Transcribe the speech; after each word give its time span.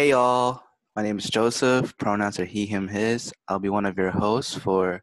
Hey 0.00 0.08
y'all, 0.08 0.62
my 0.96 1.02
name 1.02 1.18
is 1.18 1.28
Joseph. 1.28 1.94
Pronouns 1.98 2.40
are 2.40 2.46
he, 2.46 2.64
him, 2.64 2.88
his. 2.88 3.34
I'll 3.48 3.58
be 3.58 3.68
one 3.68 3.84
of 3.84 3.98
your 3.98 4.10
hosts 4.10 4.54
for 4.54 5.02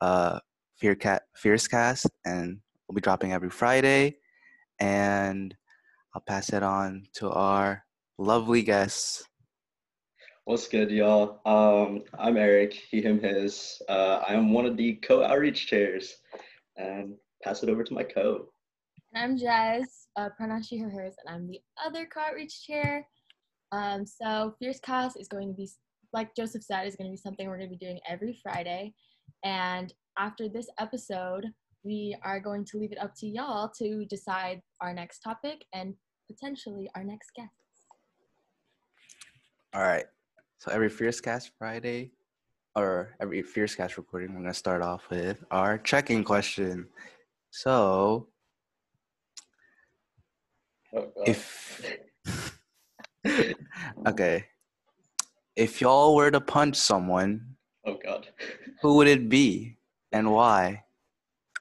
uh, 0.00 0.38
Fear 0.78 0.94
Cat 0.94 1.24
Fierce 1.36 1.68
Cast, 1.68 2.06
and 2.24 2.58
we'll 2.88 2.94
be 2.94 3.02
dropping 3.02 3.34
every 3.34 3.50
Friday. 3.50 4.16
And 4.80 5.54
I'll 6.14 6.22
pass 6.22 6.54
it 6.54 6.62
on 6.62 7.08
to 7.16 7.28
our 7.28 7.84
lovely 8.16 8.62
guests. 8.62 9.22
What's 10.46 10.66
good, 10.66 10.90
y'all? 10.90 11.42
Um, 11.44 12.04
I'm 12.18 12.38
Eric, 12.38 12.72
he, 12.72 13.02
him, 13.02 13.20
his. 13.20 13.82
Uh, 13.86 14.22
I'm 14.26 14.54
one 14.54 14.64
of 14.64 14.78
the 14.78 14.94
co-outreach 14.94 15.66
chairs, 15.66 16.14
and 16.78 17.16
pass 17.44 17.62
it 17.62 17.68
over 17.68 17.84
to 17.84 17.92
my 17.92 18.02
co. 18.02 18.46
And 19.12 19.22
I'm 19.22 19.36
Jazz, 19.36 20.06
uh, 20.16 20.30
pronoun 20.30 20.62
she, 20.62 20.78
her, 20.78 20.88
hers, 20.88 21.16
and 21.22 21.36
I'm 21.36 21.46
the 21.46 21.60
other 21.84 22.06
co-outreach 22.06 22.66
chair. 22.66 23.06
Um, 23.72 24.06
so 24.06 24.54
Fierce 24.58 24.80
Cast 24.80 25.18
is 25.20 25.28
going 25.28 25.48
to 25.48 25.54
be, 25.54 25.68
like 26.12 26.34
Joseph 26.34 26.62
said, 26.62 26.86
is 26.86 26.96
going 26.96 27.08
to 27.08 27.12
be 27.12 27.18
something 27.18 27.48
we're 27.48 27.58
going 27.58 27.70
to 27.70 27.76
be 27.76 27.84
doing 27.84 28.00
every 28.08 28.38
Friday. 28.42 28.94
And 29.44 29.92
after 30.18 30.48
this 30.48 30.68
episode, 30.78 31.46
we 31.84 32.16
are 32.22 32.40
going 32.40 32.64
to 32.66 32.78
leave 32.78 32.92
it 32.92 32.98
up 32.98 33.14
to 33.18 33.26
y'all 33.26 33.70
to 33.78 34.04
decide 34.06 34.62
our 34.80 34.92
next 34.92 35.20
topic 35.20 35.64
and 35.72 35.94
potentially 36.30 36.90
our 36.94 37.04
next 37.04 37.30
guest. 37.36 37.50
All 39.74 39.82
right. 39.82 40.06
So 40.58 40.72
every 40.72 40.88
Fierce 40.88 41.20
Cast 41.20 41.52
Friday, 41.58 42.12
or 42.74 43.14
every 43.20 43.42
Fierce 43.42 43.74
Cast 43.74 43.96
recording, 43.96 44.34
we're 44.34 44.40
gonna 44.40 44.54
start 44.54 44.82
off 44.82 45.08
with 45.10 45.44
our 45.50 45.78
check-in 45.78 46.24
question. 46.24 46.88
So, 47.50 48.28
Oh, 50.94 51.12
if 51.26 51.82
okay, 54.06 54.44
if 55.56 55.80
y'all 55.80 56.14
were 56.14 56.30
to 56.30 56.40
punch 56.40 56.76
someone, 56.76 57.56
oh 57.86 57.98
God. 58.04 58.28
who 58.82 58.96
would 58.96 59.08
it 59.08 59.28
be 59.28 59.76
and 60.12 60.30
why? 60.32 60.84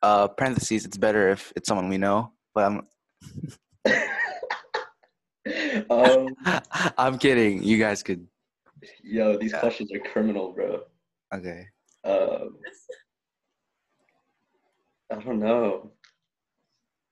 Uh, 0.04 0.28
parentheses. 0.28 0.86
It's 0.86 0.98
better 0.98 1.30
if 1.30 1.52
it's 1.56 1.68
someone 1.68 1.90
we 1.90 1.98
know, 1.98 2.32
but 2.54 2.66
I'm 2.66 2.88
um, 5.90 6.36
I'm 6.98 7.18
kidding. 7.18 7.64
You 7.64 7.78
guys 7.80 8.04
could. 8.04 8.28
yo, 9.04 9.38
these 9.38 9.52
Yeah. 9.54 9.60
questions 9.60 9.92
are 9.92 10.00
criminal, 10.00 10.54
bro. 10.54 10.82
Okay. 11.34 11.66
Um, 12.04 12.58
I 15.12 15.16
don't 15.16 15.40
know. 15.40 15.92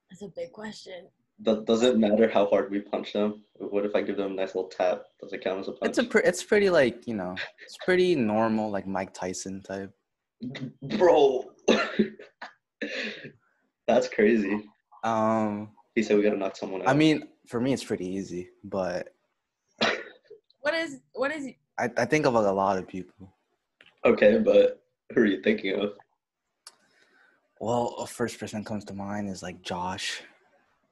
That's 0.09 0.22
a 0.22 0.28
big 0.36 0.52
question. 0.52 1.08
Does, 1.41 1.64
does 1.66 1.83
it 1.83 1.97
matter 1.97 2.30
how 2.30 2.45
hard 2.45 2.72
we 2.72 2.80
punch 2.80 3.11
them? 3.14 3.44
What 3.58 3.86
if 3.86 3.94
I 3.95 4.02
give 4.02 4.17
them 4.17 4.31
a 4.31 4.36
nice 4.36 4.55
little 4.55 4.69
tap? 4.69 5.03
Does 5.22 5.33
it 5.33 5.44
count 5.44 5.59
as 5.59 5.67
a 5.67 5.73
punch? 5.73 5.89
It's 5.89 5.97
a. 5.97 6.03
Pre- 6.05 6.23
it's 6.23 6.44
pretty 6.44 6.69
like 6.69 7.05
you 7.08 7.14
know. 7.14 7.36
It's 7.64 7.78
pretty 7.83 8.16
normal, 8.16 8.72
like 8.72 8.88
Mike 8.88 9.14
Tyson 9.14 9.61
type. 9.61 9.91
bro. 10.97 11.44
That's 13.88 14.08
crazy. 14.09 14.63
Um. 15.03 15.72
He 15.94 16.03
said 16.03 16.17
we 16.17 16.23
gotta 16.23 16.38
knock 16.38 16.56
someone 16.58 16.81
out. 16.81 16.89
I 16.89 16.94
mean, 16.94 17.28
for 17.47 17.59
me, 17.61 17.72
it's 17.73 17.83
pretty 17.83 18.06
easy, 18.08 18.50
but 18.63 19.09
What 20.61 20.73
is 20.73 21.00
what 21.13 21.31
is 21.31 21.47
I, 21.78 21.89
I 21.97 22.06
think 22.06 22.25
of 22.25 22.33
like 22.33 22.45
a 22.47 22.52
lot 22.52 22.78
of 22.78 22.88
people. 22.88 23.31
okay, 24.06 24.38
but 24.39 24.81
who 25.13 25.22
are 25.22 25.25
you 25.25 25.41
thinking 25.41 25.80
of? 25.80 25.94
Well, 27.59 27.95
a 28.00 28.08
first 28.08 28.39
person 28.39 28.59
that 28.61 28.67
comes 28.67 28.83
to 28.86 28.94
mind 28.94 29.30
is 29.30 29.44
like 29.44 29.61
Josh. 29.61 30.22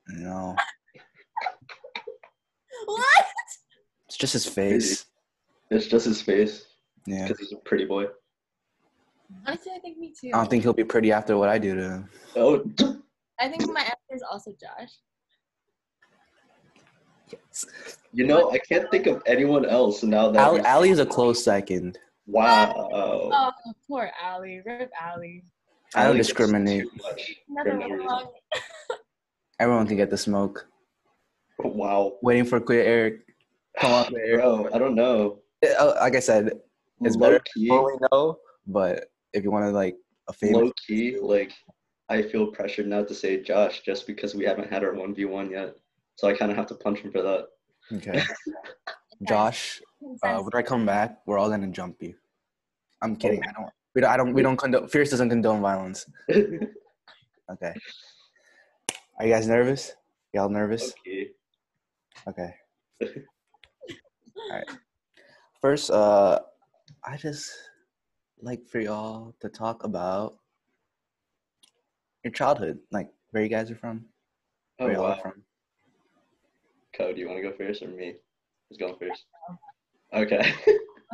You 0.09 0.20
know, 0.20 0.56
what? 2.86 3.26
it's 4.08 4.18
just 4.18 4.34
his 4.34 4.45
face. 4.45 5.06
It's 5.72 5.88
just 5.88 6.06
his 6.06 6.22
face 6.22 6.66
Yeah. 7.08 7.23
because 7.28 7.40
he's 7.40 7.54
a 7.54 7.58
pretty 7.58 7.86
boy. 7.86 8.06
Honestly, 9.48 9.72
I 9.76 9.80
think 9.80 9.98
me 9.98 10.14
too. 10.20 10.30
I 10.34 10.38
don't 10.38 10.50
think 10.50 10.64
he'll 10.64 10.73
be 10.73 10.83
pretty 10.83 11.11
after 11.11 11.38
what 11.38 11.50
I 11.50 11.58
do 11.58 11.76
to 11.76 11.82
him. 11.83 12.10
Oh, 12.36 12.64
I 13.39 13.50
think 13.50 13.67
my 13.72 13.82
answer 13.82 14.14
is 14.14 14.23
also 14.30 14.52
Josh. 14.52 14.92
Yes. 17.32 17.66
you 18.11 18.27
know, 18.27 18.52
I 18.52 18.60
can't 18.60 18.92
think 18.92 19.08
of 19.08 19.23
anyone 19.26 19.66
else 19.66 20.04
now 20.04 20.30
that. 20.30 20.45
Ali, 20.48 20.60
we- 20.61 20.67
Ali 20.67 20.89
is 20.92 21.00
a 21.00 21.06
close 21.06 21.44
second. 21.44 21.98
Wow. 22.27 22.89
Oh, 22.94 23.52
poor 23.88 24.11
Allie. 24.22 24.61
Rip 24.66 24.92
Allie. 25.02 25.44
I 25.95 26.02
don't 26.04 26.10
Ali 26.10 26.17
gets 26.17 26.27
discriminate. 26.30 26.83
too 26.83 26.92
much 27.04 27.36
Never 27.50 27.72
for 27.72 27.77
no 27.77 27.86
reason. 27.86 28.06
wrong. 28.06 28.32
Everyone 29.64 29.88
can 29.88 29.96
get 29.96 30.10
the 30.10 30.18
smoke. 30.18 30.68
Wow. 31.60 32.18
Waiting 32.22 32.44
for 32.44 32.60
Queer 32.60 32.84
Eric. 32.84 33.22
Come 33.80 33.94
on, 33.94 34.06
Queer 34.08 34.26
Eric. 34.26 34.42
Bro, 34.42 34.70
I 34.74 34.78
don't 34.78 34.94
know. 34.94 35.40
Uh, 35.80 35.94
Like 36.02 36.18
I 36.18 36.20
said, 36.20 36.52
it's 37.02 37.16
low 37.16 37.22
better 37.30 37.42
key, 37.54 37.70
fully 37.70 37.94
know, 38.12 38.40
but 38.68 39.06
if 39.32 39.42
you 39.46 39.52
want 39.52 39.64
to 39.64 39.72
like 39.72 39.96
a 40.28 40.34
famous, 40.34 40.58
low 40.58 40.72
key, 40.86 41.18
like 41.18 41.54
I 42.10 42.24
feel 42.24 42.48
pressured 42.48 42.88
now 42.88 43.06
to 43.06 43.16
say 43.16 43.42
Josh 43.42 43.80
just 43.84 44.06
because 44.06 44.36
we 44.36 44.44
haven't 44.44 44.70
had 44.70 44.84
our 44.84 44.94
one 44.94 45.16
v 45.16 45.24
one 45.24 45.50
yet. 45.50 45.78
So 46.18 46.28
I 46.28 46.36
kind 46.36 46.52
of 46.52 46.58
have 46.58 46.68
to 46.68 46.76
punch 46.76 47.00
him 47.00 47.14
for 47.14 47.22
that. 47.22 47.48
okay, 47.95 48.22
Josh, 49.30 49.82
uh, 50.24 50.40
when 50.40 50.52
I 50.54 50.62
come 50.62 50.86
back, 50.86 51.20
we're 51.26 51.38
all 51.38 51.50
gonna 51.50 51.68
jump 51.68 52.04
you. 52.04 52.16
I'm 53.02 53.16
kidding. 53.16 53.42
I 53.48 53.54
don't. 53.54 53.70
We 53.95 54.02
don't. 54.02 54.12
I 54.12 54.18
don't. 54.18 54.34
We 54.34 54.42
don't 54.42 54.58
condone. 54.58 54.90
Fierce 54.90 55.12
doesn't 55.12 55.30
condone 55.30 55.62
violence. 55.62 56.06
Okay. 57.52 57.74
Are 59.23 59.26
you 59.26 59.34
guys 59.34 59.48
nervous? 59.48 59.94
Y'all 60.34 60.50
nervous? 60.50 60.94
okay. 61.08 61.30
Okay. 62.28 62.54
All 63.02 64.50
right. 64.52 64.66
First, 65.61 65.92
uh, 65.92 66.39
I 67.06 67.16
just 67.16 67.50
like 68.42 68.67
for 68.67 68.82
y'all 68.82 69.33
to 69.39 69.48
talk 69.48 69.86
about 69.86 70.33
your 72.26 72.33
childhood, 72.33 72.80
like 72.92 73.12
where 73.32 73.42
you 73.42 73.48
guys 73.48 73.72
are 73.72 73.78
from, 73.78 74.04
Oh 74.82 74.88
where 74.88 74.95
y'all 74.95 75.06
are 75.06 75.22
from. 75.22 75.42
Co, 76.94 77.14
do 77.14 77.22
you 77.22 77.30
want 77.30 77.42
to 77.42 77.50
go 77.50 77.56
first 77.56 77.82
or 77.82 77.88
me? 77.88 78.16
Who's 78.67 78.78
going 78.78 78.95
first? 79.00 79.23
Okay. 80.14 80.54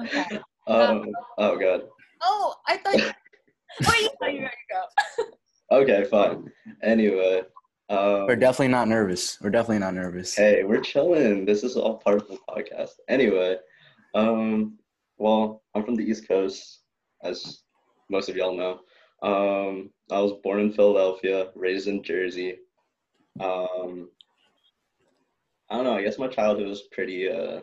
Okay. 0.04 0.40
um. 0.68 1.06
Oh 1.38 1.60
god. 1.60 1.84
Oh, 2.22 2.56
I 2.68 2.78
thought. 2.78 2.98
You, 2.98 3.04
wait, 3.88 4.02
you 4.02 4.10
thought 4.20 4.34
you 4.34 4.42
were 4.42 4.50
gonna 4.50 5.32
go. 5.70 5.78
Okay, 5.84 6.06
fine. 6.06 6.52
Anyway. 6.82 7.44
Um, 7.90 8.28
We're 8.28 8.36
definitely 8.36 8.68
not 8.68 8.88
nervous. 8.88 9.38
We're 9.42 9.50
definitely 9.50 9.80
not 9.80 9.96
nervous. 9.96 10.36
Hey, 10.36 10.64
we're 10.64 10.82
chilling. 10.82 11.44
This 11.44 11.64
is 11.64 11.76
all 11.76 11.98
part 11.98 12.22
of 12.22 12.28
the 12.28 12.38
podcast. 12.48 12.92
Anyway, 13.08 13.58
um, 14.14 14.78
well, 15.18 15.64
I'm 15.74 15.84
from 15.84 15.96
the 15.96 16.04
East 16.04 16.28
Coast, 16.28 16.82
as 17.24 17.64
most 18.10 18.30
of 18.30 18.36
y'all 18.36 18.56
know. 18.56 18.80
Um, 19.22 19.90
I 20.12 20.20
was 20.22 20.34
born 20.44 20.60
in 20.60 20.72
Philadelphia, 20.72 21.48
raised 21.56 21.88
in 21.88 22.04
Jersey. 22.04 22.58
Um, 23.40 24.10
I 25.72 25.76
don't 25.76 25.86
know. 25.86 25.98
I 25.98 26.04
guess 26.04 26.20
my 26.20 26.28
childhood 26.28 26.68
was 26.68 26.84
pretty, 26.92 27.28
uh, 27.28 27.62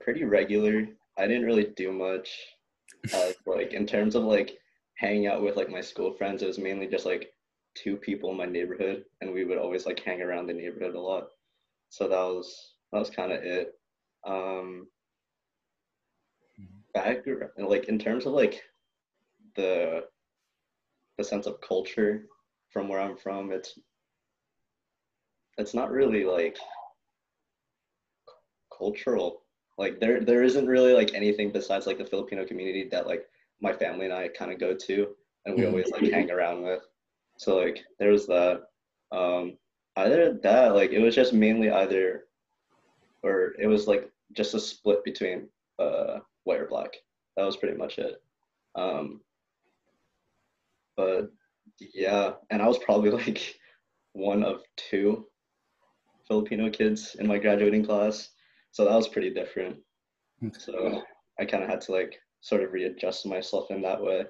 pretty 0.00 0.24
regular. 0.24 0.88
I 1.16 1.28
didn't 1.28 1.46
really 1.46 1.72
do 1.76 1.92
much. 1.92 2.28
Uh, 3.14 3.32
like 3.46 3.72
in 3.72 3.86
terms 3.86 4.14
of 4.16 4.24
like 4.24 4.58
hanging 4.96 5.28
out 5.28 5.42
with 5.42 5.56
like 5.56 5.70
my 5.70 5.80
school 5.80 6.12
friends, 6.14 6.42
it 6.42 6.46
was 6.46 6.58
mainly 6.58 6.88
just 6.88 7.06
like 7.06 7.32
two 7.74 7.96
people 7.96 8.30
in 8.30 8.36
my 8.36 8.46
neighborhood 8.46 9.04
and 9.20 9.32
we 9.32 9.44
would 9.44 9.58
always 9.58 9.86
like 9.86 10.00
hang 10.00 10.20
around 10.22 10.46
the 10.46 10.54
neighborhood 10.54 10.94
a 10.94 11.00
lot. 11.00 11.28
So 11.90 12.08
that 12.08 12.16
was 12.16 12.74
that 12.92 12.98
was 12.98 13.10
kind 13.10 13.32
of 13.32 13.42
it. 13.42 13.72
Um 14.26 14.88
back 16.94 17.18
like 17.58 17.88
in 17.88 17.98
terms 17.98 18.26
of 18.26 18.32
like 18.32 18.62
the 19.56 20.02
the 21.16 21.24
sense 21.24 21.46
of 21.46 21.60
culture 21.60 22.26
from 22.70 22.88
where 22.88 23.00
i'm 23.00 23.16
from 23.16 23.50
it's 23.52 23.78
it's 25.58 25.74
not 25.74 25.90
really 25.90 26.24
like 26.24 26.58
cultural. 28.76 29.42
Like 29.78 30.00
there 30.00 30.20
there 30.24 30.42
isn't 30.42 30.66
really 30.66 30.92
like 30.92 31.14
anything 31.14 31.50
besides 31.52 31.86
like 31.86 31.98
the 31.98 32.04
filipino 32.04 32.44
community 32.44 32.88
that 32.90 33.06
like 33.06 33.26
my 33.60 33.72
family 33.72 34.04
and 34.06 34.14
i 34.14 34.28
kind 34.28 34.52
of 34.52 34.60
go 34.60 34.74
to 34.74 35.14
and 35.46 35.56
we 35.56 35.64
Mhm. 35.64 35.66
always 35.66 35.90
like 35.92 36.06
hang 36.06 36.30
around 36.30 36.62
with 36.62 36.82
so 37.42 37.56
like 37.56 37.84
there 37.98 38.10
was 38.10 38.26
that. 38.28 38.62
Um 39.10 39.58
either 39.96 40.38
that, 40.42 40.74
like 40.74 40.92
it 40.92 41.00
was 41.00 41.14
just 41.14 41.32
mainly 41.32 41.70
either 41.70 42.24
or 43.22 43.54
it 43.58 43.66
was 43.66 43.88
like 43.88 44.08
just 44.32 44.54
a 44.54 44.60
split 44.60 45.02
between 45.04 45.48
uh 45.80 46.20
white 46.44 46.60
or 46.60 46.68
black. 46.68 46.92
That 47.36 47.44
was 47.44 47.56
pretty 47.56 47.76
much 47.76 47.98
it. 47.98 48.22
Um 48.76 49.20
but 50.96 51.32
yeah, 51.80 52.34
and 52.50 52.62
I 52.62 52.68
was 52.68 52.78
probably 52.78 53.10
like 53.24 53.56
one 54.12 54.44
of 54.44 54.62
two 54.76 55.26
Filipino 56.28 56.70
kids 56.70 57.16
in 57.18 57.26
my 57.26 57.38
graduating 57.38 57.84
class. 57.84 58.28
So 58.70 58.84
that 58.84 58.94
was 58.94 59.08
pretty 59.08 59.30
different. 59.30 59.78
So 60.60 61.02
I 61.40 61.44
kind 61.44 61.64
of 61.64 61.68
had 61.68 61.80
to 61.82 61.92
like 61.92 62.20
sort 62.40 62.62
of 62.62 62.72
readjust 62.72 63.26
myself 63.26 63.70
in 63.72 63.82
that 63.82 64.00
way. 64.00 64.26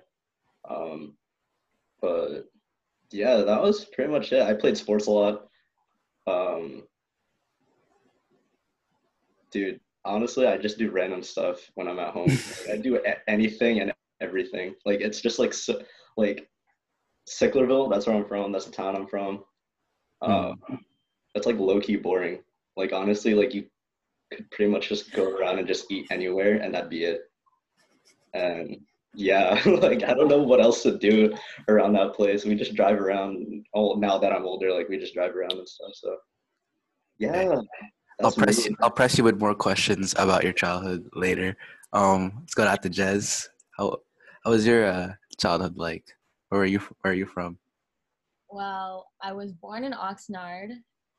Um, 0.69 1.15
but 2.01 2.47
yeah, 3.13 3.37
that 3.39 3.63
was 3.63 3.85
pretty 3.85 4.11
much 4.11 4.33
it. 4.33 4.43
I 4.43 4.55
played 4.55 4.77
sports 4.77 5.07
a 5.07 5.11
lot. 5.11 5.47
Um, 6.27 6.83
dude, 9.51 9.81
honestly, 10.05 10.47
I 10.47 10.57
just 10.57 10.79
do 10.79 10.91
random 10.91 11.23
stuff 11.23 11.71
when 11.75 11.89
I'm 11.89 11.99
at 11.99 12.13
home. 12.15 12.31
I 12.73 12.77
do 12.77 12.97
a- 12.97 13.31
anything 13.31 13.81
and 13.81 13.93
everything. 14.21 14.75
Like 14.85 15.01
it's 15.01 15.21
just 15.21 15.39
like 15.39 15.55
like 16.17 16.49
Sicklerville. 17.29 17.91
That's 17.91 18.07
where 18.07 18.17
I'm 18.17 18.25
from. 18.27 18.53
That's 18.53 18.67
the 18.67 18.73
town 18.73 18.97
I'm 18.97 19.07
from. 19.07 19.45
Um, 20.23 20.61
that's 21.35 21.47
like 21.47 21.59
low 21.59 21.81
key 21.81 21.97
boring. 21.97 22.41
Like 22.77 22.93
honestly, 22.93 23.35
like 23.35 23.55
you 23.55 23.67
could 24.33 24.51
pretty 24.51 24.71
much 24.71 24.89
just 24.89 25.13
go 25.13 25.31
around 25.31 25.59
and 25.59 25.69
just 25.69 25.91
eat 25.91 26.07
anywhere, 26.11 26.57
and 26.57 26.75
that'd 26.75 26.91
be 26.91 27.05
it. 27.05 27.23
And 28.35 28.79
yeah, 29.15 29.61
like 29.67 30.03
I 30.03 30.15
don't 30.15 30.29
know 30.29 30.43
what 30.43 30.61
else 30.61 30.83
to 30.85 30.99
do 30.99 31.35
around 31.69 31.93
that 31.95 32.15
place. 32.15 32.45
We 32.45 32.55
just 32.55 32.75
drive 32.75 33.01
around. 33.01 33.65
Oh, 33.75 33.95
now 33.95 34.19
that 34.19 34.33
I'm 34.33 34.45
older, 34.45 34.73
like 34.73 34.89
we 34.89 34.99
just 34.99 35.15
drive 35.15 35.35
around 35.37 35.53
and 35.53 35.69
stuff. 35.69 35.91
So 35.95 36.17
yeah, 37.19 37.61
I'll 38.23 38.33
press 38.33 38.59
me. 38.59 38.71
you. 38.71 38.77
I'll 38.81 38.91
press 38.91 39.19
you 39.19 39.25
with 39.25 39.39
more 39.39 39.55
questions 39.55 40.15
about 40.19 40.45
your 40.45 40.53
childhood 40.53 41.09
later. 41.15 41.57
Um, 41.93 42.33
let's 42.41 42.55
go 42.55 42.65
out 42.65 42.83
to 42.83 42.91
Jez. 42.91 43.47
How 43.77 43.99
how 44.45 44.51
was 44.51 44.67
your 44.67 44.87
uh, 44.87 45.13
childhood 45.39 45.77
like? 45.77 46.05
Where 46.49 46.63
are 46.63 46.67
you? 46.67 46.81
Where 47.01 47.13
are 47.13 47.17
you 47.17 47.27
from? 47.27 47.59
Well, 48.49 49.07
I 49.23 49.33
was 49.33 49.53
born 49.53 49.85
in 49.85 49.93
Oxnard, 49.93 50.69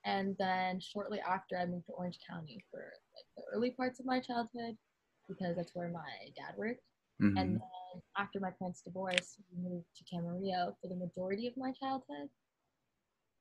and 0.06 0.36
then 0.38 0.80
shortly 0.80 1.19
after, 1.28 1.57
I 1.57 1.66
moved 1.66 1.88
to 1.88 1.94
Orange 1.94 2.19
County 2.30 2.63
for 2.69 2.80
like 3.16 3.25
the 3.38 3.44
early 3.56 3.72
parts 3.72 4.00
of 4.00 4.06
my 4.06 4.19
childhood 4.19 4.75
because 5.30 5.56
that's 5.56 5.72
where 5.74 5.89
my 5.89 6.10
dad 6.36 6.56
worked. 6.57 6.81
Mhm. 7.22 7.39
And 7.39 7.56
then 7.56 7.62
after 8.18 8.40
my 8.40 8.51
parents' 8.57 8.81
divorce, 8.81 9.38
we 9.51 9.69
moved 9.69 9.86
to 9.98 10.04
Camarillo 10.04 10.75
for 10.81 10.88
the 10.88 10.95
majority 10.95 11.48
of 11.48 11.54
my 11.57 11.72
childhood. 11.72 12.30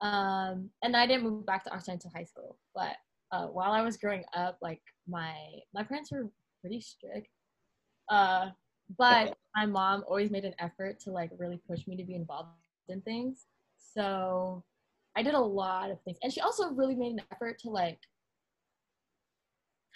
Um, 0.00 0.70
and 0.82 0.96
I 0.96 1.06
didn't 1.06 1.22
move 1.22 1.46
back 1.46 1.64
to 1.64 1.70
Oxnard 1.70 1.94
until 1.94 2.10
high 2.14 2.24
school. 2.24 2.58
But 2.74 2.96
uh, 3.30 3.46
while 3.46 3.72
I 3.72 3.82
was 3.82 3.96
growing 3.96 4.24
up, 4.34 4.58
like 4.60 4.82
my 5.08 5.34
my 5.72 5.82
parents 5.82 6.10
were 6.12 6.30
pretty 6.60 6.80
strict. 6.80 7.28
Uh, 8.10 8.50
but 8.98 9.36
my 9.56 9.64
mom 9.64 10.04
always 10.08 10.30
made 10.30 10.44
an 10.44 10.54
effort 10.58 10.98
to 11.00 11.10
like 11.10 11.30
really 11.38 11.60
push 11.68 11.86
me 11.86 11.96
to 11.96 12.04
be 12.04 12.14
involved 12.14 12.50
in 12.88 13.00
things. 13.02 13.46
So 13.78 14.64
I 15.16 15.22
did 15.22 15.34
a 15.34 15.40
lot 15.40 15.90
of 15.90 16.00
things, 16.02 16.18
and 16.22 16.32
she 16.32 16.40
also 16.40 16.70
really 16.70 16.94
made 16.94 17.12
an 17.12 17.22
effort 17.32 17.58
to 17.60 17.70
like 17.70 18.00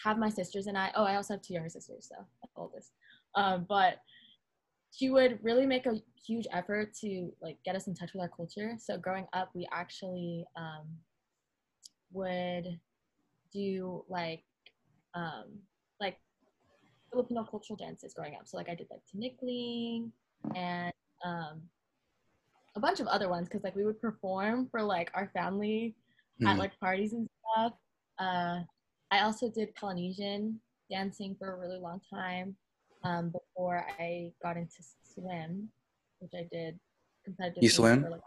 have 0.03 0.19
my 0.19 0.29
sisters 0.29 0.67
and 0.67 0.79
I. 0.79 0.93
Oh, 0.95 1.05
I 1.05 1.17
also 1.17 1.35
have 1.35 1.43
two 1.43 1.55
younger 1.55 1.69
sisters, 1.69 2.09
so 2.09 2.25
the 2.43 2.49
oldest. 2.57 2.93
Um, 3.35 3.67
but 3.69 3.99
she 4.97 5.11
would 5.11 5.39
really 5.43 5.67
make 5.67 5.85
a 5.85 6.01
huge 6.27 6.47
effort 6.53 6.95
to 6.95 7.31
like 7.43 7.59
get 7.65 7.77
us 7.77 7.87
in 7.87 7.95
touch 7.95 8.13
with 8.15 8.23
our 8.23 8.29
culture. 8.29 8.77
So 8.79 8.97
growing 8.97 9.27
up, 9.35 9.51
we 9.55 9.69
actually 9.71 10.47
um, 10.57 10.87
would 12.13 12.81
do 13.53 14.05
like 14.09 14.43
um, 15.15 15.45
like 16.01 16.19
Filipino 17.13 17.45
cultural 17.45 17.77
dances 17.77 18.15
growing 18.15 18.37
up. 18.37 18.49
So 18.49 18.57
like 18.57 18.71
I 18.71 18.75
did 18.75 18.89
like 18.91 19.03
tinikling 19.05 20.11
and 20.55 20.93
um, 21.25 21.61
a 22.75 22.81
bunch 22.81 23.01
of 23.01 23.07
other 23.07 23.29
ones 23.29 23.49
because 23.49 23.65
like 23.65 23.77
we 23.77 23.85
would 23.85 24.01
perform 24.01 24.67
for 24.71 24.83
like 24.83 25.11
our 25.15 25.31
family 25.35 25.95
at 26.47 26.57
Mhm. 26.57 26.59
like 26.59 26.81
parties 26.81 27.13
and 27.13 27.29
stuff. 27.55 27.73
Uh, 28.19 28.61
I 29.11 29.21
also 29.21 29.51
did 29.51 29.75
Polynesian 29.75 30.59
dancing 30.91 31.37
for 31.39 31.53
a 31.53 31.59
really 31.59 31.79
long 31.79 32.01
time 32.09 32.57
um, 33.07 33.31
before 33.31 33.87
I 33.99 34.33
got 34.43 34.57
into 34.57 34.83
swim, 35.15 35.69
which 36.19 36.33
I 36.35 36.47
did 36.51 36.79
competitively. 37.29 37.63
You 37.63 37.69
swim? 37.69 38.03
Like, 38.03 38.21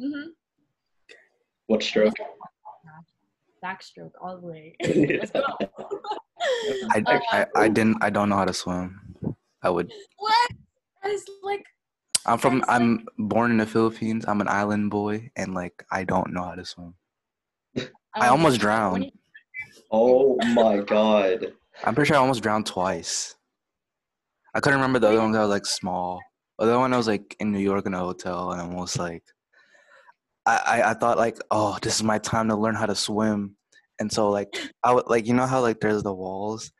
mm-hmm. 0.00 0.28
What 1.66 1.82
stroke? 1.82 2.14
Backstroke 3.64 4.12
all 4.20 4.40
the 4.40 4.46
way. 4.46 4.76
Yeah. 4.80 5.18
Let's 5.20 5.30
go. 5.30 5.42
I, 6.90 7.02
Uh, 7.06 7.20
I 7.32 7.46
I 7.54 7.68
didn't. 7.68 8.02
I 8.02 8.10
don't 8.10 8.28
know 8.28 8.36
how 8.36 8.44
to 8.44 8.52
swim. 8.52 9.00
I 9.62 9.70
would. 9.70 9.92
what? 10.18 10.50
That 11.02 11.12
is 11.12 11.24
like 11.42 11.64
I'm 12.26 12.38
from. 12.38 12.58
Like- 12.58 12.68
I'm 12.68 13.06
born 13.18 13.52
in 13.52 13.58
the 13.58 13.66
Philippines. 13.66 14.24
I'm 14.26 14.40
an 14.40 14.48
island 14.48 14.90
boy, 14.90 15.30
and 15.36 15.54
like 15.54 15.84
I 15.90 16.02
don't 16.02 16.32
know 16.32 16.42
how 16.42 16.56
to 16.56 16.64
swim. 16.64 16.94
I 18.14 18.26
um, 18.26 18.32
almost 18.32 18.60
drowned. 18.60 19.12
Oh 19.90 20.36
my 20.54 20.78
god. 20.78 21.52
I'm 21.84 21.94
pretty 21.94 22.08
sure 22.08 22.16
I 22.16 22.20
almost 22.20 22.42
drowned 22.42 22.66
twice. 22.66 23.36
I 24.54 24.60
couldn't 24.60 24.78
remember 24.78 24.98
the 24.98 25.08
other 25.08 25.20
one 25.20 25.32
that 25.32 25.40
was 25.40 25.48
like 25.48 25.66
small. 25.66 26.20
The 26.58 26.64
other 26.66 26.78
one 26.78 26.92
I 26.92 26.96
was 26.96 27.08
like 27.08 27.34
in 27.40 27.52
New 27.52 27.58
York 27.58 27.86
in 27.86 27.94
a 27.94 27.98
hotel, 27.98 28.52
and 28.52 28.60
I 28.60 28.64
almost 28.64 28.98
like. 28.98 29.24
I, 30.44 30.56
I 30.66 30.90
I 30.90 30.94
thought 30.94 31.18
like, 31.18 31.38
oh, 31.50 31.78
this 31.82 31.94
is 31.94 32.02
my 32.02 32.18
time 32.18 32.48
to 32.48 32.56
learn 32.56 32.74
how 32.74 32.86
to 32.86 32.96
swim, 32.96 33.56
and 34.00 34.10
so 34.10 34.28
like 34.28 34.48
I 34.82 34.92
would 34.92 35.06
like 35.06 35.26
you 35.26 35.34
know 35.34 35.46
how 35.46 35.60
like 35.60 35.80
there's 35.80 36.02
the 36.02 36.12
walls. 36.12 36.70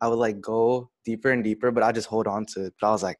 I 0.00 0.08
would 0.08 0.18
like 0.18 0.40
go 0.40 0.90
deeper 1.06 1.30
and 1.30 1.42
deeper, 1.42 1.70
but 1.70 1.82
I 1.82 1.92
just 1.92 2.08
hold 2.08 2.26
on 2.26 2.44
to 2.46 2.66
it. 2.66 2.74
But 2.80 2.88
I 2.88 2.90
was 2.90 3.02
like, 3.02 3.16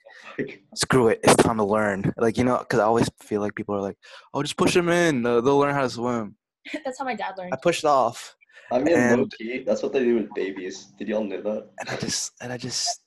screw 0.74 1.08
it, 1.08 1.20
it's 1.22 1.36
time 1.36 1.56
to 1.56 1.64
learn. 1.64 2.12
Like 2.18 2.36
you 2.36 2.44
know, 2.44 2.58
because 2.58 2.80
I 2.80 2.84
always 2.84 3.08
feel 3.22 3.40
like 3.40 3.54
people 3.54 3.74
are 3.76 3.80
like, 3.80 3.96
oh, 4.34 4.42
just 4.42 4.56
push 4.58 4.74
them 4.74 4.88
in, 4.88 5.22
they'll, 5.22 5.40
they'll 5.40 5.58
learn 5.58 5.74
how 5.74 5.82
to 5.82 5.90
swim. 5.90 6.36
That's 6.84 6.98
how 6.98 7.04
my 7.04 7.14
dad 7.14 7.34
learned. 7.38 7.54
I 7.54 7.56
pushed 7.62 7.84
off, 7.84 8.36
I 8.70 8.80
mean, 8.80 9.16
low 9.16 9.26
key, 9.38 9.62
that's 9.64 9.82
what 9.82 9.92
they 9.92 10.00
do 10.00 10.16
with 10.16 10.34
babies. 10.34 10.92
Did 10.98 11.08
y'all 11.08 11.22
know 11.22 11.40
that? 11.40 11.68
and 11.80 11.88
I 11.88 11.96
just 11.96 12.32
and 12.40 12.52
I 12.52 12.58
just 12.58 13.00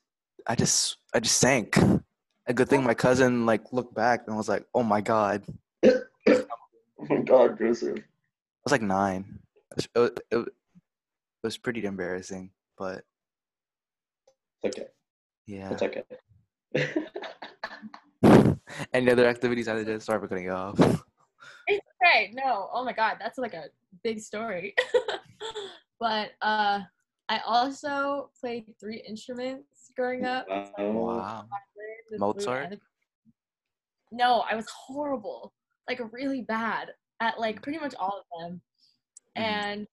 I 0.50 0.56
just 0.56 0.98
I 1.14 1.20
just 1.20 1.38
sank. 1.38 1.78
A 2.48 2.54
good 2.54 2.68
thing 2.68 2.84
my 2.84 2.96
cousin 2.96 3.46
like 3.46 3.72
looked 3.72 3.94
back 3.94 4.24
and 4.26 4.36
was 4.36 4.50
like, 4.50 4.66
"Oh 4.74 4.82
my 4.82 5.00
god!" 5.00 5.46
I 5.86 6.02
Oh 6.28 7.06
my 7.08 7.22
god, 7.22 7.58
Joseph. 7.60 8.00
I 8.00 8.64
was 8.66 8.72
like 8.72 8.82
nine. 8.82 9.40
It 9.72 9.76
was, 9.78 9.88
it, 9.96 10.20
it, 10.32 10.38
it 10.48 10.54
was 11.44 11.58
pretty 11.58 11.86
embarrassing, 11.86 12.50
but 12.78 13.04
It's 14.64 14.76
okay. 14.78 14.88
yeah. 15.46 15.72
It's 15.72 15.84
okay. 15.84 16.04
Any 18.94 19.12
other 19.12 19.28
activities 19.28 19.68
I 19.68 19.84
did? 19.84 20.02
Sorry 20.02 20.20
for 20.20 20.28
cutting 20.28 20.46
you 20.46 20.52
off. 20.52 20.80
It's 21.68 21.86
okay. 22.04 22.32
No. 22.34 22.70
Oh 22.74 22.84
my 22.84 22.94
god, 22.94 23.18
that's 23.20 23.38
like 23.38 23.54
a 23.54 23.66
big 24.04 24.20
story. 24.20 24.74
but 26.00 26.32
uh 26.42 26.82
I 27.30 27.40
also 27.46 28.32
played 28.42 28.66
three 28.80 29.04
instruments 29.08 29.79
growing 30.00 30.24
up. 30.26 30.48
Wow. 30.48 30.74
Wow. 30.78 31.48
Mozart? 32.18 32.80
No, 34.12 34.44
I 34.50 34.56
was 34.56 34.66
horrible. 34.70 35.54
Like 35.90 36.00
really 36.14 36.42
bad 36.42 36.92
at 37.20 37.40
like 37.40 37.62
pretty 37.62 37.80
much 37.80 37.94
all 37.96 38.24
of 38.24 38.42
them. 38.42 38.62
Mhm. 39.38 39.42
And 39.44 39.88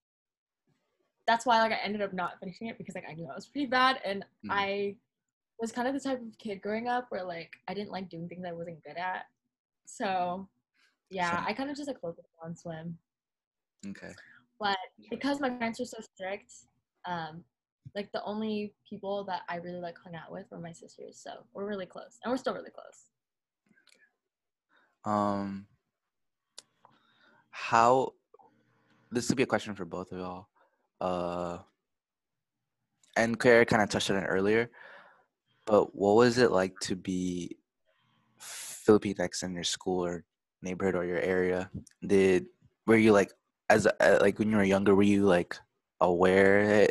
that's 1.27 1.45
why 1.45 1.61
like 1.61 1.73
I 1.73 1.79
ended 1.83 2.03
up 2.03 2.13
not 2.13 2.39
finishing 2.39 2.69
it 2.69 2.79
because 2.79 2.95
like 2.95 3.09
I 3.09 3.15
knew 3.15 3.29
I 3.29 3.35
was 3.35 3.49
pretty 3.49 3.67
bad 3.67 4.01
and 4.05 4.25
Mhm. 4.45 4.51
I 4.51 4.97
was 5.59 5.73
kind 5.73 5.89
of 5.89 5.95
the 5.95 6.01
type 6.01 6.21
of 6.21 6.39
kid 6.39 6.63
growing 6.63 6.87
up 6.87 7.07
where 7.11 7.25
like 7.25 7.51
I 7.67 7.75
didn't 7.75 7.91
like 7.91 8.09
doing 8.09 8.29
things 8.29 8.45
I 8.47 8.53
wasn't 8.53 8.85
good 8.85 8.97
at. 8.97 9.27
So 9.87 10.49
yeah, 11.11 11.37
Same. 11.39 11.47
I 11.49 11.53
kind 11.53 11.71
of 11.71 11.77
just 11.77 11.89
like 11.89 12.01
focused 12.01 12.29
on 12.43 12.55
swim. 12.57 12.97
Okay. 13.89 14.13
But 14.61 14.79
because 15.11 15.41
my 15.41 15.51
parents 15.51 15.81
were 15.81 15.85
so 15.85 15.99
strict, 16.01 16.53
um, 17.05 17.45
like 17.97 18.13
the 18.13 18.23
only 18.25 18.75
people 18.89 19.25
that 19.25 19.41
I 19.49 19.57
really 19.57 19.81
like 19.81 19.97
hung 19.99 20.15
out 20.15 20.31
with 20.31 20.45
were 20.51 20.61
my 20.61 20.71
sisters. 20.71 21.19
So 21.19 21.31
we're 21.55 21.67
really 21.67 21.87
close, 21.87 22.19
and 22.23 22.31
we're 22.31 22.37
still 22.37 22.55
really 22.55 22.71
close. 22.71 23.11
Um. 25.05 25.67
How? 27.51 28.13
This 29.11 29.29
would 29.29 29.39
be 29.39 29.45
a 29.45 29.47
question 29.47 29.75
for 29.75 29.87
both 29.87 30.13
of 30.13 30.19
y'all. 30.19 30.47
Uh. 31.01 31.59
And 33.17 33.39
Claire 33.39 33.65
kind 33.65 33.83
of 33.83 33.89
touched 33.89 34.11
on 34.11 34.19
it 34.19 34.27
earlier, 34.27 34.71
but 35.65 35.97
what 35.97 36.17
was 36.17 36.37
it 36.37 36.53
like 36.53 36.79
to 36.81 36.95
be 36.95 37.57
Filipinx 38.39 39.43
in 39.43 39.55
your 39.55 39.65
school 39.65 40.05
or 40.05 40.23
neighborhood 40.61 40.97
or 40.97 41.07
your 41.07 41.21
area? 41.21 41.71
Did 42.07 42.45
were 42.87 42.97
you 42.99 43.13
like 43.13 43.33
as 43.71 43.87
uh, 43.87 44.19
like 44.21 44.39
when 44.39 44.51
you 44.51 44.57
were 44.59 44.65
younger? 44.65 44.95
Were 44.95 45.03
you 45.03 45.25
like 45.25 45.57
aware 46.03 46.91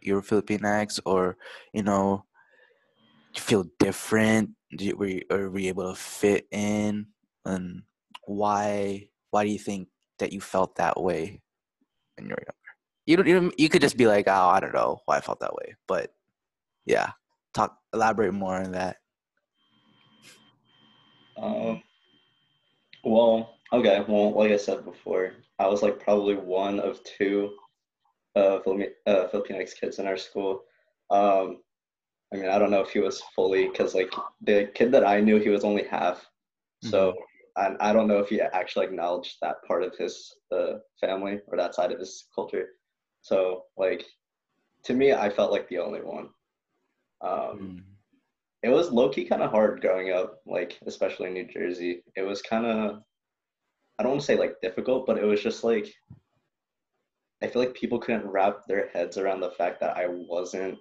that 0.00 0.06
you 0.06 0.14
were 0.14 0.22
Filipinx, 0.22 1.00
or 1.04 1.36
you 1.72 1.82
know, 1.82 2.24
feel 3.36 3.64
different? 3.78 4.50
You, 4.70 4.96
were 4.96 5.06
you, 5.06 5.22
were 5.30 5.58
you 5.58 5.68
able 5.68 5.92
to 5.92 5.98
fit 5.98 6.46
in? 6.50 7.06
And 7.44 7.82
why 8.26 9.08
why 9.30 9.44
do 9.44 9.50
you 9.50 9.58
think 9.58 9.88
that 10.18 10.32
you 10.32 10.40
felt 10.40 10.76
that 10.76 11.00
way 11.00 11.40
when 12.16 12.26
you 12.26 12.30
were 12.30 12.42
younger? 12.42 12.54
You 13.06 13.16
don't 13.16 13.26
you, 13.26 13.40
don't- 13.40 13.60
you 13.60 13.68
could 13.68 13.82
just 13.82 13.96
be 13.96 14.06
like, 14.06 14.26
oh, 14.28 14.48
I 14.48 14.60
don't 14.60 14.74
know 14.74 15.00
why 15.06 15.16
I 15.16 15.20
felt 15.20 15.40
that 15.40 15.54
way, 15.54 15.74
but 15.86 16.12
yeah, 16.86 17.10
talk 17.54 17.76
elaborate 17.92 18.32
more 18.32 18.56
on 18.56 18.72
that. 18.72 18.96
Um, 21.36 21.82
well, 23.04 23.56
okay. 23.72 24.04
Well, 24.06 24.32
like 24.32 24.52
I 24.52 24.56
said 24.56 24.84
before, 24.84 25.32
I 25.58 25.66
was 25.66 25.82
like 25.82 25.98
probably 26.00 26.34
one 26.36 26.80
of 26.80 27.02
two 27.04 27.54
uh, 28.36 28.58
uh, 29.06 29.40
kids 29.80 29.98
in 29.98 30.06
our 30.06 30.16
school. 30.16 30.62
Um, 31.10 31.58
I 32.32 32.36
mean, 32.36 32.48
I 32.48 32.58
don't 32.58 32.70
know 32.70 32.80
if 32.80 32.90
he 32.90 33.00
was 33.00 33.22
fully 33.34 33.68
because 33.68 33.94
like 33.94 34.12
the 34.42 34.70
kid 34.74 34.92
that 34.92 35.06
I 35.06 35.20
knew, 35.20 35.38
he 35.38 35.48
was 35.48 35.64
only 35.64 35.84
half. 35.84 36.24
So 36.82 37.14
I, 37.56 37.74
I 37.80 37.92
don't 37.92 38.08
know 38.08 38.18
if 38.20 38.28
he 38.28 38.40
actually 38.40 38.86
acknowledged 38.86 39.36
that 39.42 39.62
part 39.66 39.82
of 39.82 39.96
his 39.98 40.34
uh, 40.52 40.74
family 41.00 41.40
or 41.48 41.56
that 41.56 41.74
side 41.74 41.92
of 41.92 41.98
his 41.98 42.28
culture. 42.34 42.68
So 43.22 43.64
like 43.76 44.06
to 44.84 44.94
me, 44.94 45.12
I 45.12 45.28
felt 45.28 45.52
like 45.52 45.68
the 45.68 45.78
only 45.78 46.00
one. 46.00 46.28
Um, 47.22 47.58
Mm. 47.60 47.82
it 48.62 48.68
was 48.70 48.90
low 48.92 49.08
key 49.10 49.24
kind 49.24 49.42
of 49.42 49.50
hard 49.50 49.80
growing 49.80 50.12
up, 50.12 50.40
like 50.46 50.78
especially 50.86 51.28
in 51.28 51.34
New 51.34 51.46
Jersey. 51.46 52.02
It 52.16 52.22
was 52.22 52.40
kind 52.42 52.64
of, 52.64 53.02
I 53.98 54.02
don't 54.02 54.12
want 54.12 54.20
to 54.20 54.26
say 54.26 54.36
like 54.38 54.60
difficult, 54.62 55.06
but 55.06 55.18
it 55.18 55.24
was 55.24 55.42
just 55.42 55.64
like, 55.64 55.92
I 57.42 57.46
feel 57.46 57.62
like 57.62 57.74
people 57.74 57.98
couldn't 57.98 58.26
wrap 58.28 58.66
their 58.66 58.88
heads 58.88 59.16
around 59.16 59.40
the 59.40 59.50
fact 59.52 59.80
that 59.80 59.96
I 59.96 60.06
wasn't 60.08 60.78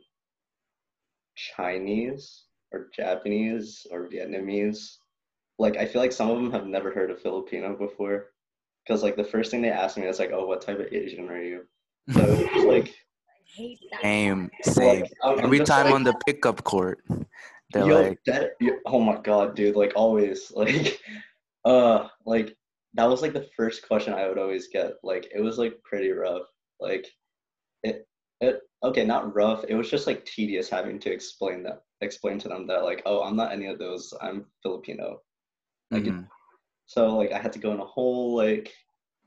Chinese 1.36 2.44
or 2.72 2.90
Japanese 2.94 3.88
or 3.92 4.10
Vietnamese. 4.10 4.98
Like 5.58 5.78
I 5.78 5.86
feel 5.86 6.02
like 6.02 6.12
some 6.12 6.30
of 6.30 6.38
them 6.38 6.52
have 6.52 6.68
never 6.68 6.92
heard 6.92 7.12
of 7.12 7.22
Filipino 7.22 7.76
before, 7.76 8.28
because 8.86 9.04
like 9.04 9.16
the 9.16 9.24
first 9.24 9.52
thing 9.52 9.62
they 9.62 9.70
asked 9.72 9.98
me 9.98 10.06
is 10.06 10.20
like, 10.20 10.32
"Oh, 10.34 10.46
what 10.46 10.62
type 10.62 10.80
of 10.80 10.92
Asian 10.92 11.30
are 11.30 11.42
you?" 11.42 11.64
So 12.14 12.22
it 12.22 12.68
like, 12.68 12.88
I 12.90 13.38
hate 13.56 13.80
that. 13.92 14.02
Same, 14.02 14.50
same. 14.64 15.02
like 15.02 15.12
I'm- 15.24 15.40
I'm 15.40 15.46
Every 15.46 15.60
time 15.60 15.86
like, 15.86 15.96
on 15.96 16.04
the 16.04 16.14
pickup 16.26 16.64
court, 16.64 17.04
they're 17.72 17.86
Yo, 17.86 18.02
like, 18.02 18.20
that, 18.26 18.52
yo- 18.60 18.80
oh 18.86 19.00
my 19.00 19.18
god, 19.22 19.56
dude! 19.56 19.76
Like 19.76 19.94
always, 19.96 20.52
like, 20.56 21.00
uh, 21.66 22.08
like 22.26 22.56
that 22.96 23.10
was 23.10 23.22
like 23.22 23.34
the 23.34 23.50
first 23.56 23.88
question 23.88 24.14
I 24.14 24.28
would 24.28 24.38
always 24.40 24.68
get. 24.68 24.94
Like 25.04 25.32
it 25.34 25.42
was 25.42 25.58
like 25.58 25.82
pretty 25.84 26.12
rough. 26.12 26.44
Like, 26.80 27.08
it, 27.84 28.08
it, 28.42 28.62
okay, 28.84 29.06
not 29.06 29.36
rough. 29.36 29.64
It 29.68 29.76
was 29.76 29.90
just 29.90 30.08
like 30.08 30.26
tedious 30.26 30.70
having 30.70 31.00
to 31.02 31.12
explain 31.12 31.64
that, 31.64 31.84
explain 32.02 32.40
to 32.40 32.48
them 32.50 32.68
that 32.68 32.84
like, 32.84 33.02
oh, 33.06 33.24
I'm 33.24 33.36
not 33.36 33.52
any 33.52 33.68
of 33.68 33.80
those. 33.80 34.14
I'm 34.22 34.46
Filipino. 34.64 35.22
Like, 35.92 36.08
it- 36.08 36.16
mhm. 36.16 36.28
so 36.88 37.16
like 37.18 37.32
I 37.32 37.40
had 37.40 37.54
to 37.54 37.60
go 37.60 37.72
on 37.72 37.80
a 37.80 37.86
whole 37.86 38.36
like, 38.36 38.74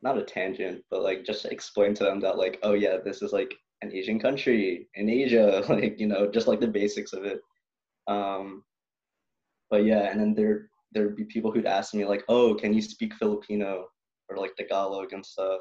not 0.02 0.18
a 0.18 0.22
tangent, 0.24 0.84
but 0.90 1.02
like 1.02 1.24
just 1.24 1.44
explain 1.46 1.94
to 1.94 2.04
them 2.04 2.20
that 2.20 2.38
like, 2.38 2.58
oh 2.62 2.74
yeah, 2.74 2.98
this 3.04 3.22
is 3.22 3.32
like 3.32 3.54
an 3.82 3.92
Asian 3.92 4.18
country 4.18 4.88
in 4.94 5.08
Asia, 5.08 5.64
like 5.70 6.00
you 6.00 6.06
know, 6.08 6.30
just 6.30 6.48
like 6.48 6.60
the 6.60 6.68
basics 6.68 7.12
of 7.12 7.24
it. 7.24 7.40
Um, 8.08 8.64
but 9.70 9.84
yeah, 9.84 10.10
and 10.10 10.20
then 10.20 10.34
there 10.34 10.70
there'd 10.92 11.16
be 11.16 11.24
people 11.24 11.50
who'd 11.50 11.66
ask 11.66 11.94
me 11.94 12.04
like, 12.04 12.24
"Oh, 12.28 12.54
can 12.54 12.72
you 12.72 12.82
speak 12.82 13.14
Filipino 13.14 13.86
or 14.28 14.36
like 14.36 14.54
Tagalog 14.56 15.12
and 15.12 15.24
stuff?" 15.24 15.60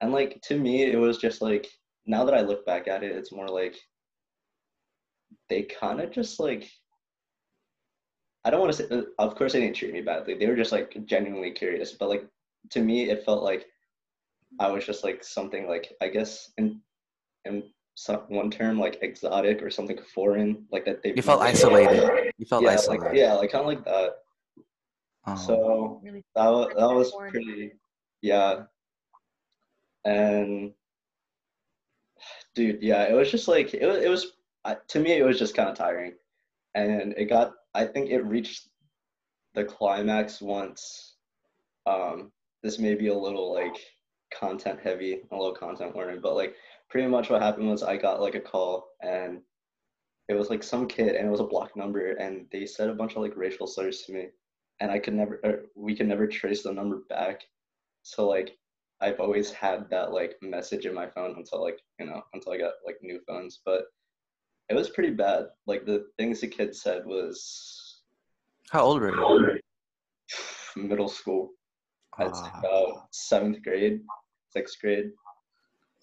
And 0.00 0.12
like 0.12 0.40
to 0.42 0.58
me, 0.58 0.82
it 0.84 0.98
was 0.98 1.18
just 1.18 1.42
like 1.42 1.66
now 2.06 2.24
that 2.24 2.34
I 2.34 2.40
look 2.40 2.64
back 2.66 2.88
at 2.88 3.02
it, 3.02 3.14
it's 3.16 3.32
more 3.32 3.48
like 3.48 3.76
they 5.48 5.62
kind 5.62 6.00
of 6.00 6.10
just 6.10 6.40
like 6.40 6.70
I 8.44 8.50
don't 8.50 8.60
want 8.60 8.72
to 8.72 8.78
say. 8.78 8.88
uh, 8.90 9.02
Of 9.18 9.34
course, 9.34 9.52
they 9.52 9.60
didn't 9.60 9.76
treat 9.76 9.92
me 9.92 10.00
badly. 10.00 10.34
They 10.34 10.46
were 10.46 10.56
just 10.56 10.72
like 10.72 10.96
genuinely 11.06 11.50
curious. 11.50 11.92
But 11.92 12.08
like 12.08 12.26
to 12.70 12.80
me, 12.80 13.10
it 13.10 13.24
felt 13.24 13.42
like 13.42 13.66
I 14.60 14.70
was 14.70 14.86
just 14.86 15.04
like 15.04 15.22
something 15.24 15.68
like 15.68 15.92
I 16.00 16.08
guess 16.08 16.50
in 16.56 16.80
in 17.44 17.64
some, 17.94 18.20
one 18.28 18.50
term 18.50 18.78
like 18.78 18.98
exotic 19.02 19.60
or 19.62 19.70
something 19.70 19.98
foreign, 20.14 20.64
like 20.70 20.84
that 20.84 21.02
they 21.02 21.12
you 21.14 21.22
felt 21.22 21.42
isolated. 21.42 22.32
You 22.38 22.46
felt 22.46 22.62
yeah, 22.62 22.70
isolated. 22.70 23.04
like 23.04 23.14
yeah, 23.14 23.34
like 23.34 23.50
kind 23.50 23.62
of 23.62 23.66
like 23.66 23.84
that. 23.84 24.12
Oh. 25.28 25.36
So 25.36 26.00
Really 26.02 26.24
that 26.34 26.48
was, 26.48 26.68
that 26.76 26.94
was 26.94 27.12
pretty, 27.30 27.72
yeah. 28.22 28.62
And 30.04 30.72
dude, 32.54 32.82
yeah, 32.82 33.04
it 33.04 33.14
was 33.14 33.30
just 33.30 33.48
like 33.48 33.74
it 33.74 33.86
was. 33.86 33.98
It 33.98 34.08
was 34.08 34.32
to 34.88 35.00
me, 35.00 35.12
it 35.12 35.24
was 35.24 35.38
just 35.38 35.54
kind 35.54 35.68
of 35.68 35.76
tiring, 35.76 36.14
and 36.74 37.14
it 37.16 37.26
got. 37.26 37.52
I 37.74 37.84
think 37.84 38.10
it 38.10 38.24
reached 38.24 38.68
the 39.54 39.64
climax 39.64 40.40
once. 40.40 41.16
Um, 41.86 42.32
this 42.62 42.78
may 42.78 42.94
be 42.94 43.08
a 43.08 43.14
little 43.14 43.52
like 43.52 43.76
content 44.32 44.80
heavy, 44.82 45.20
a 45.30 45.36
little 45.36 45.54
content 45.54 45.94
warning, 45.94 46.20
but 46.20 46.34
like 46.34 46.54
pretty 46.88 47.08
much 47.08 47.30
what 47.30 47.42
happened 47.42 47.68
was 47.68 47.82
I 47.82 47.96
got 47.96 48.20
like 48.20 48.34
a 48.34 48.40
call 48.40 48.88
and 49.02 49.40
it 50.28 50.34
was 50.34 50.50
like 50.50 50.62
some 50.62 50.86
kid 50.86 51.14
and 51.16 51.26
it 51.26 51.30
was 51.30 51.40
a 51.40 51.44
block 51.44 51.76
number 51.76 52.12
and 52.12 52.46
they 52.52 52.66
said 52.66 52.88
a 52.88 52.94
bunch 52.94 53.14
of 53.16 53.22
like 53.22 53.36
racial 53.36 53.66
slurs 53.66 54.02
to 54.02 54.12
me 54.12 54.26
and 54.80 54.90
I 54.90 54.98
could 54.98 55.14
never, 55.14 55.40
or 55.44 55.62
we 55.74 55.94
could 55.96 56.06
never 56.08 56.26
trace 56.26 56.62
the 56.62 56.72
number 56.72 57.02
back. 57.08 57.42
So 58.02 58.28
like, 58.28 58.56
I've 59.00 59.20
always 59.20 59.50
had 59.50 59.88
that 59.90 60.12
like 60.12 60.36
message 60.42 60.86
in 60.86 60.94
my 60.94 61.08
phone 61.08 61.34
until 61.36 61.62
like 61.62 61.78
you 62.00 62.06
know 62.06 62.22
until 62.34 62.52
I 62.52 62.58
got 62.58 62.72
like 62.86 62.98
new 63.02 63.20
phones. 63.26 63.60
But 63.64 63.84
it 64.68 64.74
was 64.74 64.90
pretty 64.90 65.10
bad. 65.10 65.46
Like 65.66 65.86
the 65.86 66.06
things 66.16 66.40
the 66.40 66.48
kid 66.48 66.74
said 66.74 67.06
was 67.06 68.02
How 68.70 68.82
old 68.82 69.00
were 69.00 69.14
you? 69.14 69.60
middle 70.76 71.08
school. 71.08 71.50
I'd 72.18 72.34
say 72.34 72.50
Ah, 72.54 72.58
about 72.58 73.06
seventh 73.12 73.62
grade, 73.62 74.00
sixth 74.50 74.80
grade. 74.80 75.10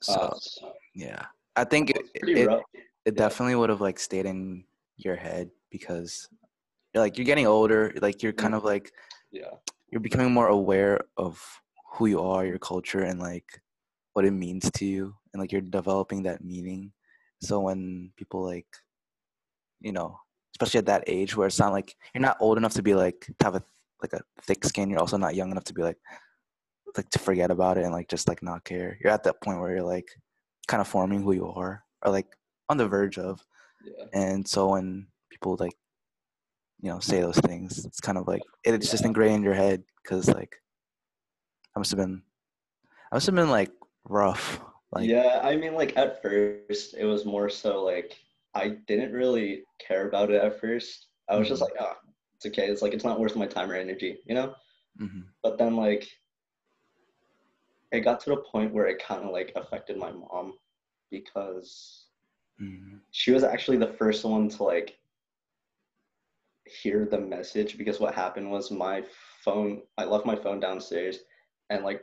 so 0.01 0.13
Uh, 0.13 0.70
yeah, 0.94 1.25
I 1.55 1.63
think 1.65 1.89
it, 1.89 2.05
it, 2.15 2.48
rough. 2.48 2.63
it 3.05 3.15
definitely 3.15 3.55
would 3.55 3.70
have 3.70 3.82
like 3.82 4.00
stayed 4.00 4.25
in 4.25 4.63
your 4.98 5.15
head 5.17 5.50
because 5.70 6.29
like 7.02 7.18
you're 7.18 7.25
getting 7.25 7.48
older. 7.48 7.94
Like 8.02 8.24
you're 8.24 8.34
kind 8.34 8.54
mm-hmm. 8.54 8.66
of 8.66 8.72
like 8.74 8.92
Yeah. 9.32 9.56
you're 9.90 10.02
becoming 10.02 10.32
more 10.32 10.48
aware 10.48 11.02
of 11.18 11.42
who 11.94 12.08
you 12.08 12.22
are, 12.22 12.46
your 12.46 12.60
culture, 12.60 13.02
and 13.02 13.20
like 13.20 13.62
what 14.14 14.25
it 14.25 14.32
means 14.32 14.70
to 14.72 14.86
you, 14.86 15.16
and 15.34 15.42
like 15.42 15.52
you're 15.52 15.62
developing 15.62 16.24
that 16.24 16.44
meaning. 16.44 16.92
So 17.42 17.60
when 17.60 18.12
people 18.18 18.44
like, 18.44 18.68
you 19.82 19.92
know, 19.92 20.18
especially 20.56 20.80
at 20.80 20.86
that 20.88 21.04
age 21.08 21.36
where 21.36 21.48
it's 21.48 21.60
not 21.60 21.74
like 21.74 21.96
you're 22.14 22.22
not 22.22 22.38
old 22.40 22.58
enough 22.58 22.74
to 22.75 22.84
be 22.84 22.96
like 22.96 23.28
to 23.40 23.46
have 23.46 23.56
a 23.56 23.64
like 24.02 24.14
a 24.14 24.22
thick 24.42 24.64
skin, 24.66 24.90
you're 24.90 25.00
also 25.00 25.18
not 25.18 25.36
young 25.36 25.52
enough 25.52 25.66
to 25.66 25.74
be 25.74 25.82
like 25.82 25.98
like 26.98 27.10
to 27.10 27.20
forget 27.20 27.52
about 27.52 27.78
it 27.78 27.84
and 27.84 27.94
like 27.94 28.08
just 28.08 28.28
like 28.28 28.42
not 28.42 28.64
care. 28.64 28.98
You're 29.02 29.14
at 29.14 29.24
that 29.24 29.42
point 29.42 29.60
where 29.60 29.72
you're 29.75 29.84
like 29.84 30.08
kind 30.68 30.82
of 30.82 30.88
forming 30.88 31.22
who 31.24 31.34
you 31.34 31.48
are, 31.50 31.84
or 32.04 32.12
like 32.12 32.28
on 32.70 32.78
the 32.78 32.88
verge 32.88 33.18
of. 33.18 33.46
Yeah. 33.84 34.06
And 34.14 34.48
so 34.48 34.70
when 34.70 35.08
people 35.30 35.58
like, 35.60 35.75
you 36.82 36.89
know, 36.89 37.00
say 37.00 37.22
those 37.22 37.38
things, 37.39 37.86
it's 37.86 38.00
kind 38.00 38.17
of 38.17 38.27
like 38.27 38.41
it's 38.63 38.91
just 38.91 39.05
ingrained 39.05 39.36
in 39.38 39.44
your 39.44 39.53
head 39.53 39.84
because 40.03 40.27
like 40.27 40.55
I 41.75 41.79
must 41.79 41.91
have 41.91 41.98
been, 42.00 42.22
I 43.12 43.15
must 43.15 43.25
have 43.25 43.36
been 43.36 43.50
like 43.50 43.72
rough. 44.05 44.60
Like 44.91 45.10
yeah, 45.10 45.41
I 45.44 45.55
mean, 45.58 45.74
like 45.74 45.98
at 45.98 46.22
first, 46.22 46.74
it 46.74 47.05
was 47.05 47.25
more 47.25 47.50
so 47.50 47.84
like 47.84 48.17
I 48.53 48.53
didn't 48.88 49.12
really 49.13 49.63
care 49.79 50.08
about 50.08 50.29
it 50.32 50.41
at 50.41 50.60
first. 50.60 51.08
I 51.29 51.38
was 51.38 51.48
just 51.50 51.62
Mhm. 51.62 51.65
like, 51.65 51.74
ah, 51.79 51.96
it's 52.36 52.46
okay. 52.46 52.67
It's 52.67 52.82
like 52.82 52.94
it's 52.94 53.03
not 53.03 53.20
worth 53.20 53.36
my 53.36 53.48
time 53.48 53.70
or 53.72 53.75
energy, 53.75 54.20
you 54.25 54.36
know. 54.36 54.53
mhm. 55.01 55.25
But 55.44 55.58
then 55.58 55.75
like, 55.75 56.08
it 57.91 58.01
got 58.01 58.20
to 58.22 58.29
the 58.32 58.38
point 58.38 58.74
where 58.74 58.88
it 58.88 59.01
kind 59.03 59.24
of 59.24 59.32
like 59.32 59.51
affected 59.55 59.98
my 59.98 60.12
mom 60.12 60.53
because 61.12 62.08
Mhm. 62.62 63.00
she 63.12 63.32
was 63.32 63.44
actually 63.44 63.77
the 63.77 63.94
first 63.94 64.24
one 64.24 64.50
to 64.50 64.63
like 64.63 64.98
hear 66.66 67.06
the 67.06 67.20
message 67.20 67.78
because 67.78 68.00
what 68.00 68.16
happened 68.16 68.50
was 68.50 68.72
my 68.72 69.04
phone 69.44 69.82
i 69.98 70.04
left 70.04 70.26
my 70.26 70.36
phone 70.36 70.60
downstairs 70.60 71.20
and 71.70 71.84
like 71.84 72.02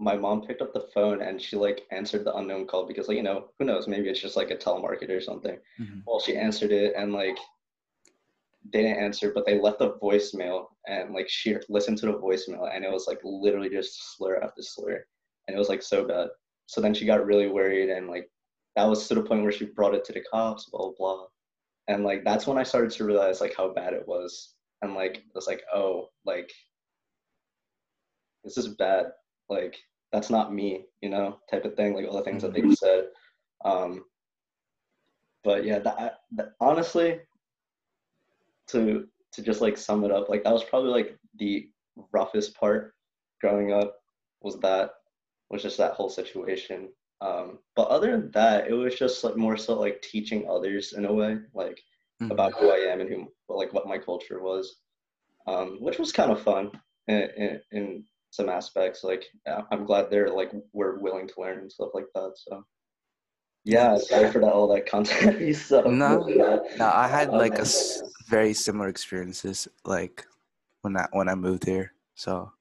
my 0.00 0.16
mom 0.16 0.40
picked 0.46 0.62
up 0.62 0.72
the 0.72 0.88
phone 0.94 1.20
and 1.22 1.40
she 1.40 1.56
like 1.56 1.82
answered 1.92 2.24
the 2.24 2.34
unknown 2.36 2.66
call 2.66 2.86
because 2.86 3.06
like 3.06 3.16
you 3.18 3.22
know 3.22 3.48
who 3.58 3.64
knows 3.66 3.86
maybe 3.86 4.08
it's 4.08 4.20
just 4.20 4.36
like 4.36 4.50
a 4.50 4.56
telemarketer 4.56 5.16
or 5.16 5.20
something. 5.20 5.58
Mhm. 5.78 6.02
well 6.06 6.18
she 6.18 6.36
answered 6.36 6.72
it 6.72 6.94
and 6.96 7.12
like 7.12 7.36
they 8.72 8.82
didn't 8.82 8.98
answer 9.02 9.30
but 9.34 9.46
they 9.46 9.60
left 9.60 9.80
a 9.80 9.90
voicemail 10.02 10.66
and 10.86 11.12
like 11.14 11.28
she 11.28 11.56
listened 11.68 11.98
to 11.98 12.06
the 12.06 12.12
voicemail 12.14 12.74
and 12.74 12.84
it 12.84 12.90
was 12.90 13.06
like 13.06 13.20
literally 13.24 13.68
just 13.68 14.16
slur 14.16 14.40
after 14.42 14.62
slur 14.62 15.04
and 15.46 15.54
it 15.54 15.58
was 15.58 15.68
like 15.68 15.82
so 15.82 16.04
bad. 16.06 16.28
So 16.66 16.80
then 16.80 16.94
she 16.94 17.04
got 17.06 17.26
really 17.26 17.48
worried 17.48 17.90
and 17.90 18.08
like 18.08 18.30
that 18.76 18.84
was 18.84 19.06
to 19.08 19.14
the 19.14 19.22
point 19.22 19.42
where 19.42 19.52
she 19.52 19.66
brought 19.66 19.94
it 19.94 20.04
to 20.06 20.12
the 20.12 20.22
cops 20.32 20.68
blah 20.70 20.80
blah 20.80 20.94
blah 20.98 21.26
and 21.90 22.04
like 22.04 22.22
that's 22.24 22.46
when 22.46 22.56
i 22.56 22.62
started 22.62 22.92
to 22.92 23.04
realize 23.04 23.40
like 23.40 23.54
how 23.56 23.68
bad 23.68 23.92
it 23.92 24.06
was. 24.06 24.54
And 24.82 24.94
like 24.94 25.16
it 25.18 25.34
was 25.34 25.46
like 25.46 25.62
oh 25.74 26.08
like 26.24 26.50
this 28.44 28.56
is 28.56 28.68
bad. 28.68 29.06
Like 29.50 29.76
that's 30.12 30.30
not 30.30 30.54
me 30.54 30.86
you 31.02 31.10
know 31.10 31.38
type 31.50 31.64
of 31.64 31.74
thing 31.74 31.94
like 31.94 32.06
all 32.06 32.16
the 32.16 32.22
things 32.22 32.42
that 32.42 32.54
they 32.54 32.62
said. 32.74 33.08
Um 33.64 34.04
but 35.42 35.64
yeah 35.64 35.80
that, 35.80 36.20
that 36.36 36.52
honestly 36.60 37.20
to 38.68 39.06
to 39.32 39.42
just 39.42 39.60
like 39.60 39.76
sum 39.76 40.04
it 40.04 40.12
up 40.12 40.28
like 40.28 40.44
that 40.44 40.52
was 40.52 40.64
probably 40.64 40.90
like 40.90 41.18
the 41.38 41.68
roughest 42.12 42.54
part 42.54 42.94
growing 43.40 43.72
up 43.72 43.96
was 44.42 44.58
that 44.60 44.92
was 45.50 45.62
just 45.62 45.78
that 45.78 45.92
whole 45.94 46.08
situation 46.10 46.88
um 47.22 47.58
but 47.76 47.88
other 47.88 48.12
than 48.12 48.30
that 48.30 48.66
it 48.68 48.72
was 48.72 48.94
just 48.94 49.22
like 49.24 49.36
more 49.36 49.56
so 49.56 49.78
like 49.78 50.00
teaching 50.02 50.48
others 50.48 50.94
in 50.94 51.04
a 51.04 51.12
way 51.12 51.38
like 51.54 51.80
Mhm. 52.22 52.30
about 52.32 52.52
who 52.58 52.70
i 52.70 52.76
am 52.76 53.00
and 53.00 53.10
who 53.10 53.26
like 53.48 53.72
what 53.72 53.86
my 53.88 53.98
culture 53.98 54.40
was 54.42 54.76
um 55.46 55.76
which 55.80 55.98
was 55.98 56.12
kind 56.12 56.30
of 56.30 56.42
fun 56.42 56.70
in, 57.08 57.28
in, 57.36 57.60
in 57.72 58.04
some 58.30 58.48
aspects 58.48 59.02
like 59.04 59.24
i'm 59.70 59.84
glad 59.84 60.08
they're 60.10 60.30
like 60.30 60.52
we're 60.72 60.98
willing 61.00 61.26
to 61.28 61.40
learn 61.40 61.58
and 61.58 61.72
stuff 61.72 61.90
like 61.94 62.06
that 62.14 62.32
so 62.36 62.64
yeah 63.64 63.96
sorry 63.98 64.30
for 64.30 64.38
that 64.40 64.52
all 64.52 64.68
that 64.68 64.86
content 64.86 65.54
stuff 65.56 65.84
No, 65.90 66.18
No, 66.78 66.86
I 66.86 67.08
had 67.08 67.28
Um, 67.30 67.38
like 67.38 67.58
a 67.58 67.62
s- 67.62 68.02
very 68.28 68.52
similar 68.54 68.88
experiences 68.88 69.68
like 69.84 70.26
when 70.82 70.96
I 70.96 71.06
when 71.12 71.28
I 71.28 71.34
moved 71.34 71.64
here. 71.66 71.92
So 72.14 72.52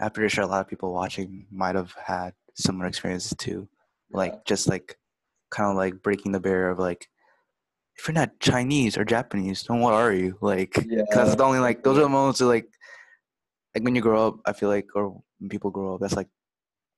I'm 0.00 0.10
pretty 0.10 0.28
sure 0.28 0.44
a 0.44 0.46
lot 0.46 0.60
of 0.60 0.68
people 0.68 0.92
watching 0.92 1.46
might 1.50 1.74
have 1.76 1.92
had 1.94 2.34
similar 2.54 2.86
experiences 2.86 3.34
too. 3.38 3.68
Like 4.14 4.44
just 4.44 4.68
like 4.68 4.96
kind 5.50 5.70
of 5.70 5.76
like 5.76 6.02
breaking 6.02 6.32
the 6.32 6.40
barrier 6.40 6.70
of 6.70 6.78
like 6.78 7.06
if 7.96 8.08
you're 8.08 8.14
not 8.14 8.38
Chinese 8.40 8.96
or 8.98 9.04
Japanese, 9.04 9.64
then 9.68 9.80
what 9.80 9.94
are 9.94 10.12
you? 10.12 10.36
Like, 10.40 10.76
Yeah. 10.88 11.02
that's 11.14 11.34
the 11.36 11.44
only 11.44 11.58
like 11.60 11.82
those 11.84 11.98
are 11.98 12.02
the 12.02 12.08
moments 12.08 12.40
of 12.40 12.48
like 12.48 12.68
like 13.74 13.84
when 13.84 13.94
you 13.94 14.02
grow 14.02 14.28
up. 14.28 14.36
I 14.46 14.52
feel 14.52 14.68
like 14.68 14.86
or 14.94 15.20
when 15.38 15.48
people 15.48 15.70
grow 15.70 15.94
up, 15.94 16.00
that's 16.00 16.16
like 16.16 16.28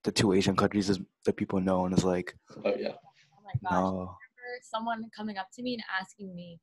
the 0.04 0.12
two 0.12 0.32
Asian 0.32 0.56
countries 0.56 0.88
is 0.90 1.00
that 1.24 1.36
people 1.36 1.60
know, 1.60 1.84
and 1.86 1.94
it's 1.94 2.04
like 2.04 2.34
Oh 2.64 2.74
yeah. 2.76 2.92
Oh 2.92 3.42
my 3.44 3.52
gosh. 3.62 3.72
no. 3.72 3.88
remember 3.90 4.60
someone 4.62 5.10
coming 5.16 5.36
up 5.38 5.48
to 5.56 5.62
me 5.62 5.74
and 5.74 5.82
asking 6.00 6.34
me, 6.34 6.60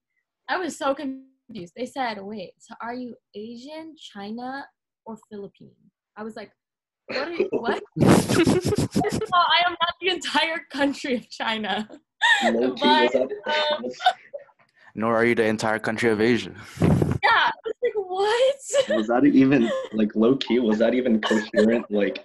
I 0.50 0.57
was 0.57 0.77
so 0.77 0.93
confused. 0.95 1.74
They 1.75 1.86
said, 1.86 2.17
wait, 2.22 2.53
so 2.60 2.74
are 2.81 2.93
you 2.93 3.15
Asian, 3.36 3.95
China, 3.98 4.65
or 5.05 5.17
Philippine? 5.29 5.75
I 6.17 6.24
was 6.24 6.36
like, 6.36 6.51
what 7.07 7.27
are 7.27 7.33
what? 7.51 7.83
First 8.01 9.22
all, 9.33 9.45
I 9.48 9.63
am 9.65 9.72
not 9.72 9.93
the 10.01 10.10
entire 10.10 10.62
country 10.72 11.15
of 11.15 11.29
China. 11.29 11.88
Low 12.43 12.69
But, 12.75 12.81
was 12.81 13.12
that, 13.12 13.81
was, 13.81 13.98
Nor 14.95 15.15
are 15.15 15.25
you 15.25 15.36
the 15.36 15.45
entire 15.45 15.79
country 15.79 16.10
of 16.10 16.22
Asia. 16.22 16.53
Yeah, 16.81 16.89
I 17.24 17.51
was 17.65 17.74
like, 17.83 17.93
what? 17.95 18.98
was 18.98 19.07
that 19.07 19.25
even 19.25 19.69
like 19.93 20.15
low 20.15 20.36
key? 20.38 20.60
Was 20.60 20.79
that 20.79 20.93
even 20.93 21.19
coherent? 21.22 21.86
Like 21.89 22.24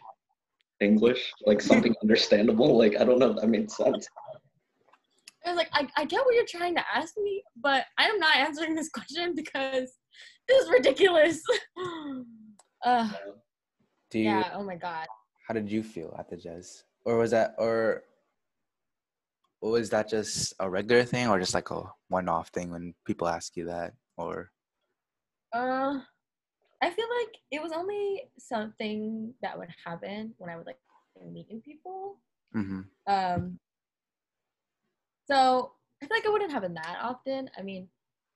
English, 0.81 1.33
like 1.47 1.61
something 1.61 1.95
understandable? 2.03 2.77
Like 2.77 2.97
I 3.01 3.05
don't 3.05 3.19
know 3.19 3.31
if 3.31 3.37
that 3.37 3.49
made 3.49 3.71
sense. 3.71 4.07
I 5.45 5.51
was 5.51 5.57
like, 5.57 5.71
I, 5.73 5.89
I 5.97 6.05
get 6.05 6.25
what 6.25 6.35
you're 6.35 6.45
trying 6.47 6.75
to 6.75 6.85
ask 6.95 7.15
me, 7.17 7.43
but 7.57 7.85
I 7.97 8.07
am 8.07 8.19
not 8.19 8.37
answering 8.37 8.75
this 8.75 8.91
question 8.91 9.35
because 9.35 9.93
this 10.47 10.65
is 10.65 10.71
ridiculous. 10.71 11.41
uh, 12.85 13.09
Do 14.11 14.19
you? 14.19 14.27
yeah, 14.27 14.51
oh 14.55 14.63
my 14.63 14.77
god. 14.77 15.07
How 15.47 15.55
did 15.55 15.71
you 15.71 15.83
feel 15.83 16.15
at 16.19 16.29
the 16.29 16.37
jazz, 16.37 16.85
or 17.05 17.17
was 17.17 17.31
that, 17.31 17.55
or 17.59 18.05
was 19.61 19.91
that 19.91 20.09
just 20.09 20.55
a 20.61 20.69
regular 20.69 21.05
thing, 21.05 21.29
or 21.29 21.39
just 21.39 21.55
like 21.55 21.71
a 21.71 21.83
one-off 22.09 22.49
thing 22.49 22.71
when 22.71 22.95
people 23.07 23.29
ask 23.29 23.57
you 23.57 23.67
that, 23.67 23.95
or 24.17 24.51
Uh, 25.53 26.01
I 26.83 26.91
feel 26.91 27.07
like 27.21 27.37
it 27.51 27.63
was 27.63 27.73
only 27.73 28.31
something 28.39 29.35
that 29.43 29.59
would 29.59 29.69
happen 29.85 30.35
when 30.39 30.51
I 30.51 30.57
would 30.57 30.67
like 30.67 30.79
meet 31.33 31.51
new 31.51 31.61
people. 31.61 32.19
mm-hmm. 32.55 32.83
Um, 33.13 33.59
so 35.27 35.73
I 36.03 36.07
feel 36.07 36.17
like 36.17 36.25
it 36.25 36.33
wouldn't 36.33 36.53
happen 36.53 36.75
that 36.75 36.99
often. 37.03 37.51
I 37.59 37.63
mean, 37.63 37.89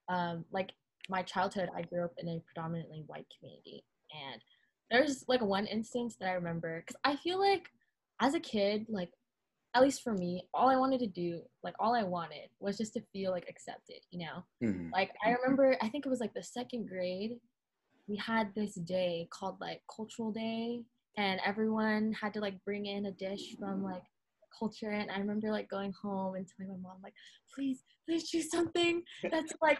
um, 0.09 0.45
like 0.51 0.73
my 1.09 1.21
childhood, 1.21 1.69
I 1.75 1.81
grew 1.83 2.03
up 2.03 2.13
in 2.17 2.27
a 2.27 2.41
predominantly 2.45 3.03
white 3.07 3.27
community, 3.37 3.83
and 4.11 4.41
there's 4.93 5.25
like 5.27 5.41
one 5.41 5.65
instance 5.65 6.15
that 6.19 6.29
I 6.29 6.33
remember 6.33 6.81
because 6.81 6.95
I 7.03 7.15
feel 7.15 7.39
like 7.39 7.67
as 8.21 8.35
a 8.35 8.39
kid, 8.39 8.85
like 8.89 9.09
at 9.75 9.81
least 9.81 10.03
for 10.03 10.13
me, 10.13 10.43
all 10.53 10.69
I 10.69 10.75
wanted 10.75 10.99
to 10.99 11.07
do, 11.07 11.41
like 11.63 11.73
all 11.79 11.95
I 11.95 12.03
wanted, 12.03 12.49
was 12.59 12.77
just 12.77 12.93
to 12.93 13.01
feel 13.11 13.31
like 13.31 13.47
accepted, 13.49 14.01
you 14.11 14.19
know. 14.19 14.43
Mm-hmm. 14.63 14.91
Like 14.93 15.09
I 15.25 15.31
remember, 15.31 15.75
I 15.81 15.89
think 15.89 16.05
it 16.05 16.09
was 16.09 16.19
like 16.19 16.35
the 16.35 16.43
second 16.43 16.87
grade. 16.87 17.37
We 18.07 18.17
had 18.17 18.53
this 18.53 18.75
day 18.75 19.27
called 19.31 19.57
like 19.59 19.81
Cultural 19.93 20.31
Day, 20.31 20.83
and 21.17 21.41
everyone 21.43 22.13
had 22.13 22.33
to 22.35 22.39
like 22.39 22.63
bring 22.63 22.85
in 22.85 23.07
a 23.07 23.11
dish 23.11 23.55
from 23.59 23.83
like 23.83 24.03
culture. 24.57 24.91
And 24.91 25.09
I 25.09 25.17
remember 25.17 25.49
like 25.49 25.69
going 25.69 25.93
home 25.99 26.35
and 26.35 26.45
telling 26.47 26.71
my 26.71 26.89
mom 26.89 26.97
like, 27.01 27.13
please, 27.55 27.83
please 28.05 28.29
choose 28.29 28.51
something 28.51 29.01
that's 29.31 29.53
like, 29.59 29.79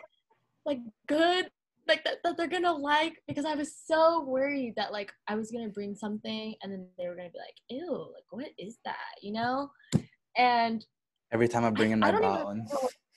like 0.66 0.80
good, 1.08 1.52
like 1.88 2.04
that, 2.06 2.18
that 2.24 2.38
they're 2.38 2.48
gonna 2.48 2.72
like, 2.74 3.22
because 3.28 3.46
I 3.46 3.56
was 3.56 3.76
so 3.86 4.24
worried 4.24 4.74
that 4.78 4.92
like 4.92 5.12
I 5.28 5.36
was 5.36 5.52
gonna 5.52 5.70
bring 5.70 5.96
something 5.96 6.56
and 6.62 6.72
then 6.72 6.88
they 6.98 7.08
were 7.08 7.16
gonna 7.16 7.30
be 7.30 7.40
like, 7.40 7.56
ew, 7.70 8.12
like 8.14 8.24
what 8.30 8.48
is 8.58 8.78
that, 8.86 8.96
you 9.22 9.34
know? 9.34 9.70
And 10.38 10.86
Every 11.32 11.48
time 11.48 11.66
I 11.66 11.70
bring 11.72 11.92
in 11.92 12.00
I 12.00 12.12
my 12.12 12.12
don't 12.12 12.22
balance, 12.22 12.72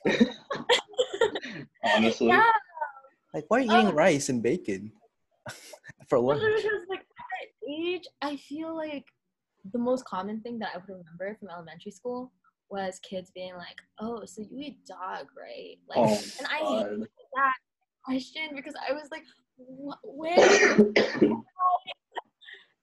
Honestly, 1.96 2.28
yeah, 2.28 2.42
like 3.34 3.44
why 3.48 3.58
are 3.58 3.62
you 3.62 3.66
eating 3.70 3.88
Oh. 3.88 3.92
rice 3.92 4.28
and 4.28 4.42
bacon 4.42 4.92
for 6.08 6.18
lunch? 6.18 6.42
because 6.42 6.86
like 6.88 7.00
at 7.00 7.70
age, 7.70 8.04
I 8.22 8.36
feel 8.36 8.74
like 8.74 9.04
the 9.72 9.78
most 9.78 10.04
common 10.04 10.40
thing 10.40 10.58
that 10.60 10.70
I 10.74 10.78
would 10.78 10.88
remember 10.88 11.36
from 11.38 11.50
elementary 11.50 11.90
school 11.92 12.32
was 12.70 12.98
kids 13.08 13.30
being 13.34 13.54
like, 13.56 13.76
"Oh, 14.00 14.24
so 14.24 14.42
you 14.42 14.58
eat 14.60 14.78
dog, 14.86 15.26
right?" 15.38 15.76
Like, 15.88 15.98
oh 15.98 16.18
and 16.38 16.48
I 16.48 16.58
God. 16.58 16.84
hated 16.84 17.08
that 17.34 17.54
question 18.06 18.44
because 18.54 18.74
I 18.88 18.92
was 18.92 19.08
like, 19.10 19.24
"Where?" 20.02 20.76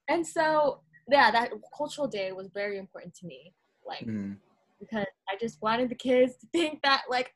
and 0.08 0.26
so, 0.26 0.80
yeah, 1.08 1.30
that 1.30 1.50
cultural 1.76 2.06
day 2.08 2.32
was 2.32 2.48
very 2.52 2.78
important 2.78 3.14
to 3.16 3.26
me, 3.26 3.54
like 3.86 4.06
Mm. 4.06 4.36
because 4.80 5.06
I 5.28 5.36
just 5.40 5.60
wanted 5.62 5.88
the 5.88 5.94
kids 6.08 6.36
to 6.40 6.46
think 6.52 6.82
that 6.82 7.02
like, 7.08 7.34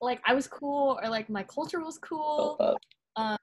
like 0.00 0.20
I 0.26 0.34
was 0.34 0.46
cool 0.46 0.98
or 1.02 1.08
like 1.08 1.28
my 1.30 1.44
culture 1.44 1.80
was 1.80 1.98
cool 1.98 2.56
that. 3.16 3.38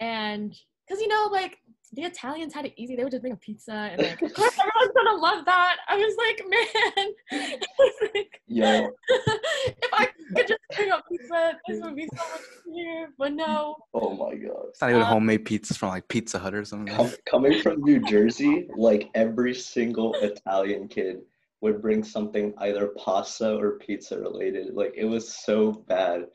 and 0.00 0.50
because 0.86 1.00
you 1.02 1.08
know 1.08 1.28
like 1.30 1.58
the 1.92 2.04
italians 2.04 2.54
had 2.54 2.64
it 2.66 2.72
easy 2.76 2.94
they 2.96 3.02
would 3.04 3.10
just 3.10 3.20
bring 3.22 3.32
a 3.34 3.36
pizza 3.36 3.72
and 3.72 4.00
like 4.00 4.20
of 4.22 4.32
course 4.32 4.56
everyone's 4.58 4.94
gonna 4.96 5.20
love 5.28 5.44
that 5.44 5.76
i 5.88 5.96
was 5.96 6.14
like 6.24 6.40
man 6.48 7.06
it's 7.60 8.14
like, 8.14 8.40
Yo, 8.46 8.88
if 9.08 9.90
i 9.92 10.08
could 10.34 10.48
just 10.48 10.60
bring 10.76 10.90
up 10.90 11.04
pizza 11.10 11.58
this 11.66 11.80
would 11.82 11.96
be 11.96 12.08
so 12.14 12.22
much 12.30 12.40
easier 12.68 13.08
but 13.18 13.32
no 13.32 13.76
oh 13.94 14.14
my 14.14 14.34
God. 14.34 14.66
It's 14.68 14.80
not 14.80 14.90
even 14.90 15.02
Uh, 15.02 15.06
homemade 15.06 15.44
pizzas 15.44 15.76
from 15.76 15.90
like 15.90 16.08
Pizza 16.08 16.38
Hut 16.38 16.54
or 16.54 16.64
something. 16.64 16.94
Com- 16.94 17.10
coming 17.26 17.60
from 17.60 17.82
New 17.82 18.00
Jersey, 18.00 18.68
like 18.76 19.08
every 19.14 19.54
single 19.54 20.14
Italian 20.14 20.88
kid 20.88 21.20
would 21.60 21.82
bring 21.82 22.04
something 22.04 22.54
either 22.58 22.88
pasta 22.88 23.56
or 23.56 23.78
pizza 23.78 24.18
related. 24.18 24.74
Like 24.74 24.94
it 24.96 25.04
was 25.04 25.34
so 25.34 25.84
bad. 25.88 26.26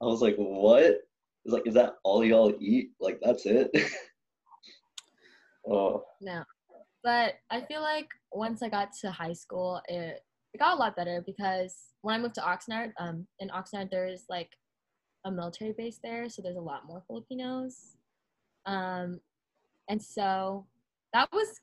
I 0.00 0.04
was 0.04 0.22
like, 0.22 0.36
what? 0.36 0.98
It's 1.44 1.52
like, 1.54 1.66
is 1.66 1.74
that 1.74 1.96
all 2.04 2.24
y'all 2.24 2.54
eat? 2.60 2.90
Like 3.00 3.18
that's 3.22 3.46
it? 3.46 3.70
oh, 5.70 6.02
no 6.20 6.42
but 7.02 7.34
i 7.50 7.60
feel 7.62 7.80
like 7.80 8.08
once 8.32 8.62
i 8.62 8.68
got 8.68 8.90
to 9.00 9.10
high 9.10 9.32
school 9.32 9.80
it, 9.88 10.22
it 10.52 10.58
got 10.58 10.76
a 10.76 10.78
lot 10.78 10.96
better 10.96 11.22
because 11.24 11.89
when 12.02 12.14
i 12.14 12.18
moved 12.18 12.34
to 12.34 12.40
oxnard 12.40 12.92
um 12.98 13.26
in 13.40 13.48
oxnard 13.48 13.90
there's 13.90 14.24
like 14.28 14.50
a 15.24 15.30
military 15.30 15.72
base 15.72 15.98
there 16.02 16.28
so 16.28 16.40
there's 16.42 16.56
a 16.56 16.60
lot 16.60 16.86
more 16.86 17.02
filipinos. 17.06 17.96
Um 18.66 19.20
and 19.88 20.02
so 20.02 20.66
that 21.12 21.28
was 21.32 21.60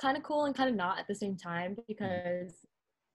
kind 0.00 0.16
of 0.16 0.22
cool 0.22 0.44
and 0.44 0.54
kind 0.54 0.70
of 0.70 0.76
not 0.76 0.98
at 0.98 1.08
the 1.08 1.14
same 1.14 1.36
time 1.36 1.76
because 1.88 2.52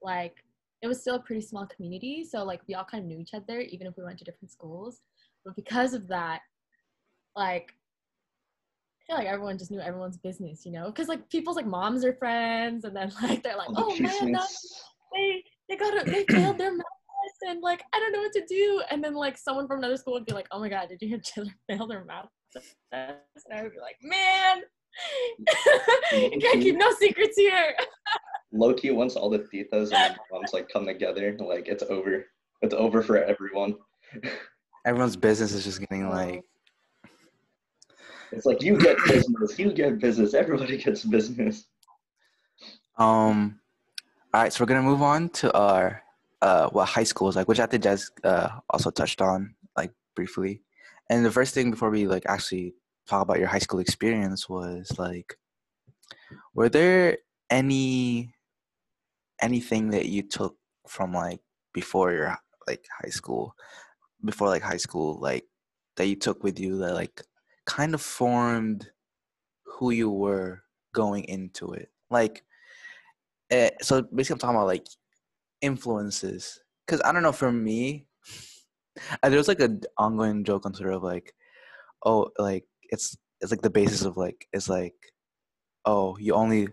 like 0.01 0.43
it 0.81 0.87
was 0.87 0.99
still 0.99 1.15
a 1.15 1.19
pretty 1.19 1.41
small 1.41 1.65
community 1.67 2.25
so 2.25 2.43
like 2.43 2.61
we 2.67 2.75
all 2.75 2.83
kind 2.83 3.03
of 3.03 3.07
knew 3.07 3.19
each 3.19 3.33
other 3.33 3.61
even 3.61 3.87
if 3.87 3.95
we 3.97 4.03
went 4.03 4.17
to 4.19 4.25
different 4.25 4.51
schools. 4.51 5.01
But 5.45 5.55
because 5.55 5.93
of 5.93 6.07
that 6.09 6.41
like 7.35 7.73
I 9.01 9.05
feel 9.05 9.17
like 9.17 9.27
everyone 9.27 9.57
just 9.57 9.71
knew 9.71 9.81
everyone's 9.81 10.17
business, 10.17 10.65
you 10.65 10.71
know, 10.71 10.85
because 10.85 11.09
like 11.09 11.27
people's 11.29 11.57
like 11.57 11.65
moms 11.65 12.05
are 12.05 12.13
friends, 12.13 12.85
and 12.85 12.95
then 12.95 13.11
like 13.21 13.43
they're 13.43 13.57
like, 13.57 13.67
the 13.67 13.75
oh 13.77 13.99
man, 13.99 14.37
they 15.13 15.43
they 15.73 15.79
got 15.79 16.05
to 16.05 16.11
they 16.11 16.25
failed 16.25 16.57
their 16.57 16.71
math 16.71 16.85
test, 16.85 17.49
and 17.49 17.61
like 17.61 17.83
I 17.93 17.99
don't 17.99 18.11
know 18.11 18.19
what 18.19 18.33
to 18.33 18.45
do, 18.47 18.81
and 18.89 19.03
then 19.03 19.13
like 19.13 19.37
someone 19.37 19.67
from 19.67 19.79
another 19.79 19.97
school 19.97 20.13
would 20.13 20.25
be 20.25 20.33
like, 20.33 20.47
oh 20.51 20.59
my 20.59 20.69
god, 20.69 20.89
did 20.89 21.01
you 21.01 21.07
hear 21.07 21.19
Taylor 21.19 21.51
fail 21.69 21.87
their 21.87 22.05
math 22.05 22.27
test? 22.51 22.75
And 22.91 23.17
I 23.51 23.63
would 23.63 23.73
be 23.73 23.79
like, 23.79 23.97
man, 24.01 24.61
you 26.31 26.39
can't 26.39 26.61
keep 26.61 26.77
no 26.77 26.91
secrets 26.93 27.35
here. 27.37 27.73
Low 28.51 28.73
key, 28.73 28.91
once 28.91 29.15
all 29.15 29.29
the 29.29 29.39
titas 29.39 29.91
and 29.93 30.15
the 30.15 30.19
moms 30.31 30.53
like 30.53 30.69
come 30.69 30.85
together, 30.85 31.35
like 31.39 31.67
it's 31.67 31.83
over. 31.83 32.25
It's 32.61 32.73
over 32.73 33.01
for 33.01 33.17
everyone. 33.17 33.75
Everyone's 34.85 35.15
business 35.15 35.53
is 35.53 35.63
just 35.63 35.79
getting 35.79 36.09
like 36.09 36.43
It's 38.31 38.45
like 38.45 38.61
you 38.61 38.77
get 38.77 38.97
business, 39.05 39.57
you 39.57 39.73
get 39.73 39.99
business, 39.99 40.33
everybody 40.33 40.77
gets 40.77 41.03
business. 41.03 41.65
Um, 42.99 43.59
all 44.33 44.41
right, 44.41 44.51
so 44.51 44.63
we're 44.63 44.67
gonna 44.67 44.81
move 44.81 45.01
on 45.03 45.29
to 45.29 45.53
our 45.53 46.01
uh 46.41 46.67
what 46.69 46.85
high 46.87 47.03
school 47.03 47.29
is 47.29 47.35
like, 47.35 47.47
which 47.47 47.59
I 47.59 47.67
think 47.67 47.83
Jazz 47.83 48.09
uh 48.23 48.49
also 48.69 48.89
touched 48.89 49.21
on 49.21 49.55
like 49.77 49.91
briefly. 50.15 50.61
And 51.09 51.23
the 51.23 51.31
first 51.31 51.53
thing 51.53 51.69
before 51.69 51.91
we 51.91 52.07
like 52.07 52.23
actually 52.27 52.73
talk 53.07 53.21
about 53.21 53.39
your 53.39 53.47
high 53.47 53.59
school 53.59 53.79
experience 53.79 54.49
was 54.49 54.91
like, 54.97 55.37
were 56.55 56.69
there 56.69 57.19
any 57.49 58.33
anything 59.41 59.91
that 59.91 60.07
you 60.07 60.23
took 60.23 60.55
from 60.87 61.13
like 61.13 61.41
before 61.73 62.11
your 62.11 62.35
like 62.67 62.85
high 63.03 63.09
school, 63.09 63.55
before 64.25 64.47
like 64.47 64.63
high 64.63 64.77
school, 64.77 65.19
like 65.19 65.45
that 65.97 66.07
you 66.07 66.15
took 66.15 66.43
with 66.43 66.59
you 66.59 66.77
that 66.77 66.95
like 66.95 67.21
kind 67.65 67.93
of 67.93 68.01
formed 68.01 68.89
who 69.63 69.91
you 69.91 70.09
were 70.09 70.63
going 70.93 71.23
into 71.25 71.73
it, 71.73 71.91
like 72.09 72.43
uh, 73.51 73.69
so 73.81 74.01
basically 74.01 74.35
i'm 74.35 74.39
talking 74.39 74.55
about 74.55 74.67
like 74.67 74.85
influences. 75.61 76.59
Because 76.85 77.01
i 77.05 77.11
don't 77.11 77.23
know 77.23 77.31
for 77.31 77.51
me 77.51 78.05
there's 79.23 79.47
like 79.47 79.61
an 79.61 79.81
ongoing 79.97 80.43
joke 80.43 80.65
on 80.65 80.73
sort 80.73 80.93
of 80.93 81.03
like 81.03 81.33
oh 82.05 82.27
like 82.37 82.65
it's 82.83 83.15
it's 83.41 83.51
like 83.51 83.61
the 83.61 83.69
basis 83.69 84.03
of 84.03 84.17
like 84.17 84.47
it's 84.53 84.69
like 84.69 84.95
oh 85.85 86.17
you 86.17 86.33
only 86.33 86.67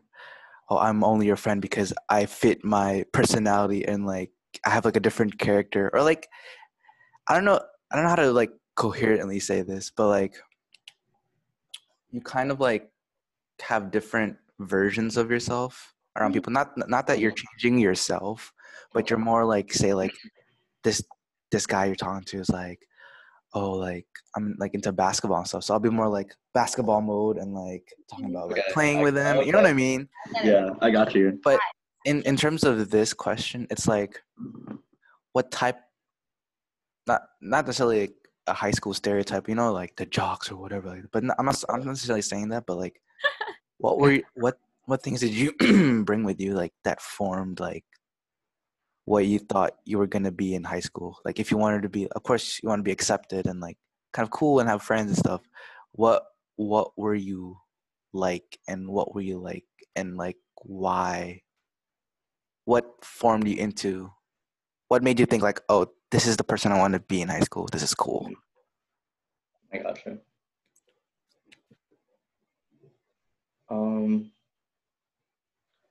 oh 0.69 0.79
i'm 0.79 1.03
only 1.05 1.27
your 1.27 1.37
friend 1.37 1.63
because 1.63 1.93
i 2.09 2.27
fit 2.27 2.65
my 2.65 3.05
personality 3.13 3.87
and 3.87 4.07
like 4.07 4.31
i 4.67 4.71
have 4.71 4.85
like 4.85 4.97
a 4.97 5.01
different 5.01 5.39
character. 5.39 5.91
Or 5.93 6.03
like 6.03 6.29
i 7.29 7.35
don't 7.35 7.45
know 7.45 7.61
i 7.91 7.97
don't 7.97 8.05
know 8.05 8.11
how 8.11 8.17
to 8.17 8.33
like 8.33 8.53
coherently 8.77 9.41
say 9.41 9.63
this 9.63 9.91
but 9.95 10.09
like 10.09 10.35
you 12.11 12.21
kind 12.21 12.51
of 12.51 12.61
like 12.61 12.91
have 13.61 13.91
different 13.91 14.37
versions 14.59 15.17
of 15.17 15.31
yourself 15.31 15.95
around 16.21 16.33
people. 16.33 16.53
Not 16.53 16.77
not 16.89 17.07
that 17.07 17.19
you're 17.19 17.33
changing 17.33 17.79
yourself 17.79 18.53
but 18.93 19.11
you're 19.11 19.19
more 19.19 19.45
like 19.45 19.73
say 19.73 19.95
like 19.95 20.15
this 20.85 21.03
this 21.51 21.67
guy 21.67 21.87
you're 21.87 21.95
talking 21.95 22.25
to 22.25 22.39
is 22.39 22.51
like 22.51 22.87
oh 23.55 23.73
like 23.73 24.07
i'm 24.37 24.55
like 24.59 24.75
into 24.75 24.93
basketball 24.93 25.39
and 25.39 25.49
stuff. 25.49 25.65
So 25.65 25.75
i'll 25.75 25.81
be 25.81 25.91
more 25.91 26.09
like 26.09 26.35
basketball 26.55 27.01
mode 27.01 27.37
and 27.37 27.55
like 27.55 27.93
talking 28.09 28.27
mm-hmm. 28.27 28.37
about 28.37 28.49
like 28.49 28.59
Okay, 28.59 28.73
playing 28.73 28.99
I- 28.99 29.03
with 29.03 29.15
them. 29.15 29.45
You 29.45 29.53
know 29.53 29.59
what 29.59 29.67
i 29.67 29.73
mean? 29.73 30.09
Yeah, 30.43 30.71
I 30.81 30.91
got 30.91 31.15
you. 31.15 31.39
but 31.43 31.59
in 32.05 32.23
in 32.23 32.37
terms 32.37 32.65
of 32.65 32.91
this 32.91 33.13
question 33.13 33.67
it's 33.71 33.87
like 33.87 34.23
what 35.33 35.51
type 35.51 35.79
not 37.07 37.23
not 37.41 37.67
necessarily 37.67 38.01
like 38.01 38.15
a 38.47 38.55
high 38.55 38.71
school 38.71 38.95
stereotype 38.95 39.49
you 39.49 39.55
know 39.55 39.71
like 39.71 39.95
the 39.97 40.07
jocks 40.07 40.51
or 40.51 40.57
whatever 40.57 40.89
like 40.89 41.05
but 41.13 41.23
i'm 41.39 41.45
not 41.45 41.63
i'm 41.69 41.81
not 41.81 41.89
necessarily 41.89 42.23
saying 42.23 42.49
that 42.49 42.65
but 42.67 42.79
like 42.79 43.03
what 43.79 43.99
were 43.99 44.13
you, 44.17 44.23
what 44.35 44.59
what 44.91 45.03
things 45.03 45.21
did 45.21 45.33
you 45.33 45.53
bring 46.05 46.25
with 46.25 46.41
you 46.41 46.55
like 46.55 46.73
that 46.83 47.01
formed 47.01 47.61
like 47.61 47.85
what 49.05 49.25
you 49.25 49.39
thought 49.39 49.75
you 49.85 49.99
were 49.99 50.07
going 50.09 50.25
to 50.25 50.33
be 50.33 50.55
in 50.55 50.65
high 50.65 50.81
school? 50.81 51.17
Like 51.25 51.39
if 51.39 51.53
you 51.53 51.57
wanted 51.57 51.83
to 51.83 51.89
be 51.89 52.09
of 52.09 52.23
course 52.25 52.59
you 52.61 52.69
want 52.69 52.81
to 52.81 52.85
be 52.85 52.91
accepted 52.91 53.47
and 53.47 53.61
like 53.61 53.79
kind 54.13 54.27
of 54.27 54.33
cool 54.33 54.59
and 54.59 54.69
have 54.69 54.83
friends 54.83 55.11
and 55.11 55.19
stuff. 55.19 55.43
What 55.93 56.25
what 56.57 56.99
were 56.99 57.15
you 57.15 57.59
like 58.13 58.59
and 58.67 58.89
what 58.89 59.15
were 59.15 59.21
you 59.21 59.39
like 59.39 59.65
and 59.95 60.17
like 60.17 60.37
why? 60.63 61.43
What 62.65 63.05
formed 63.05 63.47
you 63.47 63.57
into 63.57 64.11
what 64.89 65.05
made 65.05 65.21
you 65.21 65.27
think 65.27 65.45
like 65.45 65.61
oh 65.69 65.87
this 66.11 66.27
is 66.27 66.37
the 66.37 66.43
person 66.43 66.73
i 66.73 66.79
want 66.79 66.95
to 66.95 67.01
be 67.01 67.23
in 67.23 67.29
high 67.29 67.41
school. 67.41 67.69
This 67.71 67.85
is 67.85 67.95
cool. 67.95 68.29
I 69.73 69.79
got 69.79 70.05
you. 70.05 70.19
Um, 73.71 74.33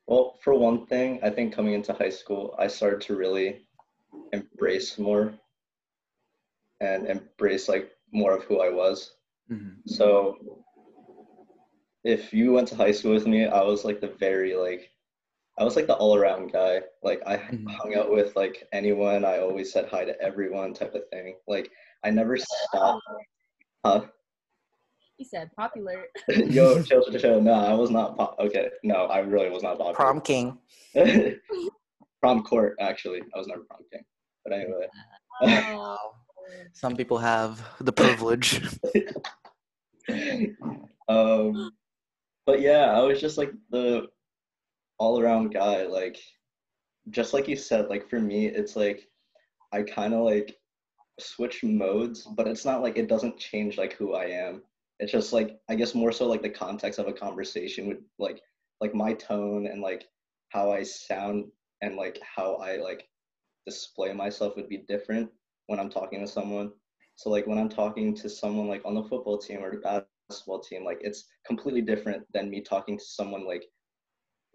well, 0.10 0.40
for 0.42 0.56
one 0.56 0.88
thing, 0.88 1.20
I 1.22 1.30
think 1.30 1.54
coming 1.54 1.74
into 1.74 1.94
high 1.94 2.10
school, 2.10 2.56
I 2.58 2.66
started 2.66 3.00
to 3.02 3.16
really 3.16 3.68
embrace 4.34 4.98
more 4.98 5.34
and 6.82 7.06
embrace 7.06 7.70
like 7.70 7.92
more 8.12 8.34
of 8.36 8.44
who 8.46 8.60
I 8.60 8.70
was. 8.70 9.18
Mhm. 9.52 9.76
So 9.86 10.36
if 12.04 12.34
you 12.34 12.54
went 12.54 12.68
to 12.70 12.76
high 12.76 12.92
school 12.92 13.14
with 13.14 13.28
me, 13.28 13.46
I 13.46 13.62
was 13.62 13.86
like 13.86 14.02
the 14.02 14.16
very 14.20 14.56
like 14.56 14.90
I 15.60 15.64
was 15.64 15.76
like 15.76 15.86
the 15.86 15.96
all 15.96 16.16
around 16.16 16.52
guy. 16.52 16.82
Like 17.04 17.22
I 17.28 17.38
Mhm. 17.38 17.70
hung 17.70 17.94
out 17.96 18.12
with 18.12 18.36
like 18.36 18.68
anyone. 18.74 19.24
I 19.26 19.38
always 19.40 19.72
said 19.72 19.90
hi 19.90 20.06
to 20.06 20.20
everyone 20.20 20.74
type 20.74 20.96
of 20.96 21.08
thing. 21.10 21.36
Like 21.48 21.70
I 22.04 22.10
never 22.10 22.36
stopped. 22.38 23.04
Huh? 23.86 24.08
He 25.20 25.26
said 25.26 25.52
popular. 25.58 26.06
Yo, 26.30 26.82
chill, 26.82 27.04
chill, 27.04 27.20
chill. 27.20 27.42
No, 27.42 27.52
I 27.52 27.74
was 27.74 27.92
not 27.92 28.16
pop. 28.16 28.38
Okay, 28.40 28.70
no, 28.84 29.08
I 29.08 29.20
really 29.20 29.50
was 29.50 29.62
not 29.62 29.78
popular. 29.78 29.94
prom 29.94 30.22
king 30.22 30.58
prom 32.22 32.42
court, 32.42 32.78
actually. 32.80 33.20
I 33.36 33.38
was 33.38 33.46
never 33.46 33.64
prom 33.70 33.82
king. 33.92 34.02
But 34.46 34.54
anyway. 34.54 34.88
Oh. 35.42 35.98
some 36.74 36.96
people 36.96 37.18
have 37.18 37.62
the 37.80 37.92
privilege 37.92 38.62
um, 41.08 41.72
but 42.46 42.62
yeah, 42.62 42.98
I 42.98 43.02
was 43.02 43.20
just 43.20 43.38
like 43.38 43.52
the 43.72 44.08
all 45.00 45.20
around 45.20 45.54
guy. 45.54 45.84
Like, 45.84 46.18
just 47.10 47.34
like 47.34 47.50
you 47.50 47.58
said, 47.58 47.90
like 47.90 48.10
for 48.10 48.22
me, 48.22 48.48
it's 48.48 48.78
like 48.78 49.06
I 49.74 49.84
kind 49.84 50.14
of 50.14 50.22
like 50.22 50.56
switch 51.20 51.62
modes, 51.62 52.26
but 52.38 52.48
it's 52.48 52.64
not 52.64 52.82
like 52.82 52.98
it 52.98 53.10
doesn't 53.10 53.38
change 53.38 53.78
like 53.78 53.94
who 53.94 54.14
I 54.14 54.28
am. 54.28 54.62
It's 55.00 55.12
just 55.12 55.34
like 55.34 55.60
I 55.70 55.76
guess 55.76 55.96
more 55.96 56.12
so 56.12 56.28
like 56.28 56.42
the 56.42 56.50
context 56.50 57.00
of 57.00 57.08
a 57.08 57.14
conversation 57.14 57.88
would 57.88 58.04
like 58.18 58.42
like 58.82 58.94
my 58.94 59.14
tone 59.14 59.68
and 59.68 59.82
like 59.82 60.06
how 60.50 60.72
I 60.72 60.84
sound 60.84 61.46
and 61.82 61.96
like 61.96 62.20
how 62.36 62.56
I 62.56 62.78
like 62.78 63.08
display 63.66 64.14
myself 64.14 64.56
would 64.56 64.70
be 64.70 64.84
different 64.88 65.30
when 65.68 65.80
I'm 65.80 65.90
talking 65.90 66.20
to 66.22 66.28
someone. 66.28 66.72
So 67.16 67.30
like 67.30 67.48
when 67.48 67.58
I'm 67.58 67.70
talking 67.70 68.16
to 68.16 68.30
someone 68.30 68.68
like 68.68 68.82
on 68.86 68.96
the 68.96 69.04
football 69.04 69.38
team 69.38 69.64
or 69.64 69.72
the 69.72 70.04
basketball 70.30 70.60
team, 70.60 70.84
like 70.84 71.00
it's 71.02 71.26
completely 71.46 71.82
different 71.82 72.24
than 72.34 72.50
me 72.50 72.62
talking 72.62 72.98
to 72.98 73.04
someone 73.04 73.46
like 73.46 73.66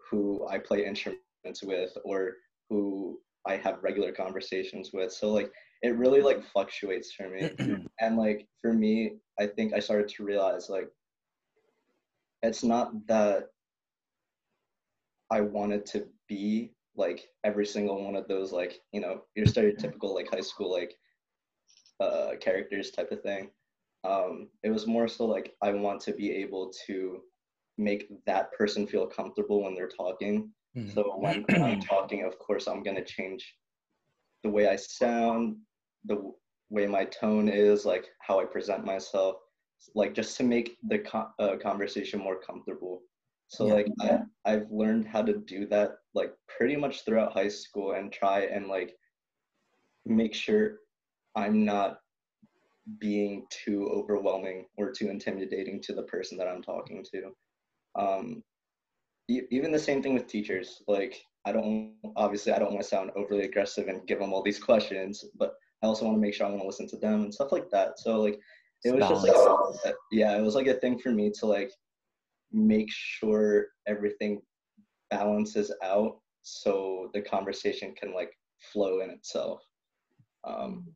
who 0.09 0.47
I 0.47 0.57
play 0.57 0.85
instruments 0.85 1.63
with 1.63 1.97
or 2.03 2.33
who 2.69 3.19
I 3.47 3.57
have 3.57 3.83
regular 3.83 4.11
conversations 4.11 4.91
with. 4.93 5.11
So 5.11 5.31
like 5.31 5.51
it 5.85 5.97
really 5.97 6.21
like 6.21 6.43
fluctuates 6.43 7.11
for 7.13 7.29
me. 7.29 7.51
and 8.01 8.17
like 8.17 8.47
for 8.61 8.73
me, 8.73 9.17
I 9.39 9.47
think 9.47 9.73
I 9.73 9.79
started 9.79 10.07
to 10.09 10.23
realize 10.25 10.69
like 10.69 10.89
it's 12.41 12.63
not 12.63 13.07
that 13.07 13.49
I 15.31 15.41
wanted 15.41 15.85
to 15.87 16.07
be 16.27 16.71
like 16.95 17.27
every 17.43 17.65
single 17.65 18.03
one 18.03 18.15
of 18.15 18.27
those 18.27 18.51
like 18.51 18.79
you 18.91 19.01
know 19.01 19.21
your 19.35 19.45
stereotypical 19.45 20.13
like 20.15 20.29
high 20.31 20.41
school 20.41 20.71
like 20.71 20.95
uh 21.99 22.31
characters 22.41 22.91
type 22.91 23.11
of 23.11 23.21
thing 23.21 23.49
um 24.03 24.49
it 24.63 24.69
was 24.69 24.87
more 24.87 25.07
so 25.07 25.25
like 25.25 25.53
i 25.61 25.71
want 25.71 25.99
to 26.01 26.13
be 26.13 26.31
able 26.31 26.71
to 26.85 27.21
make 27.77 28.09
that 28.25 28.51
person 28.53 28.87
feel 28.87 29.07
comfortable 29.07 29.63
when 29.63 29.75
they're 29.75 29.89
talking 29.89 30.51
Mhm. 30.77 30.93
so 30.93 31.03
when 31.17 31.45
i'm 31.61 31.79
talking 31.79 32.23
of 32.23 32.37
course 32.39 32.67
i'm 32.67 32.83
going 32.83 32.97
to 32.97 33.03
change 33.03 33.57
the 34.43 34.49
way 34.49 34.67
i 34.67 34.75
sound 34.75 35.57
the 36.07 36.31
way 36.69 36.85
my 36.87 37.05
tone 37.05 37.47
is 37.49 37.85
like 37.85 38.05
how 38.19 38.39
i 38.39 38.45
present 38.45 38.85
myself 38.85 39.35
like 39.95 40.13
just 40.13 40.37
to 40.37 40.43
make 40.43 40.77
the 40.89 40.99
co- 40.99 41.29
uh, 41.39 41.55
conversation 41.57 42.19
more 42.19 42.39
comfortable 42.39 43.01
so 43.47 43.65
Yeah. 43.65 43.73
like 43.75 43.87
I, 44.01 44.19
i've 44.45 44.67
learned 44.71 45.05
how 45.07 45.21
to 45.23 45.33
do 45.39 45.65
that 45.67 45.97
like 46.13 46.33
pretty 46.47 46.75
much 46.75 47.03
throughout 47.05 47.33
high 47.33 47.49
school 47.49 47.93
and 47.93 48.11
try 48.11 48.41
and 48.41 48.67
like 48.67 48.95
make 50.05 50.33
sure 50.33 50.77
i'm 51.35 51.65
not 51.65 51.99
being 52.99 53.45
too 53.49 53.89
overwhelming 53.91 54.65
or 54.77 54.91
too 54.91 55.09
intimidating 55.09 55.81
to 55.81 55.93
the 55.93 56.03
person 56.03 56.37
that 56.37 56.47
i'm 56.47 56.61
talking 56.61 57.03
to 57.11 57.31
um 57.99 58.43
e- 59.29 59.47
even 59.51 59.71
the 59.71 59.79
same 59.79 60.01
thing 60.01 60.13
with 60.13 60.27
teachers 60.27 60.81
like 60.87 61.15
i 61.45 61.51
don't 61.51 61.93
obviously 62.15 62.51
i 62.51 62.59
don't 62.59 62.71
want 62.71 62.81
to 62.81 62.87
sound 62.87 63.11
overly 63.15 63.43
aggressive 63.43 63.87
and 63.87 64.07
give 64.07 64.19
them 64.19 64.33
all 64.33 64.43
these 64.43 64.59
questions 64.59 65.23
but 65.37 65.53
i 65.85 65.87
also 65.87 66.05
want 66.05 66.17
to 66.17 66.21
make 66.21 66.33
sure 66.33 66.47
i 66.47 66.49
want 66.49 66.61
to 66.61 66.67
listen 66.67 66.87
to 66.87 66.97
them 66.97 67.23
and 67.23 67.33
stuff 67.33 67.51
like 67.51 67.69
that. 67.69 67.99
So 67.99 68.19
like 68.21 68.39
it 68.83 68.93
was 68.93 69.07
just 69.07 69.23
like 69.25 69.95
yeah 70.11 70.37
it 70.37 70.41
was 70.41 70.55
like 70.55 70.67
a 70.67 70.73
thing 70.73 70.99
for 70.99 71.11
me 71.11 71.31
to 71.39 71.45
like 71.45 71.71
make 72.51 72.89
sure 72.91 73.67
everything 73.87 74.41
balances 75.09 75.71
out 75.83 76.19
so 76.41 77.09
the 77.13 77.21
conversation 77.21 77.93
can 77.95 78.13
like 78.13 78.31
flow 78.71 79.01
in 79.01 79.09
itself. 79.09 79.61
Um 80.43 80.87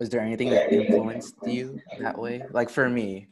was 0.00 0.08
there 0.08 0.20
anything 0.20 0.50
that 0.50 0.72
influenced 0.72 1.34
you 1.46 1.80
that 2.00 2.18
way? 2.18 2.42
Like 2.50 2.70
for 2.70 2.88
me 2.88 3.28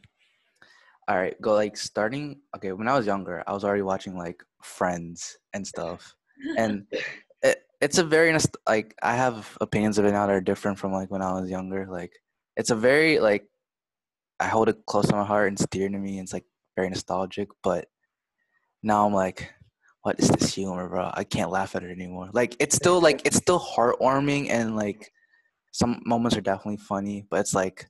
all 1.09 1.15
right 1.17 1.39
go 1.41 1.53
like 1.53 1.77
starting 1.77 2.37
okay 2.53 2.73
when 2.73 2.85
i 2.85 2.97
was 2.97 3.05
younger 3.05 3.41
i 3.47 3.53
was 3.53 3.63
already 3.63 3.81
watching 3.81 4.17
like 4.17 4.43
friends 4.61 5.37
and 5.53 5.65
stuff. 5.65 6.13
And 6.57 6.85
it's 7.81 7.97
a 7.97 8.03
very 8.03 8.35
like 8.67 8.95
i 9.03 9.15
have 9.15 9.57
opinions 9.61 9.97
of 9.97 10.05
it 10.05 10.11
now 10.11 10.25
that 10.25 10.33
are 10.33 10.41
different 10.41 10.77
from 10.77 10.91
like 10.91 11.11
when 11.11 11.21
i 11.21 11.33
was 11.33 11.49
younger 11.49 11.87
like 11.89 12.11
it's 12.55 12.71
a 12.71 12.75
very 12.75 13.19
like 13.19 13.45
i 14.39 14.47
hold 14.47 14.69
it 14.69 14.85
close 14.87 15.07
to 15.07 15.15
my 15.15 15.23
heart 15.23 15.47
and 15.47 15.59
it's 15.59 15.67
dear 15.67 15.89
to 15.89 15.97
me 15.97 16.17
and 16.17 16.25
it's 16.25 16.33
like 16.33 16.45
very 16.75 16.89
nostalgic 16.89 17.49
but 17.63 17.87
now 18.83 19.05
i'm 19.05 19.13
like 19.13 19.51
what 20.07 20.21
is 20.21 20.29
this 20.29 20.53
humor 20.53 20.87
bro? 20.87 21.11
I 21.13 21.25
can't 21.25 21.51
laugh 21.51 21.75
at 21.75 21.83
it 21.83 21.91
anymore. 21.91 22.29
Like 22.31 22.55
it's 22.59 22.77
still 22.77 23.01
like 23.01 23.21
it's 23.25 23.35
still 23.35 23.59
heartwarming 23.59 24.49
and 24.49 24.73
like 24.73 25.11
some 25.73 26.01
moments 26.05 26.37
are 26.37 26.41
definitely 26.41 26.77
funny 26.77 27.25
but 27.29 27.41
it's 27.41 27.53
like 27.53 27.89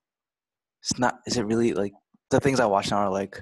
it's 0.82 0.98
not 0.98 1.20
is 1.28 1.38
it 1.38 1.46
really 1.46 1.74
like 1.74 1.94
the 2.32 2.40
things 2.40 2.60
i 2.60 2.66
watch 2.66 2.92
now 2.92 2.98
are 2.98 3.10
like 3.10 3.42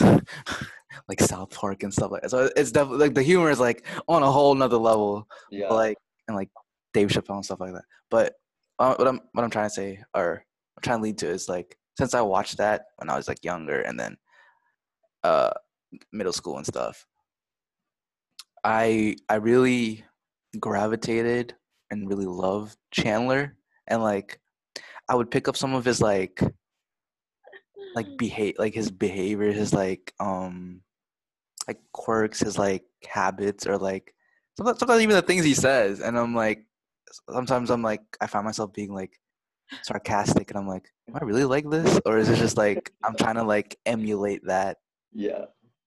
like 1.08 1.20
south 1.20 1.50
park 1.50 1.82
and 1.82 1.92
stuff 1.92 2.10
like 2.10 2.22
that. 2.22 2.30
So 2.30 2.50
it's 2.56 2.72
definitely 2.72 3.06
like 3.06 3.14
the 3.14 3.22
humor 3.22 3.50
is 3.50 3.60
like 3.60 3.86
on 4.08 4.22
a 4.22 4.30
whole 4.30 4.54
nother 4.54 4.76
level. 4.76 5.26
Yeah. 5.50 5.68
Like 5.68 5.98
and 6.28 6.36
like 6.36 6.48
Dave 6.94 7.08
Chappelle 7.08 7.36
and 7.36 7.44
stuff 7.44 7.60
like 7.60 7.72
that. 7.72 7.84
But 8.10 8.34
uh, 8.78 8.94
what 8.94 9.08
I'm 9.08 9.20
what 9.32 9.44
I'm 9.44 9.50
trying 9.50 9.68
to 9.68 9.74
say 9.74 10.00
or 10.14 10.44
I'm 10.76 10.82
trying 10.82 10.98
to 10.98 11.02
lead 11.02 11.18
to 11.18 11.28
is 11.28 11.48
like 11.48 11.76
since 11.98 12.14
I 12.14 12.20
watched 12.20 12.58
that 12.58 12.86
when 12.96 13.10
I 13.10 13.16
was 13.16 13.28
like 13.28 13.44
younger 13.44 13.80
and 13.80 13.98
then 13.98 14.16
uh 15.22 15.50
middle 16.12 16.32
school 16.32 16.56
and 16.56 16.66
stuff, 16.66 17.06
I 18.64 19.16
I 19.28 19.36
really 19.36 20.04
gravitated 20.58 21.54
and 21.90 22.08
really 22.08 22.26
loved 22.26 22.76
Chandler. 22.90 23.56
And 23.86 24.02
like 24.02 24.40
I 25.08 25.14
would 25.14 25.30
pick 25.30 25.48
up 25.48 25.56
some 25.56 25.74
of 25.74 25.84
his 25.84 26.00
like 26.00 26.40
like 27.94 28.16
behave 28.16 28.54
like 28.58 28.74
his 28.74 28.90
behavior 28.90 29.50
his 29.52 29.72
like 29.74 30.12
um 30.20 30.80
like 31.68 31.80
quirks, 31.92 32.40
his 32.40 32.58
like 32.58 32.84
habits, 33.08 33.66
or 33.66 33.78
like 33.78 34.14
sometimes, 34.56 34.78
sometimes 34.78 35.02
even 35.02 35.14
the 35.14 35.22
things 35.22 35.44
he 35.44 35.54
says, 35.54 36.00
and 36.00 36.18
I'm 36.18 36.34
like, 36.34 36.64
sometimes 37.30 37.70
I'm 37.70 37.82
like, 37.82 38.00
I 38.20 38.26
find 38.26 38.44
myself 38.44 38.72
being 38.72 38.92
like 38.92 39.12
sarcastic, 39.82 40.50
and 40.50 40.58
I'm 40.58 40.66
like, 40.66 40.88
am 41.08 41.16
I 41.16 41.24
really 41.24 41.44
like 41.44 41.68
this, 41.70 42.00
or 42.06 42.18
is 42.18 42.28
it 42.28 42.36
just 42.36 42.56
like 42.56 42.90
I'm 43.04 43.14
trying 43.14 43.36
to 43.36 43.44
like 43.44 43.78
emulate 43.86 44.44
that, 44.46 44.78
Yeah. 45.12 45.44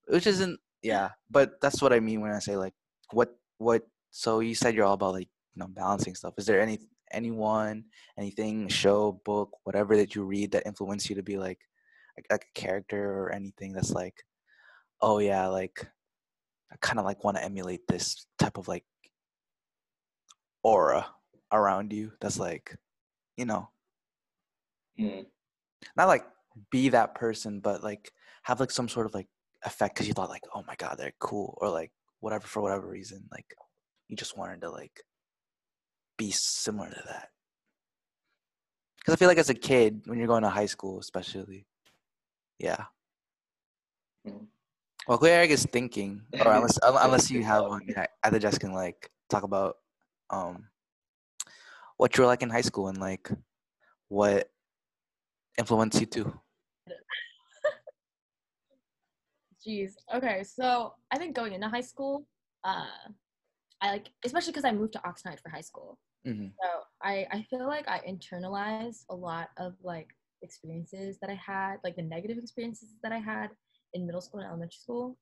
which 0.07 0.27
isn't, 0.27 0.59
yeah. 0.81 1.09
But 1.29 1.59
that's 1.61 1.81
what 1.81 1.91
I 1.93 1.99
mean 1.99 2.21
when 2.21 2.31
I 2.31 2.39
say 2.39 2.55
like, 2.55 2.73
what, 3.11 3.35
what. 3.57 3.83
So 4.11 4.39
you 4.39 4.53
said 4.55 4.75
you're 4.75 4.85
all 4.85 4.93
about 4.93 5.13
like 5.13 5.27
you 5.55 5.59
know 5.59 5.67
balancing 5.67 6.15
stuff. 6.15 6.35
Is 6.37 6.45
there 6.45 6.61
any 6.61 6.79
anyone, 7.11 7.85
anything, 8.17 8.67
show, 8.69 9.19
book, 9.25 9.49
whatever 9.63 9.97
that 9.97 10.15
you 10.15 10.23
read 10.23 10.51
that 10.51 10.65
influenced 10.65 11.09
you 11.09 11.15
to 11.15 11.23
be 11.23 11.37
like, 11.37 11.59
like, 12.17 12.25
like 12.29 12.45
a 12.45 12.59
character 12.59 13.21
or 13.21 13.31
anything 13.31 13.73
that's 13.73 13.91
like, 13.91 14.23
oh 15.01 15.19
yeah, 15.19 15.47
like 15.47 15.87
I 16.71 16.75
kind 16.81 16.99
of 16.99 17.05
like 17.05 17.23
want 17.23 17.37
to 17.37 17.43
emulate 17.43 17.87
this 17.87 18.25
type 18.39 18.57
of 18.57 18.67
like 18.67 18.85
aura 20.63 21.07
around 21.51 21.93
you. 21.93 22.11
That's 22.21 22.39
like, 22.39 22.75
you 23.37 23.45
know, 23.45 23.69
Hmm. 24.97 25.21
not 25.97 26.07
like 26.07 26.25
be 26.71 26.89
that 26.89 27.15
person, 27.15 27.59
but 27.59 27.83
like 27.83 28.11
have 28.43 28.59
like 28.59 28.71
some 28.71 28.87
sort 28.87 29.07
of 29.07 29.13
like 29.13 29.27
effect 29.65 29.95
because 29.95 30.07
you 30.07 30.13
thought 30.13 30.29
like, 30.29 30.43
oh 30.53 30.63
my 30.67 30.75
god, 30.75 30.97
they're 30.97 31.13
cool, 31.19 31.57
or 31.61 31.69
like 31.69 31.91
whatever 32.19 32.45
for 32.47 32.61
whatever 32.61 32.87
reason, 32.87 33.27
like 33.31 33.55
you 34.07 34.15
just 34.15 34.37
wanted 34.37 34.61
to 34.61 34.69
like 34.69 35.01
be 36.17 36.31
similar 36.31 36.89
to 36.89 37.03
that. 37.07 37.29
Because 38.99 39.15
I 39.15 39.17
feel 39.17 39.27
like 39.27 39.37
as 39.37 39.49
a 39.49 39.55
kid, 39.55 40.03
when 40.05 40.17
you're 40.17 40.27
going 40.27 40.43
to 40.43 40.49
high 40.49 40.67
school, 40.67 40.99
especially, 40.99 41.65
yeah. 42.59 42.85
Mm. 44.27 44.47
Well, 45.07 45.17
Claire 45.17 45.39
Eric 45.39 45.51
is 45.51 45.65
thinking, 45.65 46.21
or 46.45 46.51
unless 46.53 46.79
unless 46.83 47.29
you 47.29 47.43
have 47.43 47.65
one, 47.65 47.81
yeah, 47.87 48.05
either 48.23 48.39
just 48.39 48.59
can 48.59 48.73
like 48.73 49.09
talk 49.29 49.43
about 49.43 49.77
um 50.29 50.67
what 51.97 52.17
you 52.17 52.23
were 52.23 52.27
like 52.27 52.41
in 52.41 52.49
high 52.49 52.61
school 52.61 52.87
and 52.87 52.97
like 52.97 53.29
what 54.07 54.49
influenced 55.57 55.99
you 55.99 56.05
too. 56.05 56.33
Jeez. 59.65 59.93
Okay, 60.13 60.43
so 60.43 60.93
I 61.11 61.17
think 61.17 61.35
going 61.35 61.53
into 61.53 61.69
high 61.69 61.81
school, 61.81 62.27
uh, 62.63 62.85
I 63.81 63.91
like, 63.91 64.09
especially 64.25 64.51
because 64.51 64.65
I 64.65 64.71
moved 64.71 64.93
to 64.93 64.99
Oxnard 64.99 65.39
for 65.41 65.49
high 65.49 65.61
school. 65.61 65.97
Mm-hmm. 66.27 66.47
So 66.61 66.69
I, 67.01 67.25
I 67.31 67.45
feel 67.49 67.65
like 67.67 67.87
I 67.87 67.99
internalized 68.07 69.05
a 69.09 69.15
lot 69.15 69.49
of 69.57 69.75
like 69.83 70.09
experiences 70.43 71.17
that 71.21 71.29
I 71.29 71.35
had, 71.35 71.77
like 71.83 71.95
the 71.95 72.03
negative 72.03 72.37
experiences 72.37 72.89
that 73.01 73.11
I 73.11 73.19
had 73.19 73.49
in 73.93 74.05
middle 74.05 74.21
school 74.21 74.39
and 74.41 74.49
elementary 74.49 74.77
school. 74.79 75.17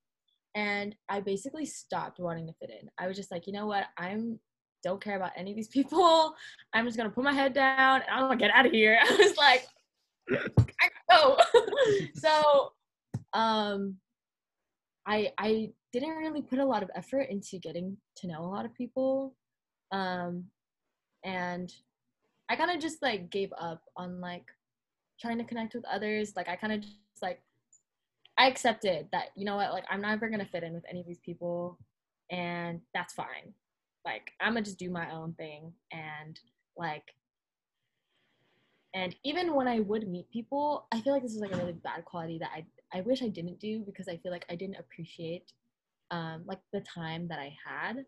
And 0.56 0.96
I 1.10 1.22
basically 1.22 1.66
stopped 1.66 2.20
wanting 2.20 2.48
to 2.48 2.54
fit 2.54 2.70
in. 2.70 2.90
I 3.00 3.08
was 3.08 3.16
just 3.16 3.32
like, 3.32 3.48
you 3.48 3.54
know 3.54 3.68
what? 3.68 3.86
I'm 3.98 4.40
don't 4.84 5.02
care 5.02 5.16
about 5.16 5.32
any 5.36 5.52
of 5.52 5.56
these 5.56 5.68
people. 5.80 6.36
I'm 6.74 6.86
just 6.86 6.98
gonna 6.98 7.10
put 7.10 7.24
my 7.24 7.34
head 7.34 7.54
down 7.54 8.02
and 8.02 8.10
I'm 8.12 8.22
gonna 8.22 8.38
get 8.38 8.52
out 8.52 8.66
of 8.66 8.72
here. 8.72 9.00
I 9.02 9.16
was 9.16 9.38
like, 9.38 9.68
I 10.30 10.90
go. 11.10 11.38
so 12.16 12.72
um 13.34 13.96
I 15.06 15.32
I 15.38 15.70
didn't 15.94 16.18
really 16.18 16.42
put 16.42 16.60
a 16.60 16.66
lot 16.66 16.84
of 16.84 16.92
effort 16.96 17.28
into 17.30 17.60
getting 17.60 17.98
to 18.18 18.28
know 18.28 18.44
a 18.44 18.48
lot 18.48 18.66
of 18.66 18.74
people. 18.74 19.36
Um 19.92 20.46
and 21.24 21.72
I 22.50 22.56
kind 22.56 22.72
of 22.72 22.80
just 22.80 23.02
like 23.02 23.30
gave 23.30 23.54
up 23.60 23.82
on 23.96 24.20
like 24.20 24.46
trying 25.22 25.38
to 25.38 25.44
connect 25.44 25.76
with 25.76 25.86
others. 25.86 26.34
Like 26.36 26.50
I 26.50 26.56
kind 26.56 26.74
of 26.74 26.82
just 26.82 26.98
like 27.22 27.42
I 28.38 28.48
accepted 28.48 29.08
that 29.12 29.28
you 29.36 29.46
know 29.46 29.56
what, 29.56 29.72
like 29.72 29.86
I'm 29.90 30.02
never 30.02 30.30
gonna 30.30 30.46
fit 30.46 30.64
in 30.64 30.74
with 30.74 30.86
any 30.90 31.02
of 31.02 31.08
these 31.08 31.20
people, 31.24 31.78
and 32.32 32.82
that's 32.94 33.14
fine. 33.14 33.54
Like 34.04 34.32
I'm 34.42 34.54
gonna 34.54 34.66
just 34.66 34.80
do 34.80 34.90
my 34.90 35.12
own 35.12 35.34
thing 35.34 35.74
and 35.92 36.40
like. 36.78 37.04
And 38.94 39.16
even 39.24 39.54
when 39.56 39.70
I 39.70 39.80
would 39.80 40.10
meet 40.10 40.30
people, 40.32 40.86
I 40.92 41.00
feel 41.00 41.14
like 41.14 41.22
this 41.24 41.34
is 41.34 41.40
like 41.40 41.54
a 41.54 41.58
really 41.58 41.72
bad 41.72 42.04
quality 42.04 42.40
that 42.40 42.52
I 42.54 42.66
I 42.94 43.02
wish 43.02 43.24
I 43.24 43.30
didn't 43.30 43.60
do 43.60 43.84
because 43.86 44.10
I 44.10 44.18
feel 44.18 44.34
like 44.34 44.46
I 44.50 44.56
didn't 44.56 44.80
appreciate 44.80 45.54
um 46.10 46.44
like 46.46 46.60
the 46.74 46.82
time 46.82 47.28
that 47.30 47.40
I 47.40 47.56
had. 47.66 48.06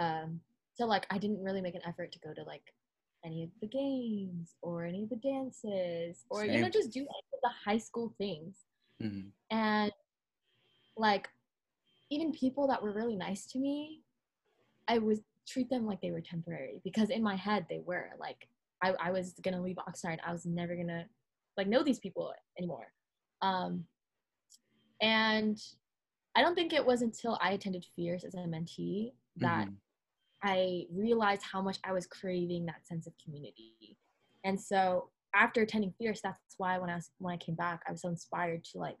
Um 0.00 0.40
so 0.74 0.86
like 0.86 1.06
I 1.10 1.18
didn't 1.18 1.42
really 1.42 1.60
make 1.60 1.76
an 1.76 1.86
effort 1.86 2.10
to 2.12 2.18
go 2.18 2.34
to 2.34 2.42
like 2.42 2.64
any 3.24 3.44
of 3.44 3.50
the 3.60 3.66
games 3.68 4.54
or 4.62 4.84
any 4.84 5.02
of 5.04 5.08
the 5.10 5.16
dances 5.16 6.24
or 6.30 6.44
you 6.44 6.60
know 6.60 6.68
just 6.68 6.90
do 6.92 7.00
any 7.00 7.08
of 7.34 7.40
the 7.42 7.50
high 7.70 7.78
school 7.78 8.12
things 8.18 8.66
Mm-hmm. 9.02 9.28
and 9.50 9.92
like 10.96 11.28
even 12.10 12.30
people 12.32 12.68
that 12.68 12.80
were 12.80 12.92
really 12.92 13.16
nice 13.16 13.46
to 13.46 13.58
me 13.58 14.02
i 14.86 14.98
was 14.98 15.20
treat 15.48 15.68
them 15.70 15.86
like 15.86 16.00
they 16.00 16.12
were 16.12 16.20
temporary 16.20 16.80
because 16.84 17.10
in 17.10 17.22
my 17.22 17.34
head 17.34 17.66
they 17.68 17.80
were 17.84 18.10
like 18.20 18.46
i, 18.82 18.92
I 19.00 19.10
was 19.10 19.32
gonna 19.42 19.60
leave 19.60 19.76
oxnard 19.76 20.18
i 20.24 20.30
was 20.30 20.46
never 20.46 20.76
gonna 20.76 21.06
like 21.56 21.66
know 21.66 21.82
these 21.82 21.98
people 21.98 22.32
anymore 22.58 22.86
um 23.40 23.84
and 25.00 25.58
i 26.36 26.42
don't 26.42 26.54
think 26.54 26.72
it 26.72 26.84
was 26.84 27.02
until 27.02 27.38
i 27.42 27.52
attended 27.52 27.84
fierce 27.96 28.22
as 28.24 28.34
a 28.34 28.38
mentee 28.38 29.12
that 29.36 29.66
Mhm. 29.68 29.74
I 30.42 30.86
realized 30.92 31.42
how 31.50 31.62
much 31.62 31.78
I 31.84 31.92
was 31.92 32.06
craving 32.06 32.66
that 32.66 32.86
sense 32.86 33.06
of 33.06 33.12
community. 33.22 33.96
And 34.44 34.60
so 34.60 35.10
after 35.34 35.62
attending 35.62 35.94
Fierce, 35.98 36.20
that's 36.20 36.38
why 36.58 36.78
when 36.78 36.90
I 36.90 36.96
was 36.96 37.10
when 37.18 37.34
I 37.34 37.36
came 37.36 37.54
back, 37.54 37.82
I 37.86 37.92
was 37.92 38.02
so 38.02 38.08
inspired 38.08 38.64
to 38.72 38.78
like 38.78 38.96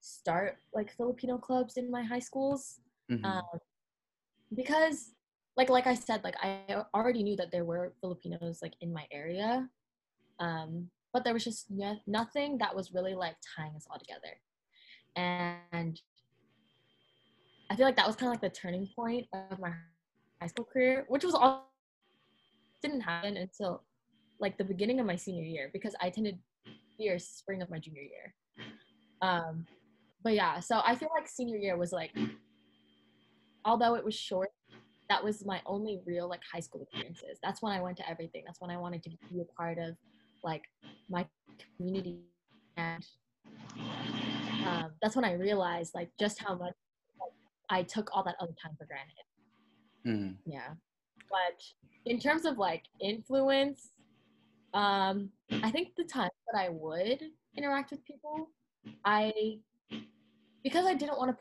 start 0.00 0.58
like 0.72 0.92
Filipino 0.96 1.38
clubs 1.38 1.76
in 1.76 1.90
my 1.90 2.02
high 2.02 2.20
schools. 2.20 2.80
Mhm. 3.10 3.24
Um, 3.24 3.58
because 4.54 5.14
like 5.56 5.68
like 5.68 5.86
I 5.86 5.94
said, 5.94 6.22
like 6.22 6.36
I 6.42 6.84
already 6.94 7.22
knew 7.22 7.36
that 7.36 7.50
there 7.50 7.64
were 7.64 7.92
Filipinos 8.00 8.60
like 8.62 8.74
in 8.80 8.92
my 8.92 9.06
area. 9.10 9.68
Um, 10.38 10.90
but 11.12 11.24
there 11.24 11.34
was 11.34 11.42
just 11.44 11.70
no- 11.70 11.98
nothing 12.06 12.58
that 12.58 12.74
was 12.74 12.92
really 12.92 13.14
like 13.14 13.36
tying 13.56 13.74
us 13.74 13.86
all 13.90 13.98
together. 13.98 14.40
And 15.16 16.00
I 17.70 17.76
feel 17.76 17.86
like 17.86 17.96
that 17.96 18.06
was 18.06 18.14
kind 18.16 18.28
of 18.28 18.34
like 18.40 18.52
the 18.52 18.56
turning 18.60 18.88
point 18.94 19.26
of 19.32 19.58
my 19.58 19.72
high 20.40 20.46
school 20.48 20.68
career, 20.70 21.04
which 21.08 21.24
was 21.24 21.34
all 21.34 21.70
didn't 22.82 23.00
happen 23.00 23.36
until 23.36 23.82
like 24.40 24.56
the 24.56 24.64
beginning 24.64 25.00
of 25.00 25.06
my 25.06 25.16
senior 25.16 25.42
year 25.42 25.70
because 25.72 25.94
I 26.00 26.06
attended 26.06 26.38
Fierce 26.96 27.26
spring 27.26 27.62
of 27.62 27.70
my 27.70 27.78
junior 27.78 28.02
year. 28.02 28.34
Um, 29.20 29.66
but 30.22 30.34
yeah, 30.34 30.60
so 30.60 30.80
I 30.84 30.94
feel 30.94 31.08
like 31.14 31.28
senior 31.28 31.56
year 31.56 31.76
was 31.76 31.92
like, 31.92 32.16
although 33.64 33.94
it 33.94 34.04
was 34.04 34.14
short, 34.14 34.50
that 35.08 35.24
was 35.24 35.44
my 35.44 35.60
only 35.66 36.00
real 36.06 36.28
like 36.28 36.40
high 36.52 36.60
school 36.60 36.82
experiences. 36.82 37.38
That's 37.42 37.62
when 37.62 37.72
I 37.72 37.80
went 37.80 37.96
to 37.98 38.08
everything. 38.08 38.42
That's 38.46 38.60
when 38.60 38.70
I 38.70 38.76
wanted 38.76 39.02
to 39.04 39.10
be 39.32 39.40
a 39.40 39.60
part 39.60 39.78
of 39.78 39.96
like 40.44 40.62
my 41.08 41.26
community, 41.76 42.18
and 42.76 43.04
um, 44.66 44.90
that's 45.02 45.16
when 45.16 45.24
I 45.24 45.32
realized 45.32 45.94
like 45.94 46.10
just 46.18 46.38
how 46.40 46.54
much 46.54 46.74
like, 47.18 47.32
I 47.70 47.82
took 47.82 48.10
all 48.14 48.22
that 48.24 48.36
other 48.40 48.54
time 48.62 48.76
for 48.78 48.86
granted. 48.86 49.14
Mhm. 50.06 50.36
Yeah. 50.46 50.74
But 51.30 51.60
in 52.06 52.18
terms 52.18 52.44
of 52.44 52.58
like 52.58 52.84
influence, 53.00 53.90
um, 54.74 55.30
I 55.50 55.70
think 55.70 55.94
the 55.96 56.04
time 56.04 56.30
that 56.52 56.60
I 56.60 56.68
would 56.70 57.22
interact 57.56 57.90
with 57.90 58.04
people, 58.04 58.50
I 59.04 59.32
because 60.62 60.86
I 60.86 60.94
didn't 60.94 61.18
want 61.18 61.30
to 61.30 61.36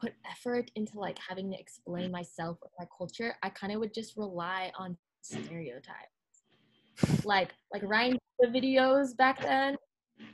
put 0.00 0.12
effort 0.30 0.70
into 0.74 0.98
like 0.98 1.18
having 1.18 1.50
to 1.50 1.58
explain 1.58 2.10
myself 2.10 2.58
or 2.60 2.70
my 2.78 2.86
culture, 2.96 3.34
I 3.42 3.50
kind 3.50 3.72
of 3.72 3.80
would 3.80 3.94
just 3.94 4.16
rely 4.16 4.72
on 4.78 4.96
stereotypes. 5.22 7.24
Like 7.24 7.52
like 7.72 7.82
Ryan 7.84 8.18
Higa 8.42 8.54
videos 8.54 9.16
back 9.16 9.40
then. 9.40 9.76
You 10.18 10.26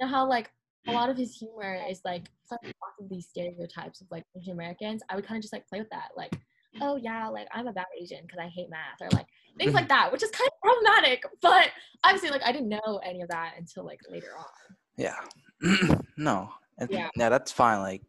know 0.00 0.08
how 0.08 0.28
like 0.28 0.50
a 0.88 0.92
lot 0.92 1.08
of 1.08 1.16
his 1.16 1.34
humor 1.34 1.80
is 1.88 2.00
like 2.04 2.28
playing 2.48 2.74
off 2.82 2.94
of 3.00 3.08
these 3.08 3.28
stereotypes 3.28 4.00
of 4.00 4.08
like 4.10 4.24
Asian 4.36 4.52
Americans. 4.52 5.02
I 5.08 5.16
would 5.16 5.26
kind 5.26 5.38
of 5.38 5.42
just 5.42 5.52
like 5.52 5.66
play 5.68 5.78
with 5.78 5.90
that, 5.90 6.08
like 6.16 6.36
oh 6.80 6.96
yeah, 6.96 7.28
like 7.28 7.48
I'm 7.52 7.66
a 7.66 7.72
bad 7.72 7.86
Asian 8.00 8.22
because 8.22 8.38
I 8.38 8.48
hate 8.48 8.70
math 8.70 9.00
or 9.00 9.08
like 9.12 9.26
things 9.58 9.74
like 9.74 9.88
that, 9.88 10.12
which 10.12 10.22
is 10.22 10.30
kind 10.30 10.48
of 10.48 10.60
problematic. 10.62 11.24
But 11.40 11.70
obviously, 12.02 12.30
like 12.30 12.42
I 12.44 12.52
didn't 12.52 12.68
know 12.68 13.00
any 13.04 13.22
of 13.22 13.28
that 13.28 13.54
until 13.58 13.84
like 13.84 14.00
later 14.08 14.32
on. 14.38 14.76
Yeah. 14.96 15.16
no. 16.16 16.50
Yeah. 16.90 17.08
Yeah, 17.16 17.28
that's 17.28 17.52
fine. 17.52 17.80
Like, 17.80 18.02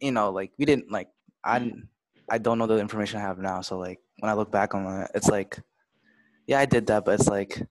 you 0.00 0.12
know, 0.12 0.30
like 0.30 0.52
we 0.58 0.64
didn't 0.64 0.90
like 0.90 1.08
I 1.44 1.72
I 2.30 2.38
don't 2.38 2.58
know 2.58 2.66
the 2.66 2.78
information 2.78 3.18
I 3.18 3.22
have 3.22 3.38
now. 3.38 3.60
So 3.60 3.78
like 3.78 4.00
when 4.18 4.30
I 4.30 4.34
look 4.34 4.50
back 4.50 4.74
on 4.74 5.02
it, 5.02 5.10
it's 5.14 5.28
like, 5.28 5.58
yeah, 6.46 6.58
I 6.60 6.66
did 6.66 6.86
that, 6.86 7.04
but 7.04 7.18
it's 7.18 7.28
like 7.28 7.62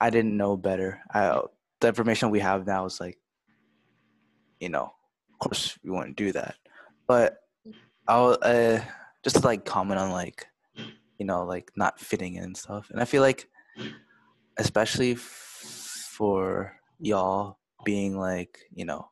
I 0.00 0.10
didn't 0.10 0.36
know 0.36 0.56
better. 0.56 1.00
I 1.12 1.40
the 1.80 1.88
information 1.88 2.30
we 2.30 2.40
have 2.40 2.66
now 2.66 2.86
is 2.86 3.00
like, 3.00 3.18
you 4.60 4.68
know, 4.68 4.92
of 5.32 5.38
course 5.38 5.78
we 5.84 5.90
wouldn't 5.90 6.16
do 6.16 6.32
that. 6.32 6.56
But 7.06 7.38
I'll 8.08 8.38
uh 8.42 8.80
just 9.24 9.36
to 9.36 9.42
like 9.42 9.64
comment 9.64 9.98
on 9.98 10.12
like, 10.12 10.46
you 11.18 11.26
know, 11.26 11.44
like 11.44 11.72
not 11.76 11.98
fitting 11.98 12.34
in 12.34 12.44
and 12.44 12.56
stuff. 12.56 12.90
And 12.90 13.00
I 13.00 13.06
feel 13.06 13.22
like 13.22 13.48
especially 14.58 15.12
f- 15.12 15.20
for 16.10 16.76
y'all 17.00 17.58
being 17.84 18.16
like, 18.16 18.58
you 18.72 18.84
know, 18.84 19.08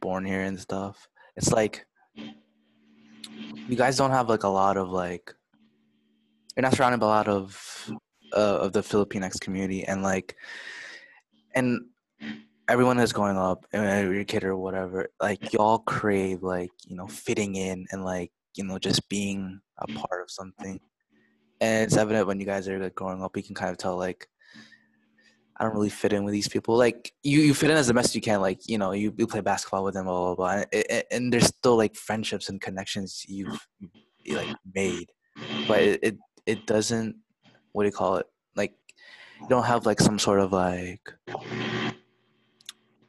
born 0.00 0.24
here 0.24 0.42
and 0.42 0.60
stuff. 0.60 1.08
It's 1.36 1.52
like 1.52 1.86
you 2.14 3.76
guys 3.76 3.96
don't 3.96 4.10
have 4.10 4.28
like 4.28 4.42
a 4.42 4.48
lot 4.48 4.76
of 4.76 4.90
like 4.90 5.34
you're 6.56 6.62
not 6.62 6.74
surrounded 6.74 7.00
by 7.00 7.06
a 7.06 7.08
lot 7.08 7.28
of 7.28 7.90
uh, 8.36 8.58
of 8.58 8.72
the 8.72 8.80
Filipinx 8.80 9.40
community 9.40 9.84
and 9.84 10.02
like 10.02 10.36
and 11.54 11.80
everyone 12.68 12.98
is 12.98 13.12
growing 13.12 13.36
up 13.36 13.66
and 13.72 13.84
every 13.84 14.24
kid 14.24 14.44
or 14.44 14.56
whatever 14.56 15.08
like 15.20 15.52
y'all 15.52 15.78
crave 15.80 16.42
like 16.42 16.70
you 16.86 16.94
know 16.94 17.06
fitting 17.06 17.56
in 17.56 17.86
and 17.90 18.04
like 18.04 18.30
you 18.54 18.64
know 18.64 18.78
just 18.78 19.08
being 19.08 19.60
a 19.78 19.86
mm-hmm. 19.86 19.98
part 19.98 20.22
of 20.22 20.30
something 20.30 20.80
and 21.60 21.84
it's 21.84 21.96
evident 21.96 22.26
when 22.26 22.40
you 22.40 22.46
guys 22.46 22.68
are 22.68 22.78
like 22.78 22.94
growing 22.94 23.22
up 23.22 23.36
you 23.36 23.42
can 23.42 23.54
kind 23.54 23.70
of 23.70 23.78
tell 23.78 23.96
like 23.96 24.26
I 25.60 25.64
don't 25.64 25.74
really 25.74 25.90
fit 25.90 26.14
in 26.14 26.24
with 26.24 26.32
these 26.32 26.48
people. 26.48 26.74
Like 26.78 27.12
you, 27.22 27.40
you 27.40 27.52
fit 27.52 27.68
in 27.68 27.76
as 27.76 27.88
the 27.88 27.92
best 27.92 28.14
you 28.14 28.22
can. 28.22 28.40
Like 28.40 28.66
you 28.66 28.78
know, 28.78 28.92
you, 28.92 29.12
you 29.18 29.26
play 29.26 29.42
basketball 29.42 29.84
with 29.84 29.92
them, 29.92 30.06
blah 30.06 30.34
blah 30.34 30.34
blah. 30.34 30.64
And, 30.72 31.04
and 31.10 31.32
there's 31.32 31.48
still 31.48 31.76
like 31.76 31.94
friendships 31.96 32.48
and 32.48 32.58
connections 32.58 33.26
you've 33.28 33.68
like 34.26 34.56
made, 34.74 35.12
but 35.68 35.80
it, 35.80 36.00
it 36.02 36.16
it 36.46 36.66
doesn't. 36.66 37.14
What 37.72 37.82
do 37.82 37.88
you 37.88 37.92
call 37.92 38.16
it? 38.16 38.26
Like 38.56 38.72
you 39.38 39.48
don't 39.50 39.66
have 39.66 39.84
like 39.84 40.00
some 40.00 40.18
sort 40.18 40.40
of 40.40 40.50
like 40.50 41.02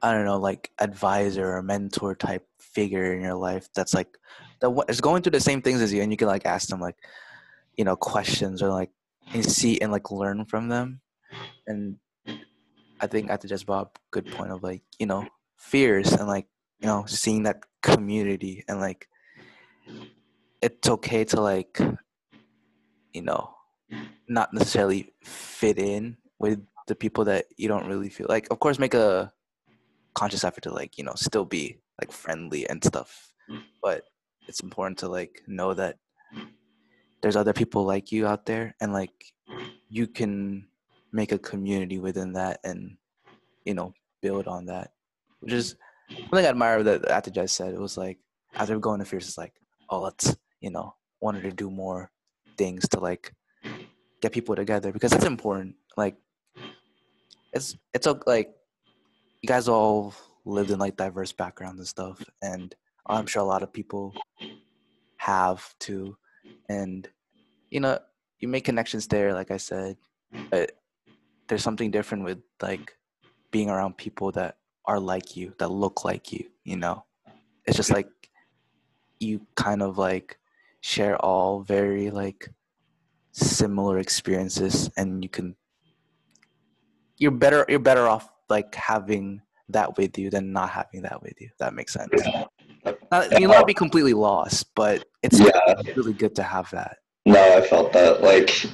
I 0.01 0.11
don't 0.11 0.25
know, 0.25 0.37
like 0.37 0.71
advisor 0.77 1.55
or 1.55 1.63
mentor 1.63 2.15
type 2.15 2.45
figure 2.59 3.13
in 3.13 3.21
your 3.21 3.35
life 3.35 3.69
that's 3.73 3.93
like 3.93 4.09
that 4.61 4.85
is 4.87 5.01
going 5.01 5.23
through 5.23 5.31
the 5.31 5.39
same 5.39 5.61
things 5.61 5.81
as 5.81 5.91
you, 5.91 6.01
and 6.01 6.11
you 6.11 6.17
can 6.17 6.27
like 6.27 6.45
ask 6.45 6.69
them 6.69 6.79
like 6.79 6.97
you 7.77 7.83
know 7.83 7.95
questions 7.95 8.61
or 8.61 8.69
like 8.69 8.91
and 9.33 9.45
see 9.45 9.79
and 9.81 9.91
like 9.91 10.11
learn 10.11 10.45
from 10.45 10.69
them. 10.69 11.01
And 11.67 11.97
I 12.99 13.07
think 13.07 13.27
the 13.27 13.47
just 13.47 13.65
Bob 13.65 13.97
good 14.11 14.31
point 14.31 14.51
of 14.51 14.63
like 14.63 14.83
you 14.99 15.05
know 15.05 15.27
fears 15.57 16.13
and 16.13 16.27
like 16.27 16.47
you 16.79 16.87
know 16.87 17.05
seeing 17.07 17.43
that 17.43 17.63
community 17.81 18.63
and 18.67 18.79
like 18.79 19.07
it's 20.61 20.87
okay 20.87 21.23
to 21.25 21.41
like 21.41 21.79
you 23.13 23.21
know 23.21 23.53
not 24.27 24.53
necessarily 24.53 25.11
fit 25.23 25.77
in 25.77 26.17
with 26.39 26.59
the 26.87 26.95
people 26.95 27.25
that 27.25 27.45
you 27.57 27.67
don't 27.67 27.87
really 27.87 28.09
feel 28.09 28.27
like 28.29 28.47
of 28.51 28.59
course 28.59 28.79
make 28.79 28.93
a 28.93 29.31
conscious 30.13 30.43
effort 30.43 30.63
to 30.63 30.73
like 30.73 30.97
you 30.97 31.03
know 31.03 31.13
still 31.15 31.45
be 31.45 31.77
like 31.99 32.11
friendly 32.11 32.67
and 32.69 32.83
stuff 32.83 33.33
but 33.81 34.03
it's 34.47 34.61
important 34.61 34.97
to 34.99 35.07
like 35.07 35.41
know 35.47 35.73
that 35.73 35.97
there's 37.21 37.35
other 37.35 37.53
people 37.53 37.83
like 37.83 38.11
you 38.11 38.27
out 38.27 38.45
there 38.45 38.75
and 38.81 38.93
like 38.93 39.11
you 39.89 40.07
can 40.07 40.67
make 41.11 41.31
a 41.31 41.37
community 41.37 41.99
within 41.99 42.33
that 42.33 42.59
and 42.63 42.97
you 43.65 43.73
know 43.73 43.93
build 44.21 44.47
on 44.47 44.65
that 44.65 44.91
which 45.39 45.53
is 45.53 45.75
something 46.09 46.45
i 46.45 46.49
admire 46.49 46.83
that 46.83 47.09
after 47.09 47.31
just 47.31 47.55
said. 47.55 47.73
It 47.73 47.79
was 47.79 47.97
like 47.97 48.19
after 48.55 48.79
going 48.79 48.99
to 48.99 49.05
fierce 49.05 49.27
it's 49.27 49.37
like 49.37 49.53
oh 49.89 50.01
let's 50.01 50.35
you 50.59 50.71
know 50.71 50.95
wanted 51.19 51.43
to 51.43 51.51
do 51.51 51.69
more 51.69 52.11
things 52.57 52.87
to 52.89 52.99
like 52.99 53.33
get 54.21 54.31
people 54.31 54.55
together 54.55 54.91
because 54.91 55.11
it's 55.13 55.25
important. 55.25 55.75
Like 55.97 56.15
it's 57.53 57.75
it's 57.93 58.07
like 58.25 58.53
you 59.41 59.47
guys 59.47 59.67
all 59.67 60.13
lived 60.45 60.71
in 60.71 60.79
like 60.79 60.95
diverse 60.95 61.31
backgrounds 61.31 61.79
and 61.79 61.87
stuff 61.87 62.23
and 62.41 62.73
i'm 63.07 63.25
sure 63.25 63.41
a 63.41 63.45
lot 63.45 63.63
of 63.63 63.73
people 63.73 64.13
have 65.17 65.73
too. 65.79 66.17
And 66.69 67.07
you 67.69 67.79
know 67.79 67.99
you 68.39 68.47
make 68.47 68.65
connections 68.65 69.07
there 69.07 69.33
like 69.33 69.51
i 69.51 69.57
said 69.57 69.97
but 70.49 70.71
there's 71.47 71.63
something 71.63 71.91
different 71.91 72.23
with 72.23 72.39
like 72.61 72.97
being 73.51 73.69
around 73.69 73.97
people 73.97 74.31
that 74.31 74.57
are 74.85 74.99
like 74.99 75.35
you 75.35 75.53
that 75.59 75.69
look 75.69 76.03
like 76.03 76.31
you 76.31 76.49
you 76.63 76.77
know? 76.77 77.05
It's 77.65 77.77
just 77.77 77.91
like 77.91 78.07
you 79.19 79.45
kind 79.55 79.81
of 79.81 79.97
like 79.97 80.39
share 80.81 81.15
all 81.17 81.61
very 81.61 82.09
like 82.09 82.49
similar 83.31 83.99
experiences 83.99 84.89
and 84.97 85.23
you 85.23 85.29
can 85.29 85.55
you're 87.17 87.31
better 87.31 87.65
you're 87.69 87.79
better 87.79 88.07
off 88.07 88.29
like 88.49 88.73
having 88.75 89.41
that 89.69 89.95
with 89.97 90.17
you 90.17 90.29
than 90.29 90.51
not 90.51 90.69
having 90.69 91.03
that 91.03 91.21
with 91.21 91.39
you. 91.39 91.49
That 91.59 91.73
makes 91.73 91.93
sense 91.93 92.09
not, 93.11 93.39
you'll 93.39 93.51
not 93.51 93.67
be 93.67 93.73
completely 93.73 94.13
lost 94.13 94.67
but 94.75 95.05
it's 95.23 95.39
yeah. 95.39 95.75
really 95.95 96.13
good 96.13 96.35
to 96.35 96.43
have 96.43 96.69
that 96.71 96.97
no 97.25 97.57
i 97.57 97.61
felt 97.61 97.93
that 97.93 98.21
like 98.21 98.65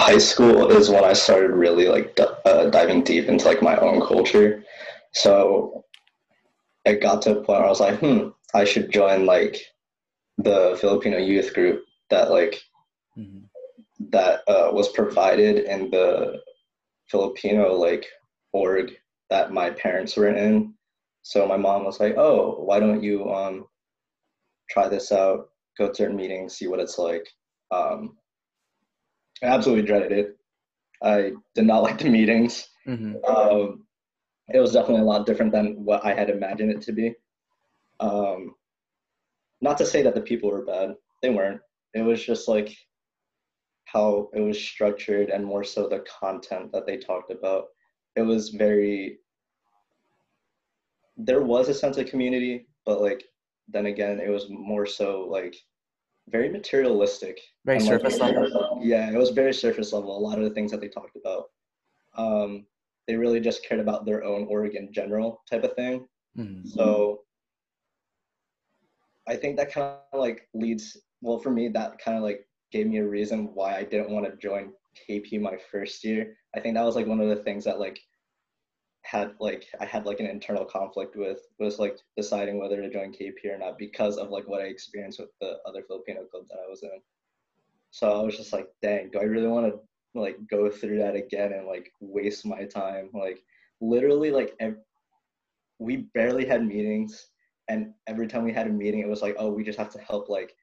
high 0.00 0.18
school 0.18 0.70
is 0.70 0.88
when 0.88 1.04
I 1.04 1.12
started 1.12 1.50
really 1.50 1.88
like 1.88 2.18
uh, 2.44 2.70
diving 2.70 3.02
deep 3.02 3.26
into 3.26 3.44
like 3.44 3.62
my 3.62 3.76
own 3.76 4.00
culture. 4.00 4.64
So 5.12 5.84
it 6.84 7.02
got 7.02 7.22
to 7.22 7.32
a 7.32 7.34
point 7.34 7.48
where 7.48 7.66
I 7.66 7.68
was 7.68 7.80
like, 7.80 7.98
hmm, 7.98 8.28
I 8.54 8.64
should 8.64 8.92
join 8.92 9.26
like 9.26 9.60
the 10.38 10.78
Filipino 10.80 11.18
youth 11.18 11.52
group 11.52 11.84
that 12.08 12.30
like 12.30 12.62
mm-hmm. 13.16 13.44
that 14.10 14.40
uh, 14.48 14.70
was 14.72 14.88
provided 14.88 15.64
in 15.64 15.90
the 15.90 16.40
Filipino 17.08 17.74
like 17.74 18.06
org 18.52 18.92
that 19.28 19.52
my 19.52 19.70
parents 19.70 20.16
were 20.16 20.28
in. 20.28 20.74
So 21.30 21.46
my 21.46 21.56
mom 21.56 21.84
was 21.84 22.00
like, 22.00 22.16
"Oh, 22.16 22.56
why 22.64 22.80
don't 22.80 23.04
you 23.04 23.30
um 23.32 23.66
try 24.68 24.88
this 24.88 25.12
out? 25.12 25.50
Go 25.78 25.86
to 25.86 25.94
certain 25.94 26.16
meetings, 26.16 26.56
see 26.56 26.66
what 26.66 26.80
it's 26.80 26.98
like." 26.98 27.24
Um, 27.70 28.16
I 29.40 29.46
absolutely 29.46 29.84
dreaded 29.84 30.10
it. 30.10 30.36
I 31.04 31.30
did 31.54 31.66
not 31.66 31.82
like 31.86 31.98
the 31.98 32.10
meetings. 32.10 32.68
Mm-hmm. 32.84 33.24
Um, 33.24 33.86
it 34.52 34.58
was 34.58 34.72
definitely 34.72 35.02
a 35.02 35.12
lot 35.12 35.24
different 35.24 35.52
than 35.52 35.84
what 35.84 36.04
I 36.04 36.14
had 36.14 36.30
imagined 36.30 36.72
it 36.72 36.82
to 36.82 36.92
be. 36.92 37.14
Um, 38.00 38.56
not 39.60 39.78
to 39.78 39.86
say 39.86 40.02
that 40.02 40.16
the 40.16 40.22
people 40.22 40.50
were 40.50 40.64
bad, 40.64 40.96
they 41.22 41.30
weren't. 41.30 41.60
It 41.94 42.02
was 42.02 42.24
just 42.24 42.48
like 42.48 42.76
how 43.84 44.30
it 44.34 44.40
was 44.40 44.60
structured 44.60 45.30
and 45.30 45.44
more 45.44 45.62
so 45.62 45.86
the 45.86 46.04
content 46.20 46.72
that 46.72 46.86
they 46.86 46.96
talked 46.96 47.30
about. 47.30 47.66
It 48.16 48.22
was 48.22 48.48
very, 48.48 49.18
there 51.24 51.42
was 51.42 51.68
a 51.68 51.74
sense 51.74 51.96
of 51.96 52.06
community, 52.06 52.66
but 52.86 53.00
like, 53.00 53.24
then 53.68 53.86
again, 53.86 54.20
it 54.20 54.28
was 54.28 54.46
more 54.48 54.86
so 54.86 55.26
like 55.30 55.54
very 56.28 56.48
materialistic. 56.48 57.40
Very 57.64 57.80
surface 57.80 58.18
like, 58.18 58.34
level. 58.34 58.80
Yeah, 58.82 59.10
it 59.10 59.16
was 59.16 59.30
very 59.30 59.52
surface 59.52 59.92
level. 59.92 60.16
A 60.16 60.18
lot 60.18 60.38
of 60.38 60.44
the 60.44 60.50
things 60.50 60.70
that 60.70 60.80
they 60.80 60.88
talked 60.88 61.16
about, 61.16 61.44
um, 62.16 62.66
they 63.06 63.16
really 63.16 63.40
just 63.40 63.64
cared 63.66 63.80
about 63.80 64.04
their 64.04 64.24
own 64.24 64.46
Oregon 64.48 64.88
general 64.92 65.42
type 65.50 65.64
of 65.64 65.74
thing. 65.74 66.06
Mm-hmm. 66.38 66.68
So 66.68 67.20
I 69.28 69.36
think 69.36 69.56
that 69.56 69.72
kind 69.72 69.96
of 70.12 70.20
like 70.20 70.48
leads. 70.54 70.96
Well, 71.22 71.38
for 71.38 71.50
me, 71.50 71.68
that 71.68 71.98
kind 71.98 72.16
of 72.16 72.22
like 72.22 72.46
gave 72.72 72.86
me 72.86 72.98
a 72.98 73.06
reason 73.06 73.50
why 73.54 73.76
I 73.76 73.84
didn't 73.84 74.10
want 74.10 74.26
to 74.26 74.36
join 74.36 74.72
KP 75.08 75.40
my 75.40 75.56
first 75.70 76.02
year. 76.04 76.36
I 76.54 76.60
think 76.60 76.74
that 76.74 76.84
was 76.84 76.96
like 76.96 77.06
one 77.06 77.20
of 77.20 77.28
the 77.28 77.42
things 77.42 77.64
that 77.64 77.78
like 77.78 78.00
had 79.02 79.32
like 79.40 79.66
I 79.80 79.84
had 79.84 80.06
like 80.06 80.20
an 80.20 80.26
internal 80.26 80.64
conflict 80.64 81.16
with 81.16 81.40
was 81.58 81.78
like 81.78 81.98
deciding 82.16 82.60
whether 82.60 82.80
to 82.80 82.90
join 82.90 83.12
KP 83.12 83.44
or 83.46 83.58
not 83.58 83.78
because 83.78 84.18
of 84.18 84.30
like 84.30 84.46
what 84.46 84.60
I 84.60 84.64
experienced 84.64 85.18
with 85.18 85.30
the 85.40 85.58
other 85.66 85.82
Filipino 85.82 86.24
club 86.24 86.44
that 86.48 86.58
I 86.64 86.68
was 86.68 86.82
in. 86.82 87.00
So 87.90 88.20
I 88.20 88.22
was 88.22 88.36
just 88.36 88.52
like, 88.52 88.68
dang, 88.82 89.10
do 89.10 89.18
I 89.18 89.24
really 89.24 89.48
want 89.48 89.66
to 89.66 89.80
like 90.14 90.36
go 90.48 90.70
through 90.70 90.98
that 90.98 91.16
again 91.16 91.52
and 91.52 91.66
like 91.66 91.92
waste 92.00 92.46
my 92.46 92.64
time? 92.64 93.10
Like 93.12 93.42
literally 93.80 94.30
like 94.30 94.54
ev- 94.60 94.84
we 95.78 96.08
barely 96.14 96.44
had 96.44 96.66
meetings 96.66 97.28
and 97.68 97.92
every 98.06 98.26
time 98.26 98.44
we 98.44 98.52
had 98.52 98.66
a 98.66 98.70
meeting 98.70 99.00
it 99.00 99.08
was 99.08 99.22
like, 99.22 99.36
oh, 99.38 99.50
we 99.50 99.64
just 99.64 99.78
have 99.78 99.90
to 99.90 100.00
help 100.00 100.28
like 100.28 100.54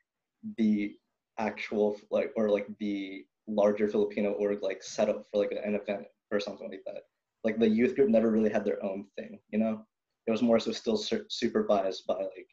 the 0.57 0.95
actual 1.39 1.99
like 2.11 2.31
or 2.35 2.49
like 2.49 2.67
the 2.79 3.25
larger 3.47 3.87
Filipino 3.87 4.31
org 4.33 4.61
like 4.61 4.83
set 4.83 5.09
up 5.09 5.25
for 5.31 5.39
like 5.39 5.51
an 5.51 5.75
event 5.75 6.05
or 6.31 6.39
something 6.39 6.69
like 6.69 6.83
that 6.85 7.03
like 7.43 7.59
the 7.59 7.67
youth 7.67 7.95
group 7.95 8.09
never 8.09 8.31
really 8.31 8.49
had 8.49 8.65
their 8.65 8.83
own 8.83 9.05
thing 9.17 9.39
you 9.49 9.59
know? 9.59 9.85
It 10.27 10.31
was 10.31 10.41
more 10.41 10.59
so 10.59 10.71
still 10.71 10.97
su- 10.97 11.25
supervised 11.29 12.05
by 12.07 12.15
like 12.15 12.49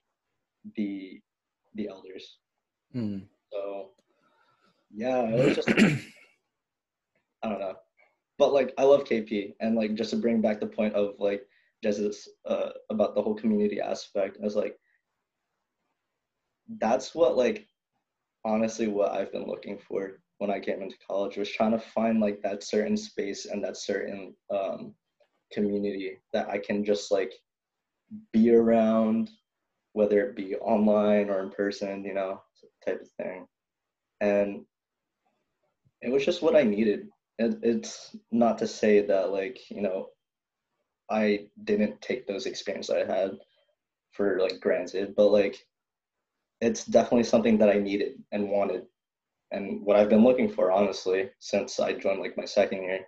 the 0.76 1.20
the 1.74 1.88
elders. 1.88 2.38
Mm. 2.94 3.26
so 3.52 3.90
yeah 4.94 5.22
it 5.22 5.44
was 5.44 5.56
just 5.56 5.68
i 7.42 7.48
don't 7.48 7.59
know. 7.61 7.74
But 8.38 8.52
like 8.52 8.72
i 8.78 8.84
love 8.84 9.04
kp 9.04 9.54
and 9.61 9.74
like 9.74 9.94
just 9.94 10.11
to 10.11 10.16
bring 10.16 10.40
back 10.40 10.61
the 10.61 10.66
point 10.66 10.94
of 10.94 11.14
like 11.18 11.42
just 11.82 12.28
uh, 12.46 12.70
about 12.90 13.14
the 13.14 13.20
whole 13.22 13.34
community 13.34 13.80
aspect 13.80 14.38
i 14.40 14.44
was 14.44 14.56
like 14.56 14.78
that's 16.78 17.14
what 17.14 17.36
like 17.36 17.66
honestly 18.44 18.86
what 18.86 19.12
i've 19.12 19.32
been 19.32 19.46
looking 19.46 19.78
for 19.78 20.20
when 20.39 20.51
I 20.51 20.61
came 20.61 20.82
into 20.82 20.97
college 21.07 21.37
was 21.37 21.51
trying 21.51 21.72
to 21.72 21.78
find 21.78 22.20
like 22.20 22.43
that 22.43 22.62
certain 22.62 22.97
space 22.97 23.47
and 23.47 23.62
that 23.64 23.76
certain 23.76 24.35
um, 24.51 24.95
community 25.53 26.18
that 26.32 26.49
I 26.49 26.59
can 26.59 26.85
just 26.85 27.11
like 27.12 27.32
be 28.32 28.55
around, 28.55 29.30
whether 29.93 30.20
it 30.20 30.37
be 30.37 30.57
online 30.57 31.30
or 31.30 31.41
in 31.41 31.51
person, 31.51 32.05
you 32.05 32.14
know, 32.14 32.43
type 32.85 33.01
of 33.01 33.09
thing. 33.12 33.47
And 34.20 34.64
it 36.03 36.11
was 36.11 36.24
just 36.24 36.43
what 36.43 36.57
I 36.57 36.62
needed. 36.62 37.09
It, 37.39 37.59
it's 37.62 38.14
not 38.30 38.59
to 38.59 38.66
say 38.66 39.05
that 39.07 39.30
like 39.30 39.59
you 39.70 39.82
know, 39.82 40.09
I 41.11 41.47
didn't 41.64 42.01
take 42.01 42.26
those 42.26 42.47
experiences 42.47 42.95
I 42.95 43.05
had 43.05 43.32
for 44.12 44.41
like 44.41 44.61
granted, 44.61 45.14
but 45.16 45.28
like 45.28 45.59
it's 46.61 46.85
definitely 46.85 47.24
something 47.24 47.59
that 47.59 47.68
I 47.68 47.78
needed 47.78 48.22
and 48.32 48.51
wanted, 48.51 48.87
and 49.55 49.80
what 49.82 49.96
I've 49.96 50.09
been 50.09 50.24
looking 50.24 50.48
for 50.48 50.72
honestly 50.72 51.30
since 51.38 51.78
I 51.78 51.92
joined 51.92 52.20
like 52.20 52.36
my 52.36 52.44
second 52.44 52.82
year, 52.82 53.00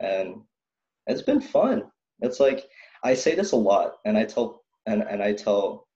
and 0.00 0.42
it's 1.06 1.22
been 1.22 1.40
fun. 1.40 1.84
It's 2.20 2.40
like 2.40 2.64
I 3.02 3.14
say 3.14 3.34
this 3.34 3.52
a 3.52 3.56
lot, 3.56 3.94
and 4.04 4.16
I 4.16 4.24
tell 4.24 4.62
and 4.86 5.02
and 5.02 5.22
I 5.22 5.32
tell 5.32 5.88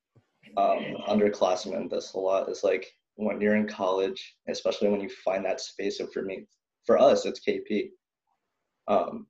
um, 0.57 0.97
underclassmen 1.09 1.91
this 1.91 2.15
a 2.15 2.19
lot. 2.19 2.49
Is 2.49 2.65
like 2.65 2.87
when 3.17 3.41
you're 3.41 3.57
in 3.57 3.69
college, 3.69 4.35
especially 4.49 4.89
when 4.89 5.01
you 5.01 5.11
find 5.25 5.45
that 5.45 5.61
space. 5.61 5.99
So 5.99 6.07
for 6.07 6.23
me, 6.23 6.47
for 6.87 6.99
us, 6.99 7.27
it's 7.27 7.41
KP. 7.47 7.91
Um, 8.89 9.27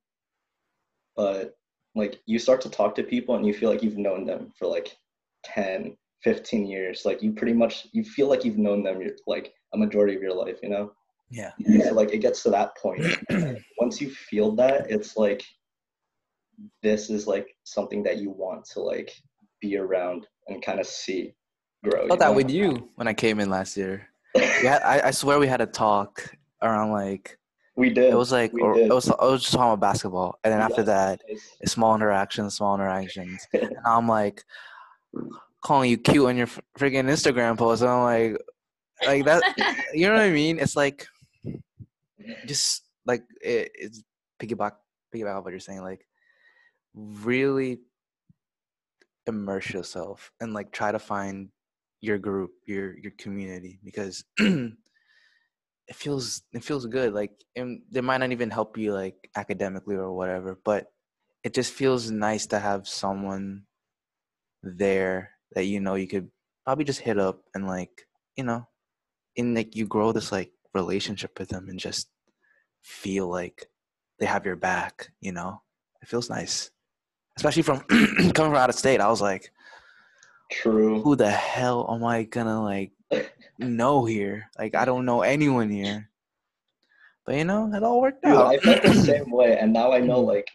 but 1.15 1.55
like 1.95 2.19
you 2.25 2.39
start 2.39 2.61
to 2.61 2.69
talk 2.69 2.95
to 2.95 3.03
people 3.03 3.35
and 3.35 3.45
you 3.45 3.53
feel 3.53 3.69
like 3.69 3.83
you've 3.83 3.97
known 3.97 4.25
them 4.25 4.51
for 4.57 4.67
like 4.67 4.97
10 5.45 5.95
15 6.23 6.65
years 6.65 7.03
like 7.05 7.21
you 7.21 7.31
pretty 7.33 7.53
much 7.53 7.87
you 7.91 8.03
feel 8.03 8.27
like 8.27 8.43
you've 8.43 8.57
known 8.57 8.81
them 8.81 8.99
like 9.27 9.53
a 9.73 9.77
majority 9.77 10.15
of 10.15 10.21
your 10.21 10.33
life 10.33 10.57
you 10.63 10.69
know 10.69 10.91
Yeah. 11.29 11.51
so 11.83 11.93
like 11.93 12.11
it 12.13 12.19
gets 12.19 12.43
to 12.43 12.49
that 12.51 12.75
point 12.77 13.03
once 13.79 13.99
you 14.01 14.09
feel 14.09 14.51
that 14.55 14.89
it's 14.89 15.17
like 15.17 15.43
this 16.81 17.09
is 17.09 17.25
like 17.27 17.47
something 17.63 18.03
that 18.03 18.17
you 18.17 18.29
want 18.29 18.65
to 18.73 18.79
like 18.81 19.11
be 19.61 19.77
around 19.77 20.27
and 20.47 20.61
kind 20.63 20.79
of 20.79 20.85
see 20.85 21.33
grow 21.83 22.03
I 22.03 22.07
felt 22.07 22.19
that 22.19 22.27
know? 22.27 22.33
with 22.33 22.51
you 22.51 22.89
when 22.95 23.07
I 23.07 23.13
came 23.13 23.39
in 23.39 23.49
last 23.49 23.75
year. 23.77 24.07
yeah, 24.35 24.79
I, 24.85 25.07
I 25.07 25.11
swear 25.11 25.39
we 25.39 25.47
had 25.47 25.61
a 25.61 25.65
talk 25.65 26.35
around 26.61 26.91
like 26.91 27.37
we 27.75 27.89
did 27.89 28.11
it 28.13 28.15
was 28.15 28.31
like 28.31 28.53
or 28.53 28.77
it 28.77 28.93
was 28.93 29.07
it 29.09 29.15
was 29.19 29.41
just 29.41 29.53
talking 29.53 29.73
about 29.73 29.79
basketball, 29.79 30.37
and 30.43 30.53
then 30.53 30.61
after 30.61 30.83
that, 30.83 31.21
it's 31.59 31.71
small 31.71 31.95
interactions, 31.95 32.55
small 32.55 32.75
interactions, 32.75 33.47
and 33.53 33.75
I'm 33.85 34.07
like 34.07 34.43
calling 35.61 35.89
you 35.89 35.97
cute 35.97 36.27
on 36.27 36.37
your 36.37 36.45
freaking 36.77 37.09
Instagram 37.09 37.57
post, 37.57 37.81
and 37.81 37.89
I'm 37.89 38.03
like, 38.03 38.37
like 39.05 39.25
that, 39.25 39.41
you 39.93 40.07
know 40.07 40.13
what 40.13 40.23
I 40.23 40.31
mean? 40.31 40.59
It's 40.59 40.75
like 40.75 41.07
just 42.45 42.83
like 43.05 43.23
it, 43.41 43.71
it's 43.75 44.03
piggyback 44.39 44.73
piggyback 45.13 45.37
off 45.37 45.43
what 45.43 45.51
you're 45.51 45.59
saying, 45.59 45.81
like 45.81 46.05
really 46.93 47.79
immerse 49.25 49.71
yourself 49.71 50.31
and 50.41 50.53
like 50.53 50.71
try 50.71 50.91
to 50.91 50.99
find 50.99 51.49
your 52.01 52.17
group, 52.17 52.51
your 52.65 52.97
your 52.97 53.11
community 53.17 53.79
because 53.83 54.25
it 54.37 54.75
feels 55.93 56.43
it 56.53 56.63
feels 56.63 56.85
good. 56.85 57.13
Like 57.13 57.31
and 57.55 57.81
they 57.91 58.01
might 58.01 58.17
not 58.17 58.31
even 58.31 58.49
help 58.49 58.77
you 58.77 58.93
like 58.93 59.29
academically 59.35 59.95
or 59.95 60.13
whatever, 60.13 60.59
but 60.63 60.87
it 61.43 61.53
just 61.53 61.73
feels 61.73 62.09
nice 62.09 62.45
to 62.47 62.59
have 62.59 62.87
someone 62.87 63.63
there 64.63 65.31
that 65.53 65.65
you 65.65 65.79
know 65.79 65.95
you 65.95 66.07
could 66.07 66.29
probably 66.63 66.85
just 66.85 67.01
hit 67.01 67.19
up 67.19 67.41
and 67.53 67.67
like 67.67 68.07
you 68.37 68.43
know 68.43 68.65
and 69.37 69.55
like 69.55 69.75
you 69.75 69.85
grow 69.85 70.11
this 70.11 70.31
like 70.31 70.51
relationship 70.73 71.37
with 71.39 71.49
them 71.49 71.69
and 71.69 71.79
just 71.79 72.09
feel 72.81 73.27
like 73.27 73.67
they 74.19 74.25
have 74.25 74.45
your 74.45 74.55
back 74.55 75.09
you 75.21 75.31
know 75.31 75.61
it 76.01 76.07
feels 76.07 76.29
nice 76.29 76.71
especially 77.37 77.61
from 77.61 77.79
coming 77.89 78.31
from 78.33 78.55
out 78.55 78.69
of 78.69 78.75
state 78.75 78.99
i 78.99 79.07
was 79.07 79.21
like 79.21 79.51
true 80.51 81.01
who 81.01 81.15
the 81.15 81.29
hell 81.29 81.87
am 81.89 82.03
i 82.03 82.23
gonna 82.23 82.61
like 82.61 82.91
know 83.59 84.05
here 84.05 84.49
like 84.57 84.75
i 84.75 84.85
don't 84.85 85.05
know 85.05 85.21
anyone 85.21 85.69
here 85.69 86.09
but 87.25 87.35
you 87.35 87.45
know 87.45 87.71
it 87.73 87.83
all 87.83 88.01
worked 88.01 88.23
Dude, 88.23 88.33
out 88.33 88.47
I 88.47 88.57
felt 88.57 88.83
the 88.83 88.93
same 89.05 89.31
way, 89.31 89.57
and 89.57 89.71
now 89.71 89.93
I 89.93 89.99
know 89.99 90.17
mm-hmm. 90.17 90.27
like 90.27 90.49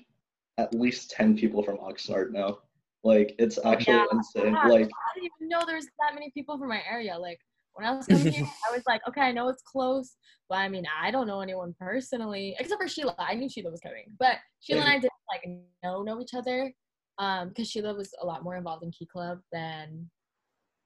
at 0.59 0.75
least 0.75 1.11
ten 1.11 1.37
people 1.37 1.63
from 1.63 1.79
Oxnard 1.79 2.31
now. 2.31 2.59
Like 3.05 3.35
it's 3.39 3.59
actually 3.65 3.95
Yeah. 3.95 4.05
insane. 4.13 4.53
Yeah. 4.53 4.69
Like 4.69 4.89
I 4.89 5.15
didn't 5.15 5.31
even 5.39 5.49
know 5.49 5.63
there's 5.67 5.87
that 5.87 6.15
many 6.15 6.31
people 6.31 6.59
from 6.59 6.69
my 6.69 6.83
area. 6.91 7.17
Like 7.19 7.41
when 7.79 7.87
I 7.87 7.95
was 7.95 8.07
coming 8.07 8.33
here, 8.33 8.45
I 8.69 8.75
was 8.75 8.83
like, 8.89 9.01
okay, 9.09 9.21
I 9.21 9.33
know 9.33 9.49
it's 9.49 9.63
close, 9.63 10.17
but 10.49 10.57
I 10.57 10.69
mean, 10.69 10.85
I 11.01 11.13
don't 11.13 11.29
know 11.29 11.41
anyone 11.41 11.75
personally 11.79 12.57
except 12.59 12.83
for 12.83 12.89
Sheila. 12.89 13.15
I 13.19 13.35
knew 13.35 13.49
Sheila 13.49 13.71
was 13.71 13.81
coming, 13.81 14.07
but 14.19 14.37
Sheila 14.61 14.81
and 14.81 14.91
I 14.91 14.95
didn't 14.95 15.13
like 15.31 15.49
know 15.85 16.03
know 16.03 16.21
each 16.21 16.35
other, 16.35 16.73
um, 17.19 17.51
because 17.51 17.71
Sheila 17.71 17.95
was 17.95 18.11
a 18.21 18.27
lot 18.27 18.43
more 18.43 18.57
involved 18.57 18.83
in 18.83 18.91
Key 18.91 19.07
Club 19.07 19.39
than, 19.53 20.11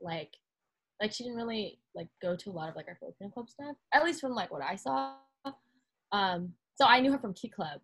like, 0.03 0.33
like 1.01 1.13
she 1.13 1.25
didn't 1.25 1.39
really 1.39 1.79
like 1.95 2.09
go 2.21 2.37
to 2.37 2.51
a 2.51 2.53
lot 2.53 2.69
of 2.69 2.77
like 2.77 2.89
our 2.89 2.97
Filipino 3.01 3.31
club 3.31 3.49
stuff. 3.49 3.77
At 3.95 4.05
least 4.05 4.21
from 4.21 4.35
like 4.35 4.53
what 4.53 4.63
I 4.63 4.77
saw. 4.77 5.15
Um, 6.13 6.53
so 6.75 6.87
I 6.87 7.01
knew 7.01 7.11
her 7.13 7.19
from 7.19 7.33
Key 7.33 7.49
Club, 7.49 7.81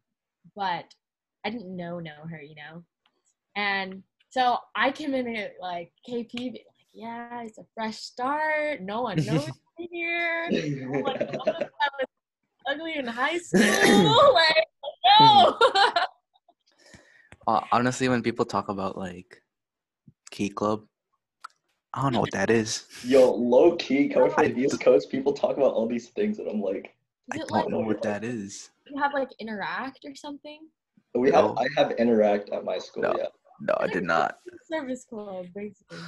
but 0.54 0.84
I 1.46 1.50
didn't 1.50 1.74
know 1.74 1.98
know 1.98 2.26
her, 2.30 2.42
you 2.42 2.56
know, 2.56 2.84
and 3.56 4.02
so 4.30 4.58
I 4.76 4.92
came 4.92 5.14
in 5.14 5.34
at 5.34 5.52
like 5.60 5.90
KP, 6.08 6.54
yeah, 6.98 7.42
it's 7.42 7.58
a 7.58 7.64
fresh 7.74 7.96
start. 7.98 8.82
No 8.82 9.02
one 9.02 9.24
knows 9.24 9.46
me 9.78 9.88
here. 9.92 10.48
No 10.50 11.00
one 11.00 11.16
knows 11.20 11.46
I 11.46 11.88
was 11.94 12.08
ugly 12.68 12.96
in 12.96 13.06
high 13.06 13.38
school. 13.38 13.60
like, 14.34 14.66
no. 15.20 15.58
Uh, 17.46 17.60
honestly 17.72 18.08
when 18.10 18.22
people 18.22 18.44
talk 18.44 18.68
about 18.68 18.98
like 18.98 19.40
key 20.30 20.50
club 20.50 20.84
i 21.94 22.02
don't 22.02 22.12
know 22.12 22.20
what 22.20 22.30
that 22.30 22.50
is 22.50 22.84
yo, 23.02 23.32
low 23.32 23.74
key 23.76 24.06
coming 24.06 24.30
from 24.30 24.52
the 24.52 24.60
East 24.60 24.78
Coast, 24.80 25.10
people 25.10 25.32
talk 25.32 25.56
about 25.56 25.72
all 25.72 25.88
these 25.88 26.08
things, 26.08 26.38
and 26.40 26.46
I'm 26.46 26.60
like, 26.60 26.94
i 27.32 27.38
don't 27.38 27.50
like 27.50 27.68
know 27.70 27.78
what 27.78 28.02
that 28.02 28.22
is 28.22 28.68
you 28.86 29.00
have 29.00 29.14
like 29.14 29.30
interact 29.38 30.00
or 30.04 30.14
something? 30.14 30.60
we 31.14 31.30
have 31.30 31.56
I 31.56 31.66
have 31.78 31.92
interact 31.92 32.50
at 32.50 32.64
my 32.64 32.76
school. 32.76 33.04
No. 33.04 33.14
Yeah, 33.16 33.28
no 33.62 33.74
i 33.80 33.86
did 33.86 34.04
not 34.04 34.40
Service 34.70 35.06
club, 35.08 35.46
basically. 35.54 35.98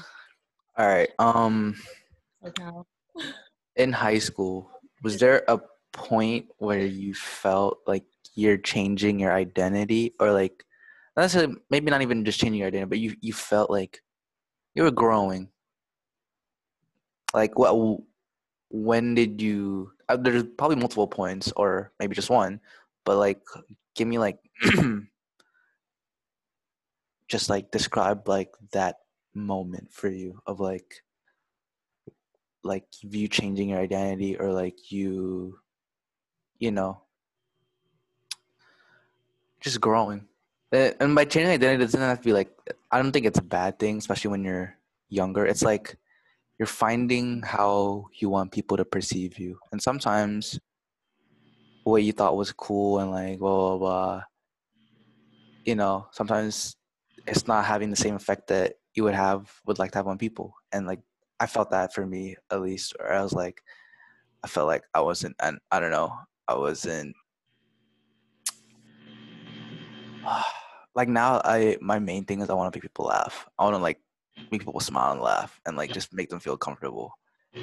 All 0.76 0.86
right 0.86 1.10
um 1.18 1.74
in 3.76 3.92
high 3.92 4.18
school 4.18 4.70
was 5.02 5.18
there 5.18 5.42
a 5.48 5.60
point 5.92 6.46
where 6.58 6.84
you 6.84 7.14
felt 7.14 7.78
like 7.86 8.04
you're 8.34 8.58
changing 8.58 9.18
your 9.18 9.32
identity? 9.32 10.14
Or 10.20 10.32
like 10.32 10.64
not 11.16 11.22
necessarily 11.22 11.56
maybe 11.70 11.90
not 11.90 12.02
even 12.02 12.24
just 12.24 12.40
changing 12.40 12.60
your 12.60 12.68
identity 12.68 12.88
but 12.88 12.98
you 12.98 13.16
you 13.20 13.32
felt 13.32 13.70
like 13.70 14.00
you 14.74 14.82
were 14.82 14.90
growing. 14.90 15.48
Like 17.34 17.58
what 17.58 18.00
when 18.70 19.14
did 19.14 19.40
you 19.42 19.92
uh, 20.08 20.16
there's 20.16 20.44
probably 20.56 20.76
multiple 20.76 21.06
points 21.06 21.52
or 21.56 21.92
maybe 21.98 22.14
just 22.14 22.30
one 22.30 22.60
but 23.04 23.16
like 23.16 23.40
give 23.96 24.06
me 24.06 24.18
like 24.18 24.38
just 27.28 27.50
like 27.50 27.70
describe 27.70 28.28
like 28.28 28.50
that 28.72 28.96
moment 29.34 29.92
for 29.92 30.08
you 30.08 30.40
of 30.46 30.60
like 30.60 31.02
like 32.62 32.84
you 33.00 33.28
changing 33.28 33.70
your 33.70 33.80
identity 33.80 34.36
or 34.36 34.52
like 34.52 34.90
you 34.90 35.58
you 36.58 36.70
know 36.70 37.00
just 39.60 39.80
growing. 39.80 40.26
And 40.72 41.14
by 41.14 41.24
changing 41.24 41.52
identity 41.52 41.82
it 41.82 41.86
doesn't 41.86 42.00
have 42.00 42.20
to 42.20 42.24
be 42.24 42.32
like 42.32 42.50
i 42.90 43.02
don't 43.02 43.12
think 43.12 43.26
it's 43.26 43.38
a 43.38 43.42
bad 43.42 43.78
thing 43.78 43.98
especially 43.98 44.30
when 44.30 44.44
you're 44.44 44.76
younger. 45.08 45.44
It's 45.44 45.62
like 45.62 45.96
you're 46.58 46.66
finding 46.66 47.42
how 47.42 48.06
you 48.20 48.28
want 48.28 48.52
people 48.52 48.76
to 48.76 48.84
perceive 48.84 49.38
you. 49.38 49.58
And 49.72 49.82
sometimes 49.82 50.60
what 51.84 52.02
you 52.02 52.12
thought 52.12 52.36
was 52.36 52.52
cool 52.52 52.98
and 53.00 53.10
like 53.10 53.38
blah 53.38 53.56
blah 53.56 53.78
blah 53.78 54.22
you 55.64 55.74
know 55.74 56.06
sometimes 56.12 56.76
it's 57.26 57.46
not 57.46 57.64
having 57.64 57.90
the 57.90 57.96
same 57.96 58.14
effect 58.14 58.48
that 58.48 58.74
you 58.94 59.04
would 59.04 59.14
have 59.14 59.50
would 59.66 59.78
like 59.78 59.92
to 59.92 59.98
have 59.98 60.08
on 60.08 60.18
people. 60.18 60.54
And 60.72 60.86
like 60.86 61.00
i 61.40 61.46
felt 61.46 61.70
that 61.70 61.92
for 61.92 62.06
me 62.06 62.36
at 62.50 62.60
least 62.60 62.94
or 63.00 63.10
i 63.10 63.22
was 63.22 63.32
like 63.32 63.62
i 64.44 64.46
felt 64.46 64.66
like 64.68 64.84
i 64.94 65.00
wasn't 65.00 65.34
and 65.40 65.58
i 65.72 65.80
don't 65.80 65.90
know 65.90 66.12
i 66.46 66.54
wasn't 66.54 67.16
like 70.94 71.08
now 71.08 71.40
i 71.44 71.76
my 71.80 71.98
main 71.98 72.24
thing 72.24 72.40
is 72.42 72.50
i 72.50 72.54
want 72.54 72.72
to 72.72 72.76
make 72.76 72.82
people 72.82 73.06
laugh. 73.06 73.48
I 73.58 73.64
want 73.64 73.74
to 73.74 73.82
like 73.82 74.00
make 74.52 74.60
people 74.60 74.80
smile 74.80 75.12
and 75.12 75.20
laugh 75.20 75.60
and 75.66 75.76
like 75.76 75.92
just 75.92 76.12
make 76.12 76.28
them 76.28 76.40
feel 76.40 76.56
comfortable. 76.56 77.12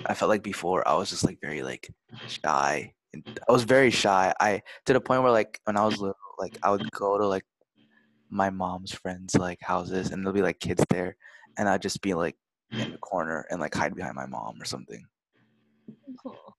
I 0.05 0.13
felt 0.13 0.29
like 0.29 0.43
before 0.43 0.87
i 0.87 0.95
was 0.95 1.09
just 1.09 1.23
like 1.23 1.39
very 1.41 1.61
like 1.61 1.89
shy 2.25 2.93
and 3.13 3.23
i 3.47 3.51
was 3.51 3.63
very 3.63 3.91
shy. 3.91 4.33
I 4.39 4.63
to 4.85 4.93
the 4.93 5.01
point 5.01 5.21
where 5.21 5.31
like 5.31 5.61
when 5.65 5.77
i 5.77 5.85
was 5.85 5.99
little 5.99 6.15
like 6.39 6.57
i 6.63 6.71
would 6.71 6.89
go 6.91 7.17
to 7.17 7.27
like 7.27 7.45
my 8.29 8.49
mom's 8.49 8.91
friends 8.91 9.35
like 9.35 9.59
houses 9.61 10.11
and 10.11 10.21
there'll 10.23 10.33
be 10.33 10.41
like 10.41 10.59
kids 10.59 10.83
there 10.89 11.15
and 11.57 11.69
i'd 11.69 11.81
just 11.81 12.01
be 12.01 12.13
like 12.13 12.35
in 12.71 12.91
the 12.91 12.97
corner 12.97 13.45
and 13.49 13.61
like 13.61 13.73
hide 13.73 13.95
behind 13.95 14.15
my 14.15 14.25
mom 14.25 14.61
or 14.61 14.65
something 14.65 15.05
Cool. 16.21 16.55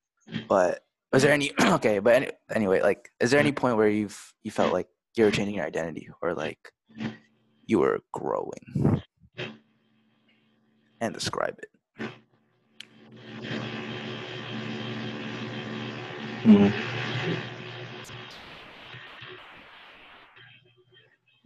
but 0.49 0.81
is 1.13 1.23
there 1.23 1.33
any 1.33 1.53
okay 1.63 1.99
but 1.99 2.15
any, 2.15 2.31
anyway 2.55 2.81
like 2.81 3.11
is 3.21 3.31
there 3.31 3.41
any 3.41 3.53
point 3.53 3.77
where 3.77 3.89
you've 3.89 4.33
you 4.43 4.51
felt 4.51 4.73
like 4.73 4.89
you 5.17 5.25
were 5.25 5.31
changing 5.31 5.57
your 5.57 5.67
identity 5.67 6.09
or 6.23 6.35
like 6.35 6.59
you 7.67 7.79
were 7.79 8.01
growing 8.13 9.03
and 11.01 11.13
describe 11.15 11.59
it 11.59 11.69
Hmm. 16.45 16.69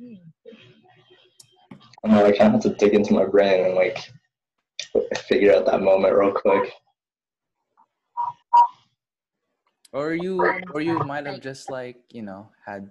Hmm. 0.02 0.14
I, 2.04 2.32
kind 2.32 2.34
of 2.34 2.52
have 2.52 2.60
to 2.62 2.70
dig 2.70 2.94
into 2.94 3.14
my 3.14 3.24
brain 3.24 3.64
and 3.64 3.74
like 3.74 3.98
figure 5.28 5.54
out 5.54 5.66
that 5.66 5.80
moment 5.80 6.14
real 6.14 6.32
quick. 6.32 6.72
Or 9.92 10.12
you, 10.12 10.42
or 10.72 10.80
you 10.80 10.98
might 11.00 11.26
have 11.26 11.40
just 11.40 11.70
like 11.70 11.98
you 12.10 12.22
know 12.22 12.48
had 12.66 12.90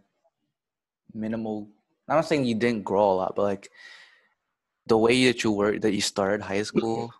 minimal. 1.13 1.67
I'm 2.07 2.17
not 2.17 2.27
saying 2.27 2.45
you 2.45 2.55
didn't 2.55 2.83
grow 2.83 3.11
a 3.11 3.13
lot, 3.13 3.35
but 3.35 3.43
like 3.43 3.69
the 4.87 4.97
way 4.97 5.25
that 5.25 5.43
you 5.43 5.51
were 5.51 5.79
that 5.79 5.93
you 5.93 6.01
started 6.01 6.41
high 6.41 6.63
school 6.63 7.11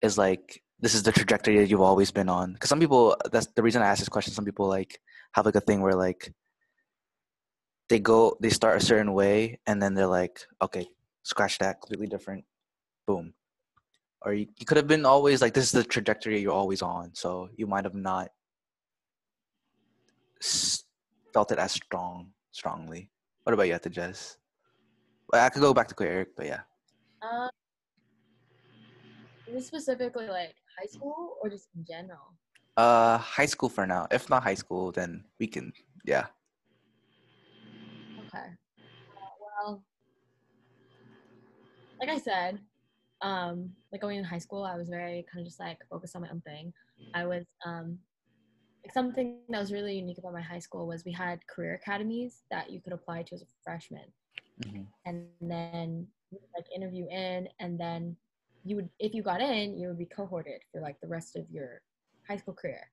is 0.00 0.16
like 0.16 0.62
this 0.78 0.94
is 0.94 1.02
the 1.02 1.12
trajectory 1.12 1.58
that 1.58 1.68
you've 1.68 1.82
always 1.82 2.10
been 2.10 2.30
on. 2.30 2.54
Because 2.54 2.70
some 2.70 2.80
people, 2.80 3.16
that's 3.30 3.48
the 3.48 3.62
reason 3.62 3.82
I 3.82 3.86
asked 3.86 4.00
this 4.00 4.08
question. 4.08 4.32
Some 4.32 4.46
people 4.46 4.66
like 4.66 4.98
have 5.32 5.44
like 5.44 5.56
a 5.56 5.60
thing 5.60 5.82
where 5.82 5.94
like 5.94 6.32
they 7.90 7.98
go, 7.98 8.36
they 8.40 8.48
start 8.48 8.80
a 8.80 8.84
certain 8.84 9.12
way, 9.12 9.58
and 9.66 9.82
then 9.82 9.94
they're 9.94 10.06
like, 10.06 10.40
okay, 10.62 10.86
scratch 11.24 11.58
that, 11.58 11.80
completely 11.82 12.06
different, 12.06 12.44
boom. 13.06 13.34
Or 14.22 14.32
you, 14.32 14.46
you 14.58 14.64
could 14.64 14.76
have 14.76 14.86
been 14.86 15.04
always 15.04 15.42
like 15.42 15.54
this 15.54 15.64
is 15.64 15.72
the 15.72 15.82
trajectory 15.82 16.40
you're 16.40 16.52
always 16.52 16.82
on. 16.82 17.10
So 17.14 17.48
you 17.56 17.66
might 17.66 17.84
have 17.84 17.94
not 17.94 18.28
felt 21.34 21.50
it 21.50 21.58
as 21.58 21.72
strong, 21.72 22.28
strongly. 22.52 23.10
What 23.42 23.54
about 23.54 23.66
you, 23.66 23.74
Atija? 23.74 24.36
Well, 25.32 25.44
I 25.44 25.48
could 25.48 25.62
go 25.62 25.74
back 25.74 25.88
to 25.88 25.94
Queer 25.94 26.12
Eric, 26.12 26.28
but 26.36 26.46
yeah. 26.46 26.60
Um, 27.22 27.50
is 29.48 29.54
this 29.54 29.66
specifically 29.66 30.28
like 30.28 30.54
high 30.78 30.86
school 30.86 31.36
or 31.42 31.50
just 31.50 31.68
in 31.76 31.84
general? 31.84 32.34
Uh, 32.76 33.18
high 33.18 33.46
school 33.46 33.68
for 33.68 33.86
now. 33.86 34.06
If 34.12 34.30
not 34.30 34.44
high 34.44 34.54
school, 34.54 34.92
then 34.92 35.24
we 35.40 35.46
can. 35.48 35.72
Yeah. 36.04 36.26
Okay. 38.26 38.46
Uh, 38.46 39.49
well, 39.60 39.84
like 42.00 42.10
I 42.10 42.18
said, 42.18 42.58
um, 43.22 43.70
like 43.92 44.00
going 44.00 44.18
in 44.18 44.24
high 44.24 44.38
school, 44.38 44.64
I 44.64 44.76
was 44.76 44.88
very 44.88 45.24
kind 45.32 45.40
of 45.40 45.46
just 45.46 45.60
like 45.60 45.78
focused 45.90 46.16
on 46.16 46.22
my 46.22 46.30
own 46.30 46.40
thing. 46.42 46.72
I 47.14 47.26
was 47.26 47.44
um, 47.66 47.98
like 48.84 48.92
something 48.94 49.40
that 49.50 49.60
was 49.60 49.72
really 49.72 49.96
unique 49.96 50.18
about 50.18 50.32
my 50.32 50.40
high 50.40 50.58
school 50.58 50.86
was 50.86 51.04
we 51.04 51.12
had 51.12 51.40
career 51.48 51.74
academies 51.82 52.42
that 52.50 52.70
you 52.70 52.80
could 52.80 52.92
apply 52.92 53.22
to 53.24 53.34
as 53.34 53.42
a 53.42 53.46
freshman, 53.64 54.12
Mhm. 54.66 54.86
and 55.06 55.28
then 55.40 56.06
like 56.56 56.66
interview 56.74 57.06
in, 57.10 57.48
and 57.60 57.78
then 57.80 58.16
you 58.64 58.76
would, 58.76 58.90
if 58.98 59.14
you 59.14 59.22
got 59.22 59.40
in, 59.40 59.78
you 59.78 59.88
would 59.88 59.98
be 59.98 60.06
cohorted 60.06 60.62
for 60.72 60.80
like 60.80 61.00
the 61.00 61.08
rest 61.08 61.36
of 61.36 61.44
your 61.50 61.82
high 62.28 62.36
school 62.36 62.54
career, 62.54 62.90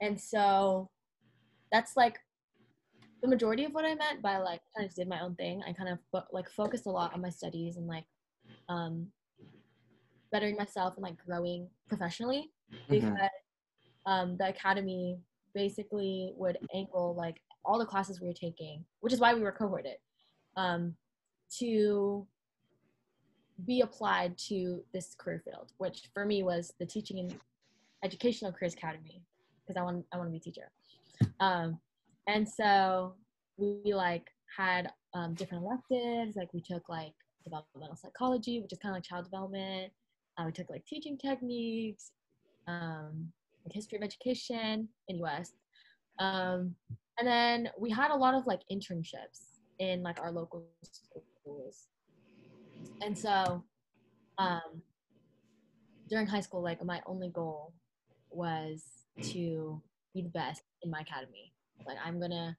and 0.00 0.20
so 0.20 0.90
that's 1.72 1.96
like 1.96 2.18
the 3.22 3.28
majority 3.28 3.64
of 3.64 3.72
what 3.72 3.84
I 3.84 3.94
meant 3.94 4.22
by 4.22 4.38
like 4.38 4.60
kind 4.76 4.88
of 4.88 4.94
did 4.94 5.08
my 5.08 5.20
own 5.20 5.34
thing. 5.36 5.62
I 5.66 5.72
kind 5.72 5.88
of 5.88 5.98
fo- 6.12 6.26
like 6.32 6.48
focused 6.50 6.86
a 6.86 6.90
lot 6.90 7.14
on 7.14 7.20
my 7.22 7.30
studies 7.30 7.76
and 7.76 7.86
like 7.86 8.04
um, 8.68 9.06
bettering 10.32 10.56
myself 10.56 10.94
and 10.96 11.02
like 11.02 11.16
growing 11.24 11.68
professionally 11.88 12.52
because 12.88 13.04
Mhm. 13.10 13.28
um, 14.06 14.36
the 14.36 14.48
academy 14.48 15.18
basically 15.54 16.32
would 16.36 16.58
angle 16.74 17.14
like 17.14 17.40
all 17.64 17.78
the 17.78 17.86
classes 17.86 18.20
we 18.20 18.28
were 18.28 18.34
taking, 18.34 18.84
which 19.00 19.12
is 19.12 19.20
why 19.20 19.34
we 19.34 19.40
were 19.40 19.52
cohorted, 19.52 19.96
um, 20.56 20.94
to 21.58 22.26
be 23.64 23.80
applied 23.80 24.36
to 24.36 24.84
this 24.92 25.14
career 25.14 25.40
field, 25.44 25.72
which 25.78 26.10
for 26.12 26.26
me 26.26 26.42
was 26.42 26.74
the 26.78 26.86
teaching 26.86 27.18
and 27.20 27.40
educational 28.04 28.52
careers 28.52 28.74
academy 28.74 29.22
because 29.64 29.76
I 29.80 29.82
want 29.82 30.04
I 30.12 30.18
want 30.18 30.28
to 30.28 30.32
be 30.32 30.36
a 30.36 30.40
teacher. 30.40 30.70
Um, 31.40 31.80
and 32.26 32.48
so 32.48 33.14
we 33.56 33.94
like 33.94 34.26
had 34.56 34.90
um, 35.14 35.34
different 35.34 35.64
electives. 35.64 36.36
Like 36.36 36.52
we 36.52 36.60
took 36.60 36.88
like 36.88 37.12
developmental 37.44 37.96
psychology, 37.96 38.60
which 38.60 38.72
is 38.72 38.78
kind 38.78 38.92
of 38.92 38.96
like 38.96 39.04
child 39.04 39.24
development. 39.24 39.92
Uh, 40.38 40.44
we 40.46 40.52
took 40.52 40.68
like 40.68 40.84
teaching 40.86 41.16
techniques, 41.16 42.10
um, 42.68 43.32
like 43.64 43.72
history 43.72 43.98
of 43.98 44.04
education 44.04 44.88
in 45.08 45.24
US. 45.24 45.52
Um, 46.18 46.74
and 47.18 47.26
then 47.26 47.70
we 47.78 47.90
had 47.90 48.10
a 48.10 48.16
lot 48.16 48.34
of 48.34 48.46
like 48.46 48.60
internships 48.70 49.58
in 49.78 50.02
like 50.02 50.20
our 50.20 50.30
local 50.32 50.66
schools. 50.82 51.88
And 53.02 53.16
so 53.16 53.62
um, 54.38 54.82
during 56.08 56.26
high 56.26 56.40
school, 56.40 56.62
like 56.62 56.84
my 56.84 57.00
only 57.06 57.30
goal 57.30 57.72
was 58.30 58.82
to 59.22 59.80
be 60.14 60.22
the 60.22 60.28
best 60.28 60.62
in 60.82 60.90
my 60.90 61.00
academy. 61.00 61.52
Like 61.86 61.98
I'm 62.04 62.20
gonna, 62.20 62.56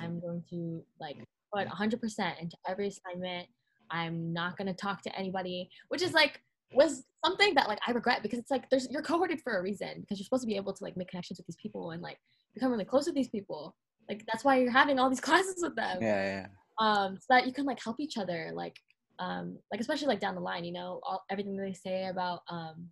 I'm 0.00 0.20
going 0.20 0.42
to 0.50 0.82
like 1.00 1.16
put 1.54 1.66
100% 1.66 2.40
into 2.40 2.56
every 2.68 2.88
assignment. 2.88 3.48
I'm 3.90 4.32
not 4.32 4.56
gonna 4.56 4.74
talk 4.74 5.02
to 5.02 5.16
anybody, 5.18 5.70
which 5.88 6.02
is 6.02 6.12
like 6.12 6.42
was 6.72 7.04
something 7.24 7.54
that 7.54 7.68
like 7.68 7.78
I 7.86 7.92
regret 7.92 8.22
because 8.22 8.38
it's 8.38 8.50
like 8.50 8.68
there's 8.70 8.88
you're 8.90 9.02
cohorted 9.02 9.40
for 9.40 9.58
a 9.58 9.62
reason 9.62 10.00
because 10.00 10.18
you're 10.18 10.24
supposed 10.24 10.42
to 10.42 10.46
be 10.46 10.56
able 10.56 10.72
to 10.74 10.84
like 10.84 10.96
make 10.96 11.08
connections 11.08 11.38
with 11.38 11.46
these 11.46 11.56
people 11.56 11.92
and 11.92 12.02
like 12.02 12.18
become 12.54 12.70
really 12.70 12.84
close 12.84 13.06
with 13.06 13.14
these 13.14 13.28
people. 13.28 13.74
Like 14.08 14.24
that's 14.30 14.44
why 14.44 14.58
you're 14.58 14.70
having 14.70 14.98
all 14.98 15.08
these 15.08 15.20
classes 15.28 15.62
with 15.62 15.76
them 15.76 15.98
Yeah, 16.00 16.24
yeah. 16.24 16.46
um, 16.78 17.16
so 17.16 17.26
that 17.30 17.46
you 17.46 17.52
can 17.52 17.64
like 17.64 17.82
help 17.82 18.00
each 18.00 18.18
other, 18.18 18.50
like, 18.54 18.76
um, 19.18 19.58
like 19.70 19.80
especially 19.80 20.08
like 20.08 20.20
down 20.20 20.34
the 20.34 20.40
line, 20.40 20.64
you 20.64 20.72
know, 20.72 21.00
all 21.02 21.24
everything 21.30 21.56
they 21.56 21.72
say 21.72 22.06
about 22.06 22.40
um, 22.48 22.88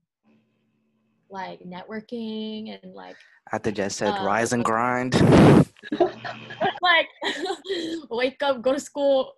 like 1.31 1.61
networking 1.61 2.79
and 2.83 2.95
like 2.95 3.17
Atija 3.53 3.91
said, 3.91 4.15
Uh, 4.19 4.25
rise 4.25 4.53
and 4.53 4.65
grind. 4.65 5.15
like 6.83 7.09
wake 8.11 8.43
up, 8.43 8.63
go 8.63 8.73
to 8.73 8.81
school, 8.81 9.33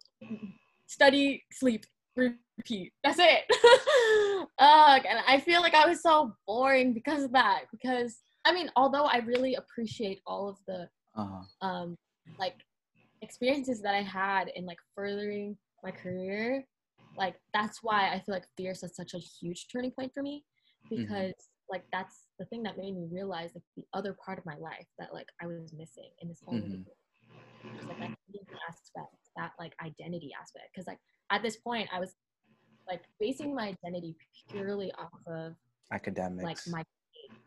study, 0.86 1.42
sleep, 1.52 1.84
repeat. 2.16 2.92
That's 3.04 3.18
it. 3.18 3.44
Ugh, 4.58 5.02
and 5.08 5.18
I 5.26 5.40
feel 5.40 5.60
like 5.60 5.74
I 5.74 5.86
was 5.86 6.02
so 6.02 6.32
boring 6.46 6.92
because 6.94 7.22
of 7.24 7.32
that. 7.32 7.62
Because 7.70 8.18
I 8.44 8.52
mean, 8.52 8.70
although 8.76 9.04
I 9.04 9.18
really 9.18 9.54
appreciate 9.56 10.20
all 10.26 10.48
of 10.48 10.56
the 10.66 10.88
Uh-huh. 11.16 11.42
um 11.66 11.96
like 12.38 12.54
experiences 13.22 13.82
that 13.82 13.94
I 13.94 14.02
had 14.02 14.48
in 14.54 14.64
like 14.64 14.78
furthering 14.94 15.56
my 15.82 15.90
career, 15.90 16.64
like 17.16 17.36
that's 17.52 17.82
why 17.82 18.10
I 18.12 18.20
feel 18.20 18.34
like 18.34 18.46
Fierce 18.56 18.82
is 18.82 18.94
such 18.94 19.14
a 19.14 19.18
huge 19.18 19.66
turning 19.70 19.90
point 19.90 20.12
for 20.14 20.22
me 20.22 20.44
because 20.88 21.34
like 21.70 21.84
that's 21.92 22.26
the 22.38 22.44
thing 22.46 22.62
that 22.62 22.78
made 22.78 22.94
me 22.94 23.06
realize 23.10 23.50
like 23.54 23.64
the 23.76 23.84
other 23.92 24.16
part 24.24 24.38
of 24.38 24.46
my 24.46 24.56
life 24.56 24.86
that 24.98 25.12
like 25.12 25.28
I 25.42 25.46
was 25.46 25.72
missing 25.76 26.10
in 26.20 26.28
this 26.28 26.42
whole 26.44 26.54
Mhm. 26.58 26.84
just 27.76 27.88
like 27.88 27.98
that 27.98 28.10
aspect, 28.68 29.14
that 29.36 29.52
like 29.58 29.74
identity 29.84 30.30
aspect. 30.40 30.66
Because 30.72 30.86
like 30.86 30.98
at 31.30 31.42
this 31.42 31.56
point 31.56 31.88
I 31.92 32.00
was 32.00 32.16
like 32.88 33.02
basing 33.20 33.54
my 33.54 33.68
identity 33.84 34.16
purely 34.50 34.90
off 34.92 35.12
of 35.26 35.54
Academics. 35.92 36.44
like 36.44 36.58
my 36.74 36.84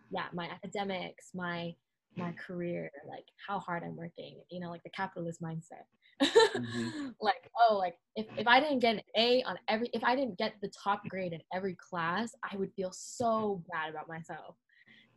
yeah 0.09 0.27
my 0.33 0.47
academics 0.49 1.31
my 1.33 1.73
my 2.17 2.31
career 2.33 2.91
like 3.07 3.23
how 3.47 3.57
hard 3.59 3.83
i'm 3.83 3.95
working 3.95 4.41
you 4.49 4.59
know 4.59 4.69
like 4.69 4.83
the 4.83 4.89
capitalist 4.89 5.41
mindset 5.41 5.85
Mhm. 6.21 7.13
like 7.21 7.49
oh 7.59 7.77
like 7.77 7.95
if, 8.15 8.27
if 8.37 8.47
i 8.47 8.59
didn't 8.59 8.79
get 8.79 8.95
an 8.95 9.01
a 9.17 9.43
on 9.43 9.57
every 9.67 9.89
if 9.93 10.03
i 10.03 10.15
didn't 10.15 10.37
get 10.37 10.53
the 10.61 10.69
top 10.69 11.01
grade 11.09 11.33
in 11.33 11.41
every 11.53 11.75
class 11.75 12.33
i 12.51 12.55
would 12.55 12.71
feel 12.73 12.91
so 12.91 13.63
bad 13.71 13.89
about 13.89 14.07
myself. 14.07 14.55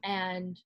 And 0.04 0.58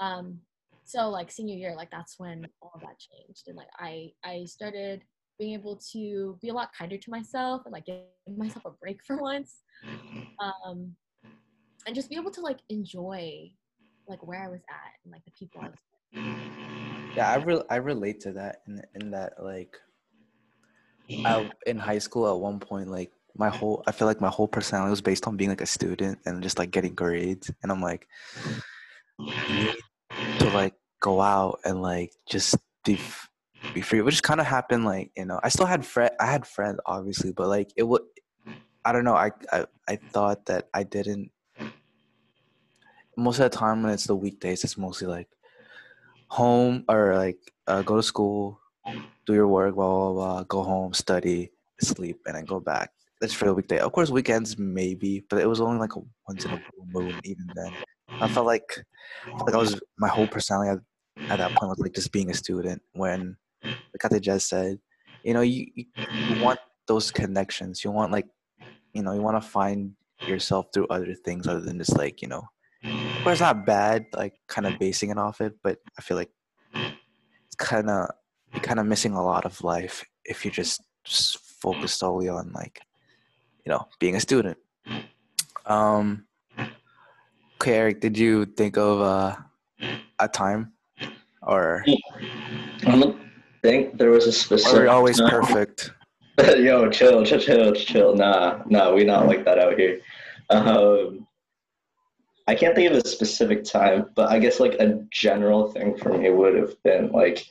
um 0.00 0.40
so 0.84 1.08
like 1.08 1.30
senior 1.30 1.56
year 1.56 1.74
like 1.76 1.90
that's 1.90 2.18
when 2.18 2.46
all 2.62 2.78
that 2.80 2.98
changed. 2.98 3.44
And 3.48 3.56
like 3.56 3.68
i 3.78 4.10
i 4.24 4.44
started 4.44 5.02
being 5.38 5.54
able 5.54 5.80
to 5.92 6.38
be 6.42 6.48
a 6.50 6.54
lot 6.54 6.70
kinder 6.76 6.98
to 6.98 7.10
myself 7.10 7.62
and 7.64 7.72
like 7.72 7.86
give 7.86 8.02
myself 8.36 8.64
a 8.66 8.70
break 8.70 9.00
for 9.06 9.16
once. 9.16 9.62
Um 10.42 10.96
and 11.86 11.94
just 11.94 12.10
be 12.10 12.16
able 12.16 12.30
to 12.32 12.40
like 12.40 12.60
enjoy 12.68 13.50
like 14.08 14.26
where 14.26 14.42
I 14.42 14.48
was 14.48 14.60
at 14.68 14.92
and 15.04 15.12
like 15.12 15.24
the 15.24 15.30
people 15.32 15.62
I 15.62 15.68
was 15.68 16.99
yeah, 17.16 17.30
I 17.30 17.36
re- 17.36 17.62
I 17.68 17.76
relate 17.76 18.20
to 18.20 18.32
that 18.32 18.62
in 18.66 18.82
in 18.94 19.10
that 19.12 19.42
like 19.42 19.76
I, 21.24 21.44
in 21.66 21.78
high 21.78 21.98
school 21.98 22.28
at 22.30 22.40
one 22.40 22.60
point 22.60 22.88
like 22.88 23.12
my 23.36 23.48
whole 23.48 23.82
I 23.86 23.92
feel 23.92 24.06
like 24.08 24.20
my 24.20 24.28
whole 24.28 24.48
personality 24.48 24.90
was 24.90 25.00
based 25.00 25.26
on 25.26 25.36
being 25.36 25.50
like 25.50 25.60
a 25.60 25.66
student 25.66 26.18
and 26.26 26.42
just 26.42 26.58
like 26.58 26.70
getting 26.70 26.94
grades. 26.94 27.50
And 27.62 27.70
I'm 27.70 27.80
like 27.80 28.06
to 30.38 30.48
like 30.48 30.74
go 31.00 31.20
out 31.20 31.60
and 31.64 31.82
like 31.82 32.12
just 32.28 32.56
be 32.84 32.94
f- 32.94 33.28
be 33.74 33.80
free 33.80 34.00
which 34.00 34.22
kind 34.22 34.40
of 34.40 34.46
happened 34.46 34.84
like 34.84 35.12
you 35.16 35.24
know 35.24 35.38
I 35.42 35.48
still 35.48 35.66
had 35.66 35.84
friend 35.84 36.10
I 36.18 36.26
had 36.26 36.46
friends 36.46 36.80
obviously 36.86 37.32
but 37.32 37.48
like 37.48 37.70
it 37.76 37.84
would 37.84 38.02
I 38.84 38.92
don't 38.92 39.04
know 39.04 39.14
I, 39.14 39.30
I 39.52 39.66
I 39.88 39.96
thought 39.96 40.46
that 40.46 40.68
I 40.74 40.82
didn't 40.82 41.30
most 43.16 43.38
of 43.38 43.50
the 43.50 43.56
time 43.56 43.82
when 43.82 43.92
it's 43.92 44.06
the 44.06 44.16
weekdays 44.16 44.64
it's 44.64 44.78
mostly 44.78 45.06
like 45.06 45.28
home 46.30 46.84
or 46.88 47.16
like 47.16 47.38
uh, 47.66 47.82
go 47.82 47.96
to 47.96 48.02
school 48.02 48.60
do 49.26 49.34
your 49.34 49.48
work 49.48 49.74
blah 49.74 49.86
blah 49.86 50.12
blah 50.12 50.42
go 50.44 50.62
home 50.62 50.94
study 50.94 51.50
sleep 51.80 52.18
and 52.26 52.36
then 52.36 52.44
go 52.44 52.60
back. 52.60 52.90
That's 53.20 53.34
for 53.34 53.44
the 53.44 53.54
weekday. 53.54 53.78
Of 53.78 53.92
course 53.92 54.10
weekends 54.10 54.58
maybe 54.58 55.24
but 55.28 55.40
it 55.40 55.46
was 55.48 55.60
only 55.60 55.78
like 55.78 55.96
a 55.96 56.00
once 56.28 56.44
in 56.44 56.52
a 56.52 56.56
blue 56.56 56.86
moon 56.92 57.20
even 57.24 57.52
then. 57.54 57.76
I 58.20 58.28
felt 58.28 58.46
like 58.46 58.84
I 59.32 59.44
like 59.44 59.54
i 59.54 59.58
was 59.58 59.80
my 59.98 60.08
whole 60.08 60.28
personality 60.28 60.70
at, 60.70 60.78
at 61.32 61.38
that 61.38 61.54
point 61.56 61.70
was 61.70 61.78
like 61.78 61.94
just 61.94 62.12
being 62.12 62.30
a 62.30 62.34
student 62.34 62.82
when 62.92 63.36
like 63.94 64.10
Kate 64.10 64.22
just 64.22 64.48
said 64.48 64.78
you 65.22 65.34
know 65.34 65.40
you 65.40 65.66
you 65.74 66.34
want 66.34 66.60
those 66.86 67.10
connections. 67.10 67.84
You 67.84 67.90
want 67.90 68.12
like 68.12 68.26
you 68.94 69.02
know 69.02 69.12
you 69.12 69.22
want 69.22 69.42
to 69.42 69.48
find 69.48 69.92
yourself 70.26 70.66
through 70.72 70.86
other 70.88 71.14
things 71.14 71.46
other 71.46 71.60
than 71.60 71.78
just 71.78 71.96
like 71.96 72.22
you 72.22 72.28
know 72.28 72.44
but 72.82 73.30
it's 73.30 73.40
not 73.40 73.66
bad 73.66 74.06
like 74.14 74.34
kind 74.48 74.66
of 74.66 74.78
basing 74.78 75.10
it 75.10 75.18
off 75.18 75.40
it 75.40 75.54
but 75.62 75.78
i 75.98 76.02
feel 76.02 76.16
like 76.16 76.30
it's 76.74 77.56
kind 77.58 77.90
of 77.90 78.08
you're 78.52 78.62
kind 78.62 78.80
of 78.80 78.86
missing 78.86 79.12
a 79.12 79.22
lot 79.22 79.44
of 79.44 79.62
life 79.62 80.04
if 80.24 80.44
you 80.44 80.50
just, 80.50 80.82
just 81.04 81.38
focus 81.38 81.94
solely 81.94 82.28
on 82.28 82.50
like 82.52 82.80
you 83.64 83.70
know 83.70 83.86
being 83.98 84.16
a 84.16 84.20
student 84.20 84.56
um 85.66 86.24
okay 87.56 87.74
eric 87.74 88.00
did 88.00 88.16
you 88.16 88.46
think 88.46 88.76
of 88.76 89.00
uh, 89.00 89.36
a 90.18 90.28
time 90.28 90.72
or 91.42 91.84
I 92.86 92.98
don't 92.98 93.18
think 93.62 93.98
there 93.98 94.10
was 94.10 94.26
a 94.26 94.28
are 94.28 94.32
specific. 94.32 94.80
we 94.80 94.86
always 94.88 95.18
time. 95.18 95.30
perfect 95.30 95.92
Yo, 96.58 96.88
chill, 96.90 97.24
chill, 97.24 97.38
chill, 97.38 97.72
chill. 97.74 98.14
Nah, 98.14 98.62
nah, 98.66 98.92
we 98.92 99.04
not 99.04 99.26
like 99.26 99.44
that 99.44 99.58
out 99.58 99.78
here. 99.78 100.00
Um, 100.48 101.26
I 102.50 102.56
can't 102.56 102.74
think 102.74 102.90
of 102.90 102.96
a 102.96 103.06
specific 103.06 103.62
time, 103.62 104.06
but 104.16 104.28
I 104.28 104.40
guess 104.40 104.58
like 104.58 104.74
a 104.80 105.06
general 105.12 105.70
thing 105.70 105.96
for 105.96 106.18
me 106.18 106.30
would 106.30 106.56
have 106.56 106.74
been 106.82 107.12
like 107.12 107.46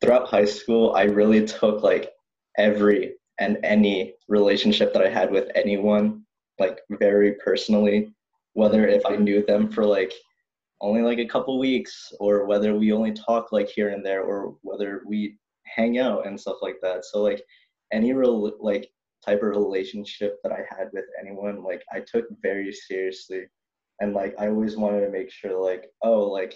throughout 0.00 0.28
high 0.28 0.46
school, 0.46 0.94
I 0.94 1.02
really 1.02 1.44
took 1.44 1.82
like 1.82 2.12
every 2.56 3.16
and 3.38 3.58
any 3.62 4.14
relationship 4.26 4.94
that 4.94 5.02
I 5.02 5.10
had 5.10 5.30
with 5.30 5.50
anyone 5.54 6.22
like 6.58 6.80
very 6.88 7.34
personally, 7.34 8.10
whether 8.54 8.88
if 8.88 9.04
I 9.04 9.16
knew 9.16 9.44
them 9.44 9.70
for 9.70 9.84
like 9.84 10.14
only 10.80 11.02
like 11.02 11.18
a 11.18 11.28
couple 11.28 11.58
weeks 11.58 12.10
or 12.18 12.46
whether 12.46 12.74
we 12.74 12.92
only 12.92 13.12
talk 13.12 13.52
like 13.52 13.68
here 13.68 13.90
and 13.90 14.02
there 14.02 14.22
or 14.22 14.56
whether 14.62 15.02
we 15.06 15.36
hang 15.64 15.98
out 15.98 16.26
and 16.26 16.40
stuff 16.40 16.56
like 16.62 16.78
that. 16.80 17.04
So 17.04 17.20
like 17.20 17.42
any 17.92 18.14
real 18.14 18.52
like 18.58 18.90
type 19.22 19.42
of 19.42 19.50
relationship 19.50 20.38
that 20.42 20.52
I 20.52 20.64
had 20.70 20.88
with 20.94 21.04
anyone, 21.20 21.62
like 21.62 21.82
I 21.92 22.00
took 22.00 22.24
very 22.40 22.72
seriously. 22.72 23.44
And 24.00 24.14
like 24.14 24.34
I 24.38 24.48
always 24.48 24.76
wanted 24.76 25.00
to 25.02 25.10
make 25.10 25.30
sure 25.30 25.58
like, 25.62 25.90
oh, 26.02 26.22
like 26.24 26.54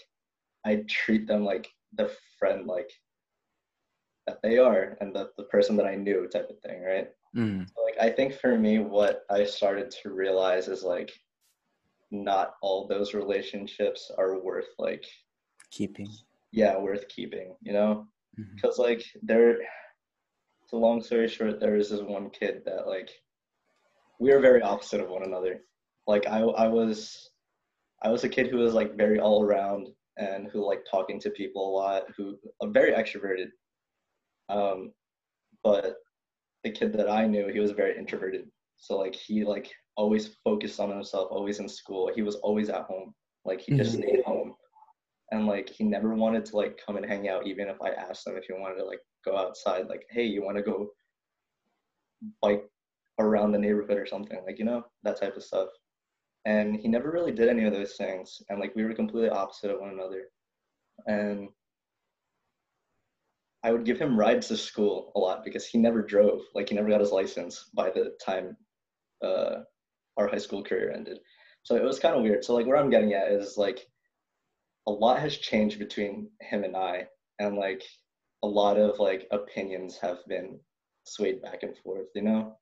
I 0.64 0.84
treat 0.88 1.26
them 1.26 1.44
like 1.44 1.68
the 1.94 2.10
friend 2.38 2.66
like 2.66 2.90
that 4.26 4.40
they 4.42 4.58
are 4.58 4.96
and 5.00 5.14
the, 5.14 5.30
the 5.36 5.44
person 5.44 5.76
that 5.76 5.86
I 5.86 5.96
knew 5.96 6.28
type 6.28 6.48
of 6.50 6.58
thing, 6.60 6.82
right? 6.82 7.08
mm, 7.36 7.66
So, 7.66 7.82
like 7.84 7.96
I 8.00 8.10
think 8.10 8.34
for 8.34 8.58
me 8.58 8.78
what 8.78 9.22
I 9.30 9.44
started 9.44 9.90
to 10.02 10.12
realize 10.12 10.68
is 10.68 10.82
like 10.82 11.12
not 12.10 12.54
all 12.62 12.86
those 12.86 13.14
relationships 13.14 14.10
are 14.18 14.38
worth 14.40 14.68
like 14.78 15.04
keeping 15.70 16.18
yeah, 16.52 16.78
worth 16.78 17.08
keeping, 17.08 17.56
you 17.62 17.72
know? 17.72 18.06
Because 18.54 18.78
like 18.78 19.04
there 19.22 19.58
it's 20.62 20.72
a 20.72 20.76
long 20.76 21.02
story 21.02 21.28
short 21.28 21.60
there 21.60 21.76
is 21.76 21.90
this 21.90 22.00
one 22.00 22.30
kid 22.30 22.62
that 22.64 22.86
like 22.86 23.10
we 24.18 24.32
were 24.32 24.40
very 24.40 24.62
opposite 24.62 25.00
of 25.00 25.08
one 25.08 25.22
another 25.24 25.60
like 26.06 26.26
i 26.26 26.40
i 26.40 26.66
was 26.68 27.31
i 28.04 28.08
was 28.08 28.24
a 28.24 28.28
kid 28.28 28.48
who 28.48 28.58
was 28.58 28.74
like 28.74 28.96
very 28.96 29.18
all 29.20 29.42
around 29.42 29.88
and 30.18 30.48
who 30.48 30.66
liked 30.66 30.88
talking 30.90 31.18
to 31.20 31.30
people 31.30 31.68
a 31.68 31.74
lot 31.76 32.02
who 32.16 32.38
uh, 32.60 32.66
very 32.66 32.92
extroverted 32.92 33.48
um 34.48 34.92
but 35.62 35.96
the 36.64 36.70
kid 36.70 36.92
that 36.92 37.10
i 37.10 37.26
knew 37.26 37.48
he 37.48 37.60
was 37.60 37.72
very 37.72 37.96
introverted. 37.98 38.48
So 38.76 38.98
like 38.98 39.14
he 39.14 39.44
like 39.44 39.70
always 39.96 40.28
focused 40.44 40.80
on 40.80 40.90
himself 40.90 41.28
always 41.30 41.60
in 41.60 41.68
school. 41.68 42.10
He 42.14 42.22
was 42.22 42.36
always 42.36 42.68
at 42.68 42.82
home. 42.84 43.14
Like 43.44 43.60
he 43.60 43.72
just 43.76 43.92
Mhm. 43.92 43.98
stayed 43.98 44.24
home. 44.24 44.54
And 45.30 45.46
like 45.46 45.68
he 45.68 45.84
never 45.84 46.14
wanted 46.14 46.44
to 46.46 46.56
like 46.56 46.80
come 46.84 46.96
and 46.96 47.06
hang 47.06 47.28
out 47.28 47.46
even 47.46 47.68
if 47.68 47.80
i 47.80 47.90
asked 47.90 48.26
him 48.26 48.36
if 48.36 48.44
he 48.44 48.52
wanted 48.52 48.76
to 48.76 48.84
like 48.84 49.00
go 49.24 49.36
outside 49.36 49.88
like 49.88 50.04
hey 50.10 50.24
you 50.24 50.42
want 50.44 50.56
to 50.56 50.62
go 50.62 50.90
bike 52.40 52.68
around 53.18 53.52
the 53.52 53.58
neighborhood 53.58 53.98
or 53.98 54.06
something? 54.06 54.40
Like 54.46 54.58
you 54.58 54.64
know 54.64 54.84
that 55.04 55.18
type 55.20 55.36
of 55.36 55.44
stuff 55.44 55.68
and 56.44 56.76
he 56.76 56.88
never 56.88 57.10
really 57.10 57.32
did 57.32 57.48
any 57.48 57.64
of 57.64 57.72
those 57.72 57.94
things. 57.94 58.42
And 58.48 58.58
like 58.58 58.74
we 58.74 58.84
were 58.84 58.94
completely 58.94 59.30
opposite 59.30 59.70
of 59.70 59.80
one 59.80 59.90
another. 59.90 60.24
And 61.06 61.48
i 63.64 63.70
would 63.70 63.84
give 63.84 64.00
him 64.00 64.18
rides 64.18 64.48
to 64.48 64.56
school 64.56 65.12
a 65.14 65.18
lot 65.18 65.44
because 65.44 65.66
he 65.66 65.78
never 65.78 66.02
drove. 66.02 66.40
Like 66.54 66.68
he 66.68 66.74
never 66.74 66.88
got 66.88 67.00
his 67.00 67.12
license 67.12 67.70
by 67.74 67.90
the 67.90 68.16
time 68.24 68.56
uh, 69.24 69.60
our 70.16 70.26
high 70.26 70.38
school 70.38 70.62
career 70.64 70.90
ended. 70.90 71.18
So 71.62 71.76
it 71.76 71.84
was 71.84 72.00
kind 72.00 72.16
of 72.16 72.22
weird. 72.22 72.44
So 72.44 72.54
like 72.54 72.66
what 72.66 72.78
i'm 72.78 72.90
getting 72.90 73.12
at 73.14 73.30
is 73.30 73.56
like 73.56 73.86
a 74.88 74.90
lot 74.90 75.20
has 75.20 75.36
changed 75.36 75.78
between 75.78 76.28
him 76.40 76.64
and 76.64 76.76
I, 76.76 77.06
and 77.38 77.56
like 77.56 77.82
a 78.42 78.48
lot 78.48 78.76
of 78.76 78.98
like 78.98 79.28
opinions 79.30 79.96
have 79.98 80.18
been 80.26 80.58
swayed 81.04 81.40
back 81.40 81.62
and 81.62 81.76
forth, 81.78 82.08
you 82.14 82.22
know. 82.22 82.56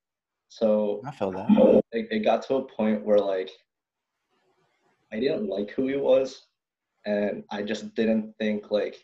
So 0.48 1.00
i 1.06 1.10
feel 1.10 1.30
that. 1.32 1.82
it, 1.92 2.08
it 2.10 2.24
got 2.24 2.42
to 2.46 2.56
a 2.56 2.64
point 2.64 3.04
where 3.04 3.18
like 3.18 3.50
I 5.12 5.20
didn't 5.20 5.48
like 5.48 5.70
who 5.70 5.88
he 5.88 5.96
was, 5.96 6.46
and 7.06 7.44
I 7.50 7.62
just 7.62 7.94
didn't 7.94 8.34
think 8.38 8.70
like 8.70 8.96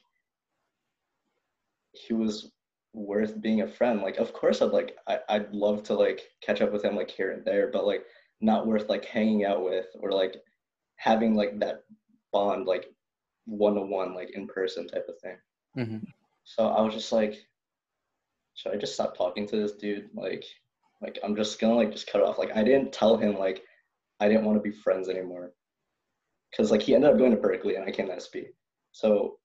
he 1.92 2.14
was 2.14 2.52
worth 2.92 3.40
being 3.40 3.62
a 3.62 3.68
friend. 3.68 4.00
Like, 4.02 4.16
of 4.18 4.32
course, 4.32 4.62
I'd 4.62 4.72
like 4.72 4.96
I, 5.08 5.18
I'd 5.28 5.52
love 5.52 5.82
to 5.84 5.94
like 5.94 6.22
catch 6.42 6.60
up 6.60 6.72
with 6.72 6.84
him 6.84 6.96
like 6.96 7.10
here 7.10 7.32
and 7.32 7.44
there, 7.44 7.68
but 7.70 7.86
like 7.86 8.04
not 8.40 8.66
worth 8.66 8.88
like 8.88 9.04
hanging 9.04 9.44
out 9.44 9.64
with 9.64 9.86
or 10.00 10.12
like 10.12 10.36
having 10.96 11.34
like 11.34 11.58
that 11.60 11.84
bond 12.32 12.66
like 12.66 12.86
one 13.46 13.74
to 13.74 13.82
one 13.82 14.14
like 14.14 14.30
in 14.34 14.46
person 14.46 14.86
type 14.88 15.06
of 15.08 15.18
thing. 15.20 15.36
hmm 15.74 15.98
So 16.44 16.68
I 16.68 16.80
was 16.82 16.94
just 16.94 17.12
like, 17.12 17.36
should 18.54 18.72
I 18.72 18.76
just 18.76 18.94
stop 18.94 19.16
talking 19.16 19.46
to 19.48 19.56
this 19.56 19.72
dude? 19.72 20.08
Like, 20.14 20.44
like 21.02 21.18
I'm 21.22 21.36
just 21.36 21.60
gonna 21.60 21.74
like 21.76 21.92
just 21.92 22.10
cut 22.10 22.22
off. 22.22 22.38
Like 22.38 22.56
I 22.56 22.62
didn't 22.62 22.92
tell 22.92 23.16
him 23.16 23.38
like 23.38 23.62
I 24.20 24.28
didn't 24.28 24.44
want 24.44 24.56
to 24.58 24.62
be 24.70 24.74
friends 24.76 25.08
anymore, 25.08 25.52
because 26.56 26.70
like 26.70 26.82
he 26.82 26.94
ended 26.94 27.10
up 27.10 27.18
going 27.18 27.32
to 27.32 27.36
Berkeley 27.36 27.76
and 27.76 27.84
I 27.84 27.90
came 27.90 28.06
to 28.06 28.14
SB. 28.14 28.46
So 28.92 29.38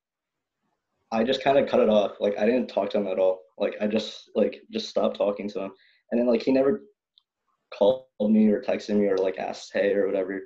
I 1.12 1.24
just 1.24 1.43
kind 1.43 1.57
of 1.57 1.68
cut 1.68 1.82
it 1.82 1.89
off. 1.89 2.14
Like 2.20 2.38
I 2.38 2.45
didn't 2.45 2.68
talk 2.68 2.89
to 2.91 2.97
him 2.99 3.07
at 3.07 3.20
all. 3.20 3.41
Like 3.57 3.76
I 3.82 3.88
just 3.88 4.32
like 4.36 4.62
just 4.72 4.89
stopped 4.89 5.18
talking 5.18 5.49
to 5.49 5.64
him. 5.64 5.72
And 6.12 6.20
then 6.20 6.28
like 6.28 6.41
he 6.41 6.51
never 6.51 6.84
called 7.78 8.05
me 8.20 8.47
or 8.49 8.62
texted 8.62 8.95
me 8.95 9.07
or 9.07 9.18
like 9.18 9.38
asked 9.38 9.72
hey 9.74 9.93
or 9.93 10.07
whatever. 10.07 10.41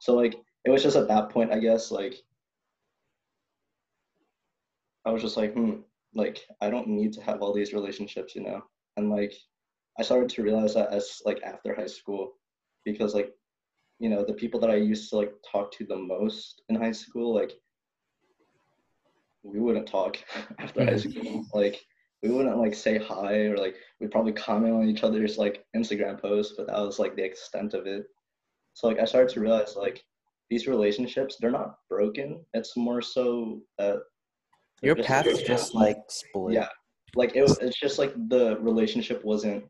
So 0.00 0.14
like 0.14 0.34
it 0.64 0.70
was 0.70 0.82
just 0.82 0.96
at 0.96 1.08
that 1.08 1.30
point 1.30 1.52
I 1.52 1.58
guess 1.60 1.90
like 1.90 2.14
I 5.04 5.12
was 5.12 5.22
just 5.22 5.36
like 5.36 5.54
hmm 5.54 5.80
like 6.14 6.40
I 6.60 6.70
don't 6.70 6.88
need 6.88 7.12
to 7.12 7.22
have 7.22 7.42
all 7.42 7.54
these 7.54 7.72
relationships, 7.72 8.34
you 8.34 8.42
know. 8.42 8.62
And 8.96 9.10
like 9.10 9.34
I 9.98 10.02
started 10.02 10.30
to 10.30 10.42
realize 10.42 10.74
that 10.74 10.92
as 10.92 11.20
like 11.24 11.40
after 11.44 11.74
high 11.74 11.86
school 11.86 12.32
because 12.84 13.14
like 13.14 13.32
you 13.98 14.08
know 14.08 14.24
the 14.24 14.32
people 14.32 14.60
that 14.60 14.70
I 14.70 14.76
used 14.76 15.10
to 15.10 15.16
like 15.16 15.32
talk 15.50 15.72
to 15.72 15.84
the 15.84 15.96
most 15.96 16.62
in 16.68 16.76
high 16.76 16.92
school 16.92 17.34
like 17.34 17.52
we 19.42 19.60
wouldn't 19.60 19.86
talk 19.86 20.18
after 20.58 20.84
high 20.84 20.96
school. 20.96 21.44
Like 21.54 21.80
we 22.22 22.30
wouldn't 22.30 22.58
like 22.58 22.74
say 22.74 22.98
hi 22.98 23.46
or 23.46 23.56
like 23.56 23.76
we'd 24.00 24.10
probably 24.10 24.32
comment 24.32 24.74
on 24.74 24.88
each 24.88 25.04
other's 25.04 25.38
like 25.38 25.64
Instagram 25.76 26.20
posts, 26.20 26.54
but 26.56 26.66
that 26.66 26.78
was 26.78 26.98
like 26.98 27.16
the 27.16 27.24
extent 27.24 27.74
of 27.74 27.86
it. 27.86 28.04
So 28.74 28.88
like 28.88 28.98
I 28.98 29.04
started 29.04 29.32
to 29.34 29.40
realize 29.40 29.76
like 29.76 30.02
these 30.50 30.66
relationships 30.66 31.36
they're 31.40 31.50
not 31.50 31.76
broken. 31.88 32.44
It's 32.54 32.76
more 32.76 33.02
so 33.02 33.60
that 33.78 33.98
your 34.82 34.94
just- 34.94 35.08
path's 35.08 35.42
just 35.42 35.74
like 35.74 35.98
split 36.08 36.54
yeah 36.54 36.68
like 37.16 37.34
it 37.34 37.42
was 37.42 37.58
it's 37.58 37.78
just 37.78 37.98
like 37.98 38.12
the 38.28 38.58
relationship 38.60 39.24
wasn't 39.24 39.64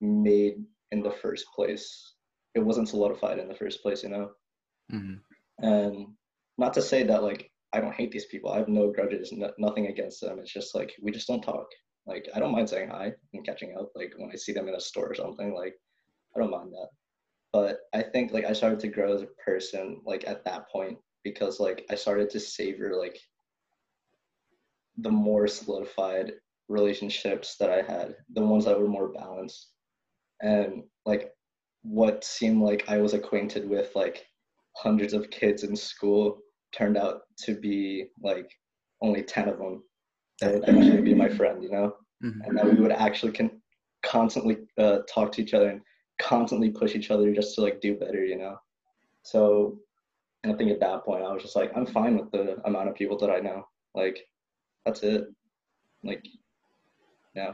made 0.00 0.64
in 0.90 1.02
the 1.02 1.10
first 1.10 1.46
place 1.54 2.14
it 2.54 2.60
wasn't 2.60 2.88
solidified 2.88 3.38
in 3.38 3.48
the 3.48 3.54
first 3.54 3.82
place 3.82 4.02
you 4.02 4.08
know? 4.08 4.30
Hmm 4.90 5.14
and 5.60 6.06
not 6.56 6.74
to 6.74 6.82
say 6.82 7.02
that 7.02 7.22
like 7.22 7.50
i 7.72 7.80
don't 7.80 7.94
hate 7.94 8.10
these 8.10 8.26
people. 8.26 8.50
I 8.50 8.58
have 8.58 8.68
no 8.68 8.90
grudges 8.90 9.32
no, 9.32 9.50
nothing 9.58 9.86
against 9.86 10.20
them. 10.20 10.38
It's 10.38 10.52
just 10.52 10.74
like 10.74 10.92
we 11.02 11.12
just 11.12 11.28
don't 11.28 11.42
talk. 11.42 11.66
Like 12.06 12.26
i 12.34 12.38
don't 12.38 12.52
mind 12.52 12.68
saying 12.68 12.90
hi 12.90 13.12
and 13.34 13.44
catching 13.44 13.76
up 13.78 13.90
like 13.94 14.14
when 14.16 14.30
i 14.32 14.36
see 14.36 14.52
them 14.52 14.68
in 14.68 14.74
a 14.74 14.80
store 14.80 15.10
or 15.10 15.14
something 15.14 15.54
like 15.54 15.74
i 16.34 16.40
don't 16.40 16.50
mind 16.50 16.72
that. 16.72 16.88
But 17.52 17.80
i 17.92 18.02
think 18.02 18.32
like 18.32 18.44
i 18.44 18.52
started 18.52 18.80
to 18.80 18.88
grow 18.88 19.14
as 19.14 19.22
a 19.22 19.34
person 19.44 20.00
like 20.06 20.26
at 20.26 20.44
that 20.44 20.70
point 20.70 20.98
because 21.24 21.60
like 21.60 21.84
i 21.90 21.94
started 21.94 22.30
to 22.30 22.40
savor 22.40 22.94
like 22.96 23.18
the 24.98 25.10
more 25.10 25.46
solidified 25.46 26.32
relationships 26.68 27.56
that 27.58 27.70
I 27.70 27.82
had, 27.82 28.14
the 28.34 28.44
ones 28.44 28.64
that 28.64 28.78
were 28.78 28.88
more 28.88 29.08
balanced. 29.08 29.68
And 30.42 30.82
like 31.06 31.32
what 31.82 32.24
seemed 32.24 32.62
like 32.62 32.84
I 32.88 32.98
was 32.98 33.14
acquainted 33.14 33.68
with 33.68 33.94
like 33.94 34.26
hundreds 34.76 35.12
of 35.12 35.30
kids 35.30 35.64
in 35.64 35.74
school 35.74 36.38
turned 36.72 36.96
out 36.96 37.22
to 37.44 37.54
be 37.54 38.06
like 38.22 38.50
only 39.00 39.22
10 39.22 39.48
of 39.48 39.58
them 39.58 39.82
that 40.40 40.54
would 40.54 40.68
actually 40.68 41.02
be 41.02 41.14
my 41.14 41.28
friend, 41.28 41.62
you 41.62 41.70
know? 41.70 41.94
hmm 42.20 42.40
And 42.44 42.56
that 42.56 42.64
we 42.66 42.80
would 42.80 42.92
actually 42.92 43.32
con- 43.32 43.60
constantly 44.02 44.58
uh, 44.76 44.98
talk 45.12 45.32
to 45.32 45.42
each 45.42 45.54
other 45.54 45.70
and 45.70 45.80
constantly 46.20 46.70
push 46.70 46.94
each 46.94 47.10
other 47.10 47.32
just 47.32 47.54
to 47.54 47.62
like 47.62 47.80
do 47.80 47.96
better, 47.96 48.24
you 48.24 48.36
know? 48.36 48.56
So 49.22 49.78
and 50.42 50.52
I 50.52 50.56
think 50.56 50.70
at 50.70 50.80
that 50.80 51.04
point 51.04 51.24
I 51.24 51.32
was 51.32 51.42
just 51.42 51.56
like, 51.56 51.72
I'm 51.76 51.86
fine 51.86 52.16
with 52.16 52.30
the 52.30 52.60
amount 52.64 52.88
of 52.88 52.94
people 52.94 53.18
that 53.18 53.30
I 53.30 53.40
know. 53.40 53.66
Like, 53.94 54.18
that's 54.86 55.02
it. 55.02 55.24
Like, 56.04 56.24
yeah. 57.34 57.52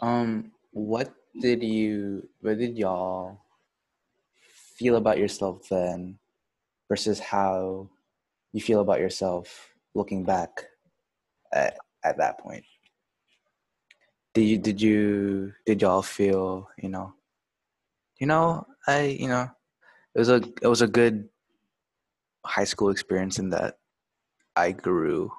Um, 0.00 0.52
what 0.72 1.12
did 1.40 1.62
you? 1.62 2.28
What 2.40 2.58
did 2.58 2.76
y'all 2.76 3.40
feel 4.76 4.96
about 4.96 5.18
yourself 5.18 5.68
then 5.70 6.18
versus 6.88 7.18
how 7.18 7.88
you 8.52 8.60
feel 8.60 8.80
about 8.80 9.00
yourself 9.00 9.74
looking 9.94 10.24
back 10.24 10.66
at, 11.52 11.78
at 12.04 12.18
that 12.18 12.38
point 12.38 12.64
did 14.34 14.42
you 14.42 14.58
did 14.58 14.82
you 14.82 15.52
did 15.64 15.80
y'all 15.80 16.02
feel 16.02 16.68
you 16.82 16.88
know 16.88 17.14
you 18.18 18.26
know 18.26 18.66
i 18.86 19.02
you 19.02 19.28
know 19.28 19.48
it 20.14 20.18
was 20.18 20.28
a 20.28 20.36
it 20.60 20.66
was 20.66 20.82
a 20.82 20.88
good 20.88 21.28
high 22.44 22.64
school 22.64 22.90
experience 22.90 23.38
in 23.38 23.48
that 23.50 23.78
i 24.56 24.72
grew 24.72 25.32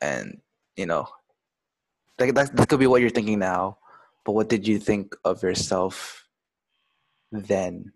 and 0.00 0.40
you 0.76 0.86
know 0.86 1.06
like 2.18 2.34
that, 2.34 2.56
that 2.56 2.68
could 2.68 2.80
be 2.80 2.86
what 2.86 3.00
you're 3.00 3.10
thinking 3.10 3.38
now 3.38 3.76
but 4.24 4.32
what 4.32 4.48
did 4.48 4.66
you 4.66 4.78
think 4.78 5.14
of 5.24 5.42
yourself 5.42 6.26
then? 7.32 7.92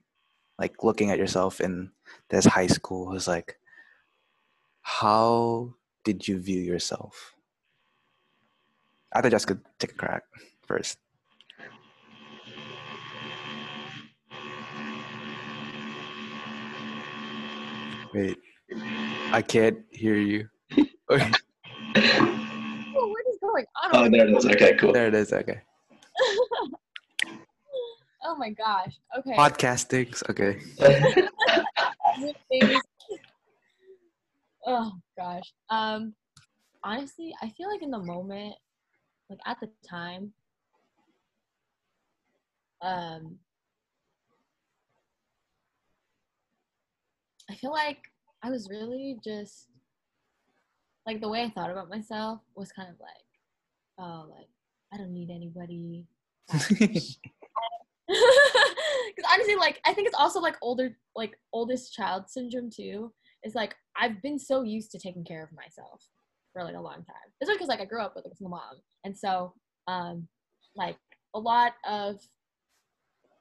Like 0.58 0.84
looking 0.84 1.10
at 1.10 1.18
yourself 1.18 1.60
in 1.60 1.90
this 2.28 2.44
high 2.44 2.66
school 2.66 3.06
was 3.06 3.26
like 3.26 3.58
how 4.82 5.74
did 6.04 6.26
you 6.26 6.38
view 6.38 6.60
yourself? 6.60 7.34
I 9.12 9.20
thought 9.20 9.30
just 9.30 9.46
could 9.46 9.60
take 9.78 9.92
a 9.92 9.94
crack 9.94 10.24
first. 10.66 10.98
Wait 18.14 18.36
i 19.32 19.42
can't 19.42 19.78
hear 19.90 20.16
you. 20.16 20.48
Oh, 22.94 23.08
what 23.08 23.24
is 23.28 23.38
going 23.40 23.64
on? 23.82 23.90
Oh, 23.94 24.08
there 24.08 24.28
it 24.28 24.36
is. 24.36 24.46
Okay, 24.46 24.76
cool. 24.76 24.92
there 24.92 25.08
it 25.08 25.14
is. 25.14 25.32
Okay 25.32 25.62
Oh 28.32 28.36
my 28.36 28.48
gosh. 28.48 28.98
Okay. 29.18 29.36
podcastings 29.36 30.22
okay 30.30 30.58
oh 34.66 34.92
gosh. 35.18 35.52
Um 35.68 36.14
honestly, 36.82 37.34
I 37.42 37.50
feel 37.50 37.68
like 37.70 37.82
in 37.82 37.90
the 37.90 37.98
moment, 37.98 38.54
like 39.28 39.38
at 39.44 39.58
the 39.60 39.68
time, 39.86 40.32
um 42.80 43.36
I 47.50 47.54
feel 47.56 47.72
like 47.72 47.98
I 48.42 48.48
was 48.48 48.70
really 48.70 49.18
just 49.22 49.66
like 51.04 51.20
the 51.20 51.28
way 51.28 51.42
I 51.42 51.50
thought 51.50 51.70
about 51.70 51.90
myself 51.90 52.40
was 52.54 52.72
kind 52.72 52.88
of 52.88 52.96
like, 52.98 53.10
oh, 53.98 54.24
like 54.30 54.48
I 54.90 54.96
don't 54.96 55.12
need 55.12 55.28
anybody. 55.28 56.06
Because 59.14 59.30
honestly, 59.32 59.57
like 59.57 59.80
I 59.84 59.92
think 59.92 60.07
it's 60.07 60.16
also 60.18 60.40
like 60.40 60.57
older, 60.62 60.96
like 61.14 61.36
oldest 61.53 61.92
child 61.92 62.24
syndrome 62.28 62.70
too. 62.70 63.12
It's 63.42 63.55
like 63.55 63.74
I've 63.96 64.22
been 64.22 64.38
so 64.38 64.62
used 64.62 64.90
to 64.92 64.98
taking 64.98 65.24
care 65.24 65.42
of 65.42 65.53
myself 65.53 66.03
for 66.53 66.64
like 66.64 66.76
a 66.76 66.80
long 66.80 66.96
time. 66.96 67.32
It's 67.40 67.50
because 67.50 67.68
like 67.68 67.80
I 67.80 67.84
grew 67.84 68.00
up 68.00 68.14
with 68.14 68.24
like 68.24 68.32
a 68.40 68.48
mom, 68.48 68.80
and 69.05 69.16
so 69.16 69.53
um, 69.86 70.28
like 70.76 70.96
a 71.34 71.38
lot 71.38 71.72
of 71.86 72.16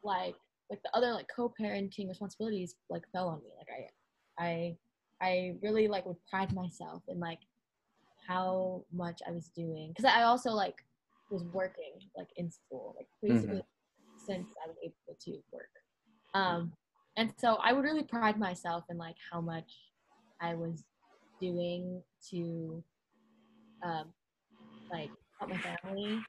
like 0.03 0.35
like 0.69 0.81
the 0.83 0.95
other 0.95 1.11
like 1.13 1.27
co-parenting 1.33 2.09
responsibilities 2.09 2.75
like 2.89 3.03
fell 3.13 3.29
on 3.29 3.39
me. 3.39 3.49
Like 3.57 3.67
I 4.39 4.43
I 4.43 4.77
I 5.21 5.55
really 5.61 5.87
like 5.87 6.05
would 6.05 6.23
pride 6.29 6.53
myself 6.53 7.03
in 7.07 7.19
like 7.19 7.39
how 8.27 8.83
much 8.93 9.21
I 9.27 9.31
was 9.31 9.49
doing 9.55 9.89
because 9.89 10.05
I 10.05 10.23
also 10.23 10.51
like 10.51 10.75
was 11.29 11.43
working 11.53 11.93
like 12.17 12.27
in 12.35 12.51
school 12.51 12.93
like 12.97 13.07
basically 13.21 13.61
since 14.25 14.47
I 14.63 14.67
was 14.67 14.77
able 14.83 15.17
to 15.19 15.31
work. 15.51 15.69
Um, 16.33 16.71
and 17.17 17.33
so 17.37 17.57
I 17.63 17.73
would 17.73 17.83
really 17.83 18.03
pride 18.03 18.39
myself 18.39 18.83
in 18.89 18.97
like 18.97 19.15
how 19.31 19.41
much 19.41 19.71
I 20.41 20.55
was 20.55 20.83
doing 21.39 22.01
to 22.29 22.83
um, 23.83 24.13
like 24.91 25.11
help 25.39 25.51
my 25.51 25.57
family, 25.57 26.19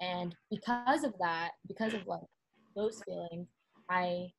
and 0.00 0.34
because 0.50 1.04
of 1.04 1.14
that, 1.20 1.50
because 1.68 1.94
of 1.94 2.06
like 2.06 2.22
those 2.76 3.00
feelings, 3.04 3.48
I. 3.90 4.30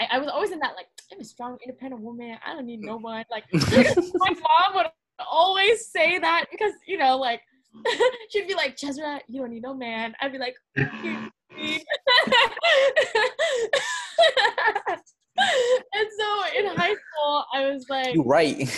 I, 0.00 0.06
I 0.12 0.18
was 0.20 0.28
always 0.28 0.52
in 0.52 0.60
that 0.60 0.76
like 0.76 0.86
I'm 1.12 1.20
a 1.20 1.24
strong, 1.24 1.58
independent 1.60 2.00
woman. 2.02 2.36
I 2.46 2.54
don't 2.54 2.66
need 2.66 2.82
no 2.82 2.96
one. 3.00 3.24
Like 3.32 3.44
my 3.52 4.30
mom 4.30 4.76
would 4.76 4.86
always 5.28 5.88
say 5.88 6.20
that 6.20 6.44
because 6.52 6.72
you 6.86 6.98
know 6.98 7.18
like 7.18 7.40
she'd 8.30 8.46
be 8.46 8.54
like 8.54 8.76
Jezra, 8.76 9.18
you 9.26 9.40
don't 9.40 9.50
need 9.50 9.62
no 9.62 9.74
man. 9.74 10.14
I'd 10.20 10.30
be 10.30 10.38
like, 10.38 10.54
"You 10.76 10.84
need 11.02 11.30
and 15.94 16.08
so 16.18 16.26
in 16.58 16.66
high 16.76 16.94
school, 16.94 17.44
I 17.54 17.70
was 17.70 17.86
like, 17.88 18.14
you 18.14 18.22
right 18.22 18.58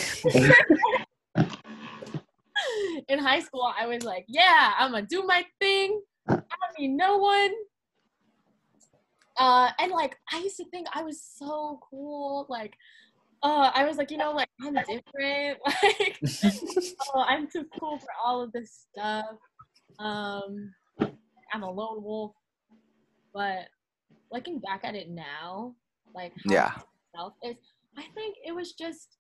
in 3.09 3.19
high 3.19 3.41
school, 3.41 3.73
I 3.79 3.87
was 3.87 4.05
like, 4.05 4.25
yeah, 4.29 4.75
I'm 4.79 4.93
gonna 4.93 5.07
do 5.07 5.25
my 5.25 5.45
thing. 5.61 6.01
I 6.29 6.35
don't 6.35 6.79
need 6.79 6.91
no 6.91 7.17
one. 7.19 7.51
Uh, 9.39 9.71
and 9.79 9.93
like, 9.93 10.17
I 10.31 10.41
used 10.41 10.59
to 10.59 10.65
think 10.67 10.87
I 10.93 11.03
was 11.03 11.23
so 11.23 11.81
cool. 11.91 12.45
Like, 12.49 12.75
uh, 13.43 13.71
I 13.75 13.87
was 13.87 13.97
like, 13.97 14.11
you 14.11 14.19
know, 14.19 14.33
like 14.33 14.51
I'm 14.61 14.75
different. 14.75 15.59
Like, 15.83 16.19
oh, 17.15 17.25
I'm 17.27 17.49
too 17.51 17.65
cool 17.79 17.99
for 17.99 18.09
all 18.23 18.43
of 18.43 18.53
this 18.53 18.87
stuff. 18.93 19.37
Um, 19.99 20.75
I'm 21.53 21.63
a 21.63 21.71
lone 21.71 22.03
wolf. 22.03 22.33
But 23.33 23.69
looking 24.33 24.59
back 24.59 24.81
at 24.85 24.95
it 24.95 25.11
now, 25.11 25.75
like 26.15 26.33
how 26.47 26.53
yeah 26.53 26.73
myself 27.15 27.35
is, 27.43 27.57
I 27.97 28.05
think 28.15 28.37
it 28.45 28.55
was 28.55 28.73
just 28.73 29.17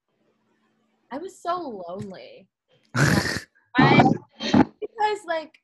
I 1.11 1.19
was 1.19 1.41
so 1.41 1.83
lonely. 1.89 2.49
I 2.97 4.03
because 4.41 5.19
like 5.27 5.55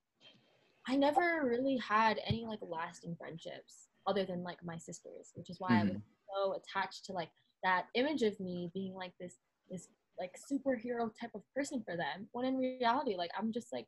I 0.88 0.97
never 0.97 1.42
really 1.44 1.78
had 1.78 2.20
any 2.26 2.47
like 2.47 2.61
lasting 2.62 3.16
friendships 3.18 3.88
other 4.07 4.24
than 4.24 4.42
like 4.42 4.59
my 4.64 4.76
sisters, 4.76 5.32
which 5.34 5.51
is 5.51 5.57
why 5.59 5.80
I 5.80 5.82
was 5.82 5.92
mm-hmm. 5.92 5.99
so 6.34 6.55
attached 6.55 7.05
to 7.07 7.12
like 7.12 7.30
that 7.64 7.86
image 7.94 8.22
of 8.22 8.38
me 8.38 8.70
being 8.72 8.94
like 8.94 9.12
this 9.20 9.34
this 9.70 9.88
like 10.18 10.32
superhero 10.51 11.11
type 11.20 11.32
of 11.34 11.42
person 11.55 11.82
for 11.84 11.97
them. 11.97 12.28
When 12.32 12.47
in 12.47 12.57
reality, 12.57 13.16
like 13.16 13.30
I'm 13.38 13.53
just 13.53 13.72
like 13.72 13.86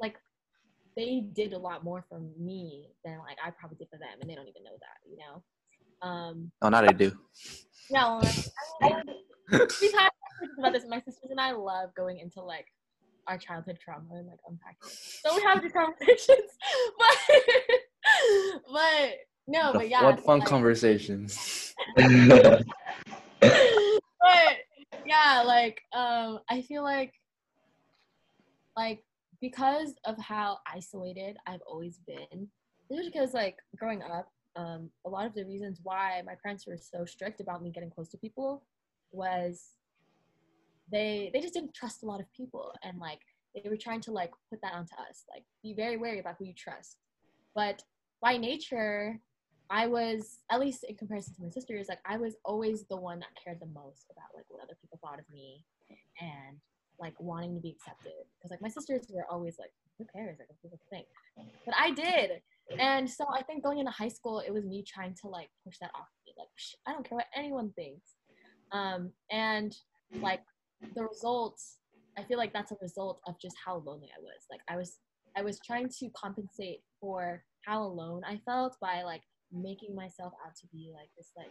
like 0.00 0.16
they 0.98 1.24
did 1.32 1.52
a 1.52 1.58
lot 1.58 1.84
more 1.84 2.04
for 2.08 2.20
me 2.38 2.88
than 3.04 3.18
like 3.20 3.38
I 3.42 3.50
probably 3.50 3.78
did 3.78 3.88
for 3.88 3.98
them, 3.98 4.18
and 4.20 4.28
they 4.28 4.34
don't 4.34 4.48
even 4.48 4.64
know 4.64 4.76
that, 4.80 4.98
you 5.08 5.16
know. 5.16 5.42
Um, 6.06 6.50
oh 6.62 6.68
now 6.68 6.82
they 6.82 6.92
do 6.92 7.12
no, 7.90 8.20
I, 8.22 8.42
I, 8.82 9.02
we've 9.80 9.92
had 9.92 10.10
about 10.58 10.72
this. 10.72 10.84
My 10.88 11.00
sisters 11.00 11.30
and 11.30 11.40
I 11.40 11.52
love 11.52 11.94
going 11.96 12.18
into 12.18 12.42
like 12.42 12.66
our 13.26 13.38
childhood 13.38 13.78
trauma 13.82 14.04
and 14.12 14.26
like 14.28 14.38
unpacking. 14.46 14.76
it. 14.84 14.92
So 14.92 15.34
we 15.34 15.42
have 15.42 15.62
these 15.62 15.72
conversations, 15.72 16.50
but 16.98 17.16
but 18.70 19.14
no, 19.46 19.72
but 19.72 19.88
yeah, 19.88 20.02
what 20.02 20.20
fun 20.20 20.40
like- 20.40 20.48
conversations 20.48 21.74
but 21.96 22.64
yeah, 25.06 25.42
like 25.46 25.80
um, 25.92 26.40
I 26.50 26.62
feel 26.62 26.82
like 26.82 27.14
like 28.76 29.02
because 29.40 29.94
of 30.04 30.18
how 30.18 30.58
isolated 30.72 31.36
I've 31.46 31.62
always 31.66 31.98
been, 32.06 32.48
just 32.90 33.12
because 33.12 33.34
like 33.34 33.56
growing 33.76 34.02
up, 34.02 34.30
um, 34.56 34.90
a 35.06 35.08
lot 35.08 35.26
of 35.26 35.34
the 35.34 35.44
reasons 35.44 35.80
why 35.82 36.22
my 36.26 36.34
parents 36.42 36.66
were 36.66 36.76
so 36.76 37.04
strict 37.04 37.40
about 37.40 37.62
me 37.62 37.70
getting 37.70 37.90
close 37.90 38.08
to 38.10 38.18
people 38.18 38.62
was 39.12 39.74
they 40.90 41.30
they 41.32 41.40
just 41.40 41.54
didn't 41.54 41.74
trust 41.74 42.02
a 42.02 42.06
lot 42.06 42.20
of 42.20 42.26
people. 42.32 42.72
And 42.82 42.98
like 42.98 43.20
they 43.54 43.68
were 43.68 43.76
trying 43.76 44.00
to 44.02 44.12
like 44.12 44.30
put 44.50 44.60
that 44.62 44.72
onto 44.72 44.94
us 44.94 45.24
like 45.32 45.44
be 45.62 45.74
very 45.74 45.96
wary 45.96 46.18
about 46.18 46.36
who 46.38 46.46
you 46.46 46.54
trust. 46.54 46.96
But 47.54 47.82
by 48.20 48.36
nature 48.36 49.20
i 49.70 49.86
was 49.86 50.38
at 50.50 50.60
least 50.60 50.84
in 50.84 50.96
comparison 50.96 51.34
to 51.34 51.42
my 51.42 51.50
sisters 51.50 51.86
like 51.88 52.00
i 52.06 52.16
was 52.16 52.36
always 52.44 52.84
the 52.84 52.96
one 52.96 53.18
that 53.20 53.28
cared 53.42 53.60
the 53.60 53.66
most 53.66 54.06
about 54.10 54.26
like 54.34 54.44
what 54.48 54.62
other 54.62 54.76
people 54.80 54.98
thought 55.02 55.18
of 55.18 55.24
me. 55.32 55.64
And 56.20 56.58
like 57.00 57.14
wanting 57.18 57.54
to 57.54 57.60
be 57.60 57.70
accepted. 57.70 58.12
Because 58.38 58.50
like 58.50 58.62
my 58.62 58.68
sisters 58.68 59.06
were 59.10 59.26
always 59.30 59.56
like 59.58 59.70
who 59.98 60.06
cares? 60.14 60.38
Like 60.38 60.48
what 60.48 60.62
people 60.62 60.80
think 60.90 61.06
but 61.64 61.74
i 61.78 61.90
did. 61.90 62.42
And 62.78 63.08
so 63.08 63.26
i 63.34 63.42
think 63.42 63.62
going 63.62 63.78
into 63.78 63.90
high 63.90 64.08
school 64.08 64.40
it 64.40 64.52
was 64.52 64.64
me 64.64 64.84
trying 64.86 65.14
to 65.22 65.28
like 65.28 65.48
push 65.64 65.78
that 65.80 65.90
off 65.94 66.08
me. 66.26 66.34
Like 66.38 66.48
i 66.86 66.92
don't 66.92 67.08
care 67.08 67.16
what 67.16 67.26
anyone 67.36 67.72
thinks. 67.76 68.14
Um 68.72 69.10
and 69.30 69.74
like 70.20 70.40
the 70.94 71.04
results 71.04 71.78
i 72.16 72.22
feel 72.22 72.38
like 72.38 72.52
that's 72.52 72.72
a 72.72 72.76
result 72.80 73.20
of 73.26 73.34
just 73.40 73.56
how 73.64 73.82
lonely 73.84 74.10
i 74.16 74.20
was. 74.20 74.46
Like 74.50 74.60
i 74.68 74.76
was 74.76 74.98
i 75.36 75.42
was 75.42 75.58
trying 75.64 75.88
to 76.00 76.08
compensate 76.16 76.80
for 77.00 77.42
how 77.64 77.82
alone 77.82 78.22
i 78.26 78.40
felt 78.44 78.76
by 78.80 79.02
like 79.02 79.22
making 79.52 79.94
myself 79.94 80.32
out 80.44 80.54
to 80.54 80.66
be 80.72 80.90
like 80.94 81.08
this 81.16 81.30
like 81.36 81.50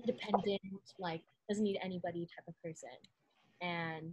independent 0.00 0.60
like 0.98 1.22
doesn't 1.48 1.64
need 1.64 1.78
anybody 1.82 2.26
type 2.26 2.44
of 2.48 2.54
person 2.62 2.90
and 3.60 4.12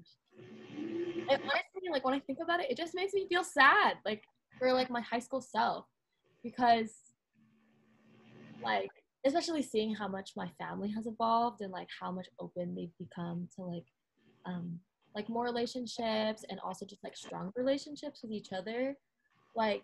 it 1.29 1.39
honestly 1.41 1.89
like 1.91 2.05
when 2.05 2.13
i 2.13 2.19
think 2.19 2.39
about 2.41 2.59
it 2.59 2.69
it 2.69 2.77
just 2.77 2.95
makes 2.95 3.13
me 3.13 3.27
feel 3.27 3.43
sad 3.43 3.95
like 4.05 4.23
for 4.59 4.73
like 4.73 4.89
my 4.89 5.01
high 5.01 5.19
school 5.19 5.41
self 5.41 5.85
because 6.43 6.91
like 8.63 8.89
especially 9.25 9.61
seeing 9.61 9.93
how 9.93 10.07
much 10.07 10.31
my 10.35 10.49
family 10.59 10.91
has 10.91 11.07
evolved 11.07 11.61
and 11.61 11.71
like 11.71 11.87
how 11.99 12.11
much 12.11 12.27
open 12.39 12.75
they've 12.75 12.97
become 12.99 13.47
to 13.55 13.63
like 13.63 13.85
um 14.45 14.79
like 15.15 15.29
more 15.29 15.43
relationships 15.43 16.43
and 16.49 16.59
also 16.63 16.85
just 16.85 17.03
like 17.03 17.15
strong 17.15 17.51
relationships 17.55 18.21
with 18.23 18.31
each 18.31 18.51
other 18.51 18.95
like 19.55 19.83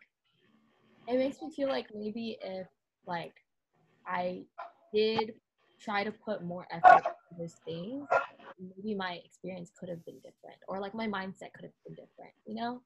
it 1.08 1.18
makes 1.18 1.42
me 1.42 1.52
feel 1.56 1.70
like 1.70 1.88
maybe 1.94 2.38
if 2.42 2.68
like 3.06 3.34
i 4.08 4.42
did 4.94 5.34
try 5.80 6.04
to 6.04 6.12
put 6.12 6.44
more 6.44 6.68
effort 6.72 7.04
into 7.32 7.40
those 7.40 7.56
things 7.66 8.06
maybe 8.60 8.96
my 8.96 9.20
experience 9.26 9.72
could 9.80 9.90
have 9.90 10.04
been 10.06 10.16
different 10.18 10.58
or 10.68 10.80
like 10.80 10.94
my 10.94 11.08
mindset 11.08 11.52
could 11.54 11.64
have 11.64 11.72
been 11.86 11.96
different 11.96 12.34
you 12.46 12.56
know 12.56 12.82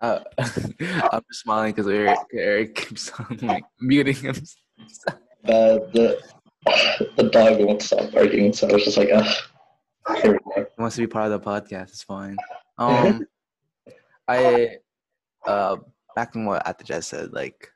Uh, 0.00 0.20
I'm 0.38 1.22
just 1.28 1.40
smiling 1.42 1.72
because 1.72 1.88
Eric, 1.88 2.18
Eric 2.34 2.74
keeps 2.74 3.10
on 3.18 3.38
like 3.42 3.64
muting 3.80 4.16
himself. 4.16 4.56
Uh, 5.46 5.78
the 5.94 6.20
the 7.16 7.22
dog 7.30 7.60
won't 7.60 7.80
stop 7.80 8.10
barking, 8.10 8.52
so 8.52 8.68
I 8.68 8.72
was 8.72 8.84
just 8.84 8.96
like, 8.96 9.10
ugh. 9.14 9.32
Here 10.20 10.32
we 10.32 10.38
go. 10.38 10.66
He 10.76 10.80
wants 10.82 10.96
to 10.96 11.02
be 11.02 11.06
part 11.06 11.30
of 11.30 11.40
the 11.40 11.48
podcast. 11.50 11.90
It's 11.90 12.02
fine. 12.02 12.36
Um, 12.78 13.24
I 14.28 14.76
uh 15.46 15.76
back 16.16 16.34
in 16.34 16.44
what 16.44 16.66
Atija 16.66 17.02
said, 17.02 17.32
like 17.32 17.70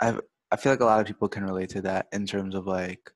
I 0.00 0.16
I 0.50 0.56
feel 0.56 0.72
like 0.72 0.80
a 0.80 0.84
lot 0.84 1.00
of 1.00 1.06
people 1.06 1.28
can 1.28 1.44
relate 1.44 1.68
to 1.70 1.82
that 1.82 2.08
in 2.12 2.26
terms 2.26 2.54
of 2.56 2.66
like 2.66 3.12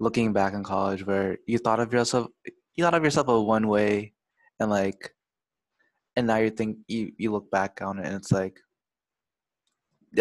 looking 0.00 0.32
back 0.32 0.54
in 0.54 0.64
college 0.64 1.06
where 1.06 1.38
you 1.46 1.58
thought 1.58 1.78
of 1.78 1.92
yourself 1.92 2.26
you 2.74 2.82
thought 2.82 2.94
of 2.94 3.04
yourself 3.04 3.28
a 3.28 3.40
one 3.40 3.68
way 3.68 4.12
and 4.58 4.70
like 4.70 5.14
and 6.16 6.26
now 6.26 6.36
you 6.36 6.50
think 6.50 6.78
you 6.88 7.12
you 7.18 7.30
look 7.30 7.50
back 7.50 7.80
on 7.82 7.98
it 7.98 8.06
and 8.06 8.16
it's 8.16 8.32
like 8.32 8.58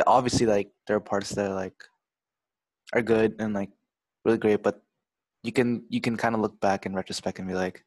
obviously 0.05 0.45
like 0.45 0.69
there 0.85 0.97
are 0.97 1.01
parts 1.01 1.29
that 1.31 1.49
are 1.49 1.55
like 1.55 1.73
are 2.93 3.01
good 3.01 3.35
and 3.39 3.53
like 3.53 3.69
really 4.25 4.37
great 4.37 4.61
but 4.61 4.81
you 5.43 5.51
can 5.51 5.83
you 5.89 6.01
can 6.01 6.17
kind 6.17 6.35
of 6.35 6.41
look 6.41 6.59
back 6.59 6.85
in 6.85 6.93
retrospect 6.93 7.39
and 7.39 7.47
be 7.47 7.53
like 7.53 7.83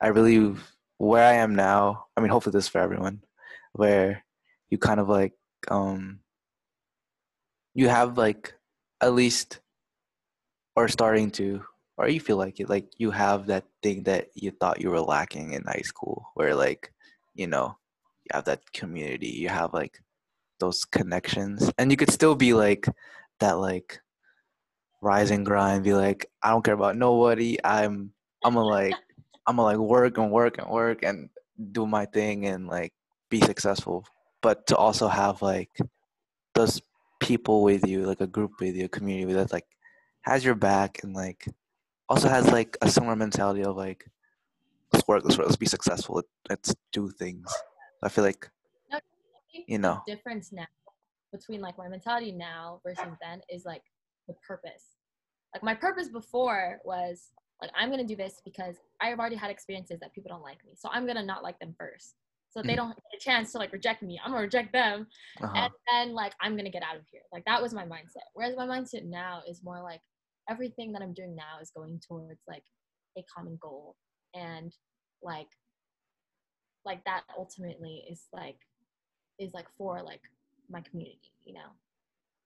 i 0.00 0.08
really 0.08 0.54
where 0.98 1.24
i 1.24 1.34
am 1.34 1.54
now 1.54 2.06
i 2.16 2.20
mean 2.20 2.30
hopefully 2.30 2.52
this 2.52 2.64
is 2.64 2.68
for 2.68 2.80
everyone 2.80 3.20
where 3.72 4.24
you 4.70 4.78
kind 4.78 4.98
of 4.98 5.08
like 5.08 5.34
um 5.70 6.20
you 7.74 7.88
have 7.88 8.16
like 8.16 8.54
at 9.00 9.12
least 9.12 9.60
or 10.80 10.88
starting 10.88 11.30
to 11.30 11.62
or 11.96 12.08
you 12.08 12.20
feel 12.20 12.36
like 12.36 12.60
it 12.60 12.68
like 12.68 12.86
you 12.96 13.10
have 13.10 13.46
that 13.46 13.64
thing 13.82 14.02
that 14.04 14.28
you 14.34 14.50
thought 14.50 14.80
you 14.80 14.90
were 14.90 15.00
lacking 15.00 15.52
in 15.52 15.62
high 15.64 15.84
school 15.84 16.26
where 16.34 16.54
like 16.54 16.92
you 17.34 17.46
know 17.46 17.76
you 18.24 18.30
have 18.32 18.44
that 18.44 18.60
community 18.72 19.28
you 19.28 19.48
have 19.48 19.74
like 19.74 20.00
those 20.60 20.84
connections. 20.84 21.72
And 21.78 21.90
you 21.90 21.96
could 21.96 22.12
still 22.12 22.36
be 22.36 22.52
like 22.52 22.86
that 23.40 23.58
like 23.58 23.98
rise 25.02 25.30
and 25.30 25.46
grind 25.46 25.82
be 25.82 25.94
like 25.94 26.26
i 26.42 26.50
don't 26.50 26.62
care 26.62 26.74
about 26.74 26.96
nobody. 26.96 27.58
I'm 27.64 28.12
i'm 28.44 28.54
gonna 28.54 28.66
like 28.66 28.94
i'm 29.46 29.56
gonna 29.56 29.66
like 29.66 29.78
work 29.78 30.18
and 30.18 30.30
work 30.30 30.58
and 30.58 30.70
work 30.70 31.02
and 31.02 31.30
do 31.72 31.86
my 31.86 32.04
thing 32.04 32.46
and 32.46 32.68
like 32.68 32.92
be 33.30 33.40
successful. 33.40 34.06
But 34.42 34.66
to 34.68 34.76
also 34.76 35.08
have 35.08 35.42
like 35.42 35.70
those 36.54 36.80
people 37.20 37.62
with 37.62 37.86
you 37.86 38.06
like 38.06 38.20
a 38.20 38.26
group 38.26 38.52
with 38.60 38.76
you 38.76 38.86
a 38.86 38.88
community 38.88 39.26
with 39.26 39.36
that 39.36 39.52
like 39.52 39.66
has 40.22 40.44
your 40.44 40.54
back 40.54 41.00
and 41.02 41.14
like 41.14 41.46
also 42.08 42.28
has 42.28 42.50
like 42.50 42.76
a 42.82 42.90
similar 42.90 43.16
mentality 43.16 43.62
of 43.62 43.76
like 43.76 44.04
let's 44.92 45.06
work 45.06 45.22
let's 45.24 45.38
work 45.38 45.46
let's 45.46 45.56
be 45.56 45.66
successful 45.66 46.22
let's 46.48 46.74
do 46.92 47.10
things. 47.10 47.46
I 48.02 48.08
feel 48.08 48.24
like 48.24 48.50
No, 48.92 48.98
you 49.66 49.78
know. 49.78 50.02
the 50.06 50.14
difference 50.14 50.52
now 50.52 50.66
between 51.32 51.60
like 51.60 51.78
my 51.78 51.88
mentality 51.88 52.32
now 52.32 52.80
versus 52.84 53.14
then 53.22 53.40
is 53.48 53.64
like 53.64 53.82
the 54.28 54.34
purpose. 54.46 54.96
Like 55.54 55.62
my 55.62 55.74
purpose 55.74 56.08
before 56.08 56.80
was 56.84 57.30
like 57.62 57.70
I'm 57.76 57.90
gonna 57.90 58.04
do 58.06 58.16
this 58.16 58.40
because 58.44 58.76
I 59.00 59.08
have 59.08 59.18
already 59.18 59.36
had 59.36 59.50
experiences 59.50 60.00
that 60.00 60.12
people 60.14 60.30
don't 60.30 60.42
like 60.42 60.64
me, 60.64 60.72
so 60.76 60.88
I'm 60.92 61.06
gonna 61.06 61.24
not 61.24 61.42
like 61.42 61.58
them 61.58 61.74
first, 61.78 62.14
so 62.50 62.62
they 62.62 62.72
Mhm. 62.74 62.76
don't 62.76 62.88
get 62.96 63.14
a 63.14 63.18
chance 63.18 63.52
to 63.52 63.58
like 63.58 63.72
reject 63.72 64.02
me. 64.02 64.18
I'm 64.22 64.32
gonna 64.32 64.42
reject 64.42 64.72
them, 64.72 65.06
uh-huh. 65.40 65.56
and 65.56 65.72
then 65.88 66.14
like 66.14 66.34
I'm 66.40 66.56
gonna 66.56 66.70
get 66.70 66.82
out 66.82 66.96
of 66.96 67.06
here. 67.10 67.22
Like 67.32 67.44
that 67.44 67.62
was 67.62 67.72
my 67.72 67.84
mindset. 67.86 68.26
Whereas 68.34 68.56
my 68.56 68.66
mindset 68.66 69.04
now 69.04 69.42
is 69.48 69.62
more 69.62 69.80
like 69.82 70.00
everything 70.48 70.92
that 70.92 71.02
I'm 71.02 71.14
doing 71.14 71.34
now 71.36 71.58
is 71.60 71.70
going 71.70 72.00
towards 72.00 72.42
like 72.48 72.64
a 73.16 73.22
common 73.34 73.56
goal, 73.60 73.96
and 74.34 74.74
like 75.22 75.48
like 76.84 77.04
that 77.04 77.24
ultimately 77.36 78.04
is 78.10 78.26
like 78.32 78.58
is 79.38 79.52
like 79.54 79.66
for 79.76 80.02
like 80.02 80.22
my 80.68 80.80
community, 80.82 81.32
you 81.44 81.54
know, 81.54 81.70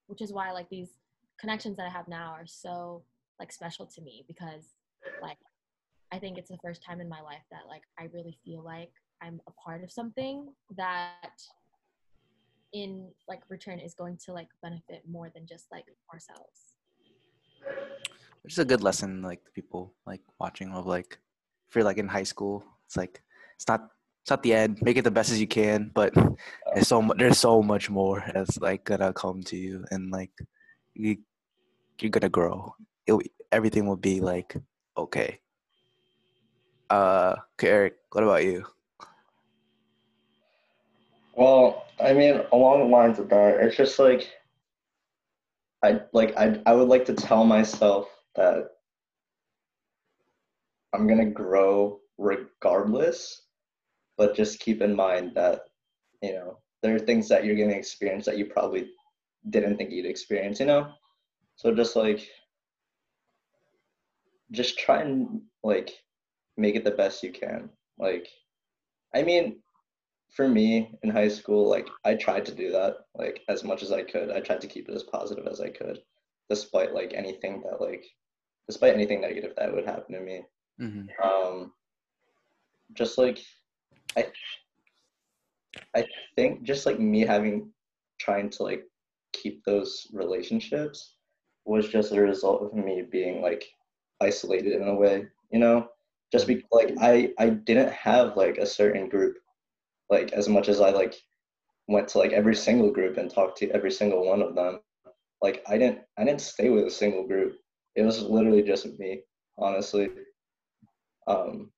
which 0.07 0.20
is 0.22 0.32
why 0.32 0.52
like 0.52 0.68
these 0.68 0.98
connections 1.38 1.76
that 1.76 1.86
I 1.86 1.90
have 1.90 2.09
now 2.09 2.32
are 2.32 2.46
so 2.46 3.05
like 3.40 3.52
special 3.52 3.86
to 3.86 4.00
me 4.02 4.24
because 4.28 4.74
like 5.20 5.38
I 6.12 6.18
think 6.18 6.38
it's 6.38 6.50
the 6.50 6.59
first 6.62 6.82
time 6.82 7.00
in 7.00 7.09
my 7.09 7.20
life 7.20 7.42
that 7.50 7.66
like 7.68 7.82
I 7.98 8.05
really 8.12 8.38
feel 8.44 8.62
like 8.62 8.92
I'm 9.25 9.41
a 9.47 9.53
part 9.53 9.83
of 9.83 9.91
something 9.91 10.53
that 10.77 11.33
in 12.75 13.09
like 13.27 13.41
return 13.49 13.79
is 13.79 13.95
going 13.95 14.18
to 14.27 14.33
like 14.35 14.49
benefit 14.62 15.03
more 15.09 15.31
than 15.35 15.47
just 15.47 15.66
like 15.72 15.87
ourselves. 16.12 16.77
which 18.43 18.53
is 18.53 18.59
a 18.59 18.64
good 18.64 18.83
lesson 18.83 19.22
like 19.22 19.43
to 19.45 19.51
people 19.53 19.95
like 20.07 20.20
watching 20.39 20.70
of 20.72 20.87
like 20.87 21.18
if 21.68 21.75
you're 21.75 21.85
like 21.85 21.97
in 21.97 22.09
high 22.09 22.25
school 22.25 22.62
it's 22.85 22.97
like 22.97 23.22
it's 23.57 23.66
not 23.66 23.89
it's 24.22 24.31
not 24.31 24.43
the 24.43 24.55
end. 24.55 24.79
Make 24.81 24.97
it 24.97 25.05
the 25.05 25.11
best 25.11 25.31
as 25.33 25.41
you 25.41 25.47
can 25.47 25.91
but 25.95 26.12
there's 26.75 26.89
so 26.89 27.01
much 27.01 27.16
there's 27.16 27.39
so 27.39 27.62
much 27.62 27.89
more 27.89 28.22
that's 28.35 28.59
like 28.59 28.85
gonna 28.85 29.12
come 29.14 29.43
to 29.45 29.57
you 29.57 29.85
and 29.91 30.11
like 30.11 30.33
you 30.93 31.16
you're 31.99 32.11
gonna 32.11 32.29
grow. 32.29 32.75
It'll, 33.07 33.22
everything 33.53 33.87
will 33.87 33.97
be 33.97 34.20
like 34.20 34.55
okay. 34.99 35.41
Uh 36.91 37.37
okay 37.55 37.68
eric 37.68 37.95
what 38.12 38.25
about 38.25 38.45
you 38.45 38.66
Well, 41.37 41.87
I 42.01 42.12
mean, 42.14 42.43
along 42.53 42.78
the 42.80 42.87
lines 42.87 43.18
of 43.18 43.28
that, 43.28 43.61
it's 43.61 43.76
just 43.76 43.99
like 43.99 44.30
I 45.85 46.01
like 46.12 46.37
I 46.37 46.61
I 46.66 46.74
would 46.74 46.89
like 46.89 47.05
to 47.07 47.14
tell 47.14 47.45
myself 47.45 48.09
that 48.35 48.70
I'm 50.93 51.07
gonna 51.07 51.30
grow 51.30 52.01
regardless, 52.18 53.43
but 54.16 54.37
just 54.37 54.61
keep 54.61 54.82
in 54.82 54.95
mind 54.97 55.35
that 55.37 55.62
you 56.22 56.32
know 56.35 56.59
there 56.82 56.95
are 56.95 57.01
things 57.01 57.28
that 57.28 57.45
you're 57.45 57.57
gonna 57.57 57.76
experience 57.78 58.26
that 58.26 58.39
you 58.39 58.47
probably 58.47 58.91
didn't 59.51 59.76
think 59.78 59.91
you'd 59.93 60.07
experience. 60.07 60.61
You 60.61 60.66
know, 60.66 60.93
so 61.57 61.74
just 61.74 61.97
like 61.97 62.28
just 64.53 64.78
try 64.78 65.01
and 65.03 65.43
like 65.62 65.91
make 66.57 66.76
it 66.76 66.85
the 66.85 66.91
best 66.91 67.22
you 67.22 67.32
can. 67.32 67.70
Like, 67.99 68.28
I 69.14 69.22
mean, 69.24 69.61
for 70.35 70.49
me 70.49 70.91
in 71.03 71.11
high 71.11 71.28
school, 71.28 71.68
like 71.68 71.89
I 72.05 72.14
tried 72.14 72.45
to 72.47 72.55
do 72.55 72.70
that 72.72 72.97
like 73.14 73.43
as 73.49 73.64
much 73.64 73.82
as 73.82 73.93
I 73.93 74.03
could. 74.03 74.30
I 74.30 74.41
tried 74.41 74.61
to 74.62 74.66
keep 74.66 74.89
it 74.89 74.95
as 74.95 75.05
positive 75.05 75.47
as 75.47 75.61
I 75.61 75.68
could, 75.68 76.01
despite 76.51 76.93
like 76.93 77.14
anything 77.14 77.62
that 77.62 77.80
like, 77.80 78.05
despite 78.68 78.95
anything 78.95 79.20
negative 79.20 79.53
that 79.57 79.72
would 79.72 79.87
happen 79.87 80.14
to 80.14 80.20
me. 80.20 80.43
mm-hmm. 80.80 81.07
Um, 81.26 81.72
just 82.95 83.16
like, 83.16 83.39
I, 84.16 84.26
I 85.95 86.05
think 86.37 86.64
just 86.64 86.85
like 86.87 86.99
me 86.99 87.20
having, 87.20 87.70
trying 88.18 88.51
to 88.51 88.62
like 88.64 88.85
keep 89.32 89.64
those 89.64 90.09
relationships 90.12 91.14
was 91.64 91.89
just 91.89 92.12
a 92.12 92.20
result 92.20 92.62
of 92.62 92.74
me 92.74 93.03
being 93.11 93.41
like 93.41 93.64
isolated 94.20 94.72
in 94.80 94.89
a 94.89 94.95
way, 94.95 95.26
you 95.51 95.59
know, 95.59 95.89
just 96.32 96.49
be 96.49 96.64
like 96.72 96.95
I 97.01 97.32
I 97.39 97.51
didn't 97.51 97.93
have 97.93 98.37
like 98.37 98.59
a 98.59 98.66
certain 98.66 99.09
group 99.09 99.37
like 100.11 100.32
as 100.32 100.48
much 100.48 100.68
as 100.68 100.80
I 100.80 100.90
like 100.90 101.14
went 101.88 102.09
to 102.09 102.18
like 102.18 102.32
every 102.32 102.55
single 102.57 102.90
group 102.90 103.16
and 103.18 103.30
talked 103.30 103.59
to 103.59 103.70
every 103.70 103.90
single 103.90 104.26
one 104.26 104.42
of 104.42 104.55
them. 104.55 104.80
Like 105.42 105.62
I 105.68 105.78
didn't 105.78 106.00
I 106.18 106.24
didn't 106.24 106.40
stay 106.40 106.70
with 106.70 106.86
a 106.86 106.90
single 106.90 107.26
group. 107.26 107.57
It 107.96 108.02
was 108.02 108.22
literally 108.22 108.62
just 108.62 108.86
me, 108.98 109.22
honestly. 109.59 110.09
Um 111.26 111.70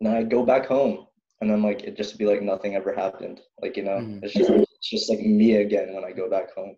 and 0.00 0.08
I'd 0.08 0.30
go 0.30 0.44
back 0.44 0.66
home 0.66 1.06
and 1.40 1.50
then 1.50 1.62
like 1.62 1.82
it 1.84 1.96
just 1.96 2.18
be 2.18 2.26
like 2.26 2.42
nothing 2.42 2.74
ever 2.76 2.92
happened. 2.94 3.40
Like, 3.60 3.76
you 3.76 3.84
know, 3.84 3.98
Mhm. 3.98 4.22
it's 4.22 4.34
just 4.34 4.50
it's 4.50 4.90
just 4.90 5.10
like 5.10 5.20
me 5.20 5.56
again 5.56 5.94
when 5.94 6.04
I 6.04 6.12
go 6.12 6.28
back 6.30 6.54
home. 6.54 6.76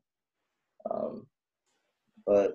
Um 0.91 1.27
but 2.27 2.55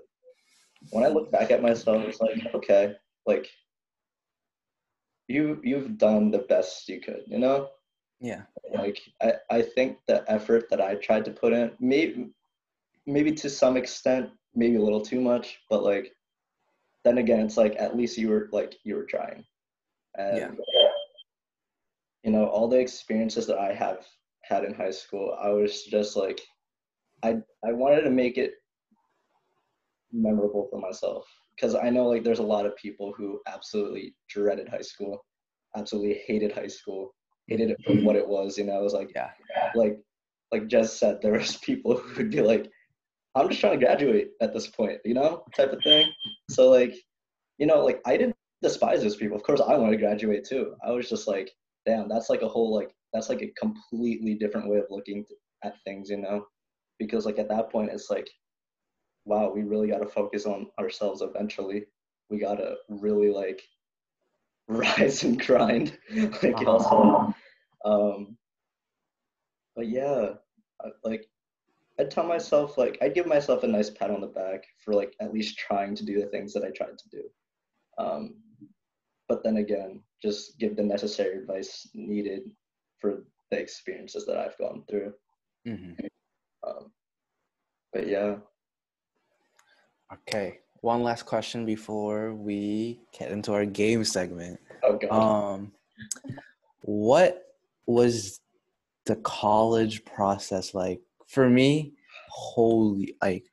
when 0.92 1.04
I 1.04 1.08
look 1.10 1.32
back 1.32 1.52
at 1.52 1.62
myself, 1.62 2.04
it's 2.06 2.22
like, 2.22 2.54
okay, 2.56 2.96
like 3.26 3.48
you 5.28 5.60
you've 5.64 5.98
done 5.98 6.32
the 6.32 6.40
best 6.40 6.88
you 6.90 7.00
could, 7.02 7.24
you 7.28 7.38
know? 7.40 7.70
Yeah. 8.20 8.42
Like 8.74 9.00
I, 9.22 9.34
I 9.50 9.62
think 9.62 9.98
the 10.08 10.24
effort 10.32 10.70
that 10.70 10.82
i 10.82 10.96
tried 10.96 11.26
to 11.26 11.32
put 11.32 11.54
in 11.54 11.72
maybe 11.80 12.30
maybe 13.08 13.32
to 13.32 13.50
some 13.50 13.78
extent 13.78 14.30
maybe 14.56 14.76
a 14.76 14.82
little 14.82 15.02
too 15.02 15.22
much 15.22 15.60
but 15.70 15.84
like 15.84 16.12
then 17.04 17.18
again 17.18 17.40
it's 17.42 17.58
like 17.58 17.76
at 17.80 17.96
least 17.98 18.18
you 18.18 18.30
were 18.30 18.50
like 18.52 18.76
you 18.84 18.96
were 18.96 19.06
trying. 19.06 19.44
And 20.18 20.38
Yeah. 20.38 20.52
you 22.24 22.32
know 22.32 22.46
all 22.46 22.68
the 22.68 22.80
experiences 22.80 23.48
that 23.48 23.58
i 23.58 23.74
have 23.74 24.06
had 24.44 24.64
in 24.64 24.74
high 24.74 24.92
school 24.92 25.38
i 25.42 25.50
was 25.50 25.84
just 25.84 26.16
like 26.16 26.40
I 27.24 27.38
I 27.66 27.74
wanted 27.74 28.02
to 28.04 28.10
make 28.12 28.38
it 28.38 28.54
memorable 30.12 30.68
for 30.70 30.80
myself. 30.80 31.26
Because 31.56 31.76
I 31.76 31.90
know 31.90 32.08
like 32.08 32.24
there's 32.24 32.40
a 32.40 32.44
lot 32.56 32.66
of 32.66 32.76
people 32.78 33.14
who 33.18 33.42
absolutely 33.48 34.16
dreaded 34.30 34.70
high 34.70 34.82
school, 34.82 35.26
absolutely 35.76 36.22
hated 36.26 36.54
high 36.54 36.68
school, 36.68 37.14
hated 37.50 37.72
it 37.72 37.78
for 37.86 37.94
what 38.06 38.16
it 38.16 38.28
was. 38.28 38.58
You 38.58 38.66
know, 38.66 38.80
it 38.80 38.84
was 38.84 38.94
like 38.94 39.12
Yeah. 39.16 39.32
like 39.76 40.00
like 40.52 40.68
Jess 40.68 40.94
said, 41.00 41.22
there 41.22 41.34
was 41.34 41.58
people 41.58 41.98
who 41.98 42.16
would 42.18 42.32
be 42.32 42.42
like, 42.42 42.70
I'm 43.36 43.50
just 43.50 43.62
trying 43.62 43.80
to 43.80 43.86
graduate 43.86 44.30
at 44.42 44.54
this 44.54 44.68
point, 44.68 45.00
you 45.06 45.14
know, 45.14 45.44
type 45.56 45.72
of 45.72 45.84
thing. 45.84 46.12
So 46.50 46.70
like, 46.70 46.96
you 47.58 47.68
know, 47.68 47.84
like 47.86 48.02
I 48.06 48.18
didn't 48.18 48.36
despise 48.62 49.02
those 49.02 49.16
people. 49.16 49.38
Of 49.38 49.44
course, 49.44 49.62
I 49.62 49.78
wanted 49.78 49.92
to 49.92 50.04
graduate 50.04 50.44
too. 50.44 50.76
I 50.86 50.92
was 50.92 51.10
just 51.10 51.28
like, 51.28 51.52
damn, 51.86 52.10
that's 52.10 52.30
like 52.30 52.42
a 52.42 52.48
whole 52.48 52.74
like 52.74 52.92
that's 53.14 53.30
like 53.30 53.42
a 53.42 53.52
completely 53.60 54.36
different 54.36 54.70
way 54.70 54.78
of 54.78 54.86
looking 54.90 55.26
at 55.64 55.76
things, 55.84 56.10
you 56.10 56.18
know, 56.18 56.46
because 57.00 57.26
like 57.26 57.40
at 57.40 57.50
that 57.50 57.72
point, 57.72 57.92
it's 57.92 58.10
like, 58.10 58.30
wow, 59.26 59.52
we 59.54 59.64
really 59.64 59.88
got 59.90 60.00
to 60.00 60.08
focus 60.08 60.46
on 60.46 60.68
ourselves 60.80 61.22
eventually. 61.22 61.86
We 62.30 62.40
got 62.40 62.56
to 62.56 62.76
really 62.90 63.30
like 63.32 63.62
rise 64.70 65.24
and 65.24 65.44
grind, 65.44 65.98
like 66.44 66.62
y'all 66.62 66.80
said. 66.80 67.34
Um, 67.90 68.38
but 69.76 69.90
yeah, 69.90 70.34
I, 70.82 70.90
like 71.04 71.26
I'd 72.00 72.12
tell 72.12 72.26
myself 72.26 72.78
like 72.78 72.98
I'd 73.02 73.16
give 73.16 73.26
myself 73.26 73.64
a 73.64 73.68
nice 73.68 73.90
pat 73.90 74.12
on 74.12 74.22
the 74.22 74.28
back 74.28 74.64
for 74.84 74.94
like 74.94 75.16
at 75.20 75.34
least 75.34 75.58
trying 75.58 75.96
to 75.96 76.06
do 76.06 76.22
the 76.22 76.28
things 76.28 76.54
that 76.54 76.64
I 76.64 76.70
tried 76.70 76.98
to 76.98 77.10
do. 77.10 77.24
Um, 77.98 78.36
but 79.28 79.44
then 79.44 79.58
again, 79.58 80.02
just 80.22 80.58
give 80.60 80.76
the 80.76 80.84
necessary 80.84 81.38
advice 81.38 81.90
needed 81.94 82.52
for 83.00 83.24
the 83.52 83.60
experiences 83.60 84.26
that 84.26 84.38
I've 84.38 84.58
gone 84.58 84.84
through. 84.90 85.14
hmm 85.66 85.94
Um, 86.66 86.92
but 87.92 88.08
yeah, 88.08 88.36
Okay. 90.12 90.60
One 90.82 91.04
last 91.04 91.26
question 91.26 91.66
before 91.66 92.34
we 92.34 93.00
get 93.18 93.32
into 93.32 93.54
our 93.54 93.66
game 93.66 94.04
segment. 94.04 94.60
oh 94.84 94.98
god, 94.98 95.12
Um, 95.12 95.72
what 96.82 97.46
was 97.86 98.40
the 99.06 99.18
college 99.18 100.06
process 100.06 100.74
like 100.74 101.02
for 101.28 101.50
me? 101.50 101.94
Holy, 102.30 103.16
like, 103.22 103.46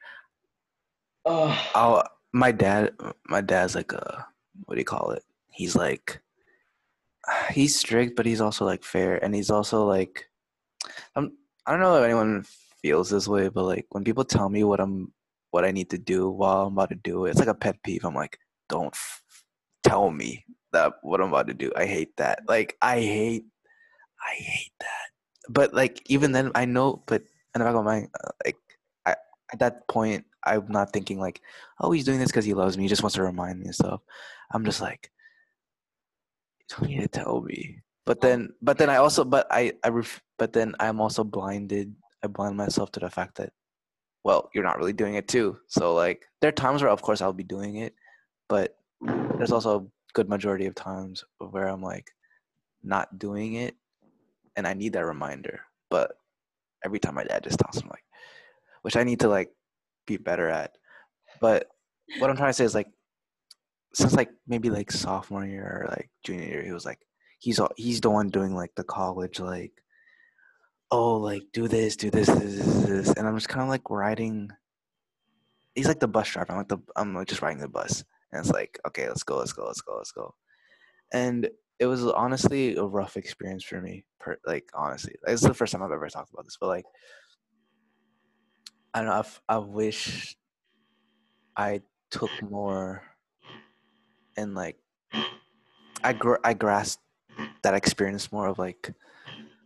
oh, 1.25 2.03
my 2.33 2.53
dad, 2.53 2.93
my 3.29 3.41
dad's 3.41 3.75
like 3.75 3.93
a 3.93 4.27
what 4.65 4.75
do 4.75 4.81
you 4.81 4.85
call 4.85 5.11
it? 5.11 5.23
He's 5.51 5.75
like, 5.75 6.21
he's 7.51 7.79
strict, 7.79 8.17
but 8.17 8.27
he's 8.27 8.41
also 8.41 8.65
like 8.65 8.85
fair, 8.85 9.23
and 9.23 9.35
he's 9.35 9.51
also 9.51 9.85
like, 9.85 10.29
I'm. 11.15 11.33
I 11.67 11.73
don't 11.73 11.81
know 11.81 11.97
if 11.97 12.05
anyone 12.05 12.45
feels 12.81 13.11
this 13.11 13.27
way, 13.27 13.49
but 13.49 13.65
like 13.65 13.87
when 13.91 14.05
people 14.05 14.25
tell 14.25 14.49
me 14.49 14.63
what 14.63 14.79
I'm, 14.79 15.13
what 15.51 15.65
I 15.65 15.71
need 15.71 15.91
to 15.91 15.99
do 15.99 16.29
while 16.29 16.67
I'm 16.67 16.73
about 16.73 16.91
to 16.91 16.97
do 16.97 17.25
it, 17.25 17.31
it's 17.31 17.39
like 17.39 17.49
a 17.49 17.55
pet 17.55 17.83
peeve. 17.83 18.05
I'm 18.05 18.15
like, 18.15 18.39
don't 18.69 18.95
f- 18.95 19.23
tell 19.83 20.11
me 20.11 20.45
that 20.73 20.95
what 21.03 21.21
I'm 21.21 21.29
about 21.29 21.49
to 21.49 21.55
do. 21.55 21.73
I 21.77 21.87
hate 21.87 22.17
that. 22.17 22.41
Like 22.49 22.77
I 22.83 23.01
hate, 23.01 23.45
I 24.21 24.35
hate 24.35 24.73
that. 24.81 25.09
But 25.49 25.75
like 25.75 26.03
even 26.11 26.33
then, 26.33 26.51
I 26.55 26.65
know. 26.65 27.03
But 27.07 27.23
in 27.55 27.61
the 27.61 27.65
back 27.65 27.75
of 27.75 27.85
my 27.85 27.93
mind, 28.01 28.09
uh, 28.23 28.31
like 28.45 28.57
I 29.07 29.15
at 29.53 29.61
that 29.61 29.89
point, 29.89 30.25
I'm 30.45 30.69
not 30.69 30.93
thinking 30.93 31.19
like, 31.19 31.41
oh, 31.81 31.91
he's 31.91 32.05
doing 32.05 32.19
this 32.19 32.31
because 32.31 32.45
he 32.45 32.55
loves 32.55 32.77
me. 32.77 32.85
He 32.85 32.89
just 32.89 33.03
wants 33.03 33.15
to 33.17 33.23
remind 33.23 33.59
me 33.59 33.67
and 33.67 33.75
stuff. 33.75 34.01
I'm 34.53 34.65
just 34.65 34.81
like, 34.81 35.11
you 36.71 36.77
don't 36.77 36.89
need 36.89 37.01
to 37.03 37.09
tell 37.09 37.43
me. 37.43 37.83
But 38.05 38.21
then, 38.21 38.51
but 38.63 38.79
then 38.79 38.89
I 38.89 38.97
also, 38.97 39.25
but 39.25 39.49
I, 39.51 39.73
I, 39.83 39.89
ref, 39.89 40.23
but 40.39 40.53
then 40.53 40.75
I'm 40.79 41.01
also 41.01 41.25
blinded. 41.25 41.95
I 42.23 42.29
blind 42.29 42.57
myself 42.57 42.93
to 42.93 43.01
the 43.01 43.11
fact 43.11 43.37
that, 43.39 43.53
well, 44.27 44.51
you're 44.53 44.65
not 44.65 44.77
really 44.77 44.93
doing 44.93 45.15
it 45.15 45.29
too. 45.29 45.57
So 45.69 45.95
like, 45.95 46.27
there 46.41 46.49
are 46.49 46.53
times 46.53 46.83
where, 46.83 46.91
of 46.91 47.01
course, 47.01 47.23
I'll 47.23 47.33
be 47.33 47.45
doing 47.45 47.77
it, 47.77 47.95
but 48.49 48.77
there's 49.01 49.53
also 49.53 49.79
a 49.79 49.87
good 50.15 50.29
majority 50.29 50.67
of 50.67 50.75
times 50.75 51.23
where 51.39 51.69
I'm 51.69 51.81
like, 51.81 52.11
not 52.83 53.21
doing 53.21 53.55
it, 53.55 53.77
and 54.57 54.67
I 54.67 54.75
need 54.75 54.95
that 54.95 55.07
reminder. 55.07 55.61
But 55.91 56.19
every 56.85 56.99
time 56.99 57.15
my 57.15 57.23
dad 57.23 57.45
just 57.45 57.61
tells 57.61 57.81
me 57.85 57.89
like, 57.89 58.03
which 58.83 58.97
I 58.97 59.05
need 59.05 59.21
to 59.21 59.29
like 59.29 59.53
be 60.09 60.17
better 60.17 60.49
at. 60.49 60.73
But 61.41 61.69
what 62.19 62.29
I'm 62.29 62.37
trying 62.37 62.49
to 62.49 62.55
say 62.55 62.65
is 62.65 62.75
like, 62.75 62.89
since 63.95 64.15
like 64.15 64.31
maybe 64.49 64.71
like 64.71 64.91
sophomore 64.91 65.47
year 65.47 65.85
or 65.85 65.89
like 65.89 66.11
junior 66.25 66.49
year, 66.49 66.65
he 66.65 66.73
was 66.73 66.85
like, 66.85 66.99
he's 67.39 67.61
he's 67.77 68.01
the 68.01 68.11
one 68.11 68.31
doing 68.31 68.57
like 68.57 68.75
the 68.75 68.83
college 68.83 69.39
like, 69.39 69.85
oh 70.91 71.17
like 71.17 71.43
do 71.53 71.69
this, 71.69 71.97
do 71.97 72.11
this, 72.11 72.29
this, 72.29 72.85
this, 72.85 73.13
and 73.15 73.27
I'm 73.27 73.37
just 73.37 73.49
kind 73.49 73.63
of 73.63 73.69
like 73.69 73.89
riding. 73.91 74.51
He's 75.75 75.89
like 75.89 76.01
the 76.01 76.09
bus 76.09 76.29
driver. 76.29 76.53
I'm 76.53 76.59
like 76.59 76.69
the 76.69 76.79
I'm 76.97 77.15
like 77.15 77.29
just 77.29 77.43
riding 77.43 77.61
the 77.61 77.69
bus, 77.69 78.05
and 78.33 78.41
it's 78.41 78.53
like 78.53 78.79
okay, 78.89 79.09
let's 79.09 79.23
go, 79.23 79.39
let's 79.39 79.53
go, 79.53 79.67
let's 79.67 79.81
go, 79.81 79.97
let's 79.97 80.13
go, 80.13 80.35
and 81.13 81.49
it 81.79 81.87
was 81.87 82.07
honestly 82.07 82.77
a 82.77 82.85
rough 82.85 83.17
experience 83.17 83.65
for 83.65 83.81
me. 83.81 84.05
Per, 84.21 84.39
like 84.47 84.65
honestly, 84.75 85.15
it's 85.27 85.43
the 85.43 85.55
first 85.55 85.73
time 85.73 85.83
I've 85.83 85.93
ever 85.93 86.09
talked 86.09 86.33
about 86.33 86.45
this, 86.45 86.57
but 86.61 86.69
like 86.69 86.85
I 88.95 89.01
don't 89.01 89.09
know. 89.09 89.17
I've, 89.17 89.41
I 89.49 89.59
wish 89.59 90.37
I 91.57 91.83
took 92.11 92.31
more 92.43 93.03
and 94.37 94.55
like 94.55 94.77
I 96.03 96.13
gr- 96.13 96.43
I 96.45 96.55
grasped 96.55 97.03
that 97.63 97.75
experience 97.75 98.31
more 98.31 98.47
of 98.47 98.59
like 98.59 98.95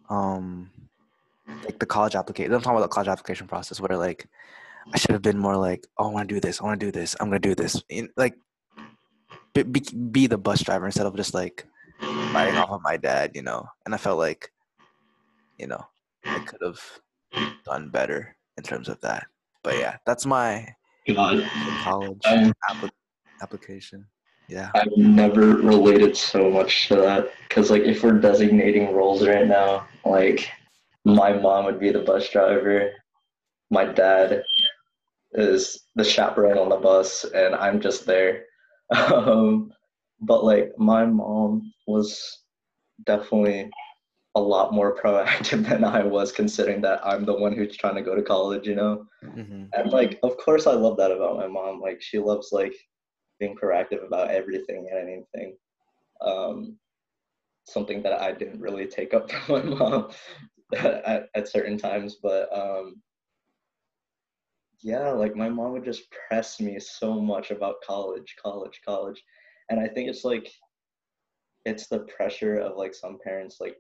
um 0.08 0.70
like 1.64 1.78
the 1.78 1.86
college 1.86 2.14
application. 2.14 2.53
I'm 2.53 2.61
talking 2.61 2.76
about 2.76 2.88
the 2.88 2.94
college 2.94 3.09
application 3.09 3.46
process 3.46 3.80
where 3.80 3.96
like 3.96 4.26
I 4.92 4.98
should 4.98 5.12
have 5.12 5.22
been 5.22 5.38
more 5.38 5.57
like, 5.57 5.86
oh, 5.98 6.09
I 6.09 6.12
want 6.12 6.28
to 6.28 6.34
do 6.34 6.40
this. 6.40 6.61
I 6.61 6.64
want 6.64 6.80
to 6.80 6.86
do 6.86 6.92
this. 6.92 7.16
I'm 7.20 7.28
gonna 7.28 7.38
do 7.38 7.55
this. 7.55 7.82
In, 7.88 8.09
like 8.16 8.34
be, 9.55 9.62
be 9.62 10.26
the 10.26 10.38
bus 10.38 10.62
driver 10.62 10.86
instead 10.86 11.07
of 11.07 11.16
just 11.16 11.34
like 11.34 11.66
riding 12.32 12.57
off 12.57 12.70
of 12.70 12.82
my 12.82 12.96
dad, 12.96 13.32
you 13.34 13.42
know. 13.42 13.66
And 13.84 13.94
I 13.94 13.98
felt 13.98 14.18
like, 14.18 14.51
you 15.59 15.66
know, 15.66 15.84
I 16.24 16.38
could 16.40 16.61
have 16.62 16.80
done 17.64 17.90
better 17.90 18.36
in 18.57 18.62
terms 18.62 18.88
of 18.88 19.01
that. 19.01 19.26
But 19.62 19.78
yeah, 19.78 19.96
that's 20.07 20.26
my 20.26 20.66
God, 21.09 21.44
college 21.82 22.20
Um, 22.26 22.53
appli- 22.70 22.90
application. 23.42 24.07
Yeah. 24.48 24.70
I've 24.74 24.96
never 24.96 25.57
related 25.57 26.16
so 26.16 26.51
much 26.51 26.88
to 26.88 26.96
that 26.96 27.28
because 27.48 27.70
like 27.70 27.82
if 27.82 28.03
we're 28.03 28.18
designating 28.18 28.92
roles 28.92 29.26
right 29.26 29.46
now, 29.46 29.86
like 30.05 30.51
my 31.05 31.32
mom 31.32 31.64
would 31.64 31.80
be 31.80 31.90
the 31.90 32.01
bus 32.01 32.28
driver, 32.28 32.90
my 33.70 33.84
dad 33.84 34.42
is 35.32 35.84
the 35.94 36.05
chaperone 36.05 36.59
on 36.59 36.68
the 36.68 36.76
bus, 36.76 37.24
and 37.24 37.55
I'm 37.55 37.80
just 37.80 38.07
there. 38.07 38.44
Um, 38.92 39.72
but 40.20 40.44
like 40.44 40.72
my 40.76 41.07
mom 41.07 41.72
was 41.86 42.40
definitely 43.07 43.70
a 44.34 44.40
lot 44.40 44.72
more 44.72 44.96
proactive 45.03 45.68
than 45.68 45.84
I 45.84 46.03
was, 46.03 46.32
considering 46.32 46.80
that 46.82 47.01
I'm 47.07 47.24
the 47.24 47.38
one 47.38 47.53
who's 47.55 47.76
trying 47.76 47.94
to 47.96 48.03
go 48.03 48.14
to 48.16 48.22
college, 48.22 48.66
you 48.66 48.74
know. 48.74 49.07
hmm 49.22 49.64
And 49.72 49.92
like, 49.92 50.18
of 50.24 50.36
course, 50.38 50.66
I 50.66 50.72
love 50.72 50.96
that 50.98 51.12
about 51.12 51.36
my 51.36 51.46
mom. 51.46 51.80
Like, 51.80 52.03
she 52.03 52.18
loves 52.18 52.48
like 52.51 52.74
being 53.38 53.57
proactive 53.57 54.05
about 54.05 54.30
everything 54.30 54.88
and 54.90 55.09
anything. 55.09 55.57
Um, 56.20 56.76
something 57.64 58.03
that 58.03 58.20
I 58.20 58.32
didn't 58.32 58.61
really 58.61 58.86
take 58.86 59.14
up 59.14 59.30
from 59.46 59.70
my 59.70 59.74
mom 59.76 60.11
at, 60.76 61.28
at 61.34 61.48
certain 61.48 61.78
times, 61.78 62.16
but 62.22 62.48
um, 62.56 63.00
yeah, 64.82 65.10
like 65.10 65.36
my 65.36 65.48
mom 65.48 65.72
would 65.72 65.84
just 65.84 66.04
press 66.28 66.60
me 66.60 66.78
so 66.80 67.20
much 67.20 67.50
about 67.50 67.82
college, 67.86 68.36
college, 68.42 68.80
college, 68.84 69.22
and 69.68 69.78
I 69.78 69.88
think 69.88 70.08
it's 70.08 70.24
like 70.24 70.50
it's 71.66 71.88
the 71.88 72.00
pressure 72.00 72.56
of 72.56 72.76
like 72.76 72.94
some 72.94 73.18
parents 73.22 73.58
like 73.60 73.76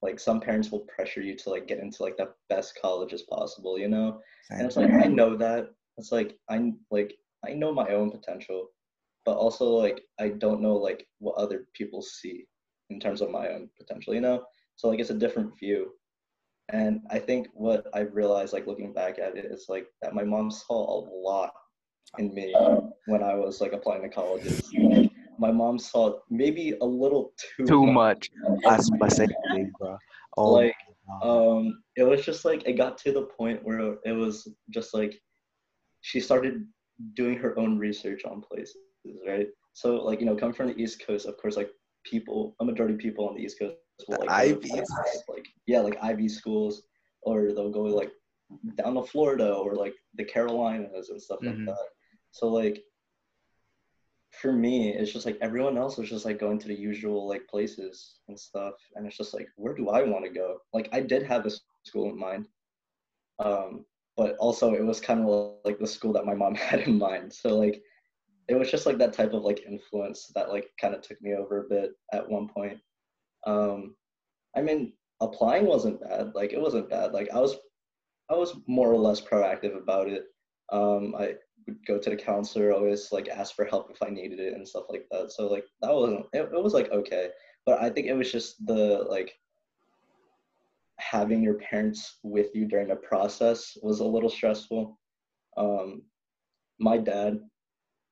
like 0.00 0.18
some 0.18 0.40
parents 0.40 0.70
will 0.70 0.80
pressure 0.80 1.20
you 1.20 1.36
to 1.36 1.50
like 1.50 1.68
get 1.68 1.78
into 1.78 2.02
like 2.02 2.16
the 2.16 2.30
best 2.48 2.78
colleges 2.80 3.22
possible, 3.22 3.78
you 3.78 3.88
know. 3.88 4.20
And 4.50 4.62
it's 4.66 4.76
like 4.76 4.90
I 4.90 5.06
know 5.06 5.36
that. 5.36 5.70
It's 5.96 6.10
like 6.10 6.36
I 6.50 6.72
like 6.90 7.14
I 7.46 7.52
know 7.52 7.72
my 7.72 7.88
own 7.90 8.10
potential, 8.10 8.68
but 9.24 9.36
also 9.36 9.66
like 9.66 10.02
I 10.18 10.30
don't 10.30 10.60
know 10.60 10.74
like 10.74 11.06
what 11.18 11.36
other 11.36 11.66
people 11.74 12.02
see 12.02 12.46
in 12.90 12.98
terms 12.98 13.20
of 13.20 13.30
my 13.30 13.48
own 13.48 13.68
potential, 13.78 14.14
you 14.14 14.20
know? 14.20 14.44
So 14.76 14.88
like 14.88 15.00
it's 15.00 15.10
a 15.10 15.14
different 15.14 15.58
view. 15.58 15.92
And 16.72 17.00
I 17.10 17.18
think 17.18 17.48
what 17.54 17.86
I've 17.92 18.14
realized 18.14 18.52
like 18.52 18.66
looking 18.66 18.92
back 18.92 19.18
at 19.18 19.36
it 19.36 19.44
is 19.44 19.66
like 19.68 19.86
that 20.00 20.14
my 20.14 20.24
mom 20.24 20.50
saw 20.50 20.80
a 20.80 20.98
lot 21.10 21.52
in 22.18 22.32
me 22.34 22.54
when 23.06 23.22
I 23.22 23.34
was 23.34 23.60
like 23.60 23.72
applying 23.72 24.02
to 24.02 24.08
colleges. 24.08 24.70
Like, 24.74 25.10
my 25.38 25.50
mom 25.50 25.78
saw 25.78 26.18
maybe 26.30 26.74
a 26.80 26.84
little 26.84 27.32
too, 27.56 27.66
Too 27.66 27.86
much. 27.86 28.30
That's 28.62 28.90
my 28.92 29.08
same 29.08 29.30
thing, 29.50 29.72
bro. 29.78 29.96
Oh, 30.36 30.52
Like, 30.52 30.74
um 31.22 31.82
it 31.96 32.04
was 32.04 32.24
just 32.24 32.44
like 32.44 32.66
it 32.66 32.74
got 32.74 32.96
to 32.98 33.12
the 33.12 33.22
point 33.22 33.60
where 33.64 33.96
it 34.04 34.12
was 34.12 34.48
just 34.70 34.94
like 34.94 35.20
she 36.00 36.20
started 36.20 36.66
doing 37.14 37.36
her 37.36 37.58
own 37.58 37.78
research 37.78 38.24
on 38.24 38.40
places 38.40 38.76
right 39.26 39.48
so 39.72 39.96
like 39.96 40.20
you 40.20 40.26
know 40.26 40.36
coming 40.36 40.54
from 40.54 40.68
the 40.68 40.80
east 40.80 41.04
coast 41.04 41.26
of 41.26 41.36
course 41.38 41.56
like 41.56 41.70
people 42.04 42.54
a 42.60 42.64
majority 42.64 42.94
of 42.94 43.00
people 43.00 43.28
on 43.28 43.34
the 43.34 43.42
east 43.42 43.58
coast 43.58 43.74
The 43.98 44.16
like 44.16 44.20
go 44.20 44.26
to 44.26 44.32
Ivies. 44.32 44.70
places 44.70 45.24
like 45.28 45.46
yeah 45.66 45.80
like 45.80 45.96
ivy 46.02 46.28
schools 46.28 46.82
or 47.22 47.52
they'll 47.52 47.70
go 47.70 47.82
like 47.82 48.12
down 48.76 48.94
to 48.94 49.02
Florida 49.02 49.54
or 49.54 49.74
like 49.74 49.94
the 50.14 50.24
Carolinas 50.24 51.08
and 51.10 51.20
stuff 51.22 51.40
Mhm. 51.40 51.46
like 51.46 51.66
that. 51.66 51.88
So 52.32 52.48
like 52.48 52.82
for 54.30 54.52
me, 54.52 54.94
it's 54.94 55.12
just 55.12 55.26
like 55.26 55.38
everyone 55.40 55.76
else 55.76 55.98
was 55.98 56.08
just 56.08 56.24
like 56.24 56.38
going 56.38 56.58
to 56.58 56.68
the 56.68 56.74
usual 56.74 57.28
like 57.28 57.46
places 57.48 58.16
and 58.28 58.38
stuff, 58.38 58.74
and 58.94 59.06
it's 59.06 59.16
just 59.16 59.34
like 59.34 59.48
where 59.56 59.74
do 59.74 59.90
I 59.90 60.02
want 60.02 60.24
to 60.24 60.30
go? 60.30 60.58
Like 60.72 60.88
I 60.92 61.00
did 61.00 61.22
have 61.24 61.44
a 61.44 61.50
s- 61.50 61.60
school 61.84 62.08
in 62.10 62.18
mind, 62.18 62.48
um, 63.38 63.84
but 64.16 64.36
also 64.38 64.74
it 64.74 64.84
was 64.84 65.00
kind 65.00 65.20
of 65.20 65.54
like 65.64 65.78
the 65.78 65.86
school 65.86 66.12
that 66.14 66.24
my 66.24 66.34
mom 66.34 66.54
had 66.70 66.80
in 66.80 66.98
mind. 66.98 67.32
So 67.32 67.58
like 67.58 67.82
it 68.48 68.54
was 68.54 68.70
just 68.70 68.86
like 68.86 68.98
that 68.98 69.12
type 69.12 69.32
of 69.34 69.42
like 69.44 69.64
influence 69.66 70.30
that 70.34 70.48
like 70.48 70.70
kind 70.80 70.94
of 70.94 71.02
took 71.02 71.20
me 71.22 71.34
over 71.34 71.60
a 71.64 71.68
bit 71.68 71.92
at 72.12 72.28
one 72.28 72.48
point. 72.48 72.78
Um, 73.46 73.94
I 74.56 74.62
mean, 74.62 74.92
applying 75.20 75.66
wasn't 75.66 76.00
bad. 76.00 76.34
Like 76.34 76.52
it 76.52 76.60
wasn't 76.60 76.90
bad. 76.90 77.12
Like 77.12 77.28
I 77.32 77.38
was, 77.40 77.56
I 78.30 78.34
was 78.34 78.56
more 78.66 78.90
or 78.90 78.98
less 78.98 79.20
proactive 79.20 79.76
about 79.76 80.08
it. 80.08 80.24
Um, 80.70 81.14
I 81.18 81.34
would 81.66 81.86
go 81.86 81.98
to 81.98 82.10
the 82.10 82.16
counselor, 82.16 82.72
always 82.72 83.12
like 83.12 83.28
ask 83.28 83.54
for 83.54 83.64
help 83.64 83.90
if 83.90 84.02
I 84.02 84.10
needed 84.10 84.40
it 84.40 84.54
and 84.54 84.66
stuff 84.66 84.84
like 84.88 85.06
that. 85.10 85.32
So 85.32 85.48
like 85.48 85.64
that 85.80 85.92
wasn't. 85.94 86.26
It, 86.32 86.50
it 86.52 86.62
was 86.62 86.74
like 86.74 86.90
okay, 86.90 87.28
but 87.66 87.80
I 87.80 87.90
think 87.90 88.06
it 88.06 88.14
was 88.14 88.30
just 88.30 88.64
the 88.66 89.06
like 89.08 89.32
having 90.98 91.42
your 91.42 91.54
parents 91.54 92.18
with 92.22 92.54
you 92.54 92.66
during 92.66 92.88
the 92.88 92.96
process 92.96 93.76
was 93.82 94.00
a 94.00 94.04
little 94.04 94.30
stressful. 94.30 94.98
Um, 95.56 96.02
my 96.78 96.98
dad, 96.98 97.40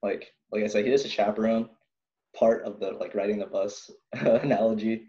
like 0.03 0.33
like 0.53 0.65
I 0.65 0.67
said, 0.67 0.85
he 0.85 0.93
is 0.93 1.05
a 1.05 1.09
chaperone, 1.09 1.69
part 2.37 2.65
of 2.65 2.81
the 2.81 2.93
like 2.93 3.15
riding 3.15 3.39
the 3.39 3.47
bus 3.47 3.91
analogy. 4.13 5.05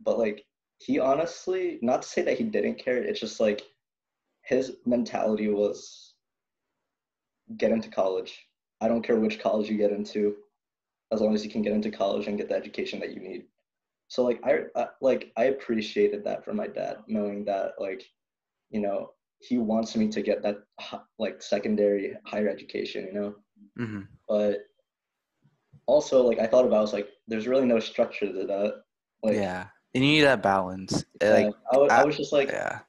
But 0.00 0.18
like 0.18 0.44
he 0.78 0.98
honestly, 0.98 1.78
not 1.82 2.02
to 2.02 2.08
say 2.08 2.22
that 2.22 2.38
he 2.38 2.44
didn't 2.44 2.78
care, 2.78 2.98
it's 2.98 3.20
just 3.20 3.40
like 3.40 3.62
his 4.42 4.76
mentality 4.84 5.48
was 5.48 6.14
get 7.56 7.72
into 7.72 7.88
college. 7.88 8.46
I 8.80 8.88
don't 8.88 9.02
care 9.02 9.18
which 9.18 9.40
college 9.40 9.68
you 9.68 9.76
get 9.78 9.92
into, 9.92 10.36
as 11.12 11.20
long 11.20 11.34
as 11.34 11.44
you 11.44 11.50
can 11.50 11.62
get 11.62 11.72
into 11.72 11.90
college 11.90 12.26
and 12.26 12.36
get 12.36 12.48
the 12.48 12.54
education 12.56 13.00
that 13.00 13.14
you 13.14 13.20
need. 13.20 13.44
So 14.08 14.24
like 14.24 14.40
I, 14.44 14.58
I 14.76 14.86
like 15.00 15.32
I 15.36 15.44
appreciated 15.44 16.24
that 16.24 16.44
from 16.44 16.56
my 16.56 16.66
dad, 16.66 16.98
knowing 17.08 17.44
that 17.46 17.72
like, 17.78 18.02
you 18.70 18.80
know, 18.80 19.10
he 19.40 19.58
wants 19.58 19.96
me 19.96 20.08
to 20.08 20.22
get 20.22 20.42
that 20.42 20.58
like 21.18 21.42
secondary 21.42 22.14
higher 22.24 22.48
education, 22.48 23.06
you 23.06 23.12
know. 23.12 23.34
hmm 23.76 24.00
But 24.28 24.66
also 25.86 26.22
like 26.22 26.38
I 26.38 26.46
thought 26.46 26.66
about, 26.66 26.78
I 26.78 26.82
was 26.82 26.92
like, 26.92 27.08
there's 27.26 27.48
really 27.48 27.66
no 27.66 27.80
structure 27.80 28.26
to 28.26 28.46
that. 28.46 28.82
Like, 29.22 29.36
yeah, 29.36 29.66
you 29.94 30.00
need 30.00 30.22
that 30.22 30.42
balance. 30.42 31.04
Uh, 31.22 31.30
Like, 31.30 31.54
I, 31.72 31.76
I 31.76 32.00
I- 32.02 32.04
was 32.04 32.16
just 32.16 32.32
like, 32.32 32.48
yeah, 32.48 32.80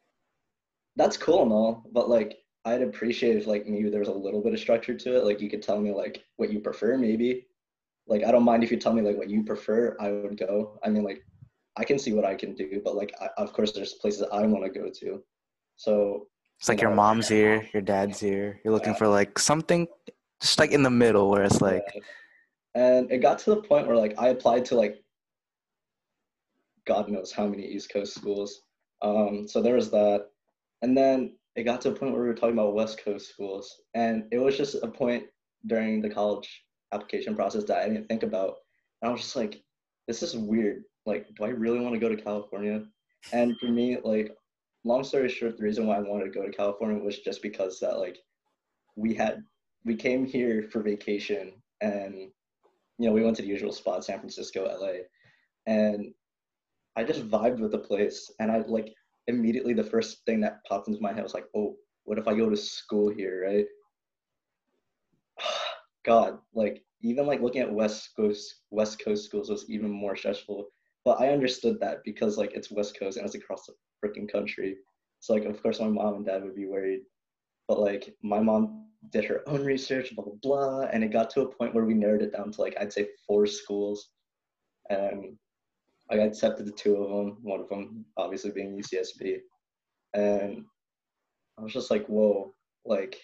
that's 0.96 1.18
cool 1.18 1.44
and 1.44 1.52
all, 1.52 1.84
but 1.92 2.10
like 2.10 2.40
I'd 2.66 2.82
appreciate 2.82 3.38
if 3.38 3.48
like 3.48 3.66
maybe 3.68 3.90
there 3.90 4.00
was 4.00 4.10
a 4.10 4.14
little 4.14 4.42
bit 4.42 4.54
of 4.54 4.60
structure 4.60 4.96
to 4.96 5.18
it. 5.18 5.24
Like 5.24 5.40
you 5.40 5.50
could 5.50 5.62
tell 5.62 5.80
me 5.80 5.92
like 5.94 6.24
what 6.38 6.52
you 6.52 6.60
prefer, 6.60 6.98
maybe. 6.98 7.48
Like 8.08 8.24
I 8.24 8.32
don't 8.32 8.44
mind 8.44 8.64
if 8.64 8.72
you 8.72 8.78
tell 8.78 8.94
me 8.94 9.02
like 9.02 9.18
what 9.18 9.30
you 9.30 9.44
prefer. 9.44 9.96
I 10.00 10.12
would 10.12 10.38
go. 10.38 10.80
I 10.84 10.90
mean 10.90 11.04
like 11.04 11.24
I 11.78 11.84
can 11.84 12.00
see 12.00 12.14
what 12.14 12.26
I 12.26 12.36
can 12.36 12.56
do, 12.56 12.82
but 12.84 12.96
like 12.96 13.14
I, 13.22 13.30
of 13.38 13.54
course 13.54 13.72
there's 13.72 13.94
places 13.94 14.24
I 14.32 14.42
want 14.48 14.64
to 14.66 14.70
go 14.80 14.90
to. 14.90 15.24
So 15.78 16.28
it's 16.60 16.68
like 16.68 16.82
you 16.82 16.88
your 16.88 16.96
mom's 16.96 17.28
here, 17.30 17.70
your 17.74 17.84
dad's 17.84 18.20
here. 18.20 18.60
You're 18.64 18.74
looking 18.74 18.94
Yeah. 18.94 18.98
for 18.98 19.08
like 19.08 19.38
something, 19.38 19.88
just 20.42 20.58
like 20.58 20.72
in 20.72 20.82
the 20.84 20.90
middle, 20.90 21.30
where 21.30 21.44
it's 21.44 21.62
like, 21.62 21.84
yeah. 21.94 22.02
and 22.74 23.12
it 23.12 23.20
got 23.20 23.38
to 23.40 23.52
the 23.52 23.62
point 23.62 23.86
where 23.88 23.96
like 23.96 24.16
I 24.18 24.30
applied 24.30 24.66
to 24.66 24.76
like 24.76 25.04
God 26.88 27.10
knows 27.10 27.32
how 27.32 27.48
many 27.48 27.66
East 27.66 27.92
Coast 27.92 28.16
schools. 28.16 28.62
Um, 29.02 29.48
so 29.48 29.62
there 29.62 29.76
was 29.76 29.92
that, 29.92 30.28
and 30.82 30.98
then 30.98 31.36
it 31.56 31.64
got 31.64 31.82
to 31.82 31.90
a 31.90 31.94
point 31.94 32.14
where 32.14 32.22
we 32.22 32.28
were 32.28 32.34
talking 32.34 32.54
about 32.54 32.74
West 32.74 33.04
Coast 33.04 33.30
schools, 33.30 33.82
and 33.94 34.24
it 34.32 34.40
was 34.40 34.58
just 34.58 34.76
a 34.76 34.88
point 34.88 35.26
during 35.66 36.02
the 36.02 36.10
college 36.10 36.64
application 36.94 37.36
process 37.36 37.66
that 37.66 37.84
I 37.84 37.90
didn't 37.90 38.08
think 38.08 38.24
about. 38.24 38.56
And 39.02 39.10
I 39.10 39.12
was 39.12 39.22
just 39.22 39.36
like, 39.36 39.62
this 40.08 40.24
is 40.24 40.36
weird. 40.36 40.84
Like, 41.06 41.28
do 41.36 41.44
I 41.44 41.50
really 41.50 41.80
want 41.80 41.94
to 41.94 42.00
go 42.00 42.10
to 42.10 42.22
California? 42.22 42.84
And 43.34 43.58
for 43.60 43.68
me, 43.68 43.98
like, 44.04 44.32
long 44.84 45.04
story 45.04 45.30
short, 45.30 45.58
the 45.58 45.64
reason 45.64 45.86
why 45.86 45.98
I 45.98 46.02
wanted 46.02 46.26
to 46.26 46.40
go 46.40 46.46
to 46.46 46.52
California 46.52 47.04
was 47.04 47.20
just 47.20 47.42
because 47.42 47.80
that 47.80 48.00
like 48.00 48.18
we 48.96 49.14
had 49.14 49.44
we 49.86 49.96
came 49.96 50.26
here 50.26 50.68
for 50.72 50.82
vacation 50.82 51.54
and 51.82 52.16
you 52.98 53.08
know 53.08 53.12
we 53.12 53.24
went 53.24 53.36
to 53.36 53.42
the 53.42 53.48
usual 53.48 53.72
spots 53.72 54.08
san 54.08 54.20
francisco 54.20 54.64
la 54.66 54.90
and 55.72 56.14
i 56.98 57.04
just 57.04 57.28
vibed 57.30 57.60
with 57.60 57.72
the 57.72 57.78
place 57.78 58.30
and 58.40 58.52
i 58.52 58.58
like 58.68 58.94
immediately 59.28 59.74
the 59.74 59.84
first 59.84 60.26
thing 60.26 60.42
that 60.42 60.64
popped 60.68 60.88
into 60.88 61.02
my 61.02 61.14
head 61.14 61.24
was 61.24 61.34
like 61.34 61.46
oh 61.56 61.76
what 62.04 62.18
if 62.18 62.28
i 62.28 62.34
go 62.34 62.50
to 62.50 62.58
school 62.58 63.10
here 63.10 63.46
right? 63.46 63.66
God 66.06 66.40
like 66.54 66.84
even 67.02 67.26
like 67.26 67.42
looking 67.42 67.62
at 67.62 67.72
west 67.72 68.10
coast 68.16 68.62
west 68.72 69.04
coast 69.04 69.26
schools 69.26 69.50
was 69.50 69.70
even 69.70 69.92
more 69.92 70.16
stressful. 70.16 70.68
But 71.06 71.22
i 71.22 71.30
understood 71.30 71.80
that 71.80 72.04
because 72.04 72.38
like 72.38 72.54
it's 72.54 72.72
west 72.72 72.98
coast 73.00 73.18
and 73.18 73.26
it's 73.26 73.36
across 73.36 73.66
the 73.66 73.74
freaking 74.04 74.32
country. 74.32 74.78
So 75.20 75.34
like 75.34 75.46
of 75.46 75.62
course 75.62 75.80
my 75.80 75.88
mom 75.88 76.16
and 76.16 76.26
dad 76.26 76.44
would 76.44 76.56
be 76.56 76.68
worried. 76.68 77.02
But 77.68 77.80
like 77.80 78.16
my 78.24 78.40
mom 78.40 78.88
did 79.12 79.26
her 79.26 79.42
own 79.48 79.64
research, 79.64 80.16
blah 80.16 80.26
blah 80.26 80.34
blah, 80.42 80.82
and 80.92 81.04
it 81.04 81.12
got 81.12 81.30
to 81.32 81.42
a 81.42 81.52
point 81.56 81.76
where 81.76 81.86
we 81.86 81.94
narrowed 81.94 82.22
it 82.22 82.34
down 82.34 82.52
to 82.52 82.62
like 82.62 82.76
I'd 82.80 82.94
say 82.94 83.08
four 83.28 83.46
schools, 83.46 84.10
and 84.90 85.38
I 86.10 86.16
got 86.16 86.28
accepted 86.28 86.66
to 86.66 86.72
two 86.72 86.96
of 86.96 87.10
them. 87.10 87.38
One 87.42 87.60
of 87.60 87.70
them 87.70 88.06
obviously 88.16 88.52
being 88.52 88.78
UCSB, 88.78 89.40
and 90.14 90.66
I 91.58 91.62
was 91.62 91.74
just 91.74 91.92
like, 91.92 92.06
whoa, 92.08 92.54
like 92.86 93.18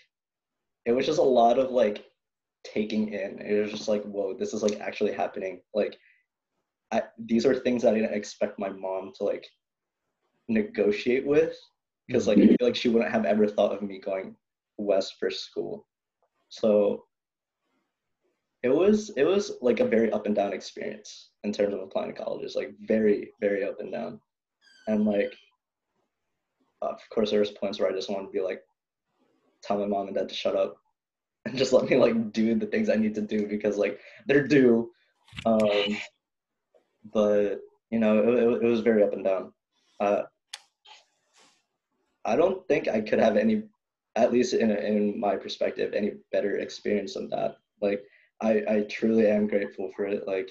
it 0.85 0.91
was 0.91 1.05
just 1.05 1.19
a 1.19 1.23
lot 1.23 1.59
of 1.59 1.71
like 1.71 2.05
taking 2.63 3.13
in. 3.13 3.39
It 3.39 3.61
was 3.61 3.71
just 3.71 3.87
like, 3.87 4.03
whoa, 4.03 4.33
this 4.33 4.53
is 4.53 4.63
like 4.63 4.79
actually 4.79 5.13
happening. 5.13 5.61
Like, 5.73 5.97
I 6.91 7.03
these 7.17 7.45
are 7.45 7.55
things 7.55 7.83
that 7.83 7.93
I 7.93 7.99
didn't 7.99 8.13
expect 8.13 8.59
my 8.59 8.69
mom 8.69 9.11
to 9.17 9.23
like 9.23 9.47
negotiate 10.49 11.25
with 11.25 11.57
because 12.07 12.27
like 12.27 12.37
I 12.37 12.47
feel 12.47 12.57
like 12.61 12.75
she 12.75 12.89
wouldn't 12.89 13.11
have 13.11 13.25
ever 13.25 13.47
thought 13.47 13.73
of 13.73 13.81
me 13.81 13.99
going 13.99 14.35
west 14.77 15.15
for 15.19 15.29
school. 15.29 15.87
So 16.49 17.05
it 18.63 18.69
was 18.69 19.11
it 19.17 19.23
was 19.23 19.51
like 19.61 19.81
a 19.81 19.85
very 19.85 20.11
up 20.11 20.25
and 20.25 20.35
down 20.35 20.53
experience 20.53 21.29
in 21.43 21.51
terms 21.51 21.73
of 21.73 21.81
applying 21.81 22.15
to 22.15 22.23
colleges, 22.23 22.55
like 22.55 22.73
very 22.87 23.31
very 23.41 23.63
up 23.63 23.79
and 23.79 23.91
down, 23.91 24.19
and 24.87 25.05
like 25.05 25.33
of 26.81 26.99
course 27.13 27.29
there 27.29 27.41
was 27.41 27.51
points 27.51 27.79
where 27.79 27.89
I 27.89 27.93
just 27.93 28.09
wanted 28.09 28.27
to 28.27 28.31
be 28.31 28.41
like 28.41 28.61
tell 29.61 29.77
my 29.77 29.85
mom 29.85 30.07
and 30.07 30.15
dad 30.15 30.29
to 30.29 30.35
shut 30.35 30.55
up 30.55 30.75
and 31.45 31.57
just 31.57 31.73
let 31.73 31.89
me 31.89 31.97
like 31.97 32.31
do 32.31 32.55
the 32.55 32.65
things 32.65 32.89
I 32.89 32.95
need 32.95 33.15
to 33.15 33.21
do 33.21 33.47
because 33.47 33.77
like 33.77 33.99
they're 34.27 34.47
due. 34.47 34.89
Um, 35.45 35.97
but 37.13 37.59
you 37.89 37.99
know 37.99 38.19
it, 38.19 38.63
it, 38.63 38.65
was 38.65 38.79
very 38.79 39.03
up 39.03 39.13
and 39.13 39.25
down. 39.25 39.51
Uh, 39.99 40.23
I 42.23 42.37
don't 42.37 42.65
think 42.69 42.87
I 42.87 43.01
could 43.01 43.19
have 43.19 43.35
any, 43.35 43.63
at 44.15 44.31
least 44.31 44.53
in 44.53 44.71
in 44.71 45.19
my 45.19 45.35
perspective, 45.35 45.93
any 45.93 46.13
better 46.31 46.59
experience 46.59 47.15
than 47.15 47.29
that. 47.29 47.57
Like 47.81 48.03
I 48.43 48.63
I 48.67 48.81
truly 48.89 49.27
am 49.27 49.47
grateful 49.47 49.91
for 49.95 50.05
it. 50.05 50.27
Like 50.27 50.49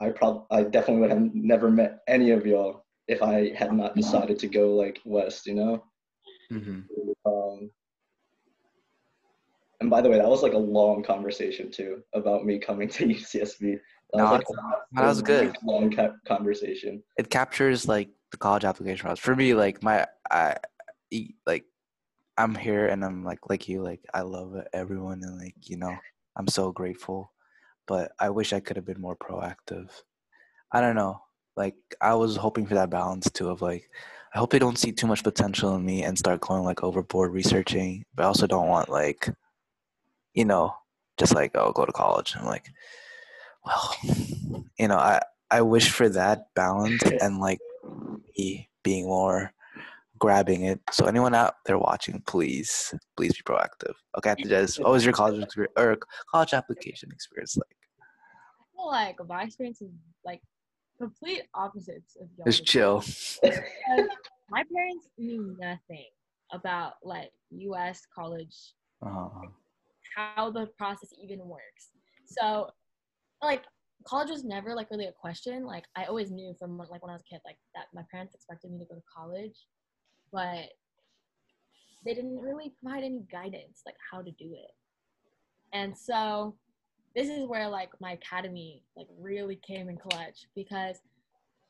I 0.00 0.10
prob 0.10 0.46
I 0.50 0.62
definitely 0.62 1.00
would 1.02 1.10
have 1.10 1.34
never 1.34 1.70
met 1.70 2.00
any 2.06 2.30
of 2.30 2.46
y'all 2.46 2.84
if 3.08 3.22
I 3.22 3.54
had 3.54 3.72
not 3.72 3.96
decided 3.96 4.38
to 4.40 4.48
go 4.48 4.74
like 4.74 5.00
west. 5.04 5.46
You 5.46 5.54
know. 5.54 5.84
hmm 6.50 6.80
Um, 7.24 7.70
and 9.80 9.90
by 9.90 10.00
the 10.00 10.08
way, 10.10 10.16
that 10.16 10.28
was 10.28 10.42
like 10.42 10.52
a 10.54 10.58
long 10.58 11.02
conversation 11.02 11.70
too 11.70 12.02
about 12.14 12.44
me 12.44 12.58
coming 12.58 12.88
to 12.90 13.06
UCSB. 13.14 13.78
That 14.12 14.18
No, 14.18 14.24
was 14.24 14.30
like 14.32 14.46
a 14.48 15.00
that 15.00 15.06
was 15.06 15.22
good. 15.22 15.56
long 15.64 15.90
ca- 15.94 16.16
conversation. 16.26 17.02
it 17.18 17.30
captures 17.30 17.88
like 17.88 18.10
the 18.30 18.36
college 18.36 18.64
application 18.64 19.04
process. 19.04 19.24
For 19.24 19.34
me, 19.34 19.54
like 19.54 19.82
my 19.82 20.06
I 20.30 20.56
like 21.46 21.64
I'm 22.38 22.54
here 22.54 22.86
and 22.86 23.04
I'm 23.04 23.24
like 23.24 23.40
like 23.48 23.68
you, 23.68 23.82
like 23.82 24.00
I 24.12 24.20
love 24.22 24.54
everyone 24.72 25.22
and 25.22 25.38
like, 25.38 25.56
you 25.70 25.76
know, 25.78 25.96
I'm 26.36 26.48
so 26.48 26.72
grateful. 26.72 27.32
But 27.86 28.12
I 28.18 28.30
wish 28.30 28.52
I 28.52 28.60
could 28.60 28.76
have 28.76 28.84
been 28.84 29.00
more 29.00 29.16
proactive. 29.16 29.90
I 30.72 30.80
don't 30.80 30.96
know. 30.96 31.22
Like 31.56 31.76
I 32.00 32.14
was 32.14 32.36
hoping 32.36 32.66
for 32.66 32.74
that 32.74 32.90
balance 32.90 33.30
too 33.30 33.48
of 33.48 33.62
like 33.62 33.88
I 34.34 34.38
hope 34.38 34.50
they 34.50 34.58
don't 34.58 34.78
see 34.78 34.92
too 34.92 35.06
much 35.06 35.22
potential 35.24 35.74
in 35.76 35.84
me 35.84 36.02
and 36.02 36.18
start 36.18 36.40
going 36.40 36.64
like 36.64 36.82
overboard 36.82 37.32
researching. 37.32 38.04
But 38.14 38.24
I 38.24 38.26
also 38.26 38.46
don't 38.46 38.68
want 38.68 38.88
like 38.88 39.28
you 40.34 40.44
know, 40.44 40.74
just 41.18 41.34
like, 41.34 41.52
oh 41.54 41.72
go 41.72 41.86
to 41.86 41.92
college. 41.92 42.34
I'm 42.36 42.44
like, 42.44 42.68
well, 43.64 43.94
you 44.78 44.88
know, 44.88 44.98
I 44.98 45.20
I 45.50 45.62
wish 45.62 45.90
for 45.90 46.08
that 46.10 46.54
balance 46.54 47.02
and 47.20 47.38
like 47.38 47.58
me 48.36 48.68
being 48.82 49.06
more 49.06 49.52
grabbing 50.18 50.64
it. 50.64 50.80
So 50.90 51.06
anyone 51.06 51.34
out 51.34 51.54
there 51.66 51.78
watching, 51.78 52.22
please, 52.26 52.94
please 53.16 53.34
be 53.34 53.42
proactive. 53.42 53.94
Okay, 54.18 54.30
after 54.30 54.48
this, 54.48 54.78
what 54.78 54.90
was 54.90 55.04
your 55.04 55.12
college 55.12 55.42
experience 55.42 55.72
or 55.76 55.98
college 56.30 56.52
application 56.54 57.10
experience 57.12 57.56
like? 57.56 57.76
I 58.00 58.76
feel 58.76 58.86
like 58.88 59.16
my 59.28 59.42
experience 59.44 59.80
is 59.82 59.90
like 60.24 60.42
complete 61.00 61.42
opposites 61.54 62.16
of 62.20 62.28
y'all. 62.36 62.46
It's 62.46 62.60
chill. 62.60 63.04
My 64.48 64.62
parents 64.72 65.08
knew 65.18 65.56
nothing 65.58 66.06
about 66.52 66.94
like 67.02 67.30
U.S. 67.50 68.02
college, 68.14 68.54
Uh-huh. 69.02 69.48
how 70.14 70.50
the 70.50 70.66
process 70.78 71.10
even 71.20 71.40
works. 71.46 71.90
So, 72.26 72.70
like, 73.42 73.64
college 74.04 74.30
was 74.30 74.44
never 74.44 74.74
like 74.74 74.90
really 74.90 75.06
a 75.06 75.12
question. 75.12 75.64
Like, 75.64 75.84
I 75.96 76.04
always 76.04 76.30
knew 76.30 76.54
from 76.58 76.78
like 76.78 77.02
when 77.02 77.10
I 77.10 77.14
was 77.14 77.22
a 77.22 77.34
kid, 77.34 77.40
like 77.44 77.58
that 77.74 77.86
my 77.92 78.02
parents 78.10 78.34
expected 78.34 78.70
me 78.70 78.78
to 78.78 78.84
go 78.84 78.94
to 78.94 79.02
college, 79.12 79.56
but 80.36 80.66
they 82.04 82.12
didn't 82.14 82.38
really 82.38 82.72
provide 82.82 83.02
any 83.04 83.22
guidance 83.32 83.82
like 83.86 83.96
how 84.12 84.20
to 84.20 84.30
do 84.32 84.52
it. 84.52 84.70
And 85.72 85.96
so, 85.96 86.56
this 87.14 87.28
is 87.28 87.46
where 87.46 87.68
like 87.68 87.88
my 88.00 88.12
academy 88.12 88.82
like 88.96 89.06
really 89.18 89.58
came 89.66 89.88
in 89.88 89.96
clutch 89.96 90.46
because 90.54 90.96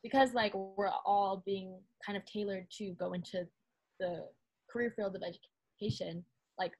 because 0.03 0.33
like 0.33 0.53
we're 0.53 0.91
all 1.05 1.41
being 1.45 1.79
kind 2.05 2.17
of 2.17 2.25
tailored 2.25 2.67
to 2.79 2.91
go 2.99 3.13
into 3.13 3.47
the 4.01 4.25
career 4.69 4.91
field 4.93 5.15
of 5.15 5.21
education 5.23 6.23
like 6.59 6.73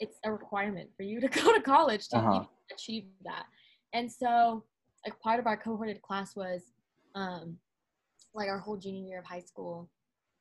it's 0.00 0.16
a 0.24 0.32
requirement 0.32 0.88
for 0.96 1.02
you 1.02 1.20
to 1.20 1.28
go 1.42 1.52
to 1.52 1.60
college 1.60 2.08
to 2.08 2.16
Uh-huh. 2.16 2.44
achieve 2.72 3.04
that 3.24 3.44
and 3.92 4.10
so 4.10 4.64
like 5.04 5.18
part 5.20 5.38
of 5.38 5.46
our 5.46 5.56
cohorted 5.58 6.00
class 6.00 6.34
was 6.34 6.62
um 7.14 7.58
like 8.34 8.48
our 8.48 8.58
whole 8.58 8.78
junior 8.78 9.06
year 9.06 9.18
of 9.18 9.26
high 9.26 9.44
school 9.50 9.90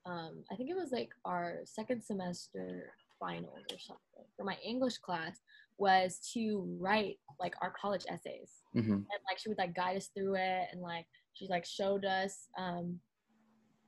um 0.06 0.44
i 0.52 0.56
think 0.56 0.70
it 0.70 0.76
was 0.76 0.92
like 0.92 1.10
our 1.26 1.60
second 1.66 2.02
semester 2.04 2.94
finals 3.20 3.64
or 3.72 3.78
something 3.80 4.26
for 4.36 4.44
my 4.44 4.58
english 4.66 4.98
class 4.98 5.42
was 5.78 6.20
to 6.34 6.66
write 6.80 7.18
like 7.40 7.54
our 7.62 7.74
college 7.80 8.06
essays 8.10 8.52
Mm-hmm. 8.76 8.92
and 8.94 9.22
like 9.30 9.38
she 9.38 9.50
would 9.50 9.58
like 9.58 9.76
guide 9.76 9.98
us 9.98 10.10
through 10.16 10.36
it 10.36 10.68
and 10.72 10.82
like 10.82 11.06
she 11.34 11.48
like 11.50 11.66
showed 11.66 12.06
us 12.06 12.48
um 12.58 13.00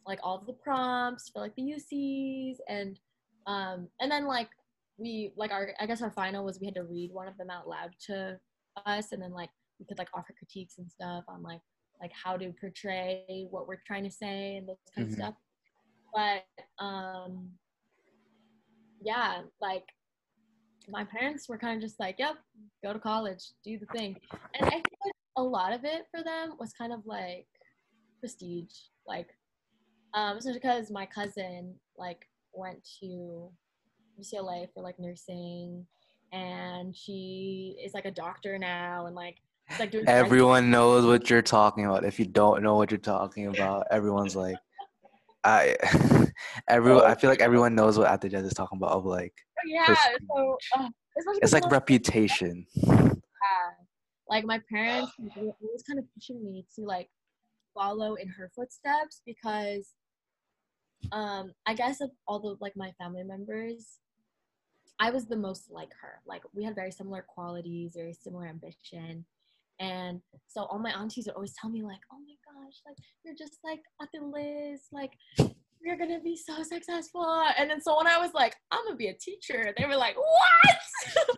like 0.05 0.19
all 0.21 0.37
of 0.37 0.45
the 0.45 0.53
prompts 0.53 1.29
for 1.29 1.39
like 1.39 1.55
the 1.55 1.61
UCs 1.77 2.57
and 2.67 2.99
um 3.47 3.87
and 4.01 4.11
then 4.11 4.25
like 4.25 4.49
we 4.97 5.31
like 5.37 5.51
our 5.51 5.69
I 5.79 5.85
guess 5.85 6.01
our 6.01 6.11
final 6.11 6.43
was 6.43 6.59
we 6.59 6.65
had 6.67 6.75
to 6.75 6.83
read 6.83 7.11
one 7.13 7.27
of 7.29 7.37
them 7.37 7.49
out 7.49 7.67
loud 7.69 7.91
to 8.07 8.37
us 8.85 9.13
and 9.13 9.21
then 9.21 9.31
like 9.31 9.49
we 9.79 9.85
could 9.85 9.97
like 9.97 10.09
offer 10.13 10.33
critiques 10.37 10.77
and 10.77 10.91
stuff 10.91 11.23
on 11.29 11.41
like 11.41 11.61
like 12.01 12.11
how 12.11 12.35
to 12.35 12.51
portray 12.59 13.47
what 13.49 13.67
we're 13.67 13.81
trying 13.87 14.03
to 14.03 14.11
say 14.11 14.57
and 14.57 14.67
those 14.67 14.77
kind 14.93 15.07
Mhm. 15.07 15.11
of 15.11 15.15
stuff 15.17 15.33
but 16.13 16.43
um 16.83 17.49
yeah 19.01 19.41
like 19.61 19.85
my 20.89 21.03
parents 21.03 21.47
were 21.47 21.57
kind 21.57 21.75
of 21.75 21.81
just 21.81 21.99
like 21.99 22.15
yep 22.19 22.35
go 22.83 22.93
to 22.93 22.99
college 22.99 23.51
do 23.63 23.77
the 23.77 23.85
thing 23.97 24.15
and 24.55 24.65
i 24.65 24.69
think 24.69 24.85
like 25.03 25.13
a 25.37 25.43
lot 25.43 25.73
of 25.73 25.83
it 25.83 26.05
for 26.11 26.23
them 26.23 26.53
was 26.59 26.73
kind 26.73 26.93
of 26.93 26.99
like 27.05 27.47
prestige 28.19 28.73
like 29.07 29.29
um 30.13 30.37
especially 30.37 30.59
because 30.59 30.91
my 30.91 31.05
cousin 31.05 31.73
like 31.97 32.27
went 32.53 32.77
to 32.99 33.49
ucla 34.19 34.67
for 34.73 34.83
like 34.83 34.99
nursing 34.99 35.85
and 36.31 36.95
she 36.95 37.77
is 37.83 37.93
like 37.93 38.05
a 38.05 38.11
doctor 38.11 38.57
now 38.57 39.05
and 39.05 39.15
like 39.15 39.37
like 39.79 39.91
doing 39.91 40.07
Everyone 40.07 40.69
knows 40.69 41.05
what 41.05 41.29
you're 41.29 41.41
talking 41.41 41.85
about. 41.85 42.03
If 42.03 42.19
you 42.19 42.25
don't 42.25 42.63
know 42.63 42.75
what 42.75 42.91
you're 42.91 42.97
talking 42.97 43.47
about, 43.47 43.87
everyone's 43.91 44.35
like, 44.35 44.57
I, 45.43 45.75
everyone. 46.67 47.05
I 47.05 47.15
feel 47.15 47.29
like 47.29 47.41
everyone 47.41 47.75
knows 47.75 47.97
what 47.97 48.07
Atija 48.07 48.43
is 48.43 48.53
talking 48.53 48.77
about. 48.77 48.91
Of 48.91 49.05
like, 49.05 49.33
yeah 49.65 49.95
so 50.35 50.57
uh, 50.77 50.89
it's 51.41 51.53
like 51.53 51.69
reputation. 51.71 52.65
yeah, 52.75 53.03
like 54.29 54.45
my 54.45 54.59
parents 54.71 55.11
like, 55.19 55.35
were 55.35 55.53
always 55.61 55.83
kind 55.83 55.99
of 55.99 56.05
pushing 56.15 56.43
me 56.43 56.65
to 56.75 56.81
like 56.81 57.09
follow 57.73 58.15
in 58.15 58.27
her 58.27 58.51
footsteps 58.55 59.21
because 59.25 59.93
um 61.11 61.51
i 61.65 61.73
guess 61.73 62.01
of 62.01 62.11
all 62.27 62.39
the 62.39 62.55
like 62.61 62.75
my 62.75 62.91
family 62.99 63.23
members 63.23 63.99
i 64.99 65.09
was 65.09 65.25
the 65.25 65.35
most 65.35 65.71
like 65.71 65.91
her 65.99 66.21
like 66.25 66.43
we 66.53 66.63
had 66.63 66.75
very 66.75 66.91
similar 66.91 67.23
qualities 67.27 67.93
very 67.95 68.13
similar 68.13 68.47
ambition 68.47 69.25
and 69.83 70.21
so 70.47 70.63
all 70.63 70.79
my 70.79 70.91
aunties 70.91 71.25
would 71.25 71.35
always 71.35 71.53
tell 71.59 71.69
me 71.69 71.81
like 71.83 71.99
oh 72.11 72.21
my 72.29 72.35
gosh 72.47 72.77
like 72.85 72.97
you're 73.23 73.35
just 73.35 73.57
like 73.63 73.81
Ate 74.01 74.21
liz 74.21 74.81
like 74.91 75.13
you're 75.85 75.97
gonna 75.97 76.21
be 76.21 76.37
so 76.37 76.63
successful. 76.63 77.25
And 77.57 77.69
then 77.69 77.81
so 77.81 77.97
when 77.97 78.07
i 78.07 78.17
was 78.17 78.31
like 78.33 78.55
i'm 78.71 78.85
gonna 78.85 78.95
be 78.95 79.07
a 79.07 79.13
teacher 79.13 79.73
they 79.77 79.85
were 79.85 79.97
like 79.97 80.15
what? 80.15 81.37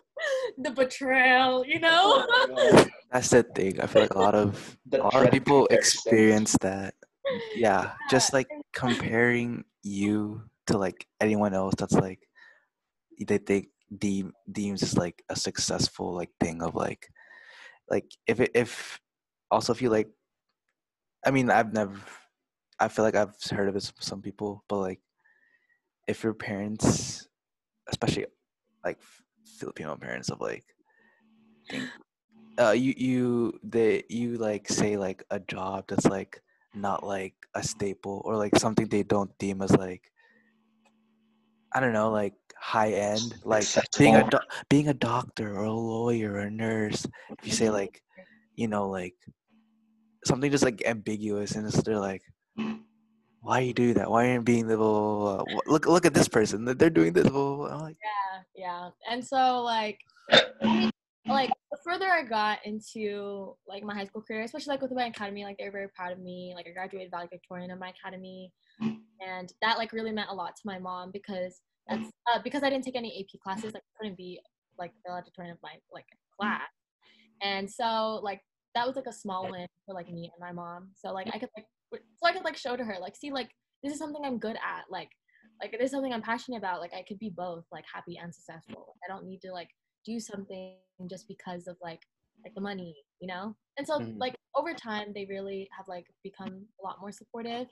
The 0.58 0.70
betrayal 0.70 1.64
you 1.66 1.78
know? 1.78 2.26
That's 3.12 3.30
the 3.30 3.42
thing. 3.42 3.80
I 3.80 3.86
feel 3.86 4.02
like 4.02 4.14
a 4.14 4.18
lot 4.18 4.34
of 4.34 4.78
a 4.92 4.98
lot 4.98 5.24
of 5.24 5.30
people 5.30 5.66
experience 5.68 6.56
that. 6.62 6.94
Yeah, 7.54 7.92
just 8.10 8.32
like 8.32 8.48
comparing 8.72 9.64
you 9.82 10.42
to 10.68 10.78
like 10.78 11.06
anyone 11.20 11.54
else 11.54 11.74
that's 11.78 11.94
like 11.94 12.20
they 13.28 13.38
think 13.38 13.68
deem 13.98 14.32
deems 14.50 14.82
as 14.82 14.96
like 14.96 15.22
a 15.28 15.36
successful 15.36 16.14
like 16.14 16.30
thing 16.40 16.62
of 16.62 16.74
like 16.74 17.08
like 17.90 18.10
if 18.26 18.40
it 18.40 18.50
if 18.54 19.00
also 19.50 19.72
if 19.72 19.82
you 19.82 19.90
like 19.90 20.08
I 21.24 21.30
mean 21.30 21.50
I've 21.50 21.72
never 21.72 21.94
I 22.78 22.88
feel 22.88 23.04
like 23.04 23.14
I've 23.16 23.36
heard 23.50 23.68
of 23.68 23.76
it 23.76 23.84
from 23.84 23.94
some 24.00 24.22
people 24.22 24.64
but 24.68 24.78
like 24.78 25.00
if 26.06 26.22
your 26.22 26.34
parents 26.34 27.26
especially 27.88 28.26
like 28.84 28.98
Filipino 29.58 29.96
parents 29.96 30.30
of 30.30 30.40
like 30.40 30.64
think 31.70 31.88
uh 32.58 32.70
you 32.70 32.94
you 32.96 33.60
they 33.62 34.04
you 34.08 34.36
like 34.38 34.68
say 34.68 34.96
like 34.96 35.24
a 35.30 35.40
job 35.40 35.84
that's 35.88 36.06
like 36.06 36.40
not 36.74 37.04
like 37.04 37.34
a 37.54 37.62
staple 37.62 38.22
or 38.24 38.36
like 38.36 38.56
something 38.56 38.86
they 38.88 39.02
don't 39.02 39.36
deem 39.38 39.62
as 39.62 39.76
like 39.76 40.12
I 41.72 41.80
don't 41.80 41.92
know 41.92 42.10
like 42.10 42.34
high 42.60 42.90
end 42.90 43.34
like 43.44 43.66
being 43.98 44.16
a 44.16 44.28
do- 44.28 44.38
being 44.68 44.88
a 44.88 44.94
doctor 44.94 45.56
or 45.56 45.64
a 45.64 45.72
lawyer 45.72 46.32
or 46.32 46.38
a 46.40 46.50
nurse 46.50 47.06
if 47.38 47.46
you 47.46 47.52
say 47.52 47.70
like 47.70 48.02
you 48.54 48.66
know 48.66 48.88
like 48.88 49.14
something 50.24 50.50
just 50.50 50.64
like 50.64 50.82
ambiguous 50.84 51.54
and 51.54 51.66
it's, 51.66 51.80
they're 51.82 51.98
like 51.98 52.22
why 53.40 53.60
you 53.60 53.72
do 53.72 53.94
that 53.94 54.10
why 54.10 54.26
aren't 54.26 54.40
you 54.40 54.42
being 54.42 54.66
the 54.66 54.76
blah, 54.76 55.36
blah, 55.36 55.44
blah, 55.44 55.60
look 55.66 55.86
look 55.86 56.06
at 56.06 56.14
this 56.14 56.28
person 56.28 56.64
that 56.64 56.78
they're 56.78 56.90
doing 56.90 57.12
this 57.12 57.30
like, 57.30 57.96
yeah 58.02 58.40
yeah 58.56 58.90
and 59.10 59.24
so 59.24 59.62
like 59.62 60.00
like 61.28 61.50
the 61.70 61.78
further 61.84 62.08
I 62.08 62.22
got 62.22 62.64
into 62.64 63.56
like 63.66 63.82
my 63.82 63.94
high 63.94 64.04
school 64.04 64.22
career, 64.22 64.42
especially 64.42 64.72
like 64.72 64.82
with 64.82 64.92
my 64.92 65.06
academy, 65.06 65.44
like 65.44 65.58
they 65.58 65.64
were 65.64 65.72
very 65.72 65.88
proud 65.88 66.12
of 66.12 66.18
me. 66.20 66.52
Like 66.54 66.66
I 66.68 66.70
graduated 66.70 67.10
valedictorian 67.10 67.70
of 67.70 67.78
my 67.78 67.90
academy, 67.90 68.52
and 69.20 69.52
that 69.62 69.78
like 69.78 69.92
really 69.92 70.12
meant 70.12 70.30
a 70.30 70.34
lot 70.34 70.54
to 70.56 70.62
my 70.64 70.78
mom 70.78 71.10
because 71.12 71.60
that's 71.88 72.10
uh, 72.32 72.38
because 72.42 72.62
I 72.62 72.70
didn't 72.70 72.84
take 72.84 72.96
any 72.96 73.20
AP 73.20 73.40
classes. 73.40 73.74
I 73.74 73.80
couldn't 73.98 74.16
be 74.16 74.40
like 74.78 74.92
valedictorian 75.06 75.52
of 75.52 75.58
my 75.62 75.74
like 75.92 76.06
class, 76.38 76.68
and 77.42 77.70
so 77.70 78.20
like 78.22 78.40
that 78.74 78.86
was 78.86 78.96
like 78.96 79.06
a 79.06 79.12
small 79.12 79.50
win 79.50 79.66
for 79.86 79.94
like 79.94 80.10
me 80.10 80.30
and 80.34 80.40
my 80.40 80.52
mom. 80.52 80.90
So 80.96 81.12
like 81.12 81.28
I 81.32 81.38
could 81.38 81.50
like 81.56 81.66
so 81.92 82.26
I 82.28 82.32
could 82.32 82.44
like 82.44 82.56
show 82.56 82.76
to 82.76 82.84
her 82.84 82.96
like 83.00 83.16
see 83.16 83.30
like 83.30 83.50
this 83.82 83.92
is 83.92 83.98
something 83.98 84.22
I'm 84.24 84.38
good 84.38 84.56
at 84.56 84.84
like 84.90 85.10
like 85.62 85.72
this 85.72 85.86
is 85.86 85.90
something 85.92 86.12
I'm 86.12 86.22
passionate 86.22 86.58
about. 86.58 86.80
Like 86.80 86.92
I 86.94 87.02
could 87.06 87.18
be 87.18 87.30
both 87.30 87.64
like 87.72 87.84
happy 87.92 88.18
and 88.22 88.34
successful. 88.34 88.96
I 89.04 89.12
don't 89.12 89.24
need 89.24 89.40
to 89.42 89.52
like 89.52 89.68
do 90.04 90.20
something 90.20 90.74
just 91.08 91.26
because 91.28 91.66
of 91.66 91.76
like 91.82 92.00
like 92.44 92.54
the 92.54 92.60
money, 92.60 92.94
you 93.20 93.28
know? 93.28 93.54
And 93.78 93.86
so 93.86 94.00
Mhm. 94.00 94.18
like 94.18 94.34
over 94.54 94.74
time 94.74 95.12
they 95.14 95.26
really 95.26 95.68
have 95.76 95.88
like 95.88 96.06
become 96.22 96.66
a 96.80 96.84
lot 96.84 97.00
more 97.00 97.12
supportive. 97.12 97.68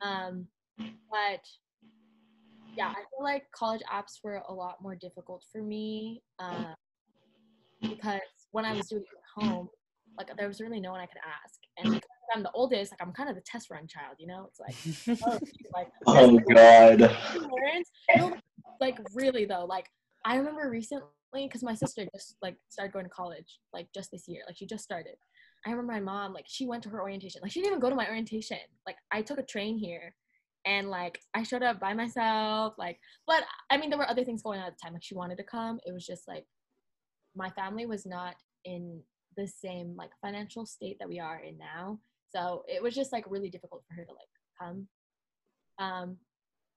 Um 0.00 0.46
but 1.10 1.44
yeah, 2.80 2.90
I 2.90 2.94
feel 2.94 3.22
like 3.22 3.44
college 3.52 3.82
apps 3.92 4.18
were 4.22 4.42
a 4.48 4.52
lot 4.52 4.82
more 4.82 4.94
difficult 4.94 5.44
for 5.52 5.62
me 5.62 6.22
uh, 6.38 6.74
because 7.82 8.20
when 8.52 8.64
I 8.64 8.74
was 8.74 8.88
doing 8.88 9.02
it 9.02 9.42
at 9.42 9.44
home, 9.44 9.68
like 10.18 10.30
there 10.36 10.48
was 10.48 10.60
really 10.60 10.80
no 10.80 10.90
one 10.92 11.00
I 11.00 11.06
could 11.06 11.20
ask. 11.24 11.60
And 11.78 11.94
because 11.94 12.08
I'm 12.34 12.42
the 12.42 12.50
oldest, 12.52 12.92
like 12.92 13.00
I'm 13.00 13.12
kind 13.12 13.28
of 13.28 13.34
the 13.34 13.42
test 13.42 13.70
run 13.70 13.86
child, 13.86 14.16
you 14.18 14.26
know? 14.26 14.48
It's 14.48 14.60
like, 14.60 15.20
oh, 15.26 15.38
like 15.74 15.88
Oh 16.06 16.38
God. 16.52 17.00
parents 17.56 17.90
no, 18.16 18.36
like 18.80 18.98
really 19.14 19.44
though 19.44 19.64
like 19.64 19.86
i 20.24 20.36
remember 20.36 20.68
recently 20.70 21.06
because 21.34 21.62
my 21.62 21.74
sister 21.74 22.06
just 22.14 22.36
like 22.42 22.56
started 22.68 22.92
going 22.92 23.04
to 23.04 23.10
college 23.10 23.60
like 23.72 23.86
just 23.94 24.10
this 24.10 24.26
year 24.26 24.42
like 24.46 24.56
she 24.56 24.66
just 24.66 24.82
started 24.82 25.14
i 25.66 25.70
remember 25.70 25.92
my 25.92 26.00
mom 26.00 26.32
like 26.32 26.46
she 26.48 26.66
went 26.66 26.82
to 26.82 26.88
her 26.88 27.00
orientation 27.00 27.40
like 27.42 27.52
she 27.52 27.60
didn't 27.60 27.72
even 27.72 27.80
go 27.80 27.90
to 27.90 27.96
my 27.96 28.08
orientation 28.08 28.58
like 28.86 28.96
i 29.12 29.22
took 29.22 29.38
a 29.38 29.42
train 29.42 29.78
here 29.78 30.14
and 30.66 30.90
like 30.90 31.18
i 31.34 31.42
showed 31.42 31.62
up 31.62 31.80
by 31.80 31.94
myself 31.94 32.74
like 32.78 32.98
but 33.26 33.44
i 33.70 33.76
mean 33.76 33.88
there 33.88 33.98
were 33.98 34.08
other 34.08 34.24
things 34.24 34.42
going 34.42 34.60
on 34.60 34.66
at 34.66 34.72
the 34.72 34.82
time 34.82 34.92
like 34.92 35.02
she 35.02 35.14
wanted 35.14 35.38
to 35.38 35.44
come. 35.44 35.78
It 35.86 35.92
was 35.92 36.06
just 36.06 36.28
like 36.28 36.44
my 37.34 37.50
family 37.50 37.86
was 37.86 38.06
not 38.06 38.34
in 38.64 39.00
the 39.36 39.46
same 39.46 39.94
like 39.96 40.10
financial 40.20 40.66
state 40.66 40.96
that 40.98 41.08
we 41.08 41.20
are 41.20 41.40
in 41.40 41.56
now. 41.58 41.98
So 42.34 42.64
it 42.68 42.82
was 42.82 42.94
just 42.94 43.12
like 43.12 43.24
really 43.28 43.50
difficult 43.50 43.82
for 43.88 43.94
her 43.94 44.04
to 44.04 44.12
like 44.12 44.28
come. 44.60 44.88
Um 45.78 46.16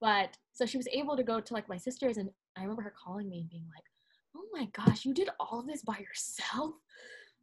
but 0.01 0.35
so 0.51 0.65
she 0.65 0.77
was 0.77 0.87
able 0.91 1.15
to 1.15 1.23
go 1.23 1.39
to 1.39 1.53
like 1.53 1.69
my 1.69 1.77
sister's 1.77 2.17
and 2.17 2.29
i 2.57 2.61
remember 2.61 2.81
her 2.81 2.93
calling 3.03 3.29
me 3.29 3.39
and 3.39 3.49
being 3.49 3.65
like 3.73 3.85
oh 4.35 4.45
my 4.51 4.67
gosh 4.73 5.05
you 5.05 5.13
did 5.13 5.29
all 5.39 5.61
of 5.61 5.67
this 5.67 5.81
by 5.81 5.97
yourself 5.97 6.73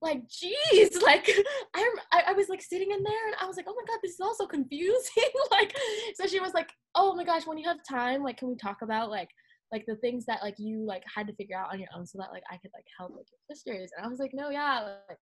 like 0.03 0.23
jeez 0.29 1.03
like 1.03 1.29
I, 1.75 1.81
rem- 1.81 2.07
I 2.13 2.23
i 2.29 2.33
was 2.33 2.49
like 2.49 2.63
sitting 2.63 2.91
in 2.91 3.03
there 3.03 3.27
and 3.27 3.37
i 3.41 3.47
was 3.47 3.57
like 3.57 3.67
oh 3.69 3.75
my 3.75 3.85
god 3.87 3.99
this 4.03 4.13
is 4.13 4.21
all 4.21 4.35
so 4.35 4.47
confusing 4.47 5.31
like 5.51 5.77
so 6.15 6.27
she 6.27 6.41
was 6.41 6.55
like 6.55 6.71
oh 6.95 7.15
my 7.15 7.25
gosh 7.25 7.47
when 7.47 7.59
you 7.59 7.69
have 7.69 7.79
time 7.89 8.23
like 8.23 8.39
can 8.39 8.49
we 8.49 8.57
talk 8.57 8.83
about 8.83 9.11
like 9.11 9.29
like 9.73 9.85
the 9.87 9.97
things 9.97 10.25
that 10.27 10.43
like 10.43 10.57
you 10.59 10.85
like 10.85 11.03
had 11.15 11.27
to 11.27 11.35
figure 11.35 11.57
out 11.57 11.73
on 11.73 11.79
your 11.79 11.89
own 11.97 12.07
so 12.07 12.19
that 12.19 12.33
like 12.33 12.43
i 12.51 12.57
could 12.57 12.71
like 12.75 12.87
help 12.99 13.13
like 13.13 13.27
your 13.31 13.57
sisters? 13.57 13.91
And 13.97 14.05
i 14.05 14.09
was 14.09 14.19
like 14.19 14.33
no 14.35 14.51
yeah 14.51 14.97
like 15.09 15.19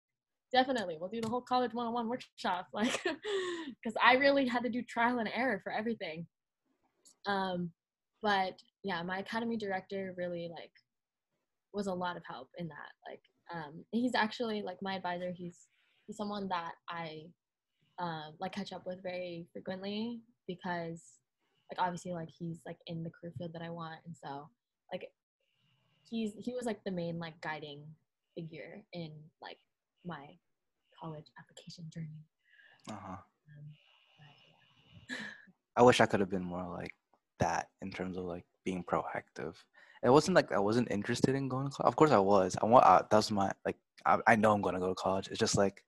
definitely 0.53 0.97
we'll 0.99 1.09
do 1.09 1.21
the 1.21 1.29
whole 1.29 1.41
college 1.41 1.73
one-on-one 1.73 2.07
workshop 2.07 2.67
like 2.73 3.01
because 3.03 3.95
i 4.03 4.13
really 4.13 4.47
had 4.47 4.63
to 4.63 4.69
do 4.69 4.81
trial 4.83 5.19
and 5.19 5.29
error 5.33 5.59
for 5.63 5.71
everything. 5.71 6.25
Um 7.25 7.71
but 8.21 8.59
yeah 8.83 9.01
my 9.03 9.19
academy 9.19 9.57
director 9.57 10.13
really 10.17 10.49
like 10.55 10.71
was 11.73 11.87
a 11.87 11.93
lot 11.93 12.17
of 12.17 12.23
help 12.25 12.49
in 12.57 12.67
that 12.67 12.91
like 13.09 13.21
um 13.53 13.83
he's 13.91 14.15
actually 14.15 14.61
like 14.61 14.77
my 14.81 14.95
advisor 14.95 15.31
he's 15.35 15.67
he's 16.07 16.17
someone 16.17 16.47
that 16.47 16.71
i 16.89 17.21
um 17.99 18.33
like 18.39 18.51
catch 18.53 18.73
up 18.73 18.83
with 18.85 19.01
very 19.03 19.47
frequently 19.53 20.21
because 20.47 21.19
like 21.71 21.79
obviously 21.79 22.11
like 22.13 22.29
he's 22.37 22.59
like 22.65 22.77
in 22.87 23.03
the 23.03 23.09
career 23.09 23.33
field 23.37 23.51
that 23.53 23.61
i 23.61 23.69
want 23.69 23.99
and 24.05 24.15
so 24.15 24.47
like 24.91 25.09
he's 26.09 26.33
he 26.39 26.53
was 26.53 26.65
like 26.65 26.83
the 26.85 26.91
main 26.91 27.19
like 27.19 27.39
guiding 27.41 27.81
figure 28.35 28.83
in 28.93 29.11
like 29.41 29.57
my 30.05 30.25
college 31.01 31.25
application 31.39 31.85
journey 31.93 32.23
Uh-huh. 32.89 33.11
um, 33.13 33.65
yeah. 35.09 35.17
I 35.77 35.81
wish 35.81 35.99
I 35.99 36.05
could 36.05 36.19
have 36.19 36.29
been 36.29 36.43
more 36.43 36.67
like 36.69 36.93
that 37.39 37.67
in 37.81 37.91
terms 37.91 38.17
of 38.17 38.23
like 38.25 38.45
being 38.63 38.83
proactive. 38.83 39.55
It 40.05 40.09
wasn't 40.11 40.35
like 40.35 40.51
I 40.51 40.59
wasn't 40.59 40.91
interested 40.91 41.35
in 41.35 41.49
going 41.49 41.65
to 41.65 41.71
college. 41.71 41.87
Of 41.87 41.95
course, 41.95 42.11
I 42.11 42.19
was. 42.19 42.55
I 42.61 42.65
want. 42.65 42.85
Uh, 42.85 43.01
that 43.09 43.17
was 43.17 43.31
my 43.31 43.51
like. 43.65 43.77
I, 44.05 44.19
I 44.27 44.35
know 44.35 44.53
I'm 44.53 44.61
going 44.61 44.75
to 44.75 44.79
go 44.79 44.89
to 44.89 44.95
college. 44.95 45.27
It's 45.29 45.39
just 45.39 45.57
like 45.57 45.83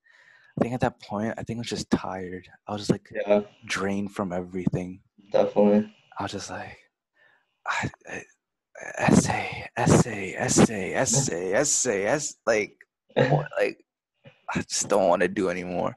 I 0.58 0.64
think 0.64 0.74
at 0.74 0.80
that 0.82 1.00
point, 1.02 1.36
I 1.38 1.44
think 1.44 1.58
I 1.58 1.62
was 1.62 1.70
just 1.70 1.92
tired. 1.92 2.48
I 2.68 2.72
was 2.72 2.82
just 2.82 2.92
like 2.92 3.08
Yeah, 3.14 3.42
drained 3.66 4.12
from 4.12 4.34
everything. 4.34 5.02
definitely. 5.32 5.94
I 6.20 6.24
was 6.24 6.32
just 6.32 6.50
like, 6.50 6.78
I, 7.68 7.90
I, 8.10 8.22
essay, 8.98 9.68
essay, 9.78 10.34
essay, 10.34 10.94
essay, 10.96 11.54
essay, 11.54 12.06
essay. 12.06 12.34
Like, 12.48 12.76
like 13.16 13.78
I 14.50 14.62
just 14.62 14.90
don't 14.90 15.08
want 15.08 15.22
to 15.22 15.28
do 15.28 15.50
anymore. 15.50 15.94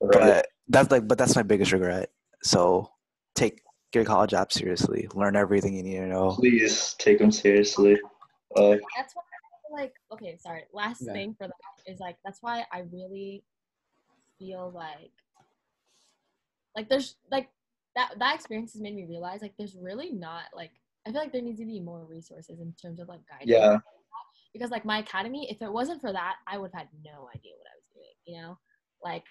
Right. 0.00 0.12
But 0.12 0.46
that's 0.68 0.90
like, 0.90 1.06
but 1.06 1.18
that's 1.18 1.36
my 1.36 1.42
biggest 1.42 1.72
regret. 1.72 2.10
So 2.42 2.90
take 3.34 3.60
your 3.94 4.04
college 4.04 4.34
app 4.34 4.52
seriously. 4.52 5.08
Learn 5.14 5.36
everything 5.36 5.74
you 5.74 5.82
need 5.82 5.98
to 5.98 6.06
know. 6.06 6.30
Please 6.32 6.94
take 6.98 7.18
them 7.18 7.32
seriously. 7.32 7.98
Uh, 8.56 8.76
that's 8.96 9.14
why 9.14 9.22
I 9.22 9.40
feel 9.68 9.76
like 9.76 9.94
okay 10.12 10.36
sorry 10.36 10.64
last 10.72 11.02
Yeah. 11.02 11.12
thing 11.12 11.34
for 11.38 11.46
that 11.46 11.90
is 11.90 12.00
like 12.00 12.16
that's 12.24 12.42
why 12.42 12.64
i 12.72 12.80
really 12.92 13.44
feel 14.38 14.72
like 14.74 15.12
like 16.76 16.88
there's 16.88 17.16
like 17.30 17.48
that 17.96 18.12
that 18.18 18.34
experience 18.34 18.72
has 18.72 18.82
made 18.82 18.94
me 18.94 19.06
realize 19.08 19.42
like 19.42 19.54
there's 19.58 19.76
really 19.76 20.12
not 20.12 20.44
like 20.54 20.70
i 21.06 21.10
feel 21.10 21.20
like 21.20 21.32
there 21.32 21.42
needs 21.42 21.58
to 21.58 21.66
be 21.66 21.80
more 21.80 22.04
resources 22.04 22.60
in 22.60 22.72
terms 22.80 23.00
of 23.00 23.08
like 23.08 23.20
guidance 23.28 23.50
yeah, 23.50 23.78
because 24.52 24.70
like 24.70 24.84
my 24.84 24.98
academy 24.98 25.48
if 25.50 25.60
it 25.62 25.72
wasn't 25.72 26.00
for 26.00 26.12
that 26.12 26.36
i 26.46 26.58
would 26.58 26.70
have 26.72 26.82
had 26.82 26.88
no 27.04 27.28
idea 27.34 27.52
what 27.56 27.66
i 27.66 27.76
was 27.76 27.86
doing 27.94 28.14
you 28.26 28.40
know 28.40 28.58
like 29.02 29.24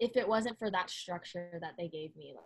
if 0.00 0.16
it 0.16 0.28
wasn't 0.28 0.58
for 0.58 0.70
that 0.70 0.90
structure 0.90 1.58
that 1.60 1.74
they 1.78 1.88
gave 1.88 2.14
me 2.16 2.32
like 2.34 2.44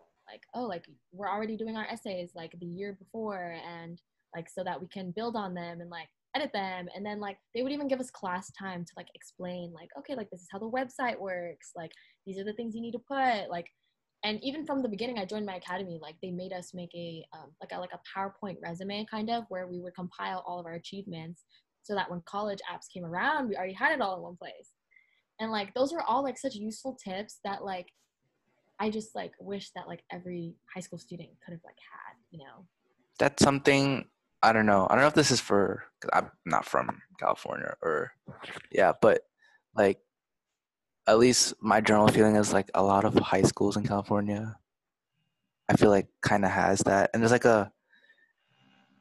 oh 0.54 0.64
like 0.64 0.84
we're 1.12 1.30
already 1.30 1.56
doing 1.56 1.76
our 1.76 1.86
essays 1.86 2.32
like 2.34 2.52
the 2.60 2.66
year 2.66 2.96
before 2.98 3.56
and 3.66 4.00
like 4.34 4.48
so 4.48 4.62
that 4.64 4.80
we 4.80 4.88
can 4.88 5.12
build 5.12 5.36
on 5.36 5.54
them 5.54 5.80
and 5.80 5.90
like 5.90 6.08
edit 6.34 6.50
them. 6.52 6.88
And 6.94 7.04
then 7.04 7.20
like 7.20 7.38
they 7.54 7.62
would 7.62 7.72
even 7.72 7.88
give 7.88 8.00
us 8.00 8.10
class 8.10 8.52
time 8.52 8.84
to 8.84 8.92
like 8.96 9.08
explain 9.14 9.72
like 9.72 9.88
okay 9.98 10.14
like 10.14 10.30
this 10.30 10.40
is 10.40 10.48
how 10.50 10.58
the 10.58 10.70
website 10.70 11.18
works. 11.18 11.72
Like 11.74 11.90
these 12.26 12.38
are 12.38 12.44
the 12.44 12.52
things 12.52 12.74
you 12.74 12.82
need 12.82 12.92
to 12.92 12.98
put. 12.98 13.50
Like 13.50 13.66
and 14.24 14.42
even 14.42 14.64
from 14.64 14.82
the 14.82 14.88
beginning 14.88 15.18
i 15.18 15.26
joined 15.26 15.44
my 15.44 15.56
academy 15.56 15.98
like 16.00 16.14
they 16.22 16.30
made 16.30 16.50
us 16.50 16.72
make 16.72 16.88
a 16.96 17.22
um, 17.34 17.50
like 17.60 17.70
a 17.72 17.78
like 17.78 17.90
a 17.92 18.18
powerpoint 18.18 18.56
resume 18.62 19.06
kind 19.10 19.28
of 19.28 19.44
where 19.50 19.66
we 19.66 19.78
would 19.78 19.94
compile 19.94 20.42
all 20.46 20.58
of 20.58 20.64
our 20.64 20.72
achievements 20.72 21.44
so 21.82 21.94
that 21.94 22.10
when 22.10 22.22
college 22.24 22.58
apps 22.72 22.92
came 22.92 23.04
around 23.04 23.46
we 23.46 23.56
already 23.56 23.74
had 23.74 23.92
it 23.92 24.00
all 24.00 24.16
in 24.16 24.22
one 24.22 24.36
place. 24.36 24.72
And 25.38 25.52
like 25.52 25.74
those 25.74 25.92
are 25.92 26.02
all 26.02 26.22
like 26.22 26.38
such 26.38 26.54
useful 26.54 26.96
tips 27.02 27.38
that 27.44 27.62
like 27.62 27.86
i 28.78 28.90
just 28.90 29.14
like 29.14 29.32
wish 29.40 29.70
that 29.70 29.88
like 29.88 30.02
every 30.10 30.54
high 30.72 30.80
school 30.80 30.98
student 30.98 31.30
could 31.44 31.52
have 31.52 31.64
like 31.64 31.78
had 31.78 32.16
you 32.30 32.38
know 32.38 32.66
That's 33.18 33.42
something 33.42 34.04
I 34.42 34.52
don't 34.52 34.66
know. 34.66 34.86
I 34.88 34.94
don't 34.94 35.02
know 35.02 35.08
if 35.08 35.14
this 35.14 35.30
is 35.30 35.40
for. 35.40 35.84
Cause 36.00 36.10
I'm 36.12 36.30
not 36.44 36.64
from 36.64 37.02
California, 37.18 37.74
or 37.82 38.12
yeah, 38.70 38.92
but 39.00 39.22
like 39.74 39.98
at 41.06 41.18
least 41.18 41.54
my 41.60 41.80
general 41.80 42.08
feeling 42.08 42.36
is 42.36 42.52
like 42.52 42.70
a 42.74 42.82
lot 42.82 43.04
of 43.04 43.14
high 43.18 43.42
schools 43.42 43.76
in 43.76 43.84
California. 43.84 44.56
I 45.68 45.74
feel 45.76 45.90
like 45.90 46.06
kind 46.20 46.44
of 46.44 46.50
has 46.50 46.80
that, 46.80 47.10
and 47.12 47.22
there's 47.22 47.32
like 47.32 47.44
a. 47.44 47.72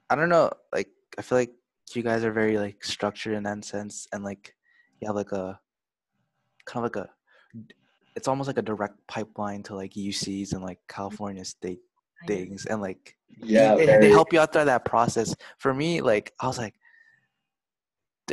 I 0.10 0.16
don't 0.16 0.30
know. 0.30 0.52
Like 0.74 0.90
I 1.18 1.22
feel 1.22 1.38
like 1.38 1.54
you 1.94 2.02
guys 2.02 2.24
are 2.24 2.32
very 2.32 2.58
like 2.58 2.84
structured 2.84 3.36
in 3.36 3.44
that 3.44 3.66
sense, 3.66 4.08
and 4.12 4.24
like 4.24 4.56
you 5.00 5.08
have 5.08 5.16
like 5.16 5.32
a 5.32 5.60
kind 6.66 6.86
of 6.86 6.92
like 6.92 7.06
a. 7.06 7.10
It's 8.16 8.28
almost 8.28 8.48
like 8.48 8.58
a 8.58 8.62
direct 8.62 8.96
pipeline 9.08 9.64
to 9.64 9.76
like 9.76 9.94
UCs 9.94 10.54
and 10.54 10.62
like 10.62 10.78
mm-hmm. 10.80 10.96
California 10.96 11.46
state 11.46 11.80
things, 12.28 12.66
and 12.66 12.82
like 12.82 13.16
yeah. 13.38 13.76
they, 13.76 13.86
they 13.86 14.10
help 14.10 14.34
you 14.34 14.40
out 14.40 14.54
through 14.54 14.66
that 14.66 14.86
process. 14.86 15.36
For 15.58 15.74
me, 15.74 16.02
like 16.02 16.34
I 16.40 16.48
was 16.48 16.58
like, 16.58 16.76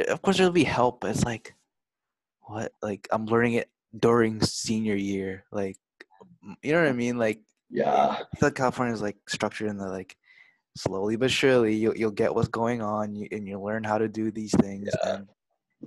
of 0.09 0.23
course 0.23 0.39
there'll 0.39 0.53
be 0.53 0.65
help, 0.65 1.01
but 1.01 1.11
it's 1.11 1.25
like, 1.25 1.55
what? 2.43 2.73
Like 2.83 3.09
I'm 3.11 3.27
learning 3.27 3.55
it 3.55 3.71
during 3.99 4.41
senior 4.41 4.95
year. 4.95 5.45
Like, 5.51 5.77
you 6.63 6.73
know 6.73 6.81
what 6.81 6.89
I 6.89 6.93
mean? 6.93 7.19
Like, 7.19 7.41
Yeah, 7.71 7.91
I 7.93 8.17
feel 8.39 8.49
like 8.49 8.55
California 8.55 8.95
is 8.95 9.03
like 9.03 9.17
structured 9.29 9.69
in 9.69 9.79
the 9.79 9.89
like 9.89 10.17
slowly 10.77 11.17
but 11.17 11.31
surely 11.31 11.75
you'll 11.75 11.97
you'll 11.97 12.11
get 12.11 12.35
what's 12.35 12.49
going 12.49 12.81
on 12.81 13.27
and 13.31 13.47
you 13.47 13.61
learn 13.61 13.85
how 13.85 13.99
to 13.99 14.09
do 14.09 14.31
these 14.31 14.55
things 14.59 14.89
Yeah. 15.05 15.15
and 15.15 15.29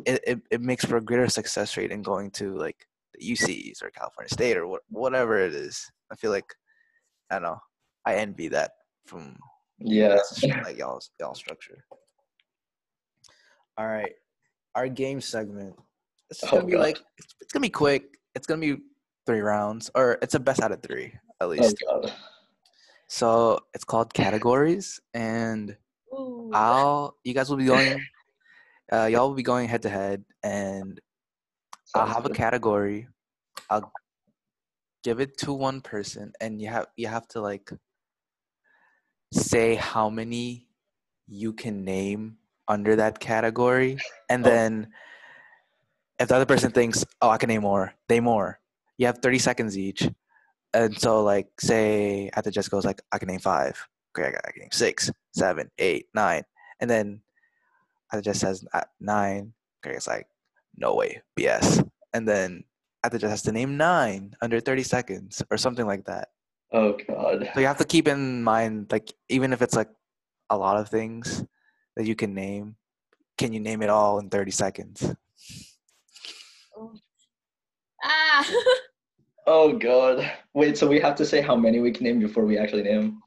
it, 0.05 0.23
it, 0.27 0.41
it 0.51 0.61
makes 0.61 0.85
for 0.85 0.97
a 0.97 1.01
greater 1.01 1.27
success 1.29 1.77
rate 1.77 1.91
in 1.91 2.01
going 2.01 2.31
to 2.31 2.55
like 2.55 2.85
the 3.19 3.31
UCs 3.33 3.83
or 3.83 3.89
California 3.89 4.29
State 4.29 4.57
or 4.57 4.67
what, 4.67 4.81
whatever 4.89 5.39
it 5.39 5.53
is. 5.53 5.89
I 6.11 6.15
feel 6.15 6.31
like 6.31 6.45
I 7.29 7.35
don't 7.35 7.43
know. 7.43 7.59
I 8.05 8.15
envy 8.15 8.47
that 8.49 8.71
from 9.05 9.37
yeah. 9.79 10.19
like 10.63 10.77
y'all's 10.77 11.11
y'all 11.19 11.35
structure. 11.35 11.83
All 13.77 13.87
right, 13.87 14.13
our 14.75 14.87
game 14.87 15.21
segment. 15.21 15.75
It's 16.29 16.43
Oh, 16.43 16.51
gonna 16.51 16.65
be 16.65 16.73
God. 16.73 16.79
like 16.81 16.99
it's, 17.17 17.35
it's 17.41 17.53
gonna 17.53 17.61
be 17.61 17.69
quick. 17.69 18.17
It's 18.35 18.47
gonna 18.47 18.61
be 18.61 18.77
three 19.25 19.41
rounds, 19.41 19.89
or 19.95 20.17
it's 20.21 20.35
a 20.35 20.39
best 20.39 20.61
out 20.61 20.71
of 20.71 20.81
three 20.81 21.13
at 21.41 21.45
Oh 21.45 21.47
least. 21.47 21.75
god. 21.85 22.13
So 23.07 23.59
it's 23.73 23.83
called 23.83 24.13
categories, 24.13 24.99
and 25.13 25.75
Ooh. 26.13 26.51
I'll 26.53 27.17
you 27.23 27.33
guys 27.33 27.49
will 27.49 27.57
be 27.57 27.65
going. 27.65 28.05
Uh, 28.91 29.05
y'all 29.05 29.27
will 29.27 29.35
be 29.35 29.43
going 29.43 29.67
head 29.67 29.81
to 29.81 29.89
head, 29.89 30.23
and 30.43 30.99
I'll 31.95 32.05
have 32.07 32.25
a 32.25 32.29
category. 32.29 33.07
I'll 33.69 33.91
give 35.03 35.19
it 35.19 35.37
to 35.39 35.53
one 35.53 35.81
person, 35.81 36.33
and 36.41 36.61
you 36.61 36.67
have 36.67 36.87
you 36.97 37.07
have 37.07 37.27
to 37.29 37.41
like 37.41 37.71
say 39.33 39.75
how 39.75 40.09
many 40.09 40.67
you 41.27 41.53
can 41.53 41.83
name 41.83 42.37
under 42.67 42.95
that 42.97 43.19
category, 43.19 43.97
and 44.29 44.45
Oh. 44.45 44.49
then 44.49 44.93
if 46.19 46.27
the 46.27 46.35
other 46.35 46.45
person 46.45 46.71
thinks, 46.71 47.05
"Oh, 47.21 47.29
I 47.29 47.37
can 47.37 47.47
name 47.47 47.61
more," 47.61 47.93
they 48.07 48.19
more. 48.19 48.59
You 48.97 49.07
have 49.07 49.19
thirty 49.19 49.39
seconds 49.39 49.77
each, 49.77 50.07
and 50.73 50.97
so 50.99 51.23
like 51.23 51.47
say 51.59 52.29
after 52.35 52.51
Jess 52.51 52.67
goes 52.67 52.85
like, 52.85 53.01
"I 53.11 53.17
can 53.17 53.27
name 53.27 53.39
five. 53.39 53.87
Okay, 54.17 54.27
I, 54.29 54.31
got, 54.31 54.41
I 54.45 54.51
can 54.51 54.61
name 54.61 54.71
six, 54.71 55.11
seven, 55.33 55.71
eight, 55.77 56.07
nine, 56.13 56.43
and 56.79 56.89
then 56.89 57.21
after 58.11 58.21
Jess 58.21 58.39
says 58.39 58.63
nine, 58.99 59.53
okay, 59.83 59.95
it's 59.95 60.07
like, 60.07 60.27
"No 60.77 60.95
way, 60.95 61.21
BS," 61.37 61.87
and 62.13 62.27
then 62.27 62.63
after 63.03 63.17
Jess 63.17 63.29
has 63.29 63.41
to 63.43 63.51
name 63.51 63.77
nine 63.77 64.35
under 64.41 64.59
thirty 64.59 64.83
seconds 64.83 65.43
or 65.51 65.57
something 65.57 65.85
like 65.85 66.05
that. 66.05 66.29
Oh 66.71 66.97
god. 67.07 67.49
So 67.53 67.59
you 67.59 67.67
have 67.67 67.77
to 67.77 67.85
keep 67.85 68.07
in 68.07 68.43
mind, 68.43 68.91
like, 68.91 69.13
even 69.29 69.53
if 69.53 69.61
it's 69.61 69.75
like 69.75 69.89
a 70.49 70.57
lot 70.57 70.77
of 70.77 70.89
things 70.89 71.43
that 71.95 72.05
you 72.05 72.15
can 72.15 72.33
name, 72.33 72.75
can 73.37 73.53
you 73.53 73.59
name 73.59 73.81
it 73.81 73.89
all 73.89 74.19
in 74.19 74.29
30 74.29 74.51
seconds? 74.51 75.15
Oh. 76.77 76.93
ah 78.03 78.45
Oh 79.47 79.77
god. 79.77 80.29
Wait, 80.53 80.77
so 80.77 80.87
we 80.87 80.99
have 80.99 81.15
to 81.15 81.25
say 81.25 81.39
how 81.39 81.55
many 81.55 81.79
we 81.79 81.91
can 81.91 82.03
name 82.03 82.19
before 82.19 82.45
we 82.45 82.57
actually 82.57 82.83
name? 82.83 83.21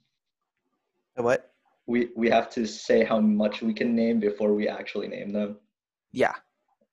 What? 1.14 1.52
We 1.86 2.08
we 2.16 2.28
have 2.28 2.50
to 2.50 2.66
say 2.66 3.04
how 3.04 3.20
much 3.20 3.62
we 3.62 3.72
can 3.72 3.94
name 3.94 4.18
before 4.20 4.52
we 4.52 4.68
actually 4.68 5.08
name 5.08 5.32
them. 5.32 5.58
Yeah. 6.12 6.34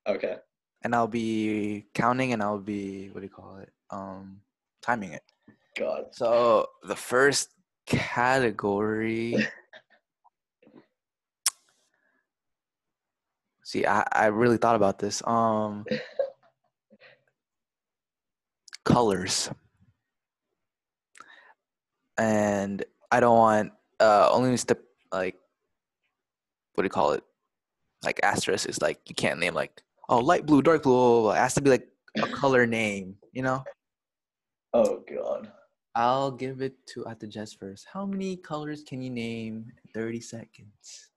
Okay. 0.08 0.38
And 0.86 0.94
I'll 0.94 1.08
be 1.08 1.88
counting 1.96 2.32
and 2.32 2.44
I'll 2.44 2.60
be, 2.60 3.10
what 3.10 3.22
do 3.22 3.26
you 3.26 3.34
call 3.34 3.58
it? 3.58 3.74
Um, 3.90 4.42
timing 4.84 5.14
it. 5.14 5.24
God. 5.76 6.10
So 6.12 6.70
the 6.84 6.96
first 6.96 7.50
category. 7.88 9.36
See, 13.64 13.88
I, 13.88 14.06
I 14.12 14.28
really 14.28 14.58
thought 14.58 14.76
about 14.76 15.00
this. 15.00 15.24
Um, 15.26 15.88
colors. 18.84 19.50
And 22.16 22.86
I 23.12 23.20
don't 23.22 23.38
want 23.38 23.72
uh 24.00 24.30
only 24.32 24.56
step 24.58 24.82
like 25.12 25.36
what 26.76 26.84
do 26.84 26.86
you 26.86 26.92
call 26.92 27.14
it? 27.14 27.24
Like 28.04 28.20
asterisk 28.22 28.70
is 28.70 28.84
like 28.84 29.00
you 29.10 29.16
can't 29.16 29.40
name 29.40 29.56
like 29.56 29.82
oh 30.10 30.20
light 30.20 30.46
blue, 30.46 30.62
dark 30.62 30.84
blue. 30.84 30.94
blah, 30.94 31.10
blah, 31.10 31.22
blah. 31.22 31.32
It 31.34 31.38
has 31.38 31.54
to 31.56 31.62
be 31.62 31.70
like 31.70 31.88
a 32.18 32.28
color 32.28 32.66
name, 32.66 33.16
you 33.34 33.42
know? 33.42 33.64
Oh 34.74 35.04
god. 35.10 35.52
I'll 35.96 36.32
give 36.32 36.62
it 36.62 36.76
to 36.88 37.06
Atija 37.06 37.58
first. 37.58 37.88
How 37.92 38.06
many 38.06 38.36
colors 38.36 38.84
can 38.84 39.02
you 39.02 39.10
name 39.10 39.72
in 39.84 39.92
30 39.94 40.20
seconds? 40.20 41.10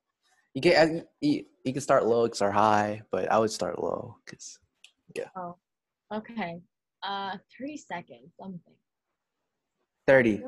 You 0.54 0.62
can 0.62 1.04
you, 1.20 1.44
you 1.64 1.72
can 1.72 1.82
start 1.82 2.06
low, 2.06 2.24
you 2.24 2.30
can 2.30 2.36
start 2.36 2.54
high, 2.54 3.02
but 3.10 3.30
I 3.30 3.38
would 3.38 3.50
start 3.50 3.82
low 3.82 4.16
because 4.24 4.58
yeah. 5.14 5.28
Oh, 5.36 5.56
Okay. 6.12 6.60
Uh, 7.02 7.36
30 7.58 7.76
seconds. 7.76 8.32
Something. 8.40 8.74
30. 10.06 10.42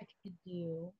I 0.00 0.04
could 0.22 0.32
do 0.44 0.92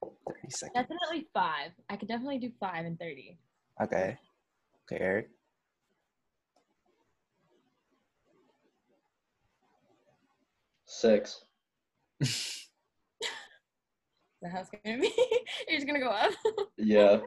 30 0.00 0.50
seconds. 0.50 0.72
definitely 0.74 1.26
five. 1.34 1.72
I 1.90 1.96
could 1.96 2.08
definitely 2.08 2.38
do 2.38 2.52
five 2.60 2.84
and 2.84 2.98
30. 2.98 3.36
Okay. 3.82 4.16
Okay, 4.90 5.02
Eric. 5.02 5.28
Six. 10.86 11.44
The 14.42 14.50
house 14.50 14.68
gonna 14.84 14.98
be. 15.00 15.10
You're 15.68 15.78
just 15.78 15.86
gonna 15.86 15.98
go 15.98 16.10
up. 16.10 16.30
Yeah. 16.76 17.20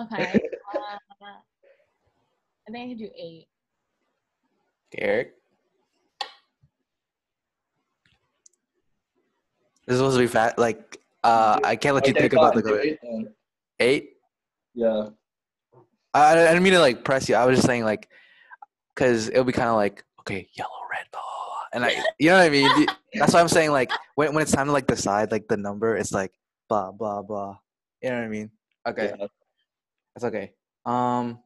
okay. 0.00 0.40
Uh, 0.72 0.78
I 2.68 2.70
think 2.70 2.84
I 2.84 2.88
could 2.90 2.98
do 2.98 3.10
eight. 3.18 3.48
Okay, 4.94 5.04
Eric. 5.04 5.34
This 9.86 9.94
is 9.94 9.98
supposed 9.98 10.16
to 10.16 10.22
be 10.22 10.28
fat. 10.28 10.56
Like, 10.56 11.00
uh, 11.24 11.58
I 11.64 11.74
can't 11.74 11.96
let 11.96 12.06
you 12.06 12.12
Okay, 12.12 12.20
think 12.20 12.32
about 12.34 12.54
the 12.54 12.80
eight. 12.80 12.98
Eight. 13.80 14.10
Yeah. 14.74 15.08
I, 16.14 16.32
I 16.32 16.34
didn't 16.48 16.62
mean 16.62 16.72
to 16.74 16.78
like 16.80 17.04
press 17.04 17.28
you. 17.28 17.34
I 17.34 17.44
was 17.46 17.56
just 17.56 17.66
saying 17.66 17.84
like, 17.84 18.08
cause 18.96 19.28
it'll 19.28 19.44
be 19.44 19.52
kind 19.52 19.68
of 19.68 19.76
like, 19.76 20.04
okay, 20.20 20.48
yellow, 20.54 20.70
red, 20.90 21.06
blah, 21.12 21.20
blah, 21.20 21.46
blah. 21.46 21.60
and 21.72 21.84
I, 21.84 22.02
you 22.18 22.28
know 22.30 22.36
what 22.38 22.46
I 22.46 22.50
mean. 22.50 22.86
That's 23.14 23.32
why 23.34 23.40
I'm 23.40 23.48
saying 23.48 23.70
like, 23.72 23.90
when 24.14 24.34
when 24.34 24.42
it's 24.42 24.52
time 24.52 24.66
to 24.66 24.72
like 24.72 24.86
decide 24.86 25.30
like 25.32 25.48
the 25.48 25.56
number, 25.56 25.96
it's 25.96 26.12
like 26.12 26.32
blah 26.68 26.92
blah 26.92 27.22
blah. 27.22 27.56
You 28.02 28.10
know 28.10 28.16
what 28.16 28.24
I 28.24 28.28
mean? 28.28 28.50
Okay, 28.86 29.12
Yeah. 29.18 29.26
that's 30.14 30.24
okay. 30.24 30.52
Um, 30.84 31.38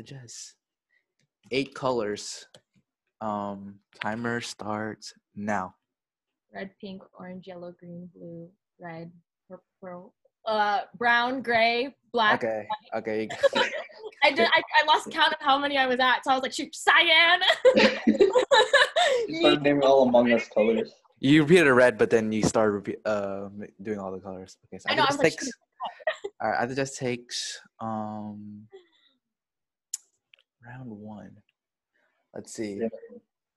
Atija, 0.00 0.52
eight 1.50 1.74
colors. 1.74 2.46
Um, 3.20 3.78
timer 4.02 4.40
starts 4.42 5.14
now. 5.34 5.74
Red, 6.52 6.70
pink, 6.80 7.02
orange, 7.18 7.46
yellow, 7.46 7.72
green, 7.78 8.10
blue, 8.14 8.50
red, 8.78 9.10
purple, 9.48 10.12
uh, 10.44 10.80
brown, 10.98 11.40
gray, 11.40 11.94
black. 12.12 12.42
Okay, 12.44 12.66
okay. 12.94 13.28
I 14.22 14.30
did. 14.30 14.48
I, 14.48 14.62
I 14.82 14.86
lost 14.86 15.10
count 15.10 15.32
of 15.32 15.40
how 15.40 15.58
many 15.58 15.76
I 15.76 15.86
was 15.86 16.00
at, 16.00 16.24
so 16.24 16.30
I 16.30 16.34
was 16.34 16.42
like, 16.42 16.52
shoot, 16.52 16.74
cyan. 16.74 17.40
You 19.28 19.40
started 19.40 19.62
naming 19.62 19.82
all 19.82 20.08
Among 20.08 20.32
Us 20.32 20.48
colors. 20.48 20.92
You 21.20 21.42
repeated 21.42 21.68
a 21.68 21.74
red, 21.74 21.96
but 21.96 22.10
then 22.10 22.32
you 22.32 22.42
started 22.42 22.72
repeat, 22.72 22.98
uh, 23.04 23.48
doing 23.82 23.98
all 23.98 24.10
the 24.12 24.18
colors. 24.18 24.56
Okay, 24.66 24.78
so 24.78 24.86
I 24.88 24.94
know, 24.94 25.02
I 25.02 25.06
just 25.06 25.18
was 25.18 25.24
like, 25.24 25.32
takes. 25.32 25.50
all 26.40 26.50
right, 26.50 26.60
I 26.60 26.74
just 26.74 26.98
takes 26.98 27.60
um 27.80 28.66
round 30.66 30.90
one. 30.90 31.36
Let's 32.34 32.52
see. 32.52 32.78
Yeah. 32.80 32.88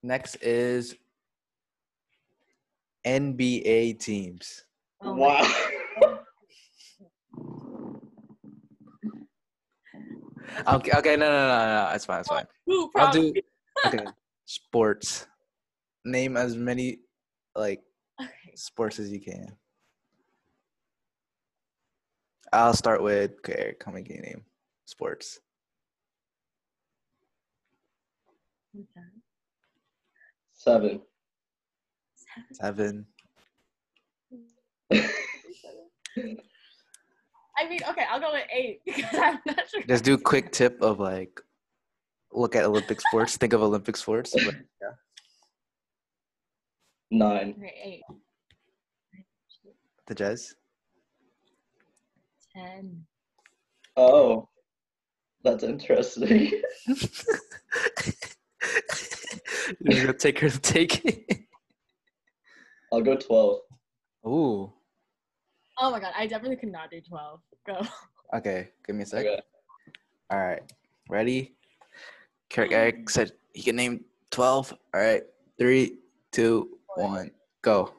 Next 0.03 0.35
is 0.41 0.95
NBA 3.05 3.99
teams. 3.99 4.65
Oh 5.01 5.13
wow. 5.13 5.55
Okay, 10.67 10.91
okay, 10.97 11.15
no, 11.15 11.27
no, 11.29 11.47
no, 11.47 11.87
no, 11.87 11.91
it's 11.93 12.05
fine, 12.05 12.19
it's 12.21 12.29
fine. 12.29 12.45
Ooh, 12.69 12.89
I'll 12.97 13.11
do 13.11 13.33
okay. 13.85 14.05
Sports. 14.45 15.27
Name 16.05 16.37
as 16.37 16.55
many 16.55 16.99
like 17.55 17.81
Okay. 18.21 18.51
sports 18.55 18.99
as 18.99 19.11
you 19.11 19.19
can. 19.19 19.55
I'll 22.51 22.73
start 22.73 23.03
with 23.03 23.31
okay. 23.39 23.75
Come 23.79 23.95
and 23.95 24.05
get 24.05 24.21
name 24.21 24.43
sports. 24.85 25.39
Okay. 28.75 29.07
Seven. 30.53 31.01
Seven. 32.53 33.05
I 37.59 37.67
mean, 37.69 37.79
okay, 37.89 38.05
I'll 38.09 38.19
go 38.19 38.31
with 38.31 38.45
eight 38.55 38.81
because 38.85 39.13
I'm 39.13 39.39
not 39.45 39.69
sure. 39.69 39.81
Just 39.87 40.03
do 40.03 40.13
a 40.13 40.17
quick 40.17 40.51
tip 40.51 40.81
of 40.81 40.99
like 40.99 41.39
look 42.31 42.55
at 42.55 42.63
Olympic 42.65 43.01
sports. 43.01 43.37
Think 43.37 43.53
of 43.53 43.61
Olympic 43.61 43.97
sports. 43.97 44.33
but- 44.33 44.55
yeah. 44.81 44.91
Nine. 47.11 47.55
Okay, 47.57 47.73
eight. 47.83 48.03
Atija. 50.09 50.53
Ten. 52.55 53.05
Oh. 53.97 54.47
That's 55.43 55.63
interesting. 55.63 56.51
You're 59.79 60.01
gonna 60.01 60.13
take 60.13 60.39
her 60.39 60.49
to 60.49 60.59
take 60.59 61.05
it. 61.05 61.39
I'll 62.91 63.01
go 63.01 63.15
twelve. 63.15 63.61
Ooh. 64.27 64.73
Oh 65.79 65.91
my 65.91 65.99
god, 65.99 66.13
I 66.17 66.27
definitely 66.27 66.57
could 66.57 66.71
not 66.71 66.91
do 66.91 67.01
twelve. 67.01 67.41
Go. 67.65 67.81
Okay, 68.33 68.69
give 68.85 68.95
me 68.95 69.03
a 69.03 69.05
sec. 69.05 69.25
Okay. 69.25 69.41
All 70.29 70.39
right. 70.39 70.61
Ready? 71.09 71.55
Eric, 72.55 72.71
Eric 72.71 73.09
said 73.09 73.31
he 73.53 73.63
can 73.63 73.75
name 73.75 74.05
12. 74.29 74.73
All 74.93 75.01
right. 75.01 75.23
Three, 75.57 75.97
two, 76.31 76.77
one, 76.95 77.31
go. 77.63 77.93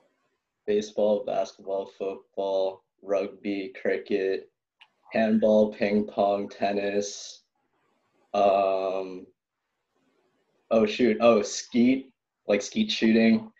Baseball, 0.66 1.24
basketball, 1.24 1.90
football, 1.98 2.84
rugby, 3.02 3.72
cricket, 3.80 4.50
handball, 5.12 5.72
ping 5.72 6.06
pong, 6.06 6.48
tennis. 6.48 7.42
Um. 8.32 9.26
Oh 10.70 10.86
shoot! 10.86 11.16
Oh, 11.20 11.42
skeet, 11.42 12.12
like 12.46 12.62
skeet 12.62 12.92
shooting. 12.92 13.50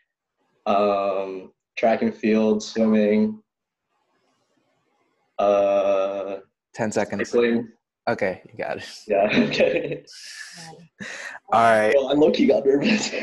Um, 0.67 1.51
track 1.77 2.03
and 2.03 2.15
field, 2.15 2.63
swimming. 2.63 3.43
Uh, 5.41 6.41
10 6.75 6.93
seconds. 6.93 7.31
cycling. 7.31 7.69
Okay, 8.07 8.43
you 8.53 8.59
got 8.59 8.77
it. 8.77 8.85
Yeah. 9.09 9.27
Okay. 9.49 10.05
All 11.53 11.61
right. 11.63 11.95
Well, 11.97 12.09
I 12.11 12.13
low 12.13 12.31
key 12.31 12.47
got 12.47 12.65
nervous. 12.67 13.11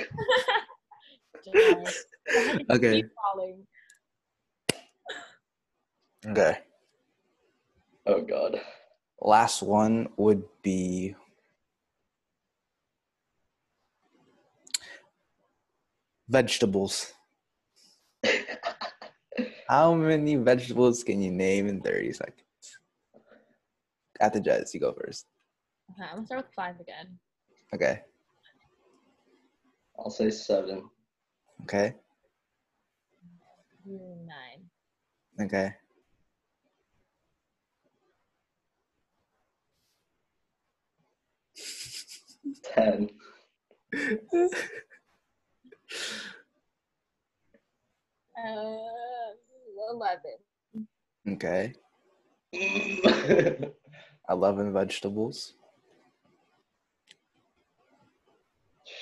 Okay. 2.70 3.04
Okay. 6.28 6.58
oh 8.06 8.22
god. 8.22 8.60
Last 9.22 9.62
one 9.64 10.10
would 10.18 10.44
be 10.62 11.16
vegetables. 16.28 17.14
How 19.68 19.94
many 19.94 20.36
vegetables 20.38 21.04
can 21.04 21.22
you 21.22 21.32
name 21.32 21.68
in 21.68 21.82
30 21.82 22.14
seconds? 22.14 22.80
Atija, 24.22 24.74
you 24.74 24.80
go 24.80 24.94
first. 24.94 25.26
Okay, 25.92 26.04
I'm 26.10 26.16
gonna 26.16 26.26
start 26.26 26.46
with 26.46 26.54
five 26.56 26.80
again. 26.80 27.20
Okay. 27.74 28.02
I'll 30.00 30.10
say 30.10 30.30
seven. 30.30 30.90
Okay. 31.64 31.96
Nine. 33.86 34.70
Okay. 35.42 35.74
Ten. 42.64 43.10
Uh, 48.38 48.78
eleven. 49.92 50.38
Okay. 51.28 51.74
11 54.30 54.74
vegetables. 54.74 55.54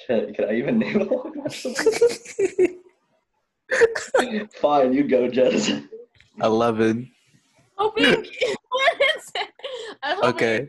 Shit, 0.08 0.36
can 0.36 0.46
I 0.50 0.56
even 0.56 0.80
name 0.80 1.08
all 1.10 1.28
of 1.28 1.34
them? 1.34 1.44
Fine, 4.62 4.94
you 4.94 5.08
go, 5.08 5.28
Jess. 5.30 5.72
11. 6.42 7.12
Hoping. 7.78 8.06
what 8.70 9.02
is 9.18 9.32
it? 9.36 9.50
Okay. 10.24 10.68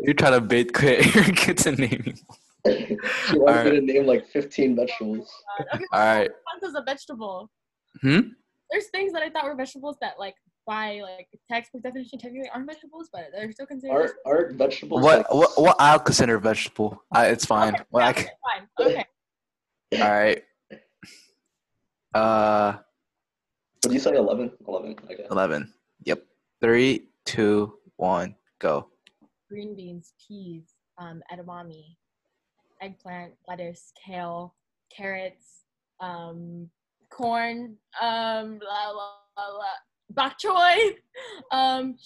You're 0.00 0.14
trying 0.14 0.32
to 0.32 0.40
bait 0.40 0.72
quit. 0.72 1.14
You're 1.14 1.24
good 1.24 1.58
to 1.58 1.72
naming. 1.72 2.18
she 2.66 2.72
wants 2.72 3.30
me 3.30 3.38
Alright. 3.40 3.72
to 3.72 3.80
name 3.80 4.06
like 4.06 4.26
15 4.26 4.76
vegetables. 4.76 5.30
Okay, 5.74 5.84
All 5.92 6.00
right. 6.00 6.30
what 6.30 6.60
counts 6.62 6.78
a 6.78 6.82
vegetable? 6.82 7.50
Hmm. 8.02 8.20
There's 8.70 8.88
things 8.88 9.12
that 9.12 9.22
I 9.22 9.30
thought 9.30 9.44
were 9.44 9.54
vegetables 9.54 9.96
that, 10.00 10.18
like, 10.18 10.34
by 10.66 11.00
like 11.00 11.26
textbook 11.50 11.82
definition, 11.82 12.18
technically 12.18 12.50
aren't 12.50 12.66
vegetables, 12.66 13.08
but 13.10 13.28
they're 13.32 13.50
still 13.50 13.64
considered. 13.64 13.94
Aren't, 13.94 14.12
aren't 14.26 14.56
vegetables 14.58 15.02
What 15.02 15.18
like 15.18 15.32
what 15.32 15.50
what 15.56 15.76
I'll 15.78 15.98
consider 15.98 16.36
a 16.36 16.40
vegetable. 16.40 17.02
I, 17.10 17.28
it's 17.28 17.46
fine. 17.46 17.74
Okay, 17.74 17.84
What 17.88 18.02
I 18.02 18.06
yeah, 18.08 18.12
can, 18.12 18.28
fine. 18.76 18.86
Okay. 18.86 19.04
all 20.02 20.10
right. 20.10 20.44
Uh, 22.14 22.72
What 23.82 23.88
do 23.88 23.94
you 23.94 23.98
say? 24.00 24.14
11? 24.14 24.52
11. 24.66 24.96
Okay. 25.04 25.26
eleven. 25.30 25.72
Yep. 26.04 26.24
Three, 26.60 27.08
two, 27.24 27.78
one, 27.96 28.34
go. 28.58 28.88
Green 29.48 29.74
beans, 29.74 30.12
peas, 30.26 30.74
um, 30.98 31.22
edamame, 31.32 31.96
eggplant, 32.82 33.32
lettuce, 33.46 33.92
kale, 34.04 34.54
carrots, 34.94 35.64
um, 36.00 36.68
corn, 37.10 37.76
um, 38.00 38.58
blah, 38.58 38.92
blah, 38.92 39.12
blah, 39.36 39.50
blah, 39.56 39.78
bok 40.10 40.38
choy, 40.38 40.94
um, 41.52 41.96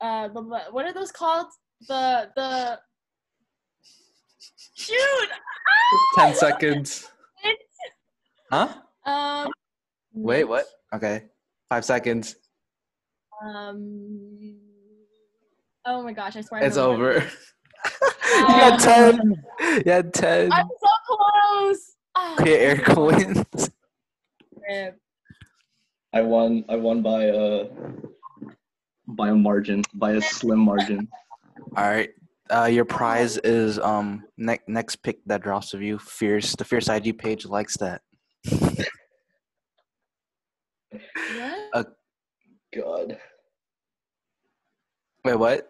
uh, 0.00 0.28
blah, 0.28 0.42
blah, 0.42 0.60
what 0.70 0.84
are 0.84 0.92
those 0.92 1.12
called? 1.12 1.46
The 1.86 2.30
the 2.34 2.78
shoot. 4.74 5.28
Ten 6.16 6.34
seconds. 6.34 7.10
Huh? 8.50 8.72
Um. 9.04 9.50
Wait, 10.14 10.44
what? 10.44 10.64
Okay. 10.94 11.24
Five 11.68 11.84
seconds. 11.84 12.34
Um. 13.44 14.56
Oh 15.84 16.02
my 16.02 16.14
gosh! 16.14 16.34
I 16.36 16.40
swear. 16.40 16.62
It's 16.64 16.78
over. 16.78 17.12
you 18.32 18.46
had 18.46 18.78
ten. 18.78 19.44
You 19.60 19.92
had 19.92 20.14
ten. 20.14 20.50
I'm 20.50 20.66
so 20.66 20.88
close. 21.06 21.96
Ah, 22.16 22.36
Okay, 22.40 22.58
Eric 22.58 22.88
wins. 22.96 23.70
Rip. 24.68 24.98
I 26.12 26.22
won. 26.22 26.64
I 26.68 26.76
won 26.76 27.02
by 27.02 27.24
a 27.24 27.66
by 29.08 29.30
a 29.30 29.34
margin, 29.34 29.82
by 29.94 30.12
a 30.12 30.20
slim 30.20 30.60
margin. 30.60 31.08
All 31.76 31.84
right. 31.84 32.10
Uh, 32.50 32.64
your 32.64 32.84
prize 32.84 33.36
is 33.38 33.78
um 33.78 34.24
ne- 34.38 34.58
next 34.66 34.96
pick 34.96 35.18
that 35.26 35.42
drops 35.42 35.74
of 35.74 35.82
you. 35.82 35.98
Fierce. 35.98 36.56
The 36.56 36.64
Fierce 36.64 36.88
IG 36.88 37.18
page 37.18 37.44
likes 37.44 37.76
that. 37.78 38.00
What? 41.36 41.94
God. 42.74 43.18
Wait, 45.24 45.36
what? 45.36 45.68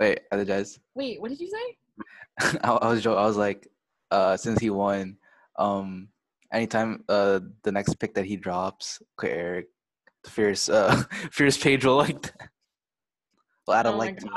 Wait, 0.00 0.18
I 0.18 0.26
apologize. 0.26 0.78
Wait, 0.94 1.20
what 1.20 1.30
did 1.30 1.40
you 1.40 1.48
say? 1.48 2.58
I, 2.64 2.72
I 2.72 2.88
was 2.88 3.02
jo- 3.02 3.16
I 3.16 3.24
was 3.24 3.36
like, 3.36 3.68
uh, 4.10 4.36
since 4.36 4.60
he 4.60 4.68
won, 4.70 5.16
um, 5.56 6.08
anytime 6.54 7.04
uh 7.08 7.40
the 7.62 7.72
next 7.72 7.94
pick 7.98 8.14
that 8.14 8.24
he 8.24 8.36
drops, 8.36 9.02
okay, 9.18 9.32
Eric, 9.32 9.66
Fierce 10.26 10.68
uh 10.68 11.02
Fierce 11.32 11.58
page 11.58 11.84
will 11.84 11.96
like 11.96 12.22
that. 12.22 12.50
Well, 13.66 13.76
add 13.76 13.86
a 13.86 13.90
Oh 13.90 13.96
like 13.96 14.18
to 14.18 14.26
him. 14.26 14.32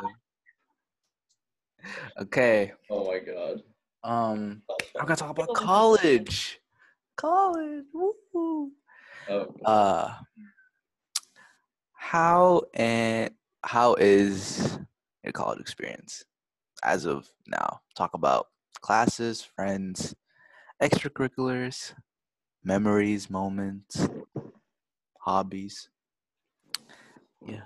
Okay. 2.19 2.73
Oh 2.89 3.05
my 3.05 3.19
God. 3.19 3.61
Um, 4.03 4.61
I'm 4.99 5.05
gonna 5.05 5.15
talk 5.15 5.31
about 5.31 5.53
college. 5.53 6.59
College. 7.17 7.85
Woo. 7.93 8.13
fun. 8.33 8.71
Oh. 9.29 9.53
Uh, 9.65 10.13
how 11.93 12.63
and 12.73 13.31
how 13.63 13.95
is 13.95 14.79
your 15.23 15.33
college 15.33 15.59
experience 15.59 16.23
as 16.83 17.05
of 17.05 17.27
now? 17.47 17.81
Talk 17.95 18.13
about 18.13 18.47
classes, 18.81 19.41
friends, 19.41 20.15
extracurriculars, 20.81 21.93
memories, 22.67 23.29
moments, 23.29 24.07
hobbies. 25.21 25.87
Yeah. 27.45 27.61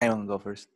Anyone 0.00 0.26
go 0.28 0.38
first? 0.38 0.68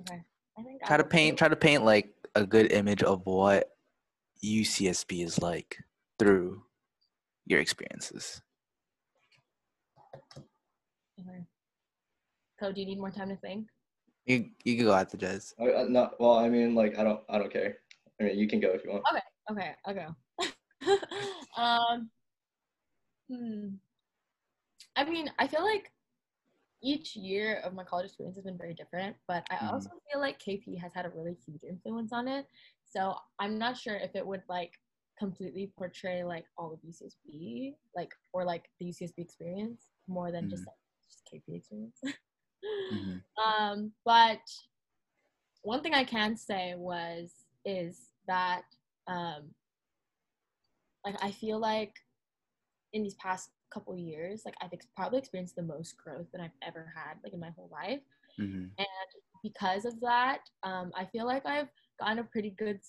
Okay. 0.00 0.20
I 0.58 0.62
think 0.62 0.82
Try 0.84 0.94
I 0.94 0.96
to 0.98 1.04
will 1.04 1.10
paint. 1.10 1.36
go. 1.36 1.38
Try 1.38 1.48
to 1.48 1.56
paint 1.56 1.84
like 1.84 2.12
a 2.34 2.44
good 2.44 2.72
image 2.72 3.02
of 3.04 3.24
what 3.24 3.70
UCSB 4.44 5.24
is 5.24 5.40
like 5.40 5.78
through 6.18 6.62
your 7.46 7.60
experiences. 7.60 8.42
Okay. 11.20 11.44
So, 12.58 12.72
do 12.72 12.80
you 12.80 12.86
need 12.86 12.98
more 12.98 13.10
time 13.10 13.28
to 13.28 13.36
think? 13.36 13.68
You 14.26 14.50
you 14.64 14.76
can 14.76 14.86
go 14.86 14.94
after 14.94 15.16
Jez. 15.16 15.54
I, 15.60 15.82
I, 15.82 15.82
not, 15.84 16.20
well, 16.20 16.34
I 16.38 16.48
mean, 16.48 16.74
like, 16.74 16.98
I 16.98 17.04
don't, 17.04 17.20
I 17.28 17.38
don't 17.38 17.52
care. 17.52 17.76
I 18.20 18.24
mean, 18.24 18.38
you 18.38 18.48
can 18.48 18.60
go 18.60 18.68
if 18.72 18.84
you 18.84 18.90
want. 18.90 19.04
Okay. 19.12 19.22
Okay, 19.50 19.72
I'll 19.84 19.94
go. 19.94 20.14
Um, 21.60 22.10
hmm. 23.28 23.68
I 24.96 25.04
mean, 25.04 25.30
I 25.38 25.46
feel 25.46 25.62
like 25.64 25.92
each 26.82 27.14
year 27.14 27.60
of 27.64 27.74
my 27.74 27.84
college 27.84 28.06
experience 28.06 28.36
has 28.36 28.44
been 28.44 28.56
very 28.58 28.74
different, 28.74 29.16
but 29.28 29.46
I 29.50 29.56
Mhm. 29.56 29.70
also 29.72 29.90
feel 30.10 30.20
like 30.20 30.38
KP 30.38 30.78
has 30.78 30.92
had 30.94 31.06
a 31.06 31.10
really 31.10 31.34
huge 31.46 31.62
influence 31.64 32.12
on 32.12 32.26
it. 32.28 32.46
So 32.84 33.14
I'm 33.38 33.58
not 33.58 33.76
sure 33.76 33.96
if 33.96 34.14
it 34.14 34.26
would 34.26 34.42
like 34.48 34.72
completely 35.18 35.72
portray 35.76 36.24
like 36.24 36.46
all 36.56 36.72
of 36.72 36.80
UCSB, 36.82 37.76
like 37.94 38.14
or 38.32 38.44
like 38.44 38.70
the 38.80 38.86
UCSB 38.86 39.18
experience 39.18 39.90
more 40.08 40.32
than 40.32 40.48
just 40.48 40.62
Mhm. 40.62 40.66
like 40.66 40.76
just 41.08 41.28
KP 41.32 41.56
experience. 41.56 42.00
Mhm. 42.92 43.22
Um, 43.38 43.92
but 44.04 44.42
one 45.62 45.82
thing 45.82 45.94
I 45.94 46.04
can 46.04 46.36
say 46.36 46.74
was 46.76 47.46
is 47.64 48.12
that 48.26 48.62
um, 49.06 49.54
like 51.04 51.16
I 51.22 51.30
feel 51.30 51.58
like 51.58 51.94
in 52.92 53.02
these 53.02 53.14
past 53.14 53.50
couple 53.72 53.96
years, 53.96 54.42
like 54.44 54.54
I've 54.60 54.72
ex- 54.72 54.88
probably 54.96 55.18
experienced 55.18 55.56
the 55.56 55.62
most 55.62 55.96
growth 55.96 56.26
that 56.32 56.40
I've 56.40 56.56
ever 56.66 56.92
had, 56.94 57.14
like 57.22 57.32
in 57.32 57.40
my 57.40 57.50
whole 57.50 57.68
life. 57.72 58.00
Mhm. 58.38 58.70
And 58.78 59.08
because 59.42 59.84
of 59.84 59.98
that, 60.00 60.40
um, 60.62 60.92
I 60.96 61.04
feel 61.06 61.26
like 61.26 61.46
I've 61.46 61.68
gotten 62.00 62.18
a 62.18 62.24
pretty 62.24 62.50
good 62.50 62.80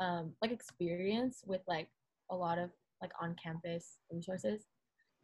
um, 0.00 0.34
like 0.42 0.52
experience 0.52 1.42
with 1.46 1.62
like 1.66 1.88
a 2.30 2.36
lot 2.36 2.58
of 2.58 2.70
like 3.00 3.12
on-campus 3.20 3.98
resources. 4.10 4.66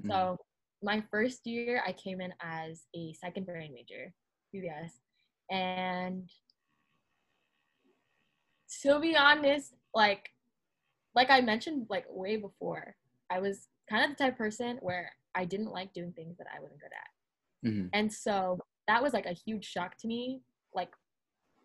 Mhm. 0.02 0.10
So 0.10 0.36
my 0.82 1.00
first 1.10 1.46
year, 1.46 1.82
I 1.86 1.92
came 1.92 2.20
in 2.20 2.32
as 2.40 2.86
a 2.94 3.12
second 3.14 3.46
brain 3.46 3.72
major, 3.74 4.12
yes, 4.52 5.00
and 5.50 6.28
to 8.82 9.00
be 9.00 9.16
honest, 9.16 9.74
like 9.94 10.30
like 11.14 11.30
I 11.30 11.40
mentioned 11.40 11.86
like 11.90 12.04
way 12.08 12.36
before, 12.36 12.94
I 13.30 13.38
was 13.40 13.68
kind 13.88 14.04
of 14.04 14.16
the 14.16 14.24
type 14.24 14.32
of 14.32 14.38
person 14.38 14.78
where 14.80 15.10
I 15.34 15.44
didn't 15.44 15.70
like 15.70 15.92
doing 15.92 16.12
things 16.12 16.36
that 16.38 16.46
I 16.54 16.60
wasn't 16.60 16.80
good 16.80 16.90
at. 16.92 17.70
Mhm. 17.70 17.90
And 17.92 18.12
so 18.12 18.58
that 18.88 19.02
was 19.02 19.12
like 19.12 19.26
a 19.26 19.32
huge 19.32 19.64
shock 19.64 19.96
to 19.98 20.08
me, 20.08 20.42
like 20.74 20.90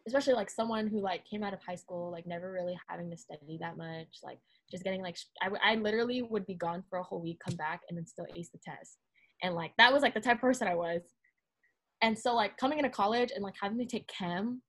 especially 0.08 0.34
like 0.34 0.50
someone 0.50 0.88
who 0.88 1.02
like 1.02 1.26
came 1.26 1.44
out 1.44 1.54
of 1.54 1.60
high 1.62 1.76
school 1.76 2.12
like 2.12 2.26
never 2.26 2.52
really 2.52 2.78
having 2.88 3.10
to 3.10 3.18
study 3.18 3.58
that 3.60 3.78
much, 3.78 4.20
like 4.24 4.40
just 4.72 4.84
getting 4.84 5.02
like 5.02 5.18
I, 5.42 5.50
I 5.64 5.76
literally 5.76 6.22
would 6.22 6.46
be 6.46 6.56
gone 6.56 6.84
for 6.90 7.00
a 7.00 7.04
whole 7.04 7.22
week, 7.22 7.40
come 7.46 7.56
back 7.56 7.82
and 7.90 7.98
then 7.98 8.06
still 8.06 8.28
ace 8.36 8.50
the 8.50 8.60
test. 8.60 8.98
And 9.44 9.56
like 9.56 9.72
that 9.78 9.92
was 9.94 10.02
like 10.02 10.14
the 10.14 10.22
type 10.22 10.38
of 10.38 10.42
person 10.42 10.68
I 10.68 10.76
was. 10.76 11.02
And 12.02 12.18
so 12.18 12.36
like 12.36 12.58
coming 12.58 12.78
into 12.78 12.90
college 12.90 13.32
and 13.34 13.44
like 13.44 13.56
having 13.62 13.80
to 13.80 13.86
take 13.86 14.08
chem 14.08 14.62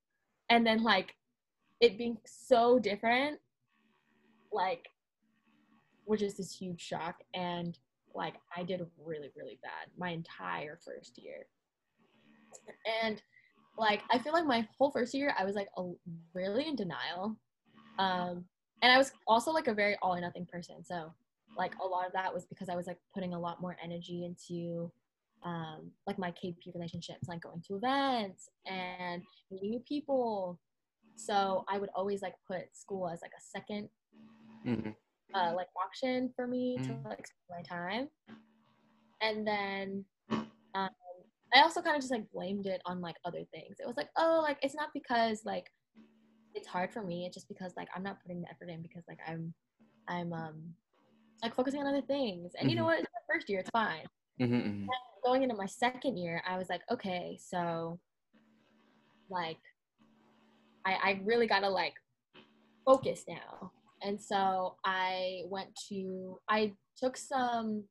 and 0.51 0.67
then 0.67 0.83
like 0.83 1.15
it 1.81 1.99
being 1.99 2.17
so 2.27 2.79
different 2.79 3.39
like 4.53 4.87
which 6.05 6.23
is 6.23 6.37
this 6.39 6.57
huge 6.57 6.81
shock. 6.81 7.16
And 7.35 7.79
like 8.15 8.35
i 8.57 8.62
did 8.62 8.81
really 9.05 9.31
really 9.37 9.59
bad 9.62 9.93
my 9.97 10.11
entire 10.11 10.79
first 10.85 11.19
year. 11.23 11.47
And 13.03 13.23
like 13.77 14.03
i 14.11 14.19
feel 14.19 14.33
like 14.33 14.47
my 14.47 14.66
whole 14.77 14.91
first 14.91 15.15
year 15.15 15.35
i 15.39 15.45
was 15.45 15.55
like 15.55 15.69
a, 15.77 15.91
really 16.35 16.66
in 16.66 16.77
denial. 16.77 17.37
Um 17.99 18.45
and 18.83 18.93
i 18.93 18.99
was 18.99 19.12
also 19.27 19.51
like 19.51 19.69
a 19.69 19.75
very 19.75 19.97
all 20.03 20.15
or 20.15 20.20
nothing 20.20 20.47
person. 20.47 20.85
So 20.85 21.12
like 21.57 21.73
a 21.83 21.87
lot 21.87 22.07
of 22.07 22.12
that 22.12 22.33
was 22.33 22.47
because 22.47 22.69
i 22.69 22.77
was 22.77 22.87
like 22.87 22.99
putting 23.15 23.35
a 23.35 23.39
lot 23.39 23.61
more 23.61 23.77
energy 23.83 24.25
into 24.25 24.91
um 25.45 25.91
like 26.07 26.19
my 26.19 26.31
kp 26.33 26.57
relationships 26.75 27.29
like 27.29 27.41
going 27.41 27.62
to 27.66 27.77
events 27.77 28.49
and 28.66 29.23
meeting 29.51 29.70
new 29.70 29.81
people. 29.81 30.59
So 31.16 31.65
i 31.69 31.79
would 31.79 31.91
always 31.95 32.23
like 32.23 32.35
put 32.47 32.75
school 32.77 33.09
as 33.09 33.20
like 33.23 33.33
a 33.39 33.43
second 33.43 33.91
Mhm. 34.64 34.94
uh, 35.35 35.52
like 35.55 35.68
option 35.82 36.32
for 36.35 36.47
me 36.47 36.78
to 36.78 36.93
Mm. 36.93 37.05
like 37.05 37.26
spend 37.26 37.48
my 37.51 37.62
time. 37.62 38.09
And 39.20 39.47
then 39.47 40.05
um, 40.74 40.90
I 41.55 41.62
also 41.62 41.80
kind 41.82 41.97
of 41.97 42.02
just 42.02 42.12
like 42.12 42.30
blamed 42.30 42.66
it 42.66 42.80
on 42.86 43.01
like 43.01 43.16
other 43.24 43.44
things. 43.52 43.76
It 43.80 43.86
was 43.86 43.97
like, 43.97 44.10
oh, 44.16 44.40
like 44.43 44.59
it's 44.62 44.74
not 44.74 44.90
because 44.94 45.44
like 45.44 45.66
it's 46.55 46.68
hard 46.68 46.93
for 46.93 47.02
me. 47.02 47.26
It's 47.26 47.35
just 47.35 47.48
because 47.48 47.72
like 47.76 47.89
I'm 47.94 48.02
not 48.02 48.20
putting 48.22 48.40
the 48.43 48.51
effort 48.51 48.68
in 48.70 48.82
because 48.82 49.05
like 49.09 49.20
I'm 49.26 49.55
I'm 50.09 50.32
um 50.32 50.74
like 51.43 51.55
focusing 51.55 51.80
on 51.80 51.86
other 51.86 52.02
things. 52.06 52.52
And 52.59 52.70
you 52.70 52.76
know 52.76 52.82
Mhm. 52.82 52.86
what? 52.86 52.98
It's 53.01 53.09
my 53.12 53.35
first 53.35 53.48
year. 53.48 53.60
It's 53.60 53.70
fine. 53.70 54.06
Mhm. 54.40 54.62
mhm. 54.62 54.89
Going 55.24 55.43
into 55.43 55.56
my 55.56 55.66
second 55.66 56.16
year, 56.16 56.43
I 56.47 56.56
was 56.59 56.68
like, 56.68 56.82
okay, 56.90 57.39
so 57.40 57.98
like 59.28 59.59
I, 60.86 60.93
I 60.94 61.20
really 61.24 61.47
gotta 61.47 61.68
like 61.68 61.94
focus 62.86 63.24
now. 63.28 63.72
And 64.03 64.20
so 64.20 64.77
I 64.85 65.43
went 65.47 65.70
to 65.89 66.39
I 66.49 66.75
took 66.97 67.16
some 67.16 67.85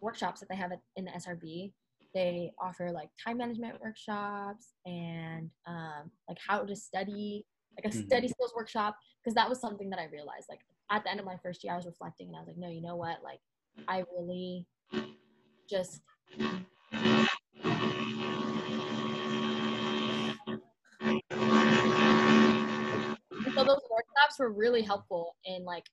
workshops 0.00 0.40
that 0.40 0.48
they 0.48 0.56
have 0.56 0.72
in 0.96 1.04
the 1.04 1.10
SRB. 1.12 1.72
They 2.14 2.52
offer 2.60 2.90
like 2.90 3.08
time 3.24 3.38
management 3.38 3.80
workshops 3.80 4.72
and 4.84 5.50
um, 5.66 6.10
like 6.28 6.38
how 6.46 6.64
to 6.64 6.74
study, 6.74 7.46
like 7.78 7.92
a 7.92 7.96
Mhm. 7.96 8.06
study 8.06 8.28
skills 8.28 8.52
workshop. 8.56 8.96
Because 9.22 9.34
that 9.34 9.48
was 9.48 9.60
something 9.60 9.90
that 9.90 9.98
I 9.98 10.04
realized. 10.06 10.46
Like 10.48 10.60
at 10.90 11.04
the 11.04 11.10
end 11.10 11.20
of 11.20 11.26
my 11.26 11.36
first 11.36 11.62
year, 11.62 11.72
I 11.72 11.76
was 11.76 11.86
reflecting 11.86 12.28
and 12.28 12.36
I 12.36 12.40
was 12.40 12.48
like, 12.48 12.56
no, 12.56 12.68
you 12.68 12.80
know 12.80 12.96
what? 12.96 13.22
Like 13.22 13.40
I 13.86 14.04
really 14.16 14.66
just 15.68 16.00
so 23.60 23.66
those 23.66 23.82
workshops 23.90 24.38
were 24.38 24.52
really 24.52 24.82
helpful 24.82 25.36
in 25.44 25.64
like 25.64 25.84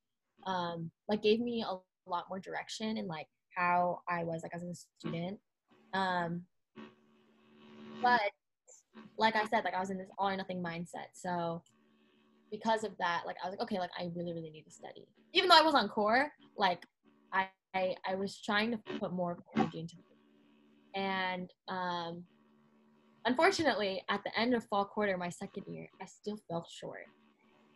um 0.45 0.89
like 1.09 1.21
gave 1.21 1.39
me 1.39 1.63
a 1.67 2.09
lot 2.09 2.25
more 2.29 2.39
direction 2.39 2.97
in 2.97 3.07
like 3.07 3.27
how 3.55 3.99
I 4.09 4.23
was 4.23 4.41
like 4.43 4.53
as 4.55 4.63
a 4.63 4.73
student. 4.99 5.39
Um 5.93 6.43
but 8.01 8.21
like 9.17 9.35
I 9.35 9.45
said, 9.45 9.65
like 9.65 9.73
I 9.73 9.79
was 9.79 9.89
in 9.89 9.97
this 9.97 10.09
all 10.17 10.29
or 10.29 10.37
nothing 10.37 10.63
mindset. 10.63 11.09
So 11.13 11.61
because 12.51 12.83
of 12.83 12.91
that, 12.99 13.23
like 13.25 13.35
I 13.43 13.47
was 13.47 13.57
like, 13.57 13.63
okay, 13.63 13.79
like 13.79 13.89
I 13.99 14.09
really, 14.15 14.33
really 14.33 14.51
need 14.51 14.63
to 14.63 14.71
study. 14.71 15.05
Even 15.33 15.49
though 15.49 15.57
I 15.57 15.63
was 15.63 15.75
on 15.75 15.89
core, 15.89 16.31
like 16.57 16.85
I 17.33 17.47
I, 17.73 17.95
I 18.07 18.15
was 18.15 18.39
trying 18.41 18.71
to 18.71 18.79
put 18.99 19.11
more 19.11 19.37
energy 19.55 19.79
into 19.79 19.95
it. 19.97 20.99
And 20.99 21.49
um 21.67 22.23
unfortunately 23.25 24.03
at 24.09 24.23
the 24.23 24.39
end 24.39 24.53
of 24.53 24.63
fall 24.65 24.85
quarter, 24.85 25.17
my 25.17 25.29
second 25.29 25.65
year, 25.67 25.89
I 26.01 26.05
still 26.05 26.39
fell 26.47 26.65
short. 26.71 27.07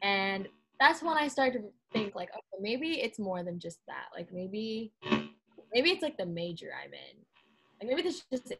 And 0.01 0.47
that's 0.79 1.01
when 1.01 1.17
I 1.17 1.27
started 1.27 1.61
to 1.61 1.69
think 1.93 2.15
like, 2.15 2.29
okay, 2.29 2.61
maybe 2.61 3.01
it's 3.01 3.19
more 3.19 3.43
than 3.43 3.59
just 3.59 3.79
that. 3.87 4.05
Like 4.15 4.31
maybe 4.33 4.91
maybe 5.73 5.91
it's 5.91 6.01
like 6.01 6.17
the 6.17 6.25
major 6.25 6.69
I'm 6.83 6.93
in. 6.93 7.17
Like 7.79 7.89
maybe 7.89 8.01
this 8.01 8.23
is 8.31 8.41
just 8.41 8.53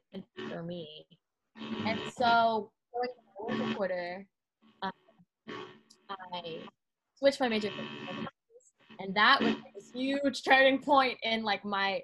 for 0.50 0.64
me. 0.64 1.06
And 1.86 2.00
so 2.16 2.72
going 3.48 3.74
quarter, 3.76 4.26
um, 4.82 4.92
I 6.34 6.60
switched 7.18 7.40
my 7.40 7.50
major 7.50 7.72
and 9.00 9.16
that 9.16 9.42
was 9.42 9.56
this 9.76 9.92
huge 9.94 10.44
turning 10.44 10.80
point 10.80 11.18
in 11.24 11.44
like 11.44 11.66
my 11.66 12.02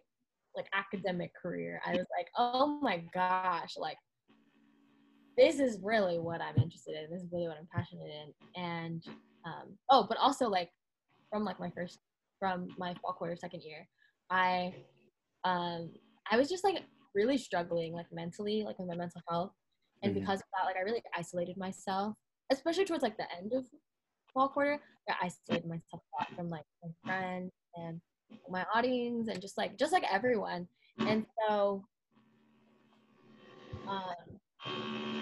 like 0.56 0.68
academic 0.74 1.32
career. 1.40 1.80
I 1.86 1.92
was 1.92 2.06
like, 2.18 2.28
oh 2.38 2.80
my 2.82 3.04
gosh, 3.14 3.76
like 3.78 3.98
this 5.38 5.60
is 5.60 5.80
really 5.84 6.20
what 6.20 6.42
I'm 6.42 6.56
interested 6.62 6.96
in. 6.96 7.12
This 7.12 7.22
is 7.24 7.30
really 7.32 7.48
what 7.48 7.58
I'm 7.58 7.68
passionate 7.74 8.10
in. 8.10 8.62
And 8.62 9.04
um, 9.46 9.78
oh, 9.90 10.06
but 10.10 10.18
also 10.18 10.50
like 10.50 10.70
from 11.32 11.44
like 11.44 11.60
my 11.60 11.70
first 11.72 12.00
from 12.40 12.68
my 12.78 12.94
fall 13.02 13.14
quarter 13.14 13.36
second 13.36 13.62
year, 13.64 13.88
I 14.30 14.74
um 15.44 15.92
I 16.32 16.38
was 16.38 16.50
just 16.50 16.64
like 16.64 16.84
really 17.16 17.38
struggling 17.38 17.94
like 17.94 18.08
mentally, 18.12 18.64
like 18.66 18.78
with 18.80 18.88
my 18.88 18.96
mental 18.96 19.22
health. 19.30 19.52
And 20.04 20.12
Mhm. 20.12 20.20
because 20.20 20.40
of 20.40 20.46
that, 20.54 20.66
like 20.66 20.76
I 20.76 20.82
really 20.82 21.02
isolated 21.16 21.58
myself, 21.58 22.16
especially 22.52 22.86
towards 22.86 23.04
like 23.04 23.18
the 23.18 23.32
end 23.36 23.54
of 23.54 23.66
fall 24.34 24.50
quarter. 24.50 24.80
I 25.10 25.28
isolated 25.28 25.68
myself 25.68 26.02
a 26.14 26.18
lot 26.20 26.28
from 26.36 26.50
like 26.50 26.66
my 26.84 26.90
friends 27.06 27.52
and 27.76 28.02
my 28.50 28.66
audience 28.76 29.30
and 29.30 29.42
just 29.42 29.58
like 29.58 29.78
just 29.78 29.94
like 29.94 30.04
everyone. 30.12 30.68
And 31.00 31.26
so 31.48 31.86
um 33.88 35.17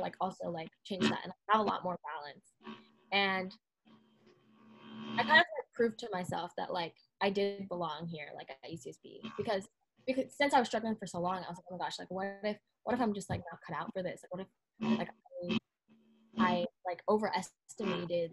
like 0.00 0.14
also 0.20 0.50
like 0.50 0.70
change 0.84 1.08
that 1.08 1.20
and 1.24 1.32
have 1.48 1.60
a 1.60 1.64
lot 1.64 1.84
more 1.84 1.98
balance. 2.04 2.78
And 3.12 3.52
I 5.18 5.22
kind 5.22 5.30
of 5.30 5.36
like 5.36 5.72
proved 5.74 5.98
to 6.00 6.08
myself 6.12 6.52
that 6.56 6.72
like 6.72 6.94
I 7.20 7.30
did 7.30 7.68
belong 7.68 8.06
here, 8.06 8.28
like 8.34 8.48
at 8.50 8.70
UCSB, 8.70 9.20
because 9.36 9.68
because 10.06 10.34
since 10.36 10.54
I 10.54 10.58
was 10.58 10.68
struggling 10.68 10.96
for 10.96 11.06
so 11.06 11.20
long, 11.20 11.36
I 11.36 11.48
was 11.48 11.58
like, 11.58 11.64
oh 11.70 11.76
my 11.76 11.84
gosh, 11.84 11.98
like 11.98 12.10
what 12.10 12.38
if 12.44 12.56
what 12.84 12.94
if 12.94 13.00
I'm 13.00 13.14
just 13.14 13.30
like 13.30 13.42
not 13.50 13.60
cut 13.66 13.76
out 13.76 13.92
for 13.92 14.02
this? 14.02 14.22
Like 14.22 14.32
what 14.32 14.46
if 14.46 14.98
like 14.98 15.08
I, 15.48 15.58
I 16.38 16.64
like 16.86 17.02
overestimated 17.08 18.32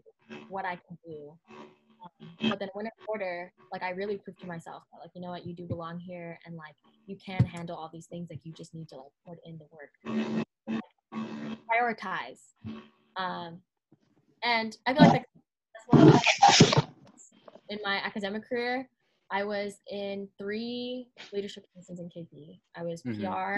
what 0.50 0.66
I 0.66 0.76
could 0.76 0.98
do. 1.06 1.38
Um, 2.04 2.50
but 2.50 2.60
then 2.60 2.70
when 2.74 2.86
it 2.86 2.94
quarter, 3.06 3.52
like 3.72 3.84
I 3.84 3.90
really 3.90 4.18
proved 4.18 4.40
to 4.42 4.48
myself 4.48 4.84
that 4.92 5.00
like 5.02 5.12
you 5.16 5.22
know 5.22 5.30
what, 5.30 5.46
you 5.46 5.54
do 5.54 5.66
belong 5.66 6.00
here, 6.00 6.40
and 6.46 6.56
like 6.56 6.76
you 7.06 7.18
can 7.24 7.44
handle 7.46 7.76
all 7.76 7.90
these 7.92 8.08
things. 8.08 8.28
Like 8.30 8.40
you 8.44 8.54
just 8.54 8.74
need 8.74 8.88
to 8.90 8.98
like 8.98 9.12
put 9.28 9.38
in 9.46 9.58
the 9.58 9.66
work, 9.72 10.46
prioritize. 11.78 12.40
Um, 13.16 13.62
and 14.44 14.78
I 14.86 14.94
feel 14.94 15.08
like 15.08 15.12
that's 15.14 15.88
one 15.88 16.08
of 16.08 16.84
in 17.70 17.80
my 17.84 17.98
academic 17.98 18.48
career. 18.48 18.90
I 19.32 19.44
was 19.44 19.80
in 19.92 20.30
three 20.38 21.10
leadership 21.34 21.66
positions 21.74 22.00
in 22.00 22.10
KP. 22.10 22.62
I 22.76 22.84
was 22.84 23.04
Mhm. 23.04 23.18
PR 23.18 23.58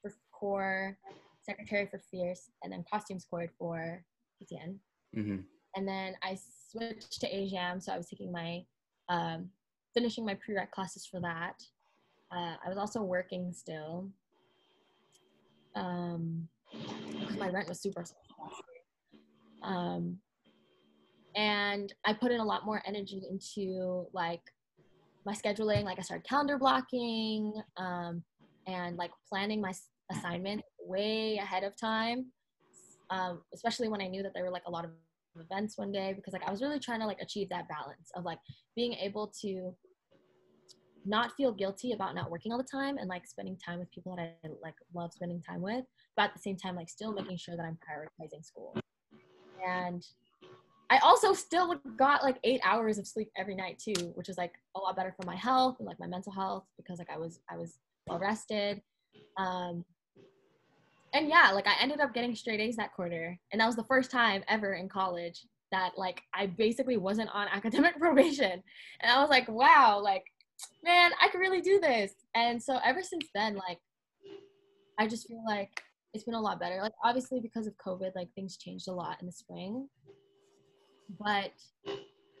for 0.00 0.12
core, 0.32 0.98
secretary 1.42 1.86
for 1.86 1.98
Fierce, 1.98 2.50
and 2.62 2.72
then 2.72 2.84
costumes 2.90 3.24
scored 3.24 3.50
for 3.58 4.04
PCN. 4.40 4.80
hmm 5.12 5.40
And 5.76 5.86
then 5.86 6.16
I 6.22 6.36
switched 6.36 7.20
to 7.20 7.26
Asian 7.34 7.58
Am, 7.58 7.80
so 7.80 7.92
I 7.92 7.96
was 7.96 8.08
taking 8.08 8.32
my, 8.32 8.64
um, 9.08 9.52
finishing 9.92 10.24
my 10.24 10.34
prereq 10.36 10.70
classes 10.70 11.04
for 11.04 11.20
that. 11.20 11.62
Uh, 12.30 12.56
I 12.64 12.68
was 12.68 12.78
also 12.78 13.02
working 13.02 13.52
still. 13.52 14.10
Um, 15.74 16.48
my 17.38 17.48
rent 17.48 17.68
was 17.68 17.80
super. 17.80 18.04
Um, 19.62 20.18
and 21.36 21.92
I 22.04 22.12
put 22.12 22.32
in 22.32 22.40
a 22.40 22.44
lot 22.44 22.64
more 22.64 22.82
energy 22.86 23.22
into 23.28 24.06
like 24.12 24.42
my 25.26 25.32
scheduling. 25.32 25.84
Like 25.84 25.98
I 25.98 26.02
started 26.02 26.28
calendar 26.28 26.58
blocking 26.58 27.52
um, 27.76 28.22
and 28.66 28.96
like 28.96 29.10
planning 29.28 29.60
my 29.60 29.72
assignment 30.12 30.62
way 30.80 31.38
ahead 31.38 31.64
of 31.64 31.76
time. 31.76 32.26
Um, 33.10 33.42
especially 33.54 33.88
when 33.88 34.00
I 34.00 34.06
knew 34.06 34.22
that 34.22 34.32
there 34.34 34.44
were 34.44 34.50
like 34.50 34.62
a 34.66 34.70
lot 34.70 34.84
of 34.84 34.90
events 35.40 35.76
one 35.76 35.92
day 35.92 36.12
because 36.14 36.32
like 36.32 36.46
I 36.46 36.50
was 36.50 36.62
really 36.62 36.78
trying 36.78 37.00
to 37.00 37.06
like 37.06 37.20
achieve 37.20 37.48
that 37.50 37.68
balance 37.68 38.10
of 38.14 38.24
like 38.24 38.38
being 38.76 38.94
able 38.94 39.32
to 39.42 39.74
not 41.04 41.32
feel 41.36 41.52
guilty 41.52 41.92
about 41.92 42.14
not 42.14 42.30
working 42.30 42.52
all 42.52 42.58
the 42.58 42.64
time 42.64 42.98
and 42.98 43.08
like 43.08 43.26
spending 43.26 43.56
time 43.56 43.78
with 43.78 43.90
people 43.90 44.16
that 44.16 44.36
I 44.44 44.48
like 44.62 44.74
love 44.94 45.12
spending 45.12 45.42
time 45.42 45.60
with, 45.60 45.84
but 46.16 46.24
at 46.24 46.34
the 46.34 46.40
same 46.40 46.56
time 46.56 46.76
like 46.76 46.88
still 46.88 47.12
making 47.12 47.36
sure 47.36 47.56
that 47.56 47.64
I'm 47.64 47.78
prioritizing 47.78 48.44
school. 48.44 48.76
And 49.66 50.04
I 50.90 50.98
also 50.98 51.32
still 51.32 51.80
got 51.96 52.22
like 52.22 52.38
eight 52.44 52.60
hours 52.62 52.98
of 52.98 53.06
sleep 53.06 53.30
every 53.36 53.54
night 53.54 53.78
too, 53.78 54.12
which 54.14 54.28
is 54.28 54.36
like 54.36 54.52
a 54.76 54.80
lot 54.80 54.96
better 54.96 55.14
for 55.18 55.26
my 55.26 55.36
health 55.36 55.76
and 55.78 55.86
like 55.86 55.98
my 55.98 56.06
mental 56.06 56.32
health 56.32 56.64
because 56.76 56.98
like 56.98 57.10
I 57.10 57.18
was 57.18 57.40
I 57.50 57.56
was 57.56 57.78
well 58.06 58.18
rested. 58.18 58.80
Um, 59.36 59.84
and 61.14 61.28
yeah, 61.28 61.52
like 61.52 61.66
I 61.66 61.74
ended 61.80 62.00
up 62.00 62.12
getting 62.12 62.34
straight 62.34 62.60
A's 62.60 62.76
that 62.76 62.92
quarter, 62.92 63.38
and 63.52 63.60
that 63.60 63.66
was 63.66 63.76
the 63.76 63.84
first 63.84 64.10
time 64.10 64.42
ever 64.48 64.74
in 64.74 64.88
college 64.88 65.46
that 65.70 65.92
like 65.96 66.20
I 66.34 66.46
basically 66.46 66.96
wasn't 66.96 67.30
on 67.32 67.48
academic 67.52 67.98
probation, 67.98 68.62
and 69.00 69.12
I 69.12 69.20
was 69.20 69.30
like, 69.30 69.48
wow, 69.48 70.00
like 70.02 70.24
man, 70.82 71.12
I 71.20 71.28
could 71.28 71.38
really 71.38 71.60
do 71.60 71.80
this. 71.80 72.12
And 72.34 72.62
so 72.62 72.78
ever 72.84 73.02
since 73.02 73.28
then, 73.34 73.56
like 73.56 73.78
I 74.98 75.06
just 75.08 75.26
feel 75.26 75.44
like 75.46 75.70
it's 76.12 76.24
been 76.24 76.34
a 76.34 76.40
lot 76.40 76.60
better. 76.60 76.80
Like 76.80 76.92
obviously 77.02 77.40
because 77.40 77.66
of 77.66 77.74
COVID, 77.84 78.12
like 78.14 78.28
things 78.34 78.56
changed 78.56 78.88
a 78.88 78.92
lot 78.92 79.18
in 79.20 79.26
the 79.26 79.32
spring, 79.32 79.88
but 81.18 81.52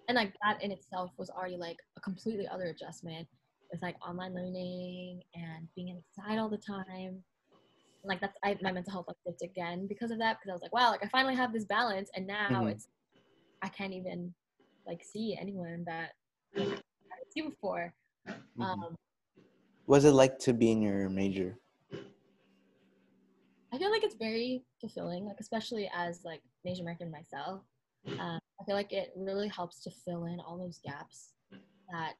and 0.08 0.16
like 0.16 0.34
that 0.42 0.62
in 0.62 0.70
itself 0.70 1.10
was 1.18 1.30
already 1.30 1.56
like 1.56 1.76
a 1.96 2.00
completely 2.00 2.46
other 2.46 2.64
adjustment 2.66 3.26
It's 3.70 3.82
like 3.82 3.96
online 4.06 4.34
learning 4.34 5.22
and 5.34 5.68
being 5.74 5.88
inside 5.88 6.38
all 6.38 6.48
the 6.48 6.58
time 6.58 7.22
like 8.04 8.20
that's 8.20 8.36
I, 8.44 8.56
my 8.60 8.72
mental 8.72 8.92
health 8.92 9.06
like 9.08 9.16
dipped 9.26 9.42
again 9.42 9.86
because 9.86 10.10
of 10.10 10.18
that 10.18 10.36
because 10.36 10.50
I 10.50 10.52
was 10.52 10.62
like 10.62 10.74
wow 10.74 10.90
like 10.90 11.04
I 11.04 11.08
finally 11.08 11.34
have 11.34 11.52
this 11.52 11.64
balance 11.64 12.10
and 12.14 12.26
now 12.26 12.64
Mhm. 12.64 12.72
it's 12.72 12.88
I 13.62 13.68
can't 13.68 13.94
even 13.94 14.34
like 14.86 15.02
see 15.02 15.36
anyone 15.40 15.84
that 15.86 16.12
like, 16.56 16.68
I 16.68 17.16
didn't 17.16 17.32
see 17.32 17.42
before 17.42 17.94
Mhm. 18.28 18.62
um 18.64 18.96
What's 19.86 20.04
it 20.04 20.12
like 20.12 20.38
to 20.40 20.54
be 20.54 20.72
in 20.72 20.80
your 20.80 21.10
major? 21.10 21.58
I 23.72 23.78
feel 23.78 23.90
like 23.90 24.04
it's 24.04 24.14
very 24.14 24.64
fulfilling 24.80 25.26
like 25.26 25.36
especially 25.40 25.90
as 25.94 26.24
like 26.24 26.40
an 26.64 26.70
Asian 26.70 26.84
American 26.84 27.10
myself 27.10 27.62
um, 28.18 28.38
I 28.60 28.64
feel 28.64 28.74
like 28.74 28.92
it 28.92 29.12
really 29.16 29.48
helps 29.48 29.82
to 29.84 29.90
fill 29.90 30.26
in 30.26 30.38
all 30.40 30.58
those 30.58 30.78
gaps 30.84 31.32
that 31.90 32.16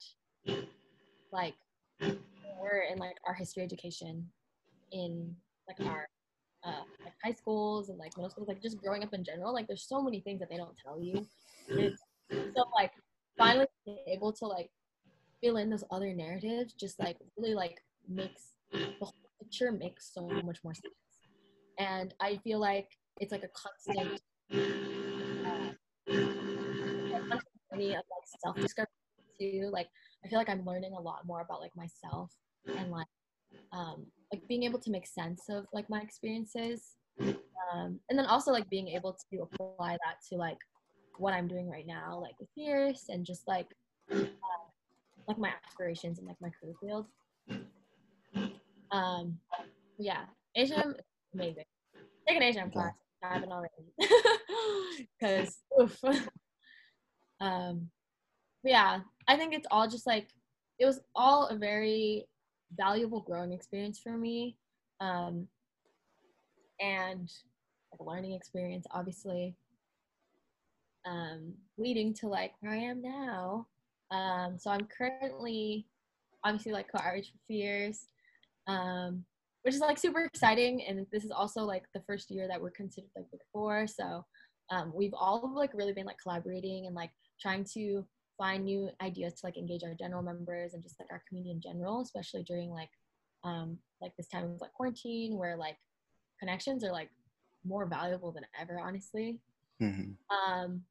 like 1.33 1.55
were 2.61 2.85
in 2.91 2.99
like 2.99 3.17
our 3.27 3.35
history 3.35 3.63
education 3.63 4.27
in 4.93 5.35
like 5.69 5.81
our 5.89 6.09
uh, 6.65 6.83
like 7.05 7.13
high 7.23 7.33
schools 7.33 7.91
and 7.91 7.99
like 7.99 8.17
middle 8.17 8.31
schools, 8.31 8.49
like 8.49 8.63
just 8.63 8.81
growing 8.81 9.03
up 9.03 9.13
in 9.13 9.25
general. 9.25 9.53
Like 9.53 9.67
there's 9.67 9.87
so 9.87 10.03
many 10.03 10.21
things 10.21 10.41
that 10.41 10.49
they 10.49 10.57
don't 10.57 10.77
tell 10.83 11.01
you. 11.01 11.27
It's, 11.69 12.03
so 12.31 12.65
like 12.75 12.93
finally 13.39 13.67
able 14.09 14.33
to 14.33 14.47
like 14.47 14.71
fill 15.45 15.57
in 15.59 15.69
those 15.69 15.85
other 15.91 16.15
narratives 16.15 16.73
just 16.73 16.99
like 16.99 17.17
really 17.37 17.55
like 17.55 17.77
makes 18.09 18.55
the 18.73 18.95
whole 19.01 19.15
picture 19.43 19.71
makes 19.71 20.11
so 20.13 20.27
much 20.45 20.59
more 20.65 20.75
sense. 20.75 20.95
and 21.79 22.15
I 22.21 22.39
feel 22.43 22.59
like 22.59 22.89
it's 23.21 23.31
like 23.31 23.45
a 23.45 23.49
constant. 23.49 24.21
Uh, 24.51 25.73
journey 27.73 27.91
of 27.91 28.03
like 28.11 28.27
self 28.43 28.57
discovery 28.57 28.89
too. 29.39 29.71
Like 29.73 29.89
I 30.25 30.29
feel 30.29 30.39
like 30.39 30.49
I'm 30.49 30.65
learning 30.65 30.95
a 30.97 31.01
lot 31.01 31.27
more 31.27 31.41
about 31.41 31.61
like 31.61 31.75
myself 31.77 32.31
and 32.77 32.91
like 32.91 33.07
um 33.73 34.07
like 34.33 34.47
being 34.49 34.63
able 34.65 34.79
to 34.81 34.91
make 34.91 35.07
sense 35.07 35.43
of 35.49 35.67
like 35.73 35.89
my 35.91 36.01
experiences. 36.01 36.97
Um 37.21 38.01
and 38.09 38.19
then 38.19 38.27
also 38.27 38.51
like 38.53 38.69
being 38.71 38.89
able 38.89 39.17
to 39.31 39.43
apply 39.43 39.93
that 39.93 40.17
to 40.31 40.37
like 40.37 40.59
what 41.19 41.35
I'm 41.35 41.49
doing 41.49 41.69
right 41.69 41.87
now, 41.87 42.19
like 42.21 42.35
with 42.41 42.49
Fierce 42.55 43.07
and 43.09 43.25
just 43.25 43.47
like 43.47 43.69
uh, 44.11 44.25
like 45.29 45.39
my 45.39 45.51
aspirations 45.67 46.19
and 46.19 46.29
like 46.29 46.41
my 46.41 46.51
career 46.61 46.75
field. 46.81 47.07
Um 48.91 49.39
yeah. 49.99 50.25
Asian 50.57 50.95
amazing. 51.35 51.65
Take 52.29 52.37
an 52.37 52.43
Asian 52.43 52.71
class. 52.71 52.93
I 53.23 53.35
haven't 53.35 53.53
already. 53.53 53.93
Cause 55.21 55.59
oof. 55.81 55.99
um 57.41 57.89
yeah 58.63 59.01
i 59.29 59.37
think 59.37 59.55
it's 59.55 59.67
all 59.71 59.89
just 59.89 60.07
like 60.07 60.29
it 60.79 60.87
was 60.87 61.01
all 61.15 61.47
a 61.49 61.57
very 61.57 62.25
valuable 62.77 63.21
growing 63.21 63.53
experience 63.53 63.99
for 63.99 64.17
me 64.17 64.57
um 65.01 65.47
and 66.81 67.31
a 67.99 68.03
learning 68.03 68.33
experience 68.33 68.87
obviously 68.91 69.55
um 71.07 71.53
leading 71.77 72.15
to 72.15 72.29
like 72.29 72.53
where 72.61 72.73
i 72.73 72.77
am 72.77 73.03
now 73.03 73.67
um 74.11 74.57
so 74.59 74.71
i'm 74.71 74.87
currently 74.97 75.87
obviously 76.45 76.73
like 76.73 76.87
co-outreach 76.95 77.29
for 77.29 77.39
Fierce 77.49 78.07
um 78.67 79.25
which 79.63 79.75
is 79.75 79.81
like 79.81 79.99
super 79.99 80.25
exciting 80.25 80.85
and 80.87 81.07
this 81.11 81.25
is 81.25 81.31
also 81.31 81.63
like 81.63 81.85
the 81.95 82.03
first 82.07 82.31
year 82.31 82.47
that 82.49 82.61
we're 82.61 82.71
considered 82.71 83.09
like 83.17 83.31
big 83.31 83.41
four 83.53 83.87
so 83.87 84.25
um, 84.71 84.93
we've 84.95 85.15
all 85.15 85.53
like 85.55 85.75
really 85.75 85.93
been 85.93 86.07
like 86.07 86.19
collaborating 86.23 86.87
and 86.87 86.95
like 86.95 87.11
trying 87.41 87.65
to 87.75 88.05
find 88.39 88.65
new 88.65 88.91
ideas 89.03 89.35
to 89.35 89.47
like 89.47 89.57
engage 89.57 89.83
our 89.85 89.95
general 89.95 90.23
members 90.23 90.75
and 90.75 90.83
just 90.83 90.99
like 90.99 91.09
our 91.11 91.23
community 91.29 91.53
in 91.53 91.61
general, 91.61 92.01
especially 92.01 92.43
during 92.43 92.71
like 92.71 92.91
um 93.45 93.79
like 94.01 94.13
this 94.17 94.29
time 94.29 94.45
of 94.45 94.61
like 94.61 94.73
quarantine 94.73 95.37
where 95.37 95.57
like 95.57 95.77
connections 96.41 96.83
are 96.83 96.93
like 96.93 97.11
more 97.65 97.87
valuable 97.87 98.33
than 98.33 98.45
ever, 98.61 98.81
honestly. 98.81 99.39
Mm-hmm. 99.83 100.13
Um, 100.35 100.83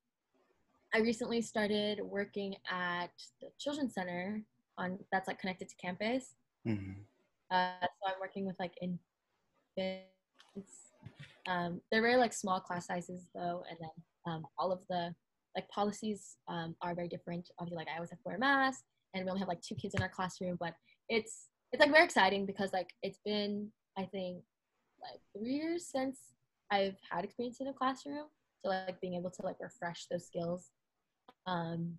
I 0.94 1.00
recently 1.00 1.42
started 1.42 2.00
working 2.02 2.56
at 2.70 3.12
the 3.42 3.50
children's 3.60 3.96
center 3.96 4.44
on 4.78 5.00
that's 5.12 5.28
like 5.28 5.40
connected 5.40 5.68
to 5.70 5.76
campus. 5.76 6.36
Mm-hmm. 6.68 6.92
Uh, 7.52 7.82
so 7.82 8.08
I'm 8.08 8.20
working 8.22 8.46
with 8.46 8.56
like 8.60 8.74
infants. 8.82 9.00
Um, 11.48 11.82
they're 11.92 12.02
very 12.02 12.18
like 12.18 12.34
small 12.34 12.60
class 12.60 12.88
sizes 12.88 13.28
though, 13.34 13.64
and 13.70 13.78
then 13.80 13.90
um, 14.28 14.46
all 14.58 14.72
of 14.72 14.82
the 14.90 15.14
like 15.56 15.68
policies 15.70 16.38
um, 16.48 16.76
are 16.82 16.94
very 16.94 17.08
different. 17.08 17.50
Obviously, 17.60 17.78
like 17.78 17.88
I 17.92 17.96
always 17.96 18.12
have 18.12 18.20
to 18.20 18.24
wear 18.26 18.36
a 18.36 18.40
mask, 18.40 18.84
and 19.14 19.26
we 19.26 19.30
only 19.30 19.40
have 19.40 19.50
like 19.50 19.62
two 19.62 19.76
kids 19.76 19.96
in 19.96 20.02
our 20.04 20.10
classroom. 20.10 20.58
But 20.60 20.76
it's 21.10 21.48
it's 21.72 21.80
like 21.80 21.92
very 21.92 22.06
exciting 22.06 22.46
because 22.46 22.72
like 22.72 22.90
it's 23.02 23.20
been 23.26 23.72
I 23.98 24.04
think 24.04 24.44
like 25.02 25.20
three 25.36 25.56
years 25.56 25.88
since 25.88 26.20
I've 26.72 26.98
had 27.10 27.24
experience 27.24 27.60
in 27.62 27.68
a 27.68 27.74
classroom. 27.74 28.28
So 28.60 28.70
like 28.70 29.02
being 29.02 29.16
able 29.16 29.32
to 29.32 29.42
like 29.42 29.58
refresh 29.60 30.06
those 30.10 30.26
skills 30.26 30.70
um, 31.46 31.98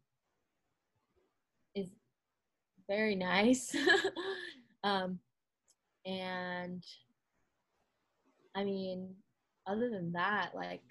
is 1.75 1.89
very 2.89 3.15
nice. 3.15 3.75
um, 4.85 5.19
and 6.07 6.85
I 8.55 8.65
mean, 8.65 9.15
other 9.67 9.91
than 9.91 10.13
that, 10.13 10.51
like 10.55 10.83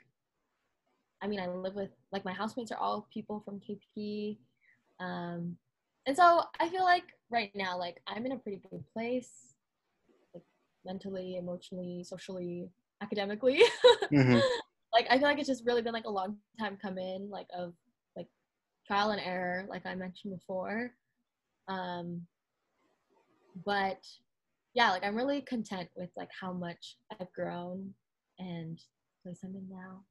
I 1.22 1.28
mean, 1.28 1.40
I 1.40 1.48
live 1.48 1.76
with 1.76 1.92
like 2.12 2.26
my 2.26 2.34
housemates 2.34 2.72
are 2.72 2.78
all 2.78 3.08
people 3.14 3.42
from 3.46 3.62
KP, 3.62 4.38
um, 5.00 5.56
and 6.06 6.18
so 6.18 6.44
I 6.60 6.68
feel 6.68 6.84
like 6.84 7.06
right 7.32 7.52
now, 7.56 7.78
like 7.78 8.02
I'm 8.08 8.26
in 8.26 8.34
a 8.34 8.38
pretty 8.38 8.62
good 8.70 8.84
place, 8.94 9.56
like 10.34 10.44
mentally, 10.86 11.38
emotionally, 11.38 12.04
socially, 12.04 12.70
academically. 13.02 13.62
Mm-hmm. 14.12 14.40
like 14.94 15.08
I 15.10 15.18
feel 15.18 15.28
like 15.28 15.40
it's 15.40 15.48
just 15.48 15.66
really 15.66 15.82
been 15.82 15.94
like 15.94 16.06
a 16.06 16.12
long 16.12 16.38
time 16.60 16.78
coming, 16.80 17.30
like 17.32 17.48
of 17.58 17.74
trial 18.86 19.12
and 19.12 19.22
error, 19.22 19.66
like 19.70 19.86
I 19.86 19.96
mentioned 19.96 20.38
before. 20.38 20.92
Um, 21.68 22.22
but 23.66 24.00
yeah, 24.74 24.92
like 24.92 25.06
I'm 25.06 25.16
really 25.16 25.42
content 25.42 25.90
with 25.96 26.10
like 26.18 26.30
how 26.40 26.54
much 26.54 26.98
I've 27.20 27.32
grown 27.34 27.94
and 28.40 28.80
place 29.24 29.40
I'm 29.44 29.56
in 29.56 29.70
now 29.70 30.02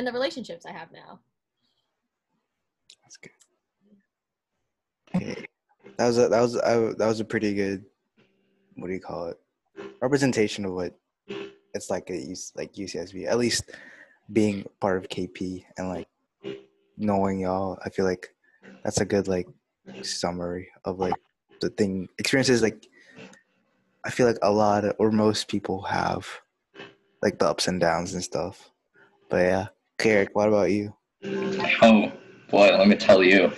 and 0.00 0.06
the 0.06 0.12
relationships 0.12 0.64
I 0.64 0.72
have 0.72 0.88
now. 0.92 1.20
That's 3.02 3.18
good. 3.18 3.32
That 5.98 6.06
was 6.06 6.16
a, 6.16 6.28
that 6.28 6.40
was 6.40 6.54
a, 6.56 6.94
that 6.96 7.06
was 7.06 7.20
a 7.20 7.24
pretty 7.24 7.52
good. 7.52 7.84
What 8.76 8.86
do 8.86 8.94
you 8.94 9.00
call 9.00 9.26
it? 9.26 9.38
Representation 10.00 10.64
of 10.64 10.72
what 10.72 10.94
it's 11.74 11.90
like 11.90 12.10
at 12.10 12.16
UC, 12.16 12.52
like 12.56 12.72
UCSB. 12.72 13.26
At 13.26 13.36
least 13.36 13.72
being 14.32 14.64
part 14.80 14.96
of 14.96 15.10
KP 15.10 15.64
and 15.76 15.90
like 15.90 16.08
knowing 17.00 17.40
y'all, 17.40 17.78
I 17.84 17.90
feel 17.90 18.04
like 18.04 18.28
that's 18.84 19.00
a 19.00 19.04
good 19.04 19.28
like 19.28 19.46
summary 20.02 20.68
of 20.84 20.98
like 20.98 21.14
the 21.60 21.70
thing 21.70 22.08
experiences. 22.18 22.62
Like 22.62 22.86
I 24.04 24.10
feel 24.10 24.26
like 24.26 24.38
a 24.42 24.50
lot 24.50 24.84
of, 24.84 24.94
or 24.98 25.10
most 25.10 25.48
people 25.48 25.82
have 25.82 26.26
like 27.22 27.38
the 27.38 27.48
ups 27.48 27.68
and 27.68 27.80
downs 27.80 28.14
and 28.14 28.22
stuff. 28.22 28.70
But 29.28 29.36
yeah, 29.38 29.66
Carrick, 29.98 30.30
what 30.34 30.48
about 30.48 30.70
you? 30.70 30.94
Oh 31.82 32.12
boy, 32.50 32.76
let 32.76 32.88
me 32.88 32.96
tell 32.96 33.22
you. 33.22 33.52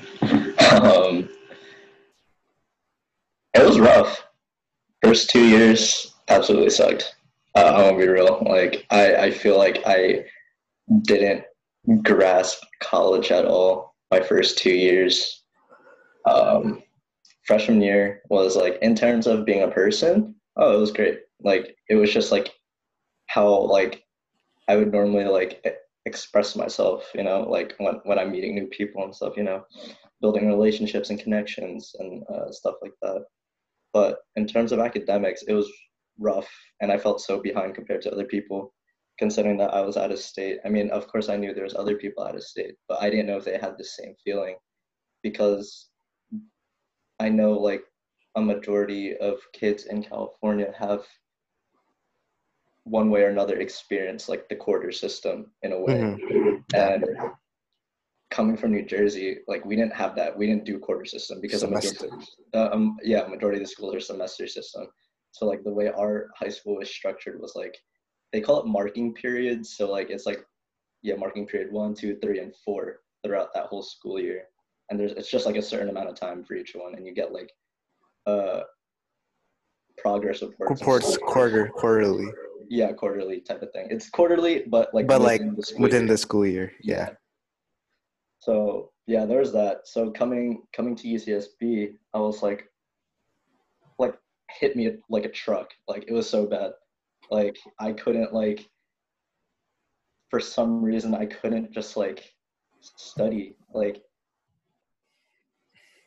Um, 0.70 1.28
it 3.54 3.64
was 3.64 3.78
rough. 3.78 4.26
First 5.04 5.30
two 5.30 5.46
years 5.46 6.14
absolutely 6.28 6.70
sucked. 6.70 7.14
Uh, 7.54 7.72
I'm 7.74 7.84
gonna 7.90 7.98
be 7.98 8.08
real. 8.08 8.42
Like 8.46 8.86
I, 8.90 9.16
I 9.16 9.30
feel 9.30 9.58
like 9.58 9.82
I 9.86 10.24
didn't 11.02 11.44
grasp 12.02 12.62
college 12.80 13.30
at 13.30 13.44
all. 13.44 13.94
My 14.10 14.20
first 14.20 14.58
two 14.58 14.74
years. 14.74 15.42
Um, 16.24 16.82
freshman 17.46 17.82
year 17.82 18.22
was 18.30 18.56
like 18.56 18.78
in 18.82 18.94
terms 18.94 19.26
of 19.26 19.44
being 19.44 19.62
a 19.62 19.70
person. 19.70 20.34
Oh, 20.56 20.76
it 20.76 20.80
was 20.80 20.92
great. 20.92 21.20
Like 21.42 21.76
it 21.88 21.96
was 21.96 22.12
just 22.12 22.30
like 22.30 22.52
how 23.26 23.48
like 23.48 24.04
I 24.68 24.76
would 24.76 24.92
normally 24.92 25.24
like 25.24 25.64
express 26.06 26.56
myself, 26.56 27.10
you 27.14 27.22
know, 27.22 27.42
like 27.42 27.74
when, 27.78 28.00
when 28.04 28.18
I'm 28.18 28.32
meeting 28.32 28.54
new 28.54 28.66
people 28.66 29.04
and 29.04 29.14
stuff, 29.14 29.36
you 29.36 29.42
know, 29.42 29.64
building 30.20 30.46
relationships 30.46 31.10
and 31.10 31.18
connections 31.18 31.94
and 31.98 32.22
uh, 32.28 32.50
stuff 32.50 32.76
like 32.82 32.94
that. 33.02 33.24
But 33.92 34.18
in 34.36 34.46
terms 34.46 34.72
of 34.72 34.78
academics, 34.78 35.42
it 35.42 35.52
was 35.52 35.70
rough 36.18 36.48
and 36.80 36.92
I 36.92 36.98
felt 36.98 37.20
so 37.20 37.40
behind 37.40 37.74
compared 37.74 38.02
to 38.02 38.12
other 38.12 38.24
people, 38.24 38.72
considering 39.22 39.56
that 39.56 39.72
I 39.72 39.82
was 39.82 39.96
out 39.96 40.10
of 40.10 40.18
state. 40.18 40.58
I 40.64 40.68
mean, 40.68 40.90
of 40.90 41.06
course, 41.06 41.28
I 41.28 41.36
knew 41.36 41.54
there 41.54 41.70
was 41.70 41.76
other 41.76 41.94
people 41.94 42.24
out 42.24 42.34
of 42.34 42.42
state, 42.42 42.74
but 42.88 43.00
I 43.00 43.08
didn't 43.08 43.26
know 43.26 43.36
if 43.36 43.44
they 43.44 43.56
had 43.56 43.76
the 43.78 43.84
same 43.84 44.16
feeling 44.24 44.56
because 45.22 45.90
I 47.20 47.28
know 47.28 47.52
like 47.52 47.84
a 48.34 48.40
majority 48.40 49.16
of 49.18 49.36
kids 49.52 49.84
in 49.84 50.02
California 50.02 50.74
have 50.76 51.02
one 52.82 53.10
way 53.10 53.22
or 53.22 53.28
another 53.28 53.60
experience 53.60 54.28
like 54.28 54.48
the 54.48 54.56
quarter 54.56 54.90
system 54.90 55.52
in 55.62 55.70
a 55.70 55.80
way. 55.80 56.00
Mm-hmm. 56.00 56.56
And 56.74 57.04
coming 58.32 58.56
from 58.56 58.72
New 58.72 58.84
Jersey, 58.84 59.38
like 59.46 59.64
we 59.64 59.76
didn't 59.76 59.94
have 59.94 60.16
that. 60.16 60.36
We 60.36 60.48
didn't 60.48 60.64
do 60.64 60.80
quarter 60.80 61.04
system 61.04 61.40
because 61.40 61.60
Semester. 61.60 62.08
uh, 62.54 62.70
um, 62.72 62.96
yeah, 63.04 63.24
majority 63.28 63.60
of 63.60 63.66
the 63.66 63.70
schools 63.70 63.94
are 63.94 64.00
semester 64.00 64.48
system. 64.48 64.88
So 65.30 65.46
like 65.46 65.62
the 65.62 65.72
way 65.72 65.90
our 65.90 66.30
high 66.36 66.54
school 66.56 66.78
was 66.78 66.90
structured 66.90 67.40
was 67.40 67.54
like 67.54 67.76
they 68.32 68.40
call 68.40 68.60
it 68.60 68.66
marking 68.66 69.14
periods. 69.14 69.76
So 69.76 69.90
like 69.90 70.10
it's 70.10 70.26
like 70.26 70.44
yeah, 71.02 71.16
marking 71.16 71.46
period 71.46 71.72
one, 71.72 71.94
two, 71.94 72.16
three, 72.22 72.38
and 72.38 72.54
four 72.64 73.00
throughout 73.24 73.52
that 73.54 73.66
whole 73.66 73.82
school 73.82 74.20
year. 74.20 74.44
And 74.90 74.98
there's 74.98 75.12
it's 75.12 75.30
just 75.30 75.46
like 75.46 75.56
a 75.56 75.62
certain 75.62 75.88
amount 75.88 76.08
of 76.08 76.14
time 76.14 76.44
for 76.44 76.54
each 76.54 76.74
one, 76.74 76.94
and 76.94 77.06
you 77.06 77.14
get 77.14 77.32
like 77.32 77.50
uh 78.26 78.60
progress 79.98 80.42
reports. 80.42 80.80
Reports 80.80 81.18
quarter 81.18 81.68
quarterly, 81.68 82.28
Yeah, 82.68 82.92
quarterly 82.92 83.40
type 83.40 83.62
of 83.62 83.72
thing. 83.72 83.88
It's 83.90 84.08
quarterly, 84.10 84.64
but 84.66 84.92
like 84.94 85.06
but 85.06 85.20
like 85.20 85.40
within 85.40 85.56
the 85.56 85.62
school 85.62 85.82
within 85.82 86.02
year. 86.02 86.08
the 86.08 86.18
school 86.18 86.46
year. 86.46 86.72
Yeah. 86.82 87.10
So 88.40 88.90
yeah, 89.06 89.24
there's 89.24 89.52
that. 89.52 89.86
So 89.86 90.10
coming 90.10 90.62
coming 90.74 90.96
to 90.96 91.08
UCSB, 91.08 91.94
I 92.14 92.18
was 92.18 92.42
like, 92.42 92.68
like 93.98 94.14
hit 94.50 94.76
me 94.76 94.96
like 95.08 95.24
a 95.24 95.30
truck. 95.30 95.70
Like 95.88 96.04
it 96.08 96.12
was 96.12 96.28
so 96.28 96.46
bad. 96.46 96.72
Like 97.32 97.58
I 97.80 97.92
couldn't 97.92 98.34
like. 98.34 98.68
For 100.28 100.38
some 100.38 100.82
reason, 100.82 101.14
I 101.14 101.24
couldn't 101.24 101.72
just 101.72 101.96
like 101.96 102.30
study. 102.80 103.56
Like. 103.72 104.02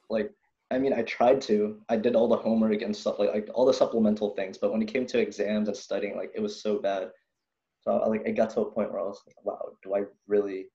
Like 0.08 0.32
I 0.70 0.78
mean, 0.78 0.94
I 0.94 1.02
tried 1.02 1.42
to. 1.42 1.82
I 1.90 1.98
did 1.98 2.16
all 2.16 2.28
the 2.28 2.38
homework 2.38 2.84
and 2.84 2.96
stuff 2.96 3.18
like 3.18 3.34
like 3.34 3.50
all 3.56 3.66
the 3.66 3.74
supplemental 3.74 4.36
things, 4.36 4.60
but 4.60 4.72
when 4.72 4.84
it 4.84 4.94
came 4.94 5.08
to 5.08 5.20
exams 5.20 5.68
and 5.68 5.76
studying, 5.76 6.16
like 6.16 6.32
it 6.36 6.42
was 6.42 6.62
so 6.62 6.80
bad. 6.80 7.10
So 7.82 7.96
like 8.08 8.22
it 8.24 8.34
got 8.34 8.52
to 8.52 8.62
a 8.62 8.72
point 8.72 8.92
where 8.92 9.02
I 9.02 9.06
was 9.06 9.22
like, 9.26 9.44
wow, 9.44 9.70
do 9.84 9.96
I 9.96 10.04
really 10.28 10.68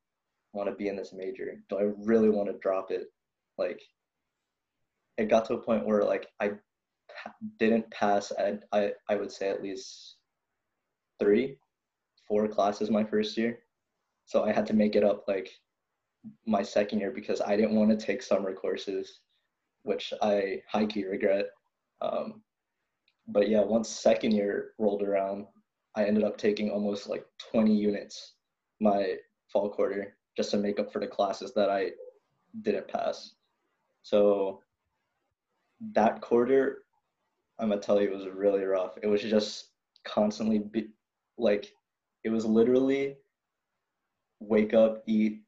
want 0.53 0.69
to 0.69 0.75
be 0.75 0.89
in 0.89 0.97
this 0.97 1.13
major? 1.13 1.63
Do 1.69 1.79
I 1.79 1.93
really 1.97 2.29
want 2.29 2.49
to 2.49 2.59
drop 2.59 2.91
it? 2.91 3.07
Like 3.57 3.81
it 5.17 5.29
got 5.29 5.45
to 5.47 5.55
a 5.55 5.63
point 5.63 5.87
where 5.87 6.03
like 6.03 6.27
I 6.41 6.53
didn't 7.61 7.89
pass 7.93 8.33
at 8.37 8.65
I, 8.73 8.93
I 9.09 9.15
would 9.15 9.31
say 9.31 9.49
at 9.49 9.63
least 9.63 10.17
three, 11.21 11.57
four 12.27 12.49
classes 12.49 12.91
my 12.91 13.05
first 13.05 13.37
year. 13.37 13.61
So 14.25 14.45
I 14.45 14.53
had 14.53 14.67
to 14.67 14.75
make 14.75 14.97
it 14.97 15.05
up 15.05 15.25
like 15.29 15.51
my 16.47 16.63
second 16.63 17.01
year 17.01 17.11
because 17.11 17.41
I 17.41 17.57
didn't 17.57 17.77
want 17.77 17.91
to 17.91 18.07
take 18.07 18.23
summer 18.23 18.53
courses, 18.53 19.21
which 19.83 20.13
I 20.23 20.63
high 20.69 20.87
key 20.87 21.05
regret. 21.05 21.47
Um, 22.01 22.43
but 23.29 23.49
yeah, 23.49 23.61
once 23.61 23.89
second 23.89 24.33
year 24.33 24.73
rolled 24.79 25.03
around, 25.03 25.47
I 25.95 26.05
ended 26.05 26.25
up 26.25 26.37
taking 26.37 26.71
almost 26.71 27.09
like 27.09 27.25
20 27.53 27.75
units 27.75 28.35
my 28.81 29.17
fall 29.53 29.69
quarter 29.71 30.17
just 30.37 30.51
to 30.53 30.57
make 30.57 30.79
up 30.79 30.93
for 30.93 31.01
the 31.01 31.07
classes 31.07 31.53
that 31.55 31.69
I 31.69 31.91
didn't 32.63 32.89
pass. 32.89 33.35
So 34.03 34.63
that 35.93 36.21
quarter, 36.21 36.85
I'm 37.59 37.69
gonna 37.69 37.81
tell 37.81 38.01
you, 38.01 38.09
it 38.09 38.17
was 38.17 38.27
really 38.33 38.65
rough. 38.65 38.97
It 39.03 39.07
was 39.07 39.23
just 39.23 39.71
constantly 40.05 40.59
be, 40.59 40.89
like, 41.41 41.73
it 42.25 42.31
was 42.31 42.45
literally 42.45 43.17
wake 44.41 44.75
up, 44.75 45.03
eat, 45.07 45.43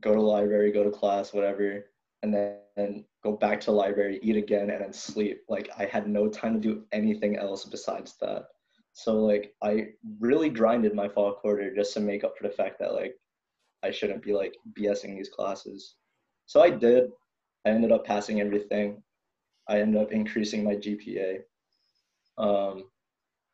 go 0.00 0.14
to 0.14 0.20
library, 0.20 0.72
go 0.72 0.84
to 0.84 0.90
class, 0.90 1.32
whatever, 1.32 1.84
and 2.22 2.32
then 2.32 3.04
go 3.22 3.32
back 3.32 3.60
to 3.60 3.72
library, 3.72 4.18
eat 4.22 4.36
again, 4.36 4.70
and 4.70 4.80
then 4.80 4.92
sleep. 4.92 5.42
Like 5.48 5.70
I 5.78 5.84
had 5.86 6.08
no 6.08 6.28
time 6.28 6.54
to 6.54 6.60
do 6.60 6.84
anything 6.92 7.36
else 7.36 7.64
besides 7.64 8.14
that. 8.20 8.44
So 8.92 9.24
like 9.24 9.54
I 9.62 9.88
really 10.20 10.50
grinded 10.50 10.94
my 10.94 11.08
fall 11.08 11.34
quarter 11.34 11.74
just 11.74 11.94
to 11.94 12.00
make 12.00 12.24
up 12.24 12.36
for 12.36 12.46
the 12.46 12.54
fact 12.54 12.78
that 12.80 12.94
like 12.94 13.14
I 13.82 13.90
shouldn't 13.90 14.22
be 14.22 14.32
like 14.32 14.54
BSing 14.78 15.16
these 15.16 15.28
classes. 15.28 15.96
So 16.46 16.62
I 16.62 16.70
did. 16.70 17.10
I 17.66 17.70
ended 17.70 17.92
up 17.92 18.04
passing 18.04 18.40
everything. 18.40 19.02
I 19.68 19.80
ended 19.80 20.02
up 20.02 20.12
increasing 20.12 20.64
my 20.64 20.74
GPA. 20.74 21.38
Um, 22.38 22.84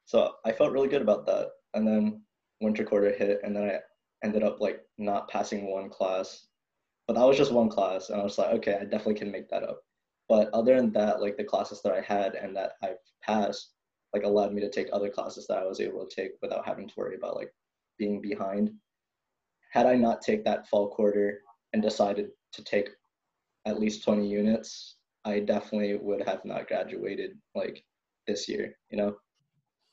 so 0.09 0.37
I 0.47 0.53
felt 0.53 0.73
really 0.73 0.89
good 0.89 1.03
about 1.03 1.27
that. 1.27 1.51
And 1.75 1.87
then 1.87 2.23
winter 2.63 2.83
quarter 2.83 3.13
hit, 3.13 3.41
and 3.45 3.55
then 3.55 3.65
I 3.65 3.81
ended 4.25 4.43
up 4.43 4.59
like 4.59 4.81
not 4.97 5.29
passing 5.29 5.71
one 5.71 5.91
class. 5.91 6.47
But 7.07 7.15
that 7.15 7.27
was 7.27 7.37
just 7.37 7.53
one 7.53 7.69
class, 7.69 8.09
and 8.09 8.19
I 8.19 8.25
was 8.25 8.39
like, 8.39 8.55
okay, 8.55 8.79
I 8.81 8.85
definitely 8.85 9.17
can 9.17 9.31
make 9.31 9.51
that 9.51 9.63
up. 9.63 9.83
But 10.27 10.49
other 10.55 10.77
than 10.77 10.93
that, 10.93 11.21
like 11.21 11.37
the 11.37 11.45
classes 11.45 11.83
that 11.83 11.93
I 11.93 12.01
had 12.01 12.37
and 12.37 12.57
that 12.57 12.73
I've 12.83 12.97
passed, 13.23 13.73
like 14.15 14.23
allowed 14.23 14.55
me 14.55 14.63
to 14.63 14.71
take 14.71 14.89
other 14.93 15.11
classes 15.11 15.47
that 15.47 15.59
I 15.59 15.67
was 15.67 15.79
able 15.81 16.07
to 16.07 16.17
take 16.17 16.33
without 16.41 16.67
having 16.67 16.89
to 16.89 16.95
worry 16.97 17.17
about 17.17 17.37
like 17.37 17.53
being 17.99 18.23
behind. 18.23 18.71
Had 19.73 19.85
I 19.85 19.95
not 19.95 20.23
take 20.23 20.43
that 20.45 20.69
fall 20.69 20.89
quarter 20.89 21.43
and 21.75 21.83
decided 21.83 22.31
to 22.55 22.65
take 22.65 22.89
at 23.67 23.79
least 23.79 24.05
20 24.05 24.27
units, 24.27 24.97
I 25.27 25.41
definitely 25.41 25.97
would 25.97 26.27
have 26.27 26.47
not 26.47 26.67
graduated 26.67 27.33
like 27.55 27.85
this 28.27 28.49
year, 28.49 28.75
you 28.89 28.97
know? 28.97 29.15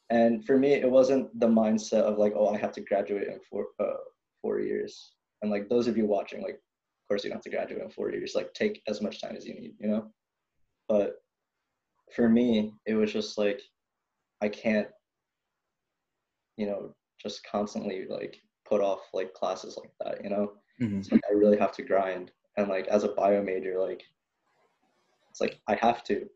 And 0.09 0.45
for 0.45 0.57
me, 0.57 0.73
it 0.73 0.89
wasn't 0.89 1.37
the 1.39 1.47
mindset 1.47 2.01
of 2.01 2.17
like, 2.17 2.33
oh, 2.35 2.49
I 2.53 2.57
have 2.57 2.71
to 2.73 2.81
graduate 2.81 3.27
in 3.27 3.39
four, 3.49 3.67
uh, 3.79 3.97
four 4.41 4.59
years. 4.59 5.13
And 5.41 5.51
like 5.51 5.67
those 5.67 5.87
of 5.87 5.97
you 5.97 6.05
watching, 6.05 6.41
like, 6.41 6.55
of 6.55 7.07
course 7.09 7.23
you 7.23 7.29
don't 7.29 7.37
have 7.37 7.43
to 7.43 7.49
graduate 7.49 7.81
in 7.81 7.89
four 7.89 8.11
years. 8.11 8.33
Like 8.35 8.53
take 8.53 8.81
as 8.87 9.01
much 9.01 9.21
time 9.21 9.35
as 9.35 9.45
you 9.45 9.55
need, 9.55 9.73
you 9.79 9.87
know? 9.87 10.11
But 10.87 11.15
for 12.15 12.29
me, 12.29 12.73
it 12.85 12.93
was 12.93 13.11
just 13.11 13.37
like, 13.37 13.61
I 14.41 14.49
can't, 14.49 14.87
you 16.57 16.67
know, 16.67 16.93
just 17.21 17.45
constantly 17.49 18.05
like 18.07 18.37
put 18.67 18.81
off 18.81 19.01
like 19.13 19.33
classes 19.33 19.77
like 19.77 19.91
that, 20.01 20.23
you 20.23 20.29
know? 20.29 20.53
Mhm. 20.79 20.99
It's 20.99 21.11
like 21.11 21.21
I 21.29 21.33
really 21.33 21.57
have 21.57 21.71
to 21.73 21.83
grind. 21.83 22.31
And 22.57 22.69
like 22.69 22.87
as 22.87 23.03
a 23.03 23.09
bio 23.09 23.41
major, 23.41 23.79
like 23.79 24.03
it's 25.31 25.41
like 25.41 25.59
I 25.67 25.75
have 25.75 26.03
to. 26.05 26.29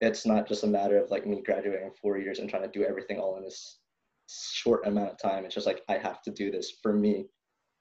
It's 0.00 0.26
not 0.26 0.48
just 0.48 0.64
a 0.64 0.68
matter 0.68 0.98
of 0.98 1.10
like 1.10 1.26
me 1.26 1.42
graduating 1.42 1.86
in 1.86 1.92
four 2.00 2.18
years 2.18 2.38
and 2.38 2.48
trying 2.48 2.62
to 2.62 2.78
do 2.78 2.84
everything 2.84 3.18
all 3.18 3.36
in 3.36 3.44
this 3.44 3.80
short 4.28 4.86
amount 4.86 5.10
of 5.10 5.18
time. 5.18 5.44
It's 5.44 5.54
just 5.54 5.66
like 5.66 5.82
I 5.88 5.98
have 5.98 6.22
to 6.22 6.30
do 6.30 6.50
this 6.50 6.72
for 6.82 6.92
me 6.92 7.26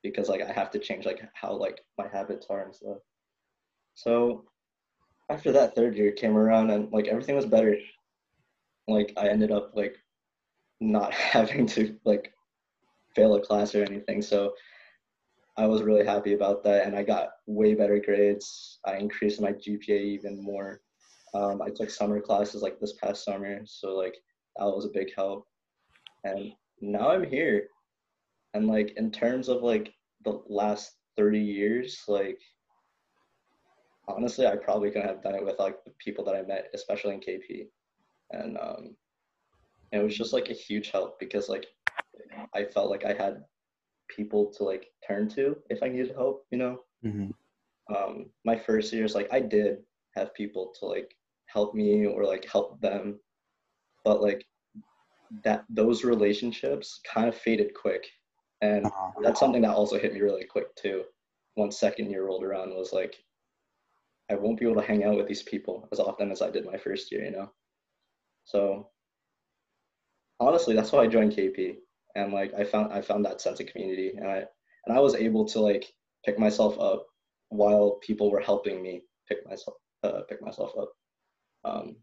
because 0.03 0.29
like 0.29 0.41
I 0.41 0.51
have 0.51 0.71
to 0.71 0.79
change 0.79 1.05
like 1.05 1.21
how 1.33 1.53
like 1.53 1.81
my 1.97 2.07
habits 2.07 2.47
are 2.49 2.63
and 2.63 2.75
stuff. 2.75 2.97
So 3.95 4.45
after 5.29 5.51
that 5.51 5.75
third 5.75 5.95
year 5.95 6.11
came 6.11 6.35
around 6.35 6.71
and 6.71 6.91
like 6.91 7.07
everything 7.07 7.35
was 7.35 7.45
better. 7.45 7.77
Like 8.87 9.13
I 9.17 9.29
ended 9.29 9.51
up 9.51 9.71
like 9.75 9.95
not 10.79 11.13
having 11.35 11.67
to 11.67 11.97
like 12.05 12.33
fail 13.15 13.35
a 13.35 13.41
class 13.41 13.75
or 13.75 13.83
anything. 13.83 14.21
So 14.21 14.53
I 15.57 15.65
was 15.65 15.83
really 15.83 16.05
happy 16.05 16.33
about 16.33 16.63
that, 16.63 16.85
and 16.85 16.95
I 16.95 17.03
got 17.03 17.31
way 17.45 17.73
better 17.73 17.99
grades. 17.99 18.79
I 18.85 18.95
increased 18.95 19.41
my 19.41 19.51
GPA 19.51 19.89
even 19.89 20.41
more. 20.41 20.79
Um, 21.33 21.61
I 21.61 21.69
took 21.69 21.89
summer 21.89 22.19
classes 22.19 22.61
like 22.61 22.79
this 22.79 22.93
past 22.93 23.23
summer, 23.23 23.61
so 23.65 23.95
like 23.95 24.15
that 24.57 24.65
was 24.65 24.85
a 24.85 24.89
big 24.89 25.13
help. 25.15 25.47
And 26.23 26.53
now 26.81 27.11
I'm 27.11 27.23
here, 27.23 27.67
and 28.53 28.67
like 28.67 28.93
in 28.97 29.11
terms 29.11 29.47
of 29.49 29.61
like 29.61 29.93
the 30.25 30.41
last 30.47 30.93
30 31.17 31.39
years, 31.39 32.03
like 32.07 32.39
honestly, 34.07 34.47
I 34.47 34.55
probably 34.55 34.89
couldn't 34.89 35.07
have 35.07 35.23
done 35.23 35.35
it 35.35 35.45
with 35.45 35.59
like 35.59 35.83
the 35.85 35.91
people 35.99 36.25
that 36.25 36.35
I 36.35 36.41
met, 36.41 36.69
especially 36.73 37.13
in 37.13 37.19
KP, 37.19 37.67
and 38.31 38.57
um, 38.57 38.95
it 39.91 39.99
was 39.99 40.17
just 40.17 40.33
like 40.33 40.49
a 40.49 40.53
huge 40.53 40.91
help 40.91 41.19
because 41.19 41.49
like 41.49 41.67
I 42.53 42.63
felt 42.63 42.89
like 42.89 43.05
I 43.05 43.13
had 43.13 43.43
people 44.07 44.51
to 44.53 44.63
like 44.63 44.87
turn 45.07 45.29
to 45.29 45.57
if 45.69 45.83
I 45.83 45.87
needed 45.89 46.15
help, 46.15 46.45
you 46.51 46.57
know. 46.57 46.79
Mhm. 47.05 47.33
Um, 47.95 48.29
my 48.45 48.55
first 48.55 48.93
years, 48.93 49.15
like 49.15 49.31
I 49.31 49.39
did 49.39 49.79
have 50.15 50.33
people 50.33 50.73
to 50.79 50.85
like 50.85 51.15
help 51.53 51.73
me 51.73 52.05
or 52.05 52.25
like 52.25 52.45
help 52.45 52.79
them, 52.81 53.19
but 54.03 54.21
like 54.21 54.45
that 55.43 55.65
those 55.69 56.03
relationships 56.03 57.01
kind 57.11 57.27
of 57.27 57.35
faded 57.35 57.73
quick, 57.73 58.05
and 58.61 58.85
Uh-huh. 58.85 59.21
that's 59.23 59.39
something 59.39 59.61
that 59.61 59.75
also 59.75 59.99
hit 59.99 60.13
me 60.13 60.21
really 60.21 60.45
quick 60.45 60.75
too. 60.75 61.03
Once 61.55 61.79
second 61.79 62.09
year 62.09 62.25
rolled 62.25 62.43
around, 62.43 62.69
was 62.75 62.93
like 62.93 63.15
I 64.31 64.35
won't 64.35 64.59
be 64.59 64.65
able 64.65 64.79
to 64.81 64.87
hang 64.87 65.03
out 65.03 65.17
with 65.17 65.27
these 65.27 65.43
people 65.43 65.87
as 65.91 65.99
often 65.99 66.31
as 66.31 66.41
I 66.41 66.51
did 66.51 66.65
my 66.65 66.77
first 66.77 67.11
year, 67.11 67.23
you 67.23 67.31
know. 67.31 67.51
So 68.45 68.89
honestly, 70.39 70.75
that's 70.75 70.91
why 70.91 71.03
I 71.03 71.07
joined 71.07 71.33
KP 71.33 71.77
and 72.15 72.33
like 72.33 72.53
I 72.53 72.63
found 72.63 72.93
I 72.93 73.01
found 73.01 73.25
that 73.25 73.41
sense 73.41 73.59
of 73.59 73.67
community 73.67 74.13
and 74.17 74.27
I 74.27 74.43
and 74.85 74.95
I 74.95 74.99
was 74.99 75.15
able 75.15 75.45
to 75.45 75.59
like 75.59 75.85
pick 76.25 76.39
myself 76.39 76.79
up 76.79 77.05
while 77.49 77.99
people 78.01 78.31
were 78.31 78.39
helping 78.39 78.81
me 78.81 79.01
pick 79.27 79.45
myself 79.47 79.77
uh, 80.03 80.21
pick 80.29 80.41
myself 80.41 80.73
up. 80.79 80.91
Um, 81.65 81.97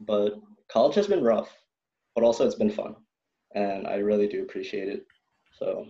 but 0.00 0.40
college 0.68 0.94
has 0.96 1.06
been 1.06 1.22
rough, 1.22 1.50
but 2.14 2.24
also 2.24 2.44
it's 2.46 2.56
been 2.56 2.70
fun, 2.70 2.96
and 3.54 3.86
I 3.86 3.96
really 3.96 4.26
do 4.28 4.42
appreciate 4.42 4.88
it. 4.88 5.06
So 5.58 5.86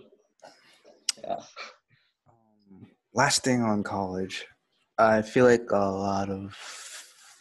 yeah, 1.25 1.37
Um, 2.29 2.87
last 3.15 3.45
thing 3.45 3.63
on 3.63 3.83
college, 3.83 4.47
I 4.99 5.23
feel 5.23 5.47
like 5.47 5.71
a 5.71 5.77
lot 5.77 6.31
of 6.31 6.57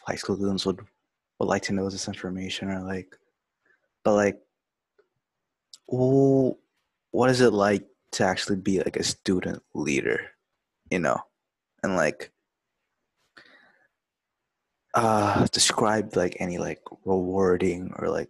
high 0.06 0.16
school 0.16 0.36
students 0.36 0.66
would 0.66 0.80
would 1.38 1.46
like 1.48 1.62
to 1.62 1.72
know 1.72 1.90
this 1.90 2.08
information 2.08 2.70
or 2.70 2.80
like, 2.82 3.16
but 4.04 4.14
like, 4.14 4.40
wh- 5.86 6.52
what 7.10 7.30
is 7.30 7.40
it 7.40 7.52
like 7.52 7.86
to 8.12 8.24
actually 8.24 8.56
be 8.56 8.78
like 8.78 8.96
a 8.96 9.02
student 9.04 9.62
leader, 9.74 10.20
you 10.90 10.98
know, 10.98 11.18
and 11.82 11.96
like, 11.96 12.31
uh, 14.94 15.46
describe 15.52 16.16
like 16.16 16.36
any 16.40 16.58
like 16.58 16.80
rewarding 17.04 17.92
or 17.98 18.08
like 18.08 18.28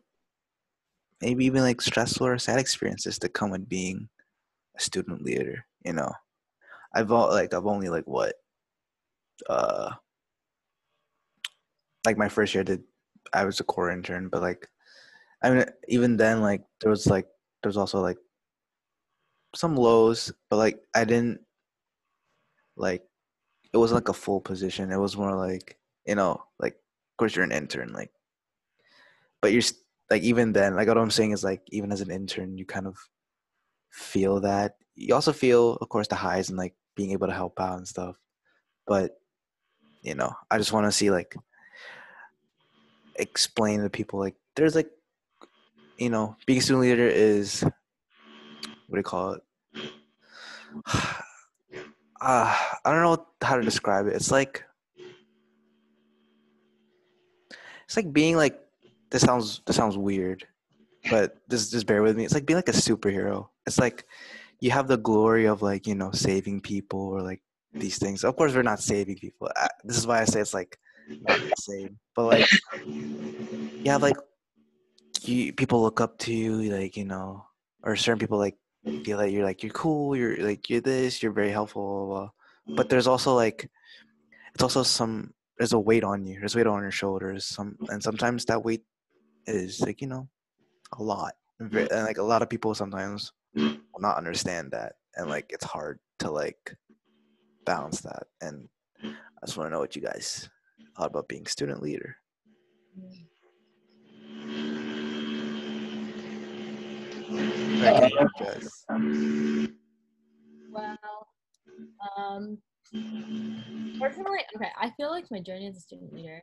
maybe 1.20 1.44
even 1.44 1.62
like 1.62 1.80
stressful 1.80 2.26
or 2.26 2.38
sad 2.38 2.58
experiences 2.58 3.18
that 3.18 3.34
come 3.34 3.50
with 3.50 3.68
being 3.68 4.08
a 4.76 4.80
student 4.80 5.22
leader, 5.22 5.64
you 5.84 5.92
know. 5.92 6.12
I've 6.94 7.10
all 7.10 7.30
like 7.30 7.54
I've 7.54 7.66
only 7.66 7.88
like 7.88 8.06
what 8.06 8.34
uh 9.48 9.90
like 12.04 12.18
my 12.18 12.28
first 12.28 12.54
year 12.54 12.64
did 12.64 12.82
I 13.32 13.44
was 13.44 13.60
a 13.60 13.64
core 13.64 13.90
intern, 13.90 14.28
but 14.28 14.42
like 14.42 14.68
I 15.42 15.50
mean 15.50 15.64
even 15.88 16.16
then 16.16 16.42
like 16.42 16.62
there 16.80 16.90
was 16.90 17.06
like 17.06 17.26
there 17.62 17.68
was 17.68 17.76
also 17.76 18.00
like 18.00 18.18
some 19.54 19.76
lows, 19.76 20.32
but 20.50 20.56
like 20.56 20.80
I 20.94 21.04
didn't 21.04 21.40
like 22.76 23.02
it 23.72 23.78
wasn't 23.78 24.02
like 24.02 24.10
a 24.10 24.12
full 24.12 24.40
position. 24.40 24.92
It 24.92 24.98
was 24.98 25.16
more 25.16 25.34
like 25.34 25.78
you 26.06 26.14
know 26.14 26.42
like 26.58 26.74
of 26.74 27.16
course 27.18 27.34
you're 27.34 27.44
an 27.44 27.52
intern 27.52 27.92
like 27.92 28.10
but 29.40 29.52
you're 29.52 29.62
like 30.10 30.22
even 30.22 30.52
then 30.52 30.76
like 30.76 30.88
what 30.88 30.98
I'm 30.98 31.10
saying 31.10 31.32
is 31.32 31.44
like 31.44 31.62
even 31.70 31.92
as 31.92 32.00
an 32.00 32.10
intern 32.10 32.58
you 32.58 32.64
kind 32.64 32.86
of 32.86 32.96
feel 33.90 34.40
that 34.40 34.76
you 34.94 35.14
also 35.14 35.32
feel 35.32 35.74
of 35.80 35.88
course 35.88 36.08
the 36.08 36.14
highs 36.14 36.48
and 36.48 36.58
like 36.58 36.74
being 36.96 37.12
able 37.12 37.26
to 37.26 37.32
help 37.32 37.60
out 37.60 37.78
and 37.78 37.88
stuff 37.88 38.16
but 38.86 39.18
you 40.02 40.14
know 40.14 40.32
i 40.50 40.58
just 40.58 40.72
want 40.72 40.86
to 40.86 40.92
see 40.92 41.10
like 41.10 41.36
explain 43.16 43.82
to 43.82 43.88
people 43.90 44.18
like 44.18 44.34
there's 44.56 44.74
like 44.74 44.90
you 46.02 46.10
know, 46.10 46.36
being 46.46 46.58
a 46.58 46.62
student 46.62 46.82
leader 46.82 47.06
is 47.06 47.62
what 47.62 47.72
do 48.90 48.98
you 48.98 49.02
call 49.02 49.34
it? 49.34 49.42
Uh, 50.86 51.12
I 52.20 52.78
don't 52.84 53.02
know 53.02 53.26
how 53.40 53.56
to 53.56 53.62
describe 53.62 54.08
it. 54.08 54.14
It's 54.14 54.32
like 54.32 54.64
it's 57.92 57.96
like 57.98 58.12
being 58.12 58.36
like 58.36 58.58
this 59.10 59.20
sounds 59.20 59.60
this 59.66 59.76
sounds 59.76 59.98
weird, 59.98 60.46
but 61.10 61.36
just 61.50 61.72
just 61.72 61.86
bear 61.86 62.02
with 62.02 62.16
me. 62.16 62.24
It's 62.24 62.32
like 62.32 62.46
being 62.46 62.56
like 62.56 62.70
a 62.70 62.72
superhero. 62.72 63.48
It's 63.66 63.78
like 63.78 64.06
you 64.60 64.70
have 64.70 64.88
the 64.88 64.96
glory 64.96 65.44
of 65.44 65.60
like 65.60 65.86
you 65.86 65.94
know 65.94 66.10
saving 66.10 66.62
people 66.62 66.98
or 66.98 67.20
like 67.20 67.42
these 67.74 67.98
things. 67.98 68.24
Of 68.24 68.34
course, 68.34 68.54
we're 68.54 68.62
not 68.62 68.80
saving 68.80 69.16
people. 69.16 69.50
I, 69.54 69.68
this 69.84 69.98
is 69.98 70.06
why 70.06 70.22
I 70.22 70.24
say 70.24 70.40
it's 70.40 70.54
like 70.54 70.78
not 71.06 71.38
the 71.38 71.52
same. 71.58 71.98
But 72.16 72.24
like 72.24 72.48
you 72.86 73.90
have 73.90 74.00
like 74.00 74.16
you 75.20 75.52
people 75.52 75.82
look 75.82 76.00
up 76.00 76.16
to 76.20 76.32
you, 76.32 76.62
like 76.72 76.96
you 76.96 77.04
know, 77.04 77.44
or 77.82 77.94
certain 77.94 78.20
people 78.20 78.38
like 78.38 78.56
feel 79.04 79.18
like 79.18 79.32
you're 79.32 79.44
like 79.44 79.62
you're 79.62 79.72
cool. 79.72 80.16
You're 80.16 80.38
like 80.38 80.70
you're 80.70 80.80
this. 80.80 81.22
You're 81.22 81.32
very 81.32 81.50
helpful. 81.50 82.06
Blah, 82.06 82.30
blah. 82.64 82.74
But 82.74 82.88
there's 82.88 83.06
also 83.06 83.34
like 83.34 83.68
it's 84.54 84.62
also 84.62 84.82
some 84.82 85.34
there's 85.62 85.72
a 85.72 85.78
weight 85.78 86.02
on 86.02 86.24
you. 86.26 86.40
There's 86.40 86.56
weight 86.56 86.66
on 86.66 86.82
your 86.82 86.90
shoulders. 86.90 87.44
Some 87.44 87.76
mm. 87.80 87.88
and 87.90 88.02
sometimes 88.02 88.44
that 88.46 88.64
weight 88.64 88.82
is 89.46 89.80
like 89.80 90.00
you 90.00 90.08
know 90.08 90.28
a 90.98 91.00
lot. 91.00 91.34
Mm. 91.62 91.88
And 91.92 92.04
like 92.04 92.18
a 92.18 92.22
lot 92.24 92.42
of 92.42 92.50
people 92.50 92.74
sometimes 92.74 93.32
mm. 93.56 93.78
will 93.92 94.00
not 94.00 94.16
understand 94.16 94.72
that, 94.72 94.94
and 95.14 95.30
like 95.30 95.46
it's 95.50 95.64
hard 95.64 96.00
to 96.18 96.32
like 96.32 96.74
balance 97.64 98.00
that. 98.00 98.24
And 98.40 98.68
I 99.04 99.46
just 99.46 99.56
want 99.56 99.68
to 99.68 99.70
know 99.72 99.78
what 99.78 99.94
you 99.94 100.02
guys 100.02 100.50
thought 100.96 101.10
about 101.10 101.28
being 101.28 101.46
student 101.46 101.80
leader. 101.80 102.16
Uh, 107.84 108.08
well, 110.72 110.98
um, 112.18 112.58
personally, 112.92 114.40
okay, 114.56 114.70
I 114.80 114.90
feel 114.96 115.10
like 115.10 115.30
my 115.30 115.40
journey 115.40 115.68
as 115.68 115.76
a 115.76 115.80
student 115.80 116.12
leader 116.12 116.42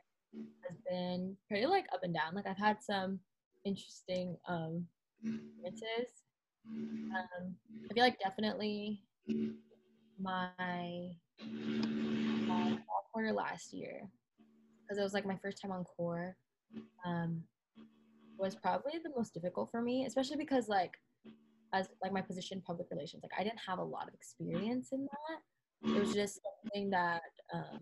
has 0.68 0.78
been 0.88 1.36
pretty 1.48 1.66
like 1.66 1.86
up 1.92 2.00
and 2.02 2.14
down. 2.14 2.34
Like 2.34 2.46
I've 2.46 2.58
had 2.58 2.82
some 2.82 3.20
interesting 3.64 4.36
um 4.48 4.86
experiences. 5.22 6.12
Um, 6.66 7.54
I 7.90 7.94
feel 7.94 8.04
like 8.04 8.20
definitely 8.20 9.02
my 10.18 10.48
my 10.58 11.10
fall 12.86 13.08
quarter 13.12 13.32
last 13.32 13.72
year 13.72 14.08
because 14.82 14.98
it 14.98 15.02
was 15.02 15.14
like 15.14 15.26
my 15.26 15.38
first 15.42 15.60
time 15.60 15.72
on 15.72 15.84
core 15.84 16.36
um, 17.04 17.42
was 18.38 18.54
probably 18.54 18.92
the 19.02 19.10
most 19.16 19.34
difficult 19.34 19.70
for 19.70 19.82
me, 19.82 20.06
especially 20.06 20.36
because 20.36 20.68
like 20.68 20.92
as 21.72 21.88
like 22.02 22.12
my 22.12 22.20
position 22.20 22.62
public 22.66 22.88
relations, 22.90 23.22
like 23.22 23.32
I 23.38 23.44
didn't 23.44 23.60
have 23.66 23.78
a 23.78 23.84
lot 23.84 24.08
of 24.08 24.14
experience 24.14 24.88
in 24.92 25.02
that. 25.02 25.40
It 25.82 25.98
was 25.98 26.12
just 26.12 26.40
something 26.62 26.90
that 26.90 27.22
um, 27.54 27.80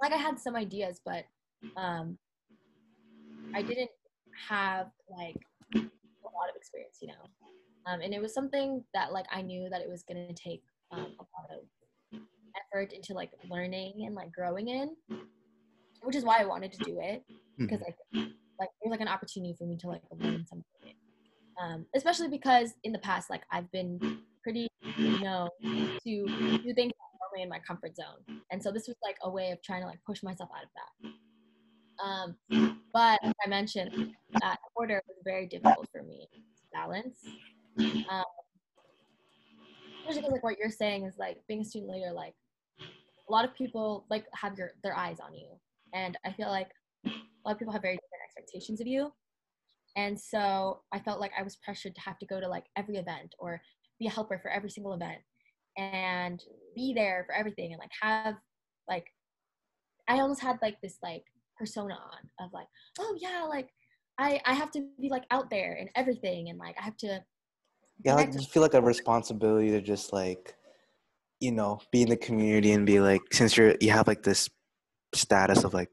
like 0.00 0.12
I 0.12 0.16
had 0.16 0.38
some 0.38 0.56
ideas, 0.56 1.00
but 1.04 1.24
um, 1.76 2.18
I 3.54 3.62
didn't 3.62 3.90
have 4.48 4.88
like 5.10 5.36
a 5.74 5.78
lot 5.78 6.48
of 6.50 6.56
experience, 6.56 6.98
you 7.00 7.08
know. 7.08 7.14
Um, 7.86 8.00
and 8.00 8.12
it 8.12 8.20
was 8.20 8.34
something 8.34 8.84
that 8.94 9.12
like 9.12 9.26
I 9.32 9.42
knew 9.42 9.68
that 9.70 9.80
it 9.80 9.88
was 9.88 10.02
gonna 10.02 10.32
take 10.34 10.62
um, 10.92 11.14
a 11.18 11.24
lot 11.34 11.50
of 11.50 12.20
effort 12.72 12.92
into 12.92 13.14
like 13.14 13.30
learning 13.50 14.04
and 14.06 14.14
like 14.14 14.32
growing 14.32 14.68
in, 14.68 14.94
which 16.02 16.16
is 16.16 16.24
why 16.24 16.40
I 16.40 16.44
wanted 16.44 16.72
to 16.72 16.84
do 16.84 16.98
it 17.00 17.22
because 17.58 17.80
like 17.80 17.96
like 18.12 18.68
it 18.82 18.88
was 18.88 18.90
like 18.90 19.00
an 19.00 19.08
opportunity 19.08 19.54
for 19.58 19.64
me 19.64 19.76
to 19.78 19.88
like 19.88 20.02
learn 20.12 20.44
something. 20.46 20.64
Um, 21.60 21.86
especially 21.94 22.28
because 22.28 22.74
in 22.84 22.92
the 22.92 22.98
past, 23.00 23.30
like 23.30 23.42
I've 23.50 23.70
been 23.72 24.20
pretty 24.48 24.68
you 24.96 25.20
know 25.20 25.46
to 25.60 25.98
do 26.02 26.74
things 26.74 26.92
normally 27.20 27.42
in 27.42 27.50
my 27.50 27.58
comfort 27.58 27.94
zone, 27.94 28.40
and 28.50 28.62
so 28.62 28.72
this 28.72 28.88
was 28.88 28.96
like 29.04 29.16
a 29.22 29.30
way 29.30 29.50
of 29.50 29.62
trying 29.62 29.82
to 29.82 29.86
like 29.86 29.98
push 30.06 30.22
myself 30.22 30.48
out 30.56 30.64
of 30.64 30.70
that. 30.78 31.10
Um, 32.02 32.36
but 32.94 33.18
like 33.22 33.36
I 33.44 33.48
mentioned, 33.48 34.14
that 34.40 34.56
order 34.74 35.02
was 35.06 35.18
very 35.22 35.46
difficult 35.46 35.86
for 35.92 36.02
me 36.02 36.28
to 36.32 36.62
balance. 36.72 37.18
Um, 37.78 38.24
especially 40.00 40.22
because 40.22 40.32
like 40.32 40.42
what 40.42 40.58
you're 40.58 40.70
saying 40.70 41.04
is 41.04 41.18
like 41.18 41.42
being 41.46 41.60
a 41.60 41.64
student 41.64 41.92
leader, 41.92 42.10
like 42.10 42.34
a 42.80 43.30
lot 43.30 43.44
of 43.44 43.54
people 43.54 44.06
like 44.08 44.24
have 44.32 44.56
your 44.56 44.70
their 44.82 44.96
eyes 44.96 45.18
on 45.20 45.34
you, 45.34 45.48
and 45.92 46.16
I 46.24 46.32
feel 46.32 46.48
like 46.48 46.70
a 47.04 47.10
lot 47.44 47.52
of 47.52 47.58
people 47.58 47.74
have 47.74 47.82
very 47.82 47.96
different 47.96 48.22
expectations 48.24 48.80
of 48.80 48.86
you. 48.86 49.12
And 49.96 50.18
so 50.18 50.80
I 50.92 51.00
felt 51.00 51.20
like 51.20 51.32
I 51.38 51.42
was 51.42 51.56
pressured 51.56 51.94
to 51.96 52.00
have 52.00 52.18
to 52.20 52.26
go 52.26 52.40
to 52.40 52.48
like 52.48 52.66
every 52.76 52.96
event 52.96 53.34
or 53.38 53.60
be 53.98 54.06
a 54.06 54.10
helper 54.10 54.38
for 54.40 54.50
every 54.50 54.70
single 54.70 54.94
event 54.94 55.18
and 55.76 56.42
be 56.74 56.92
there 56.94 57.24
for 57.26 57.34
everything 57.34 57.72
and 57.72 57.78
like 57.78 57.90
have 58.00 58.34
like 58.88 59.06
I 60.08 60.20
almost 60.20 60.40
had 60.40 60.58
like 60.62 60.80
this 60.82 60.98
like 61.02 61.24
persona 61.58 61.94
on 61.94 62.46
of 62.46 62.52
like, 62.52 62.66
oh 62.98 63.16
yeah, 63.20 63.44
like 63.48 63.68
I 64.18 64.40
I 64.46 64.54
have 64.54 64.70
to 64.72 64.86
be 65.00 65.10
like 65.10 65.24
out 65.30 65.50
there 65.50 65.76
and 65.78 65.90
everything 65.94 66.48
and 66.48 66.58
like 66.58 66.76
I 66.80 66.84
have 66.84 66.96
to 66.98 67.20
Yeah, 68.04 68.14
like 68.14 68.32
just 68.32 68.50
feel 68.50 68.62
like 68.62 68.74
a 68.74 68.80
responsibility 68.80 69.70
to 69.70 69.80
just 69.80 70.12
like 70.12 70.54
you 71.40 71.52
know, 71.52 71.78
be 71.92 72.02
in 72.02 72.08
the 72.08 72.16
community 72.16 72.72
and 72.72 72.84
be 72.84 73.00
like 73.00 73.22
since 73.32 73.56
you're 73.56 73.76
you 73.80 73.90
have 73.90 74.08
like 74.08 74.22
this 74.22 74.50
status 75.14 75.64
of 75.64 75.72
like 75.74 75.90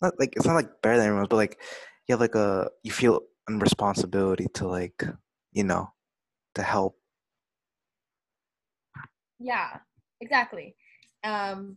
not 0.00 0.14
like 0.18 0.34
it's 0.36 0.46
not 0.46 0.54
like 0.54 0.70
better 0.82 0.96
than 0.96 1.06
everyone, 1.08 1.26
but 1.28 1.36
like 1.36 1.58
you 2.06 2.12
have 2.12 2.20
like 2.20 2.34
a 2.34 2.68
you 2.82 2.92
feel 2.92 3.20
a 3.48 3.52
responsibility 3.54 4.46
to 4.54 4.66
like 4.66 5.04
you 5.52 5.64
know 5.64 5.90
to 6.54 6.62
help. 6.62 6.96
Yeah, 9.38 9.78
exactly. 10.20 10.76
Um, 11.24 11.76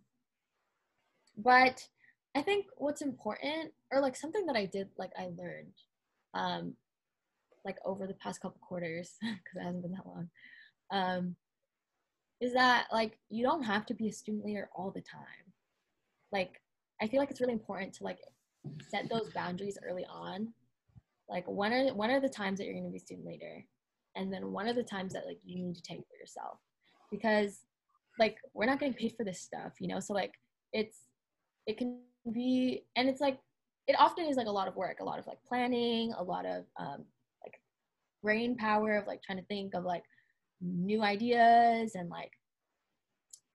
but 1.37 1.87
I 2.35 2.41
think 2.41 2.67
what's 2.77 3.01
important, 3.01 3.73
or 3.91 4.01
like 4.01 4.15
something 4.15 4.45
that 4.45 4.55
I 4.55 4.65
did, 4.65 4.89
like 4.97 5.11
I 5.17 5.29
learned, 5.37 5.73
um, 6.33 6.75
like 7.65 7.77
over 7.85 8.07
the 8.07 8.13
past 8.15 8.41
couple 8.41 8.59
quarters, 8.61 9.13
because 9.21 9.55
it 9.55 9.63
hasn't 9.63 9.83
been 9.83 9.91
that 9.93 10.05
long, 10.05 10.29
um, 10.91 11.35
is 12.41 12.53
that 12.53 12.87
like 12.91 13.17
you 13.29 13.43
don't 13.43 13.63
have 13.63 13.85
to 13.87 13.93
be 13.93 14.07
a 14.07 14.13
student 14.13 14.45
leader 14.45 14.69
all 14.75 14.91
the 14.91 15.01
time. 15.01 15.53
Like 16.31 16.61
I 17.01 17.07
feel 17.07 17.19
like 17.19 17.31
it's 17.31 17.41
really 17.41 17.53
important 17.53 17.93
to 17.95 18.03
like 18.03 18.19
set 18.89 19.09
those 19.09 19.29
boundaries 19.33 19.77
early 19.87 20.05
on. 20.05 20.53
Like 21.29 21.45
when 21.47 21.73
are 21.73 21.93
when 21.93 22.11
are 22.11 22.19
the 22.21 22.29
times 22.29 22.59
that 22.59 22.65
you're 22.65 22.73
going 22.73 22.85
to 22.85 22.91
be 22.91 22.99
student 22.99 23.27
leader, 23.27 23.65
and 24.15 24.31
then 24.31 24.51
one 24.51 24.67
are 24.67 24.73
the 24.73 24.83
times 24.83 25.13
that 25.13 25.25
like 25.25 25.39
you 25.45 25.63
need 25.63 25.75
to 25.75 25.81
take 25.83 25.99
for 25.99 26.17
yourself, 26.19 26.59
because 27.11 27.61
like 28.17 28.37
we're 28.53 28.65
not 28.65 28.79
getting 28.79 28.93
paid 28.93 29.13
for 29.15 29.23
this 29.23 29.41
stuff, 29.41 29.73
you 29.79 29.87
know. 29.87 29.99
So 29.99 30.13
like 30.13 30.33
it's 30.73 30.97
it 31.65 31.77
can 31.77 31.99
be 32.31 32.83
and 32.95 33.07
it's 33.09 33.21
like 33.21 33.39
it 33.87 33.95
often 33.97 34.25
is 34.25 34.37
like 34.37 34.47
a 34.47 34.51
lot 34.51 34.67
of 34.67 34.75
work, 34.75 34.99
a 34.99 35.03
lot 35.03 35.19
of 35.19 35.27
like 35.27 35.39
planning, 35.47 36.13
a 36.17 36.23
lot 36.23 36.45
of 36.45 36.65
um, 36.79 37.05
like 37.43 37.59
brain 38.21 38.55
power 38.55 38.97
of 38.97 39.07
like 39.07 39.21
trying 39.23 39.39
to 39.39 39.45
think 39.45 39.73
of 39.73 39.83
like 39.83 40.03
new 40.61 41.01
ideas 41.01 41.95
and 41.95 42.09
like 42.09 42.31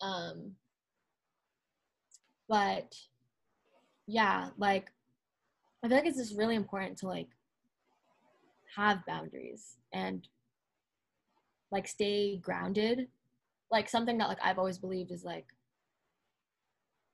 um 0.01 0.53
but 2.49 2.95
yeah, 4.07 4.51
like 4.59 4.91
I 5.83 5.89
feel 5.89 5.97
like 5.97 6.07
it's 6.07 6.19
just 6.19 6.37
really 6.37 6.57
important 6.57 6.99
to 6.99 7.07
like 7.07 7.29
have 8.77 9.05
boundaries 9.07 9.77
and 9.93 10.27
like 11.71 11.89
stay 11.89 12.37
grounded. 12.37 13.09
Like 13.75 13.89
something 13.91 14.19
that 14.19 14.29
like 14.29 14.39
I've 14.41 14.61
always 14.61 14.79
believed 14.79 15.11
is 15.11 15.25
like 15.25 15.47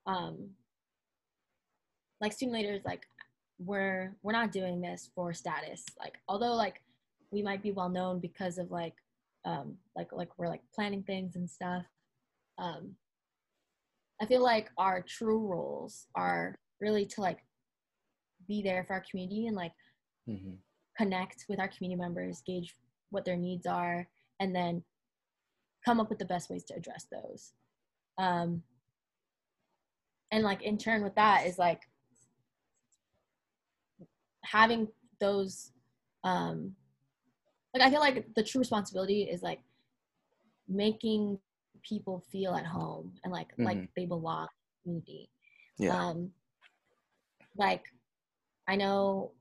um 0.06 0.50
like 2.20 2.34
student 2.34 2.58
leaders 2.58 2.82
like 2.84 3.06
we're 3.58 4.14
we're 4.22 4.32
not 4.32 4.52
doing 4.52 4.82
this 4.82 5.10
for 5.14 5.32
status. 5.32 5.82
Like 5.98 6.18
although 6.28 6.52
like 6.52 6.82
we 7.30 7.40
might 7.42 7.62
be 7.62 7.72
well 7.72 7.88
known 7.88 8.20
because 8.20 8.58
of 8.58 8.70
like 8.70 8.92
um 9.46 9.78
like 9.96 10.08
like 10.12 10.28
we're 10.36 10.48
like 10.48 10.60
planning 10.74 11.02
things 11.02 11.34
and 11.34 11.48
stuff. 11.48 11.84
Um 12.58 12.90
I 14.20 14.26
feel 14.26 14.42
like 14.42 14.68
our 14.76 15.00
true 15.00 15.46
roles 15.46 16.08
are 16.14 16.58
really 16.78 17.06
to 17.06 17.22
like 17.22 17.38
be 18.46 18.60
there 18.60 18.84
for 18.84 18.92
our 18.92 19.04
community 19.10 19.46
and 19.46 19.56
like 19.56 19.72
Mm-hmm. 20.28 20.52
connect 20.98 21.46
with 21.48 21.58
our 21.58 21.68
community 21.68 21.98
members, 21.98 22.42
gauge 22.46 22.76
what 23.08 23.24
their 23.24 23.36
needs 23.38 23.66
are, 23.66 24.06
and 24.38 24.54
then 24.54 24.84
come 25.84 26.00
up 26.00 26.08
with 26.08 26.18
the 26.18 26.24
best 26.24 26.50
ways 26.50 26.64
to 26.64 26.74
address 26.74 27.06
those. 27.10 27.52
Um, 28.18 28.62
and 30.30 30.44
like 30.44 30.62
in 30.62 30.78
turn 30.78 31.02
with 31.02 31.14
that 31.16 31.46
is 31.46 31.58
like 31.58 31.82
having 34.44 34.88
those 35.20 35.72
um 36.24 36.74
like 37.74 37.82
i 37.82 37.90
feel 37.90 38.00
like 38.00 38.26
the 38.34 38.42
true 38.42 38.58
responsibility 38.58 39.22
is 39.24 39.42
like 39.42 39.60
making 40.68 41.38
people 41.82 42.22
feel 42.30 42.54
at 42.54 42.64
home 42.64 43.12
and 43.24 43.32
like 43.32 43.48
like 43.58 43.78
Mhm. 43.78 43.88
they 43.96 44.06
belong 44.06 44.48
community 44.82 45.28
Yeah. 45.78 45.96
um 46.08 46.32
like 47.56 47.84
i 48.68 48.76
know 48.76 49.32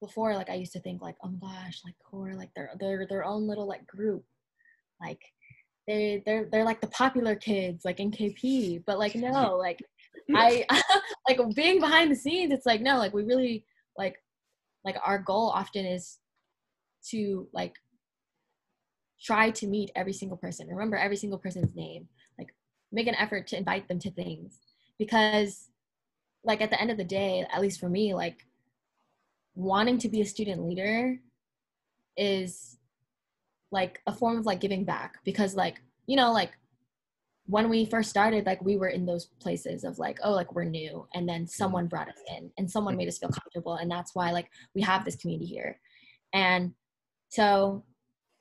before 0.00 0.34
like 0.34 0.48
I 0.48 0.54
used 0.54 0.72
to 0.74 0.80
think 0.80 1.02
like, 1.02 1.16
oh 1.24 1.28
my 1.28 1.38
gosh, 1.40 1.82
like 1.84 1.96
core, 2.08 2.34
like 2.34 2.50
they're 2.54 2.70
they're 2.78 3.04
their 3.08 3.24
own 3.24 3.48
little 3.48 3.66
like 3.66 3.84
group. 3.86 4.24
Like 5.00 5.20
they 5.88 6.22
they're 6.24 6.48
they're 6.52 6.64
like 6.64 6.80
the 6.80 6.86
popular 6.88 7.34
kids 7.34 7.84
like 7.84 7.98
in 7.98 8.12
KP. 8.12 8.84
But 8.86 8.98
like 8.98 9.16
no, 9.16 9.56
like 9.56 9.82
I 10.34 10.64
like 11.28 11.40
being 11.56 11.80
behind 11.80 12.12
the 12.12 12.16
scenes, 12.16 12.52
it's 12.52 12.66
like 12.66 12.82
no, 12.82 12.98
like 12.98 13.14
we 13.14 13.24
really 13.24 13.64
like 13.96 14.22
like 14.84 14.96
our 15.04 15.18
goal 15.18 15.48
often 15.48 15.84
is 15.84 16.18
to 17.10 17.48
like 17.52 17.74
try 19.20 19.50
to 19.50 19.66
meet 19.66 19.90
every 19.96 20.12
single 20.12 20.36
person 20.36 20.68
remember 20.68 20.96
every 20.96 21.16
single 21.16 21.38
person's 21.38 21.74
name 21.74 22.06
like 22.38 22.54
make 22.92 23.08
an 23.08 23.14
effort 23.16 23.46
to 23.48 23.56
invite 23.56 23.88
them 23.88 23.98
to 23.98 24.10
things 24.12 24.60
because 24.98 25.70
like 26.44 26.60
at 26.60 26.70
the 26.70 26.80
end 26.80 26.90
of 26.90 26.96
the 26.96 27.04
day 27.04 27.44
at 27.52 27.60
least 27.60 27.80
for 27.80 27.88
me 27.88 28.14
like 28.14 28.46
wanting 29.54 29.98
to 29.98 30.08
be 30.08 30.20
a 30.20 30.24
student 30.24 30.64
leader 30.64 31.18
is 32.16 32.77
like 33.70 34.00
a 34.06 34.12
form 34.12 34.38
of 34.38 34.46
like 34.46 34.60
giving 34.60 34.84
back 34.84 35.16
because 35.24 35.54
like 35.54 35.80
you 36.06 36.16
know 36.16 36.32
like 36.32 36.52
when 37.46 37.68
we 37.68 37.84
first 37.86 38.10
started 38.10 38.46
like 38.46 38.62
we 38.62 38.76
were 38.76 38.88
in 38.88 39.06
those 39.06 39.26
places 39.40 39.84
of 39.84 39.98
like 39.98 40.18
oh 40.22 40.32
like 40.32 40.54
we're 40.54 40.64
new 40.64 41.06
and 41.14 41.28
then 41.28 41.42
mm-hmm. 41.42 41.48
someone 41.48 41.86
brought 41.86 42.08
us 42.08 42.20
in 42.36 42.50
and 42.58 42.70
someone 42.70 42.92
mm-hmm. 42.92 42.98
made 42.98 43.08
us 43.08 43.18
feel 43.18 43.30
comfortable 43.30 43.74
and 43.74 43.90
that's 43.90 44.14
why 44.14 44.30
like 44.30 44.48
we 44.74 44.82
have 44.82 45.04
this 45.04 45.16
community 45.16 45.46
here 45.46 45.78
and 46.32 46.72
so 47.28 47.84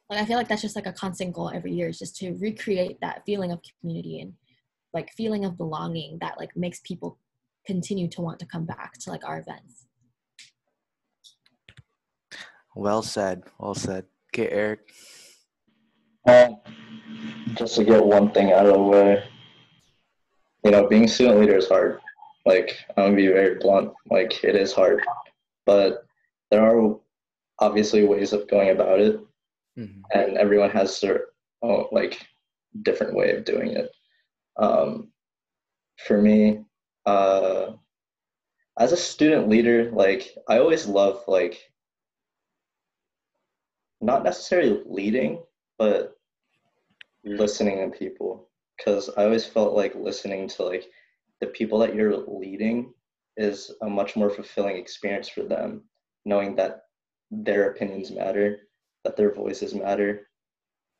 like 0.09 0.19
i 0.19 0.25
feel 0.25 0.37
like 0.37 0.47
that's 0.47 0.61
just 0.61 0.75
like 0.75 0.87
a 0.87 0.93
constant 0.93 1.33
goal 1.33 1.51
every 1.53 1.73
year 1.73 1.89
is 1.89 1.99
just 1.99 2.15
to 2.15 2.33
recreate 2.39 2.97
that 3.01 3.23
feeling 3.25 3.51
of 3.51 3.59
community 3.81 4.19
and 4.19 4.33
like 4.93 5.11
feeling 5.13 5.45
of 5.45 5.57
belonging 5.57 6.17
that 6.21 6.37
like 6.37 6.55
makes 6.55 6.79
people 6.81 7.19
continue 7.65 8.07
to 8.07 8.21
want 8.21 8.39
to 8.39 8.45
come 8.45 8.65
back 8.65 8.93
to 8.93 9.09
like 9.09 9.25
our 9.25 9.39
events 9.39 9.87
Well 12.77 13.01
said. 13.01 13.41
Well 13.57 13.73
said. 13.73 14.05
Okay, 14.31 14.49
Eric. 14.49 14.93
Um, 16.27 16.57
just 17.53 17.75
to 17.75 17.85
get 17.85 18.05
one 18.05 18.31
thing 18.31 18.51
out 18.51 18.65
of 18.65 18.73
the 18.73 18.81
way, 18.81 19.23
you 20.65 20.71
know, 20.71 20.85
being 20.85 21.07
student 21.07 21.39
leader 21.39 21.55
is 21.55 21.69
hard. 21.69 22.01
Like, 22.45 22.77
I'm 22.89 23.05
gonna 23.05 23.15
be 23.15 23.27
very 23.27 23.55
blunt. 23.55 23.93
Like, 24.11 24.43
it 24.43 24.55
is 24.55 24.73
hard, 24.73 25.01
but 25.65 26.05
there 26.51 26.61
are 26.61 26.99
obviously 27.59 28.03
ways 28.03 28.33
of 28.33 28.49
going 28.49 28.71
about 28.71 28.99
it, 28.99 29.19
Mhm. 29.77 30.03
and 30.13 30.37
everyone 30.37 30.69
has 30.71 30.99
their 30.99 31.29
own 31.61 31.87
like 31.93 32.21
different 32.81 33.15
way 33.15 33.31
of 33.31 33.45
doing 33.45 33.71
it. 33.71 33.89
Um, 34.57 35.13
for 36.05 36.21
me, 36.21 36.65
uh, 37.05 37.73
as 38.77 38.91
a 38.91 38.97
student 38.97 39.47
leader, 39.47 39.89
like 39.91 40.37
I 40.49 40.59
always 40.59 40.87
love 40.87 41.23
like 41.27 41.71
not 44.01 44.23
necessarily 44.23 44.83
leading, 44.85 45.43
but 45.77 46.16
listening 47.27 47.91
to 47.91 47.97
people. 47.97 48.49
Because 48.77 49.09
I 49.17 49.23
always 49.23 49.45
felt 49.45 49.73
like 49.73 49.95
listening 49.95 50.47
to 50.49 50.63
like 50.63 50.85
the 51.41 51.47
people 51.47 51.79
that 51.79 51.95
you're 51.95 52.17
leading 52.17 52.93
is 53.37 53.71
a 53.81 53.89
much 53.89 54.15
more 54.15 54.29
fulfilling 54.29 54.77
experience 54.77 55.29
for 55.29 55.43
them, 55.43 55.83
knowing 56.25 56.55
that 56.55 56.81
their 57.31 57.71
opinions 57.71 58.11
matter, 58.11 58.59
that 59.03 59.15
their 59.15 59.33
voices 59.33 59.73
matter. 59.73 60.27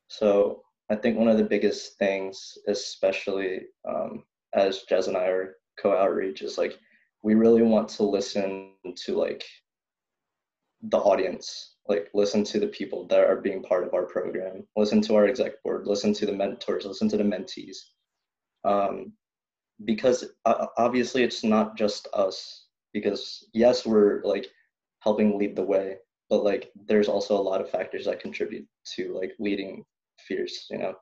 So 0.07 0.61
I 0.89 0.95
think 0.95 1.17
one 1.17 1.27
of 1.27 1.37
the 1.37 1.43
biggest 1.43 1.97
things, 1.97 2.57
especially 2.67 3.61
um, 3.87 4.23
as 4.53 4.83
Jez 4.89 5.07
and 5.07 5.17
I 5.17 5.25
are 5.25 5.55
co-outreach, 5.81 6.41
is 6.41 6.57
like 6.57 6.77
we 7.23 7.35
really 7.35 7.61
want 7.61 7.89
to 7.89 8.03
listen 8.03 8.73
to 9.05 9.15
like 9.17 9.43
the 10.81 10.97
audience 10.97 11.76
like 11.87 12.09
listen 12.13 12.43
to 12.43 12.59
the 12.59 12.67
people 12.67 13.07
that 13.07 13.21
are 13.21 13.41
being 13.41 13.63
part 13.63 13.85
of 13.85 13.93
our 13.93 14.05
program 14.05 14.65
listen 14.75 15.01
to 15.01 15.15
our 15.15 15.27
exec 15.27 15.61
board 15.63 15.87
listen 15.87 16.13
to 16.13 16.25
the 16.25 16.31
mentors 16.31 16.85
listen 16.85 17.09
to 17.09 17.17
the 17.17 17.23
mentees. 17.23 17.77
Um, 18.63 19.13
because 19.85 20.25
uh, 20.45 20.65
obviously 20.77 21.23
it's 21.23 21.43
not 21.43 21.77
just 21.77 22.07
us 22.13 22.65
because 22.93 23.47
yes 23.53 23.85
we're 23.85 24.21
like 24.23 24.47
helping 24.99 25.37
lead 25.37 25.55
the 25.55 25.63
way 25.63 25.97
but 26.29 26.43
like 26.43 26.71
there's 26.87 27.07
also 27.07 27.37
a 27.37 27.47
lot 27.49 27.61
of 27.61 27.69
factors 27.69 28.05
that 28.05 28.19
contribute 28.19 28.67
to 28.95 29.13
like 29.13 29.33
leading 29.39 29.83
fierce 30.27 30.67
you 30.71 30.79
know 30.79 30.95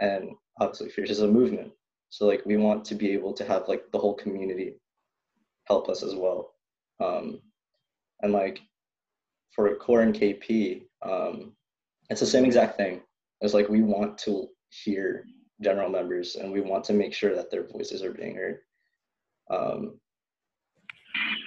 and 0.00 0.30
obviously 0.60 0.88
fierce 0.88 1.10
is 1.10 1.20
a 1.20 1.26
movement. 1.26 1.72
So 2.10 2.26
like 2.26 2.42
we 2.46 2.56
want 2.56 2.84
to 2.86 2.94
be 2.94 3.12
able 3.12 3.32
to 3.34 3.44
have 3.44 3.68
like 3.68 3.84
the 3.92 3.98
whole 3.98 4.14
community 4.14 4.74
help 5.64 5.88
us 5.88 6.02
as 6.02 6.14
well. 6.14 6.52
Um, 7.00 7.40
and 8.22 8.32
like 8.32 8.60
for 9.54 9.74
core 9.76 10.02
and 10.02 10.14
KP, 10.14 10.82
um, 11.02 11.52
it's 12.10 12.20
the 12.20 12.26
same 12.26 12.44
exact 12.44 12.76
thing. 12.76 13.00
It's 13.40 13.54
like 13.54 13.68
we 13.68 13.82
want 13.82 14.18
to 14.18 14.48
hear 14.70 15.24
general 15.62 15.88
members 15.88 16.36
and 16.36 16.52
we 16.52 16.60
want 16.60 16.84
to 16.84 16.92
make 16.92 17.14
sure 17.14 17.34
that 17.34 17.50
their 17.50 17.66
voices 17.66 18.02
are 18.02 18.12
being 18.12 18.36
heard. 18.36 18.58
Um, 19.50 19.98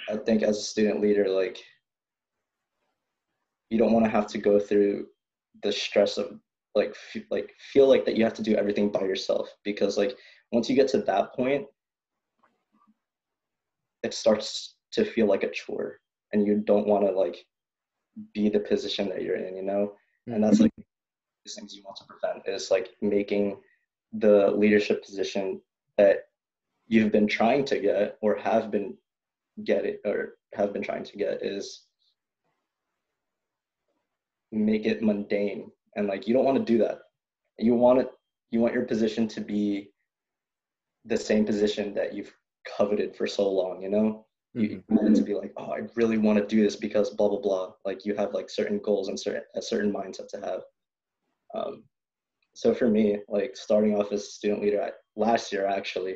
I 0.09 0.17
think 0.17 0.41
as 0.41 0.57
a 0.57 0.61
student 0.61 1.01
leader, 1.01 1.30
like 1.30 1.61
you 3.69 3.77
don't 3.77 3.93
want 3.93 4.05
to 4.05 4.11
have 4.11 4.27
to 4.27 4.38
go 4.38 4.59
through 4.59 5.07
the 5.63 5.71
stress 5.71 6.17
of 6.17 6.39
like 6.76 6.95
f- 7.15 7.23
like 7.30 7.53
feel 7.71 7.88
like 7.88 8.05
that 8.05 8.15
you 8.15 8.23
have 8.23 8.34
to 8.35 8.43
do 8.43 8.55
everything 8.55 8.91
by 8.91 9.01
yourself 9.01 9.49
because 9.63 9.97
like 9.97 10.15
once 10.51 10.69
you 10.69 10.76
get 10.76 10.88
to 10.89 11.01
that 11.01 11.34
point, 11.35 11.65
it 14.03 14.13
starts 14.13 14.76
to 14.93 15.05
feel 15.05 15.27
like 15.27 15.43
a 15.43 15.51
chore 15.51 15.99
and 16.34 16.47
you 16.47 16.61
don't 16.65 16.88
want 16.88 17.05
to 17.05 17.11
like 17.11 17.38
be 18.34 18.49
the 18.49 18.60
position 18.60 19.10
that 19.10 19.22
you're 19.22 19.36
in, 19.36 19.56
you 19.56 19.64
know? 19.64 19.94
And 20.27 20.44
that's 20.44 20.56
mm-hmm. 20.56 20.64
like 20.64 20.88
these 21.45 21.56
things 21.56 21.76
you 21.76 21.84
want 21.84 21.98
to 21.98 22.03
prevent 22.06 22.48
is 22.48 22.69
like 22.72 22.90
making 23.02 23.57
the 24.14 24.52
leadership 24.52 25.03
position 25.03 25.61
that 25.98 26.27
you've 26.88 27.11
been 27.11 27.27
trying 27.27 27.65
to 27.65 27.80
get 27.80 28.18
or 28.22 28.36
have 28.38 28.72
been 28.72 28.95
get 29.64 29.86
it 29.86 30.02
or 30.06 30.36
have 30.53 30.73
been 30.73 30.84
trying 30.84 31.03
to 31.03 31.18
get 31.18 31.44
is 31.44 31.84
make 34.52 34.86
it 34.86 35.02
mundane. 35.02 35.72
And 35.95 36.07
like 36.07 36.27
you 36.27 36.34
don't 36.34 36.45
want 36.45 36.57
to 36.57 36.72
do 36.72 36.80
that. 36.80 36.99
You 37.57 37.76
want 37.76 37.99
it 37.99 38.10
you 38.52 38.60
want 38.60 38.73
your 38.73 38.86
position 38.86 39.27
to 39.27 39.41
be 39.41 39.91
the 41.06 41.18
same 41.18 41.45
position 41.45 41.94
that 41.94 42.14
you've 42.14 42.34
coveted 42.77 43.15
for 43.15 43.27
so 43.27 43.49
long 43.49 43.81
you 43.81 43.90
know 43.90 44.26
you 44.53 44.84
it 44.89 45.15
to 45.15 45.21
be 45.21 45.35
like 45.35 45.53
oh 45.57 45.71
i 45.71 45.81
really 45.95 46.17
want 46.17 46.38
to 46.38 46.45
do 46.45 46.63
this 46.63 46.76
because 46.76 47.11
blah 47.11 47.30
blah 47.30 47.39
blah. 47.39 47.73
Like 47.85 48.05
you 48.05 48.15
have 48.15 48.34
like 48.34 48.49
certain 48.49 48.80
goals 48.80 49.07
and 49.07 49.19
certain 49.19 49.43
a 49.55 49.61
certain 49.61 49.93
mindset 49.93 50.27
to 50.30 50.39
have. 50.41 50.61
Um, 51.53 51.84
so 52.53 52.73
for 52.73 52.89
me 52.89 53.19
like 53.27 53.55
starting 53.55 53.95
off 53.95 54.11
as 54.11 54.23
a 54.23 54.26
student 54.26 54.61
leader 54.61 54.81
I, 54.81 54.91
last 55.15 55.51
year 55.51 55.67
actually 55.67 56.15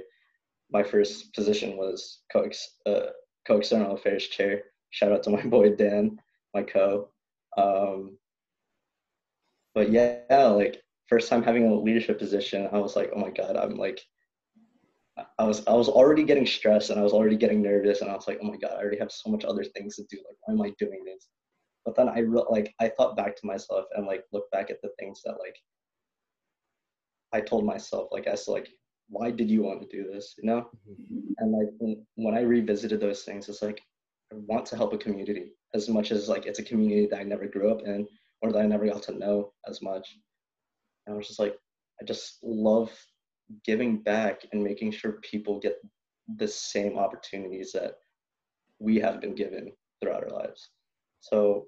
my 0.72 0.84
first 0.84 1.34
position 1.34 1.78
was 1.78 2.22
co 2.32 2.50
uh, 2.86 3.12
co-external 3.48 3.94
affairs 3.94 4.28
chair. 4.28 4.64
Shout 4.90 5.12
out 5.12 5.24
to 5.24 5.30
my 5.30 5.42
boy 5.56 5.76
dan 5.76 6.20
my 6.54 6.64
co. 6.64 7.10
Um, 7.58 8.18
but 9.76 9.92
yeah 9.92 10.46
like 10.48 10.82
first 11.08 11.30
time 11.30 11.44
having 11.44 11.68
a 11.68 11.74
leadership 11.74 12.18
position 12.18 12.70
i 12.72 12.78
was 12.78 12.96
like 12.96 13.12
oh 13.16 13.20
my 13.20 13.30
god 13.30 13.56
i'm 13.56 13.76
like 13.76 14.02
I 15.38 15.44
was 15.44 15.66
I 15.68 15.74
was 15.74 15.90
already 15.90 16.24
getting 16.24 16.46
stressed 16.46 16.90
and 16.90 17.00
I 17.00 17.04
was 17.04 17.14
already 17.14 17.38
getting 17.38 17.62
nervous 17.62 18.02
and 18.02 18.10
I 18.10 18.16
was 18.16 18.28
like, 18.28 18.40
oh 18.42 18.48
my 18.48 18.58
god, 18.58 18.72
I 18.74 18.82
already 18.82 18.98
have 19.00 19.12
so 19.12 19.30
much 19.30 19.46
other 19.46 19.64
things 19.64 19.96
to 19.98 20.04
do. 20.10 20.18
Like, 20.18 20.38
why 20.42 20.54
am 20.54 20.62
I 20.62 20.74
doing 20.80 21.04
this? 21.06 21.28
But 21.86 21.96
then 21.96 22.10
I 22.10 22.20
re- 22.20 22.46
like 22.50 22.74
I 22.80 22.90
thought 22.90 23.16
back 23.16 23.36
to 23.36 23.46
myself 23.46 23.86
and 23.96 24.08
like 24.08 24.24
looked 24.32 24.52
back 24.52 24.72
at 24.72 24.82
the 24.82 24.90
things 25.00 25.22
that 25.24 25.40
like 25.40 25.56
I 27.32 27.42
told 27.42 27.66
myself 27.66 28.10
like 28.12 28.26
as 28.26 28.48
like 28.48 28.70
why 29.10 29.30
did 29.30 29.50
you 29.50 29.64
want 29.64 29.82
to 29.82 29.88
do 29.96 30.12
this? 30.12 30.34
You 30.42 30.50
know? 30.50 30.70
Mm-hmm. 30.90 31.20
And 31.38 31.52
like 31.52 31.70
when, 31.78 32.06
when 32.16 32.36
I 32.36 32.42
revisited 32.42 33.00
those 33.00 33.24
things, 33.24 33.50
it's 33.50 33.62
like 33.62 33.82
I 34.32 34.36
want 34.48 34.66
to 34.68 34.78
help 34.78 34.94
a 34.94 34.98
community 34.98 35.52
as 35.74 35.90
much 35.90 36.12
as 36.12 36.30
like 36.30 36.46
it's 36.46 36.60
a 36.60 36.64
community 36.64 37.08
that 37.08 37.20
I 37.20 37.24
never 37.24 37.48
grew 37.48 37.72
up 37.72 37.82
in 37.86 38.08
or 38.42 38.52
that 38.52 38.60
I 38.60 38.66
never 38.66 38.88
got 38.88 39.04
to 39.04 39.18
know 39.18 39.52
as 39.68 39.82
much. 39.82 40.18
And 41.06 41.14
I 41.14 41.18
was 41.18 41.28
just 41.28 41.40
like, 41.40 41.56
I 42.02 42.06
just 42.06 42.40
love 42.42 42.92
giving 43.66 43.98
back 43.98 44.42
and 44.52 44.64
making 44.64 44.92
sure 44.92 45.20
people 45.22 45.60
get 45.60 45.78
the 46.38 46.48
same 46.48 46.98
opportunities 46.98 47.72
that 47.74 47.96
we 48.80 48.98
have 49.00 49.22
been 49.22 49.36
given 49.36 49.72
throughout 50.02 50.24
our 50.24 50.30
lives. 50.30 50.70
So, 51.20 51.66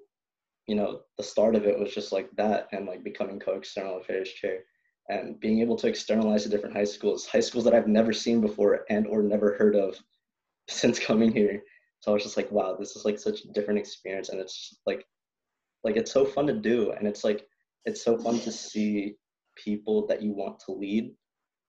you 0.66 0.74
know, 0.74 1.00
the 1.16 1.22
start 1.22 1.54
of 1.54 1.64
it 1.64 1.78
was 1.78 1.94
just 1.94 2.12
like 2.12 2.30
that 2.36 2.68
and 2.72 2.86
like 2.86 3.04
becoming 3.04 3.38
co-external 3.38 3.98
affairs 3.98 4.30
chair 4.30 4.60
and 5.08 5.38
being 5.38 5.60
able 5.60 5.76
to 5.76 5.86
externalize 5.86 6.42
to 6.42 6.48
different 6.48 6.76
high 6.76 6.84
schools, 6.84 7.26
high 7.26 7.40
schools 7.40 7.64
that 7.64 7.74
I've 7.74 7.86
never 7.86 8.12
seen 8.12 8.40
before 8.40 8.84
and 8.90 9.06
or 9.06 9.22
never 9.22 9.56
heard 9.56 9.76
of 9.76 9.96
since 10.68 10.98
coming 10.98 11.32
here. 11.32 11.62
So 12.00 12.10
I 12.10 12.14
was 12.14 12.22
just 12.22 12.36
like, 12.36 12.50
wow, 12.50 12.76
this 12.78 12.96
is 12.96 13.04
like 13.04 13.18
such 13.18 13.44
a 13.44 13.52
different 13.52 13.78
experience 13.80 14.28
and 14.28 14.40
it's 14.40 14.78
like 14.86 15.06
like 15.84 15.96
it's 15.96 16.12
so 16.12 16.24
fun 16.24 16.46
to 16.48 16.52
do 16.52 16.90
and 16.92 17.06
it's 17.06 17.22
like 17.22 17.46
it's 17.84 18.02
so 18.02 18.18
fun 18.18 18.40
to 18.40 18.50
see 18.50 19.14
people 19.54 20.06
that 20.08 20.20
you 20.20 20.32
want 20.32 20.58
to 20.58 20.72
lead 20.72 21.14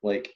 like 0.04 0.34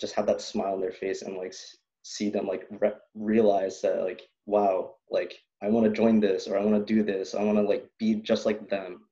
just 0.00 0.14
have 0.14 0.26
that 0.26 0.40
smile 0.40 0.74
on 0.74 0.80
their 0.80 0.92
face 0.92 1.22
and 1.22 1.36
like 1.36 1.54
see 2.02 2.30
them 2.30 2.46
like 2.46 2.66
re- 2.80 2.92
realize 3.14 3.80
that 3.82 4.02
like 4.02 4.22
wow, 4.46 4.94
like 5.10 5.38
I 5.62 5.68
want 5.68 5.84
to 5.86 5.92
join 5.92 6.20
this 6.20 6.48
or 6.48 6.58
I 6.58 6.64
want 6.64 6.86
to 6.86 6.94
do 6.94 7.02
this. 7.02 7.34
I 7.34 7.42
want 7.42 7.58
to 7.58 7.62
like 7.62 7.88
be 7.98 8.14
just 8.16 8.46
like 8.46 8.68
them. 8.68 9.02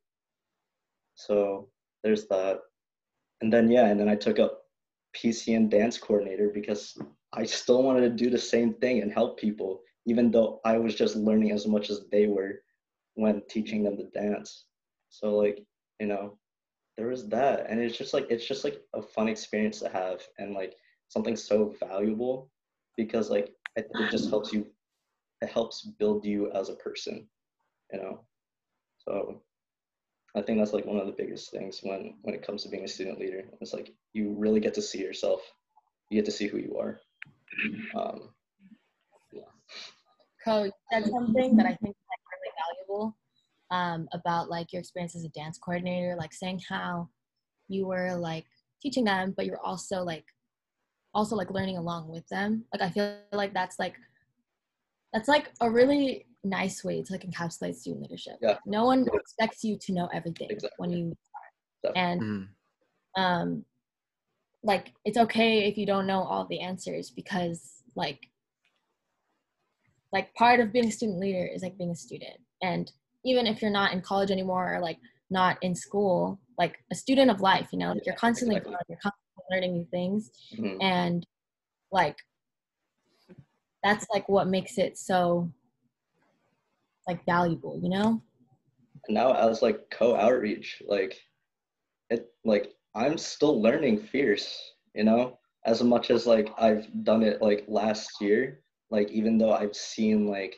So 1.14 1.68
there's 2.02 2.26
that. 2.28 2.60
And 3.42 3.52
then 3.52 3.70
yeah, 3.70 3.86
and 3.86 4.00
then 4.00 4.08
I 4.08 4.16
took 4.16 4.38
up 4.38 4.62
PCN 5.14 5.70
dance 5.70 5.98
coordinator 5.98 6.50
because 6.52 6.96
I 7.32 7.44
still 7.44 7.82
wanted 7.82 8.00
to 8.02 8.24
do 8.24 8.30
the 8.30 8.38
same 8.38 8.74
thing 8.74 9.02
and 9.02 9.12
help 9.12 9.38
people, 9.38 9.80
even 10.06 10.30
though 10.30 10.60
I 10.64 10.78
was 10.78 10.94
just 10.94 11.16
learning 11.16 11.52
as 11.52 11.66
much 11.66 11.90
as 11.90 12.06
they 12.10 12.26
were 12.26 12.62
when 13.14 13.42
teaching 13.48 13.82
them 13.82 13.96
to 13.98 14.04
dance. 14.04 14.64
So 15.10 15.36
like, 15.36 15.58
you 16.00 16.06
know, 16.06 16.38
there 16.97 17.09
was 17.09 17.28
that. 17.28 17.66
And 17.68 17.81
it's 17.81 17.97
just 17.97 18.14
like 18.14 18.27
it's 18.31 18.47
just 18.47 18.64
like 18.64 18.81
a 18.94 19.02
fun 19.02 19.28
experience 19.28 19.81
to 19.81 19.89
have 19.89 20.23
and 20.39 20.55
like 20.55 20.74
something 21.09 21.36
so 21.36 21.74
valuable 21.81 22.51
because 22.97 23.31
like 23.31 23.55
it 23.77 23.90
just 24.10 24.31
helps 24.31 24.52
you 24.52 24.66
it 25.43 25.51
helps 25.51 25.82
build 25.98 26.24
you 26.24 26.51
as 26.52 26.70
a 26.70 26.74
person, 26.77 27.27
you 27.93 27.98
know. 28.01 28.20
So 28.98 29.43
I 30.35 30.43
think 30.43 30.59
that's 30.59 30.73
like 30.73 30.86
one 30.86 30.98
of 30.98 31.06
the 31.06 31.12
biggest 31.12 31.51
things 31.51 31.81
when 31.82 32.14
when 32.23 32.35
it 32.35 32.47
comes 32.47 32.62
to 32.62 32.68
being 32.70 32.85
a 32.85 32.89
student 32.89 33.20
leader. 33.20 33.44
It's 33.60 33.74
like 33.74 33.93
you 34.14 34.35
really 34.36 34.60
get 34.60 34.74
to 34.74 34.82
see 34.82 35.01
yourself. 35.01 35.43
You 36.10 36.18
get 36.18 36.27
to 36.27 36.32
see 36.32 36.47
who 36.47 36.59
you 36.59 36.78
are. 36.78 37.01
Um, 37.94 38.31
yeah. 39.32 39.43
Coach, 40.44 40.73
that's 40.90 41.10
something 41.10 41.56
that 41.56 41.66
I 41.66 41.74
think 41.74 41.97
is 41.97 42.06
like 42.09 42.20
really 42.32 42.52
valuable 42.89 43.16
um, 43.70 44.09
about 44.12 44.48
like 44.48 44.72
your 44.72 44.80
experience 44.80 45.16
as 45.16 45.24
a 45.24 45.28
dance 45.30 45.59
coordinator, 45.59 46.16
like 46.18 46.32
saying 46.32 46.60
how 46.68 47.09
you 47.68 47.86
were 47.86 48.14
like 48.16 48.47
teaching 48.82 49.05
them, 49.05 49.34
but 49.36 49.47
you're 49.47 49.60
also 49.60 50.02
like 50.02 50.24
also 51.14 51.34
like 51.34 51.51
learning 51.51 51.78
along 51.78 52.09
with 52.09 52.26
them. 52.28 52.64
Like 52.72 52.82
I 52.82 52.90
feel 52.90 53.16
like 53.32 53.55
that's 53.55 53.78
like 53.78 53.97
that's 55.12 55.28
like 55.28 55.51
a 55.60 55.70
really 55.70 56.26
nice 56.44 56.84
way 56.84 57.02
to 57.02 57.12
like 57.12 57.28
encapsulate 57.28 57.74
student 57.74 58.02
leadership. 58.02 58.36
Yeah. 58.40 58.59
No 58.66 58.84
one 58.84 59.06
expects 59.12 59.64
you 59.64 59.78
to 59.78 59.93
know 59.93 60.09
everything 60.12 60.51
exactly. 60.51 60.76
when 60.76 60.90
you 60.90 61.12
start. 61.82 61.97
And 61.97 62.22
mm. 62.22 62.48
um 63.16 63.64
like 64.62 64.93
it's 65.05 65.18
okay 65.18 65.68
if 65.68 65.78
you 65.78 65.86
don't 65.86 66.06
know 66.06 66.22
all 66.22 66.47
the 66.48 66.60
answers 66.60 67.10
because 67.10 67.82
like 67.94 68.28
like 70.12 70.34
part 70.34 70.60
of 70.60 70.72
being 70.72 70.86
a 70.86 70.93
student 70.93 71.18
leader 71.18 71.47
is 71.47 71.62
like 71.62 71.78
being 71.78 71.90
a 71.90 71.97
student. 71.97 72.38
And 72.62 72.90
even 73.27 73.47
if 73.47 73.61
you're 73.61 73.70
not 73.70 73.93
in 73.93 74.01
college 74.01 74.31
anymore 74.31 74.74
or 74.74 74.81
like 74.81 74.98
not 75.31 75.59
in 75.62 75.74
school, 75.74 76.40
like 76.59 76.77
a 76.93 76.94
student 76.94 77.31
of 77.31 77.40
life, 77.40 77.69
you 77.73 77.78
know, 77.78 77.93
like 77.93 78.07
you're 78.07 78.15
constantly 78.15 78.57
exactly. 78.57 78.77
you're 78.89 78.98
constantly 79.03 79.44
learning 79.51 79.74
new 79.74 79.86
things. 79.90 80.31
Mm-hmm. 80.57 80.81
And 80.81 81.27
like 81.90 82.16
that's 83.82 84.07
like 84.12 84.28
what 84.28 84.48
makes 84.48 84.78
it 84.78 84.97
so 84.97 85.51
like 87.07 87.24
valuable, 87.27 87.78
you 87.82 87.90
know? 87.90 88.23
Now 89.09 89.32
as 89.32 89.61
like 89.61 89.90
co-outreach, 89.90 90.82
like 90.86 91.20
it 92.11 92.28
like 92.44 92.73
I'm 92.94 93.19
still 93.19 93.61
learning 93.61 93.98
fierce, 93.98 94.59
you 94.94 95.05
know, 95.05 95.39
as 95.65 95.82
much 95.82 96.11
as 96.11 96.27
like 96.27 96.48
I've 96.59 96.86
done 97.03 97.23
it 97.23 97.43
like 97.43 97.65
last 97.66 98.20
year, 98.20 98.61
like 98.90 99.11
even 99.11 99.36
though 99.36 99.53
I've 99.53 99.74
seen 99.74 100.27
like 100.27 100.57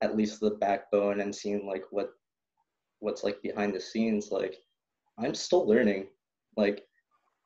at 0.00 0.16
least 0.16 0.40
the 0.40 0.50
backbone 0.50 1.20
and 1.20 1.34
seeing 1.34 1.66
like 1.66 1.84
what 1.90 2.10
what's 3.00 3.24
like 3.24 3.40
behind 3.42 3.74
the 3.74 3.80
scenes, 3.80 4.30
like 4.30 4.56
I'm 5.18 5.34
still 5.34 5.66
learning. 5.66 6.08
Like 6.56 6.84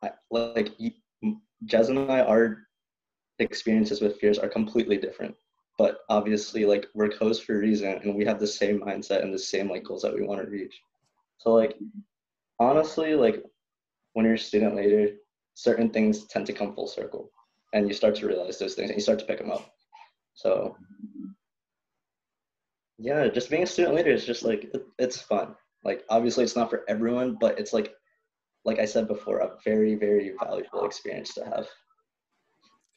I 0.02 0.10
like 0.30 0.70
Jez 1.66 1.88
and 1.88 2.10
I 2.10 2.20
our 2.20 2.66
experiences 3.38 4.00
with 4.00 4.18
Fierce 4.18 4.38
are 4.38 4.48
completely 4.48 4.96
different. 4.96 5.34
But 5.78 6.00
obviously 6.08 6.64
like 6.64 6.86
we're 6.94 7.08
close 7.08 7.40
for 7.40 7.56
a 7.56 7.58
reason 7.58 8.00
and 8.02 8.14
we 8.14 8.24
have 8.24 8.38
the 8.38 8.46
same 8.46 8.80
mindset 8.80 9.22
and 9.22 9.32
the 9.32 9.38
same 9.38 9.68
like 9.70 9.84
goals 9.84 10.02
that 10.02 10.14
we 10.14 10.22
want 10.22 10.42
to 10.42 10.50
reach. 10.50 10.78
So 11.38 11.52
like 11.52 11.76
honestly 12.60 13.14
like 13.14 13.42
when 14.12 14.26
you're 14.26 14.34
a 14.34 14.38
student 14.38 14.76
leader 14.76 15.08
certain 15.54 15.90
things 15.90 16.26
tend 16.26 16.46
to 16.46 16.52
come 16.52 16.74
full 16.74 16.86
circle 16.86 17.30
and 17.72 17.88
you 17.88 17.94
start 17.94 18.14
to 18.16 18.26
realize 18.26 18.58
those 18.58 18.74
things 18.74 18.90
and 18.90 18.96
you 18.96 19.02
start 19.02 19.18
to 19.18 19.24
pick 19.24 19.38
them 19.38 19.50
up. 19.50 19.74
So 20.34 20.76
yeah 23.02 23.28
just 23.28 23.50
being 23.50 23.62
a 23.62 23.66
student 23.66 23.94
leader 23.94 24.10
is 24.10 24.24
just 24.24 24.42
like 24.42 24.74
it's 24.98 25.20
fun 25.20 25.54
like 25.84 26.04
obviously 26.08 26.44
it's 26.44 26.56
not 26.56 26.70
for 26.70 26.84
everyone 26.88 27.36
but 27.40 27.58
it's 27.58 27.72
like 27.72 27.94
like 28.64 28.78
i 28.78 28.84
said 28.84 29.08
before 29.08 29.38
a 29.38 29.50
very 29.64 29.94
very 29.94 30.32
valuable 30.42 30.84
experience 30.84 31.34
to 31.34 31.44
have 31.44 31.66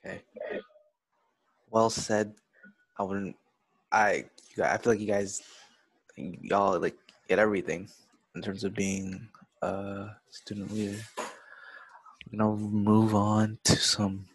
okay 0.06 0.22
well 1.72 1.90
said 1.90 2.34
I 2.98 3.04
wouldn't. 3.04 3.36
I 3.92 4.26
I 4.64 4.78
feel 4.78 4.94
like 4.94 5.00
you 5.00 5.08
guys, 5.08 5.42
y'all 6.16 6.80
like 6.80 6.96
get 7.28 7.40
everything 7.40 7.90
in 8.36 8.42
terms 8.42 8.64
of 8.64 8.74
being 8.74 9.28
a 9.62 10.08
student 10.30 10.72
leader. 10.74 10.98
We're 12.32 12.38
gonna 12.40 12.56
move 12.56 13.16
on 13.16 13.58
to 13.66 13.76
some 13.76 14.26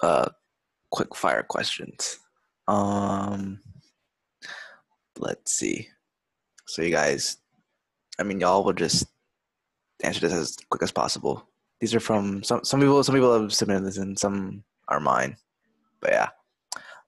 uh, 0.00 0.28
quick 0.90 1.14
fire 1.14 1.42
questions. 1.42 2.18
Um, 2.66 3.60
let's 5.18 5.52
see. 5.52 5.88
So 6.66 6.82
you 6.82 6.90
guys, 6.90 7.38
I 8.18 8.22
mean, 8.22 8.40
y'all 8.40 8.64
will 8.64 8.72
just 8.72 9.06
answer 10.02 10.20
this 10.20 10.32
as 10.32 10.56
quick 10.70 10.82
as 10.82 10.92
possible. 10.92 11.48
These 11.80 11.94
are 11.94 12.00
from 12.00 12.42
some 12.42 12.64
some 12.64 12.80
people. 12.80 13.02
Some 13.04 13.14
people 13.14 13.40
have 13.40 13.52
submitted 13.52 13.84
this, 13.84 13.98
and 13.98 14.18
some 14.18 14.64
are 14.88 15.00
mine. 15.00 15.36
But 16.00 16.10
yeah. 16.10 16.28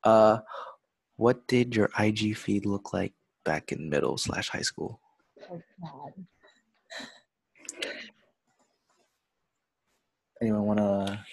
Uh, 0.04 0.38
what 1.16 1.46
did 1.46 1.76
your 1.76 1.90
IG 1.98 2.36
feed 2.36 2.64
look 2.64 2.92
like 2.92 3.12
back 3.44 3.72
in 3.72 3.90
middle 3.90 4.16
slash 4.16 4.48
high 4.48 4.62
school? 4.62 5.00
Oh 5.50 5.60
God. 5.82 6.12
Anyone 10.40 10.64
wanna 10.64 11.24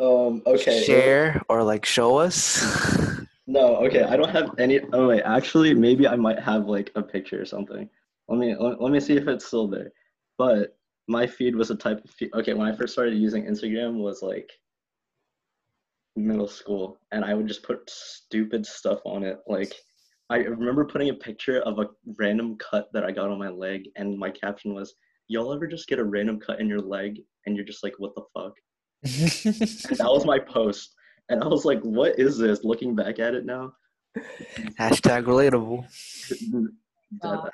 um 0.00 0.42
okay 0.46 0.82
share 0.82 1.42
or 1.48 1.62
like 1.62 1.84
show 1.86 2.16
us? 2.16 2.96
no, 3.50 3.76
okay. 3.86 4.04
I 4.04 4.16
don't 4.16 4.30
have 4.30 4.54
any. 4.58 4.80
Oh 4.92 5.08
wait, 5.08 5.22
actually, 5.22 5.74
maybe 5.74 6.06
I 6.06 6.14
might 6.14 6.38
have 6.38 6.66
like 6.66 6.92
a 6.94 7.02
picture 7.02 7.42
or 7.42 7.44
something. 7.44 7.88
Let 8.28 8.38
me 8.38 8.54
let, 8.58 8.80
let 8.80 8.92
me 8.92 9.00
see 9.00 9.16
if 9.16 9.26
it's 9.26 9.44
still 9.44 9.66
there. 9.66 9.90
But 10.38 10.76
my 11.08 11.26
feed 11.26 11.56
was 11.56 11.72
a 11.72 11.74
type 11.74 12.04
of 12.04 12.10
feed. 12.10 12.30
Okay, 12.32 12.54
when 12.54 12.68
I 12.68 12.76
first 12.76 12.92
started 12.92 13.14
using 13.14 13.46
Instagram 13.46 13.98
was 13.98 14.22
like 14.22 14.48
middle 16.14 16.46
school 16.46 17.00
and 17.10 17.24
I 17.24 17.34
would 17.34 17.48
just 17.48 17.64
put 17.64 17.90
stupid 17.90 18.64
stuff 18.64 19.00
on 19.04 19.24
it. 19.24 19.40
Like 19.48 19.74
I 20.30 20.36
remember 20.36 20.84
putting 20.84 21.08
a 21.08 21.14
picture 21.14 21.60
of 21.62 21.80
a 21.80 21.88
random 22.18 22.56
cut 22.58 22.88
that 22.92 23.02
I 23.02 23.10
got 23.10 23.30
on 23.30 23.38
my 23.40 23.48
leg 23.48 23.88
and 23.96 24.16
my 24.16 24.30
caption 24.30 24.74
was, 24.74 24.94
Y'all 25.26 25.52
ever 25.52 25.66
just 25.66 25.88
get 25.88 25.98
a 25.98 26.04
random 26.04 26.38
cut 26.38 26.60
in 26.60 26.68
your 26.68 26.80
leg 26.80 27.18
and 27.46 27.56
you're 27.56 27.64
just 27.64 27.82
like, 27.82 27.94
what 27.98 28.12
the 28.14 28.22
fuck? 28.32 28.52
that 29.02 30.08
was 30.08 30.24
my 30.24 30.38
post. 30.38 30.94
And 31.30 31.42
I 31.42 31.46
was 31.46 31.64
like, 31.64 31.80
what 31.80 32.18
is 32.18 32.36
this? 32.36 32.64
Looking 32.64 32.94
back 32.94 33.18
at 33.20 33.34
it 33.34 33.46
now. 33.46 33.72
Hashtag 34.78 35.24
relatable. 35.24 35.86
Uh, 37.22 37.48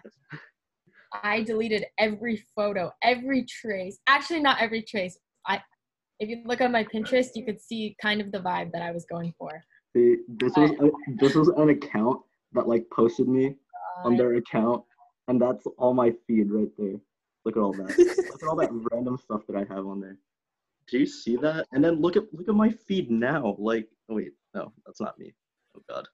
I 1.23 1.43
deleted 1.43 1.85
every 1.99 2.43
photo, 2.55 2.91
every 3.03 3.45
trace. 3.45 3.99
Actually, 4.07 4.41
not 4.41 4.61
every 4.61 4.83
trace. 4.83 5.19
I 5.47 5.61
if 6.19 6.31
you 6.31 6.43
look 6.47 6.63
on 6.63 6.73
my 6.73 6.85
Pinterest, 6.85 7.29
you 7.35 7.45
could 7.45 7.61
see 7.61 7.95
kind 8.01 8.21
of 8.23 8.33
the 8.33 8.39
vibe 8.39 8.73
that 8.73 8.83
I 8.83 8.91
was 8.91 9.05
going 9.05 9.35
for. 9.39 9.63
See, 9.95 10.17
this 10.29 10.57
was 10.57 10.71
a, 10.71 10.91
this 11.21 11.35
was 11.35 11.49
an 11.49 11.69
account 11.69 12.21
that 12.53 12.67
like 12.67 12.87
posted 12.91 13.29
me 13.29 13.49
uh, 13.49 14.09
on 14.09 14.17
their 14.17 14.35
account, 14.35 14.83
and 15.29 15.41
that's 15.41 15.67
all 15.79 15.93
my 15.93 16.13
feed 16.27 16.51
right 16.51 16.71
there. 16.79 16.97
Look 17.45 17.57
at 17.57 17.61
all 17.61 17.73
that. 17.73 17.99
look 17.99 18.43
at 18.43 18.49
all 18.49 18.57
that 18.57 18.71
random 18.91 19.19
stuff 19.19 19.43
that 19.49 19.57
I 19.57 19.75
have 19.75 19.87
on 19.87 20.01
there. 20.01 20.19
Do 20.89 20.99
you 20.99 21.07
see 21.07 21.37
that? 21.37 21.67
And 21.73 21.83
then 21.85 22.01
look 22.01 22.17
at 22.17 22.25
look 22.33 22.49
at 22.49 22.55
my 22.55 22.71
feed 22.71 23.11
now. 23.11 23.57
Like, 23.59 23.89
oh 24.09 24.17
wait, 24.17 24.33
no, 24.55 24.73
that's 24.85 25.01
not 25.01 25.19
me. 25.19 25.35
Oh 25.77 25.83
god. 25.89 26.07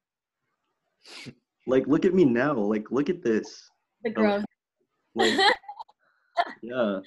Like, 1.64 1.86
look 1.86 2.04
at 2.04 2.12
me 2.12 2.24
now. 2.24 2.54
Like, 2.54 2.90
look 2.90 3.08
at 3.08 3.22
this. 3.22 3.70
The 4.02 4.10
growth. 4.10 4.44
Like, 5.14 5.38
yeah. 6.62 6.98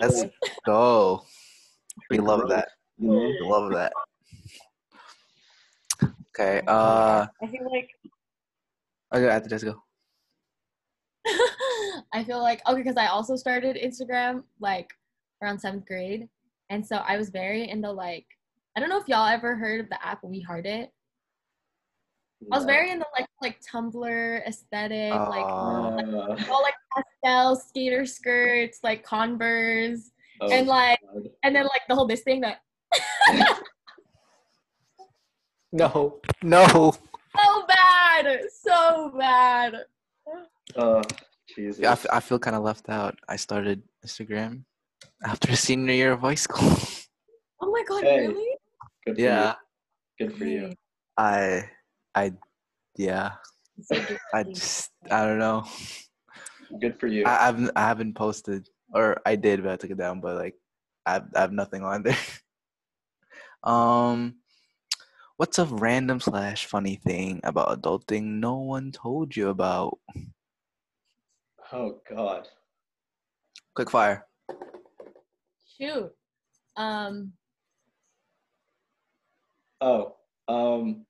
Let's 0.00 0.24
go. 0.64 1.24
We 2.10 2.16
love 2.16 2.48
that. 2.48 2.68
We 2.96 3.38
love 3.42 3.70
that. 3.72 3.92
Okay. 6.30 6.62
Uh. 6.68 7.26
I 7.42 7.46
feel 7.48 7.70
like. 7.70 7.90
Okay, 9.14 9.28
after 9.28 9.50
just 9.50 9.66
go. 9.66 9.82
I 12.12 12.24
feel 12.24 12.40
like 12.40 12.62
okay 12.66 12.80
because 12.80 12.96
I 12.96 13.06
also 13.08 13.36
started 13.36 13.76
Instagram 13.76 14.44
like 14.60 14.90
around 15.42 15.58
seventh 15.58 15.86
grade, 15.86 16.28
and 16.70 16.86
so 16.86 16.96
I 16.96 17.16
was 17.16 17.30
very 17.30 17.68
into 17.68 17.90
like 17.90 18.26
I 18.76 18.80
don't 18.80 18.88
know 18.88 18.98
if 19.00 19.08
y'all 19.08 19.26
ever 19.26 19.56
heard 19.56 19.80
of 19.80 19.88
the 19.88 20.04
app 20.04 20.22
We 20.22 20.40
Heart 20.40 20.66
It. 20.66 20.90
I 22.52 22.56
was 22.56 22.64
very 22.64 22.90
into 22.90 23.06
like 23.18 23.26
like 23.42 23.60
Tumblr 23.60 24.46
aesthetic, 24.46 25.12
uh, 25.12 25.28
like, 25.28 25.44
like 25.44 26.48
all 26.48 26.62
like 26.62 26.74
pastel 26.94 27.56
skater 27.56 28.06
skirts, 28.06 28.78
like 28.84 29.02
Converse, 29.02 30.10
Oh, 30.40 30.48
and 30.52 30.68
like, 30.68 31.00
God. 31.12 31.28
and 31.42 31.56
then 31.56 31.64
like 31.64 31.82
the 31.88 31.96
whole 31.96 32.06
this 32.06 32.22
thing 32.22 32.42
that. 32.42 32.60
no, 35.72 36.20
no. 36.42 36.92
So 37.36 37.66
bad. 37.66 38.24
bad, 38.24 38.40
so 38.52 39.12
bad. 39.18 39.74
Uh, 40.76 41.02
Jesus. 41.54 41.80
Yeah, 41.80 41.90
I, 41.90 41.92
f- 41.92 42.06
I 42.12 42.20
feel 42.20 42.38
kind 42.38 42.54
of 42.56 42.62
left 42.62 42.88
out. 42.88 43.18
I 43.28 43.36
started 43.36 43.82
Instagram 44.06 44.62
after 45.24 45.54
senior 45.56 45.94
year 45.94 46.12
of 46.12 46.20
high 46.20 46.34
school. 46.34 46.76
Oh 47.60 47.72
my 47.72 47.82
god, 47.88 48.04
Hey. 48.04 48.28
really? 48.28 48.56
Good 49.04 49.16
for 49.16 49.20
yeah, 49.20 49.54
you. 50.20 50.26
Good 50.28 50.38
for 50.38 50.44
you. 50.44 50.72
I, 51.16 51.68
I, 52.14 52.32
yeah, 52.96 53.32
so 53.82 54.00
I 54.32 54.44
just, 54.44 54.90
I 55.10 55.26
don't 55.26 55.40
know. 55.40 55.64
Good 56.80 57.00
for 57.00 57.08
you. 57.08 57.24
I, 57.24 57.30
I 57.30 57.46
haven't, 57.46 57.70
I 57.74 57.80
haven't 57.80 58.14
posted, 58.14 58.68
or 58.94 59.20
I 59.26 59.34
did, 59.34 59.64
but 59.64 59.72
I 59.72 59.76
took 59.76 59.90
it 59.90 59.98
down. 59.98 60.20
But 60.20 60.36
like, 60.36 60.54
I, 61.04 61.14
have, 61.14 61.26
I 61.34 61.40
have 61.40 61.52
nothing 61.52 61.82
on 61.82 62.04
there. 62.04 62.16
um, 63.64 64.36
what's 65.36 65.58
a 65.58 65.64
random 65.64 66.20
slash 66.20 66.66
funny 66.66 66.96
thing 66.96 67.40
about 67.42 67.82
adulting 67.82 68.38
no 68.38 68.58
one 68.58 68.92
told 68.92 69.34
you 69.34 69.48
about? 69.48 69.98
oh 71.72 71.98
God. 72.08 72.46
Quick 73.74 73.90
fire. 73.90 74.27
Shoot. 75.80 76.10
Um, 76.76 77.32
Oh, 79.80 80.16
um, 80.48 81.06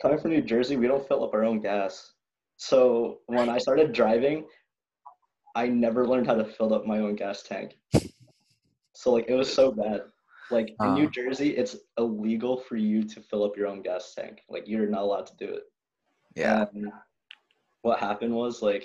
coming 0.00 0.18
from 0.18 0.32
New 0.32 0.42
Jersey, 0.42 0.76
we 0.76 0.88
don't 0.88 1.06
fill 1.06 1.22
up 1.22 1.34
our 1.34 1.44
own 1.44 1.60
gas. 1.60 2.14
So 2.56 3.20
when 3.26 3.48
I 3.48 3.58
started 3.58 3.92
driving, 3.92 4.46
I 5.54 5.68
never 5.68 6.06
learned 6.06 6.26
how 6.26 6.34
to 6.34 6.44
fill 6.44 6.74
up 6.74 6.84
my 6.84 6.98
own 6.98 7.14
gas 7.14 7.42
tank. 7.44 7.78
So 8.94 9.12
like 9.12 9.26
it 9.28 9.34
was 9.34 9.52
so 9.52 9.70
bad. 9.70 10.02
Like 10.50 10.74
in 10.82 10.94
New 10.94 11.06
Uh. 11.06 11.10
Jersey, 11.10 11.50
it's 11.56 11.76
illegal 11.96 12.56
for 12.58 12.76
you 12.76 13.04
to 13.04 13.20
fill 13.20 13.44
up 13.44 13.56
your 13.56 13.68
own 13.68 13.82
gas 13.82 14.12
tank. 14.14 14.42
Like 14.48 14.66
you're 14.66 14.88
not 14.88 15.02
allowed 15.02 15.26
to 15.26 15.36
do 15.36 15.52
it. 15.52 15.62
Yeah. 16.34 16.66
And 16.74 16.90
what 17.82 18.00
happened 18.00 18.34
was 18.34 18.62
like 18.62 18.84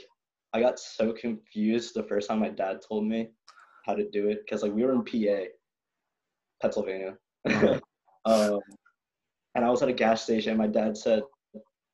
I 0.53 0.61
got 0.61 0.79
so 0.79 1.11
confused 1.11 1.93
the 1.95 2.03
first 2.03 2.29
time 2.29 2.39
my 2.39 2.49
dad 2.49 2.81
told 2.87 3.05
me 3.05 3.29
how 3.87 3.95
to 3.95 4.07
do 4.09 4.27
it 4.27 4.41
because 4.45 4.61
like 4.61 4.73
we 4.73 4.83
were 4.83 4.91
in 4.91 5.03
PA, 5.03 5.45
Pennsylvania, 6.61 7.17
um, 8.25 8.59
and 9.55 9.65
I 9.65 9.69
was 9.69 9.81
at 9.81 9.89
a 9.89 9.93
gas 9.93 10.21
station. 10.21 10.51
And 10.51 10.59
my 10.59 10.67
dad 10.67 10.97
said, 10.97 11.23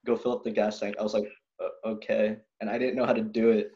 "Go 0.05 0.15
fill 0.15 0.33
up 0.33 0.43
the 0.43 0.51
gas 0.51 0.79
tank." 0.79 0.95
I 0.99 1.03
was 1.03 1.13
like, 1.13 1.27
"Uh, 1.63 1.89
"Okay," 1.89 2.37
and 2.59 2.69
I 2.69 2.77
didn't 2.77 2.95
know 2.95 3.05
how 3.05 3.13
to 3.13 3.21
do 3.21 3.51
it, 3.51 3.71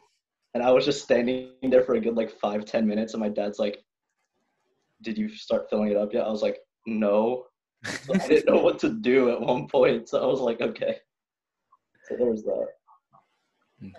and 0.54 0.62
I 0.62 0.70
was 0.72 0.84
just 0.84 1.02
standing 1.02 1.52
there 1.62 1.82
for 1.82 1.94
a 1.94 2.00
good 2.00 2.16
like 2.16 2.30
five 2.30 2.64
ten 2.64 2.86
minutes, 2.86 3.14
and 3.14 3.20
my 3.20 3.28
dad's 3.28 3.58
like, 3.58 3.78
"Did 5.02 5.16
you 5.16 5.28
start 5.28 5.70
filling 5.70 5.90
it 5.90 5.96
up 5.96 6.12
yet?" 6.12 6.26
I 6.26 6.30
was 6.30 6.42
like, 6.42 6.58
"No." 6.86 7.46
So 7.84 8.14
I 8.14 8.26
didn't 8.26 8.52
know 8.52 8.60
what 8.60 8.80
to 8.80 8.90
do 8.90 9.30
at 9.30 9.40
one 9.40 9.68
point, 9.68 10.08
so 10.08 10.20
I 10.20 10.26
was 10.26 10.40
like, 10.40 10.60
"Okay." 10.60 10.96
So 12.08 12.16
there 12.16 12.26
was 12.26 12.42
that. 12.42 12.66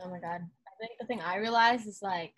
oh 0.04 0.10
my 0.10 0.20
god. 0.20 0.42
I 0.42 0.86
think 0.86 0.92
the 1.00 1.06
thing 1.06 1.22
I 1.22 1.38
realized 1.38 1.88
is 1.88 2.02
like, 2.02 2.34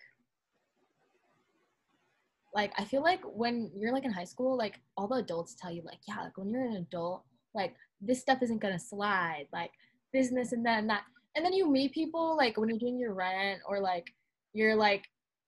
like 2.54 2.72
I 2.78 2.84
feel 2.84 3.02
like 3.02 3.20
when 3.24 3.70
you're 3.74 3.92
like 3.92 4.04
in 4.04 4.12
high 4.12 4.24
school, 4.24 4.56
like 4.56 4.80
all 4.96 5.08
the 5.08 5.16
adults 5.16 5.54
tell 5.54 5.72
you 5.72 5.82
like, 5.84 5.98
yeah, 6.06 6.20
like 6.22 6.36
when 6.36 6.50
you're 6.50 6.64
an 6.64 6.76
adult, 6.76 7.24
like 7.54 7.74
this 8.00 8.20
stuff 8.20 8.42
isn't 8.42 8.60
gonna 8.60 8.78
slide, 8.78 9.46
like 9.52 9.70
business 10.12 10.52
and 10.52 10.64
that 10.66 10.78
and 10.78 10.90
that. 10.90 11.02
And 11.34 11.44
then 11.44 11.52
you 11.52 11.70
meet 11.70 11.92
people 11.92 12.36
like 12.36 12.58
when 12.58 12.68
you're 12.68 12.78
doing 12.78 12.98
your 12.98 13.14
rent 13.14 13.60
or 13.66 13.80
like 13.80 14.12
you're 14.52 14.76
like 14.76 15.04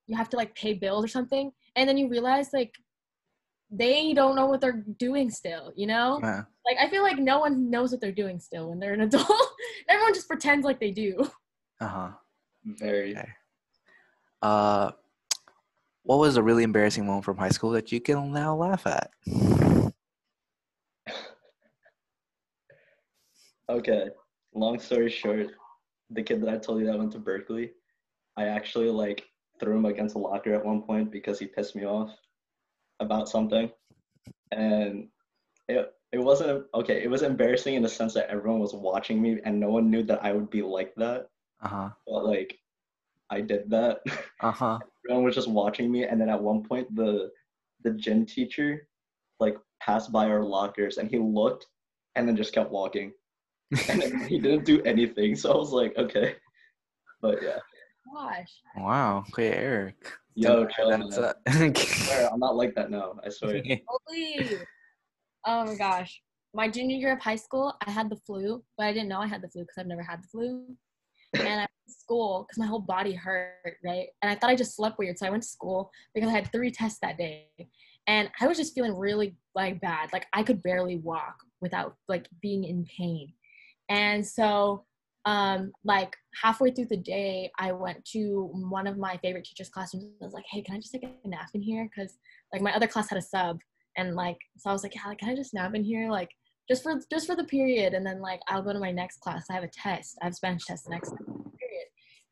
you 0.06 0.16
have 0.16 0.28
to 0.30 0.36
like 0.36 0.54
pay 0.54 0.74
bills 0.74 1.04
or 1.04 1.08
something, 1.08 1.52
and 1.76 1.88
then 1.88 1.98
you 1.98 2.08
realize 2.08 2.50
like 2.52 2.72
they 3.70 4.12
don't 4.14 4.36
know 4.36 4.46
what 4.46 4.60
they're 4.60 4.84
doing 4.98 5.30
still, 5.30 5.72
you 5.74 5.86
know? 5.86 6.20
Yeah. 6.22 6.44
Like 6.66 6.76
I 6.80 6.88
feel 6.88 7.02
like 7.02 7.18
no 7.18 7.40
one 7.40 7.70
knows 7.70 7.90
what 7.90 8.00
they're 8.00 8.12
doing 8.12 8.38
still 8.38 8.70
when 8.70 8.78
they're 8.78 8.94
an 8.94 9.00
adult. 9.08 9.26
Everyone 9.88 10.14
just 10.14 10.28
pretends 10.28 10.64
like 10.64 10.80
they 10.80 10.90
do. 10.90 11.28
Uh 11.80 11.88
huh. 11.88 12.08
Very. 12.64 13.16
Okay. 13.16 13.28
Uh, 14.40 14.90
what 16.04 16.18
was 16.18 16.36
a 16.36 16.42
really 16.42 16.62
embarrassing 16.62 17.06
moment 17.06 17.24
from 17.24 17.36
high 17.38 17.48
school 17.48 17.70
that 17.70 17.90
you 17.90 18.00
can 18.00 18.32
now 18.32 18.54
laugh 18.54 18.86
at? 18.86 19.10
Okay. 23.68 24.08
Long 24.54 24.78
story 24.78 25.10
short, 25.10 25.48
the 26.10 26.22
kid 26.22 26.42
that 26.42 26.50
I 26.50 26.58
told 26.58 26.80
you 26.80 26.86
that 26.86 26.98
went 26.98 27.12
to 27.12 27.18
Berkeley, 27.18 27.72
I 28.36 28.44
actually 28.44 28.90
like 28.90 29.24
threw 29.58 29.76
him 29.76 29.86
against 29.86 30.14
a 30.14 30.18
locker 30.18 30.54
at 30.54 30.64
one 30.64 30.82
point 30.82 31.10
because 31.10 31.38
he 31.38 31.46
pissed 31.46 31.74
me 31.74 31.84
off 31.84 32.10
about 33.00 33.28
something. 33.28 33.70
And 34.52 35.08
it 35.68 35.92
it 36.12 36.18
wasn't 36.18 36.66
okay, 36.74 37.02
it 37.02 37.10
was 37.10 37.22
embarrassing 37.22 37.74
in 37.74 37.82
the 37.82 37.88
sense 37.88 38.12
that 38.14 38.28
everyone 38.28 38.60
was 38.60 38.74
watching 38.74 39.20
me 39.20 39.40
and 39.44 39.58
no 39.58 39.70
one 39.70 39.90
knew 39.90 40.02
that 40.04 40.22
I 40.22 40.32
would 40.32 40.50
be 40.50 40.62
like 40.62 40.94
that. 40.96 41.28
Uh 41.62 41.68
huh. 41.68 41.88
But 42.06 42.26
like 42.26 42.58
I 43.30 43.40
did 43.40 43.70
that. 43.70 44.00
Uh 44.40 44.50
huh. 44.50 44.78
Everyone 45.08 45.24
was 45.24 45.34
just 45.34 45.48
watching 45.48 45.90
me 45.90 46.04
and 46.04 46.20
then 46.20 46.28
at 46.28 46.40
one 46.40 46.62
point 46.62 46.94
the 46.94 47.30
the 47.82 47.90
gym 47.90 48.24
teacher 48.24 48.88
like 49.40 49.56
passed 49.80 50.10
by 50.12 50.26
our 50.26 50.42
lockers 50.42 50.98
and 50.98 51.10
he 51.10 51.18
looked 51.18 51.66
and 52.16 52.26
then 52.28 52.36
just 52.36 52.52
kept 52.54 52.70
walking 52.70 53.12
and 53.88 54.02
he 54.26 54.38
didn't 54.38 54.64
do 54.64 54.80
anything 54.82 55.34
so 55.34 55.52
i 55.52 55.56
was 55.56 55.72
like 55.72 55.96
okay 55.96 56.36
but 57.20 57.42
yeah 57.42 57.58
Gosh. 58.14 58.60
Wow. 58.76 59.24
Okay, 59.30 59.50
Eric. 59.52 60.12
yo 60.34 60.56
Didn't 60.66 60.72
chill, 60.72 60.90
know 60.90 60.98
man. 60.98 61.10
that 61.10 61.36
I 61.48 61.64
it's 61.64 62.06
swear, 62.06 62.28
i'm 62.32 62.38
not 62.38 62.54
like 62.54 62.74
that 62.74 62.90
now 62.90 63.14
i 63.24 63.28
swear 63.30 63.62
Holy. 63.88 64.58
Oh 65.46 65.64
my 65.66 65.74
gosh. 65.74 66.20
My 66.54 66.68
junior 66.68 66.96
year 66.96 67.12
of 67.12 67.20
high 67.20 67.36
school, 67.36 67.74
I 67.84 67.90
had 67.90 68.08
the 68.08 68.16
flu, 68.26 68.62
but 68.78 68.86
I 68.86 68.92
didn't 68.92 69.08
know 69.08 69.18
I 69.20 69.26
had 69.26 69.42
the 69.42 69.48
flu 69.48 69.62
because 69.62 69.76
I've 69.78 69.86
never 69.88 70.02
had 70.02 70.22
the 70.22 70.28
flu. 70.28 70.64
And 71.34 71.48
I 71.48 71.56
went 71.56 71.70
to 71.70 71.73
school 71.86 72.46
because 72.46 72.58
my 72.58 72.66
whole 72.66 72.80
body 72.80 73.12
hurt, 73.12 73.76
right? 73.84 74.08
And 74.22 74.30
I 74.30 74.34
thought 74.34 74.50
I 74.50 74.56
just 74.56 74.76
slept 74.76 74.98
weird. 74.98 75.18
So 75.18 75.26
I 75.26 75.30
went 75.30 75.42
to 75.42 75.48
school 75.48 75.90
because 76.14 76.28
I 76.28 76.32
had 76.32 76.50
three 76.52 76.70
tests 76.70 76.98
that 77.02 77.18
day. 77.18 77.48
And 78.06 78.28
I 78.40 78.46
was 78.46 78.58
just 78.58 78.74
feeling 78.74 78.94
really 78.94 79.36
like 79.54 79.80
bad. 79.80 80.12
Like 80.12 80.26
I 80.32 80.42
could 80.42 80.62
barely 80.62 80.96
walk 80.96 81.36
without 81.60 81.96
like 82.08 82.26
being 82.42 82.64
in 82.64 82.84
pain. 82.84 83.32
And 83.88 84.26
so 84.26 84.84
um 85.26 85.72
like 85.84 86.14
halfway 86.42 86.70
through 86.70 86.84
the 86.84 86.96
day 86.96 87.50
i 87.58 87.72
went 87.72 88.04
to 88.04 88.50
one 88.52 88.86
of 88.86 88.98
my 88.98 89.16
favorite 89.18 89.44
teachers 89.44 89.70
classrooms 89.70 90.04
i 90.20 90.24
was 90.24 90.34
like 90.34 90.44
hey 90.50 90.60
can 90.60 90.74
i 90.74 90.78
just 90.78 90.92
take 90.92 91.02
a 91.02 91.28
nap 91.28 91.48
in 91.54 91.62
here 91.62 91.88
because 91.88 92.18
like 92.52 92.60
my 92.60 92.74
other 92.74 92.86
class 92.86 93.08
had 93.08 93.18
a 93.18 93.22
sub 93.22 93.58
and 93.96 94.14
like 94.14 94.36
so 94.58 94.68
i 94.68 94.72
was 94.72 94.82
like 94.82 94.94
yeah, 94.94 95.14
can 95.18 95.30
i 95.30 95.34
just 95.34 95.54
nap 95.54 95.74
in 95.74 95.82
here 95.82 96.10
like 96.10 96.28
just 96.68 96.82
for 96.82 97.00
just 97.10 97.26
for 97.26 97.36
the 97.36 97.44
period 97.44 97.94
and 97.94 98.06
then 98.06 98.20
like 98.20 98.40
i'll 98.48 98.62
go 98.62 98.72
to 98.72 98.78
my 98.78 98.90
next 98.90 99.20
class 99.20 99.46
i 99.50 99.54
have 99.54 99.64
a 99.64 99.68
test 99.68 100.18
i 100.20 100.26
have 100.26 100.34
spanish 100.34 100.64
test 100.64 100.88
next 100.90 101.14
period 101.16 101.53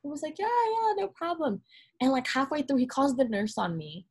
he 0.03 0.09
was 0.09 0.23
like 0.23 0.39
yeah 0.39 0.47
yeah 0.47 0.93
no 0.97 1.09
problem 1.09 1.61
and 2.01 2.13
like 2.13 2.27
halfway 2.27 2.63
through 2.63 2.79
he 2.79 2.87
calls 2.87 3.17
the 3.17 3.25
nurse 3.25 3.57
on 3.59 3.77
me 3.77 4.07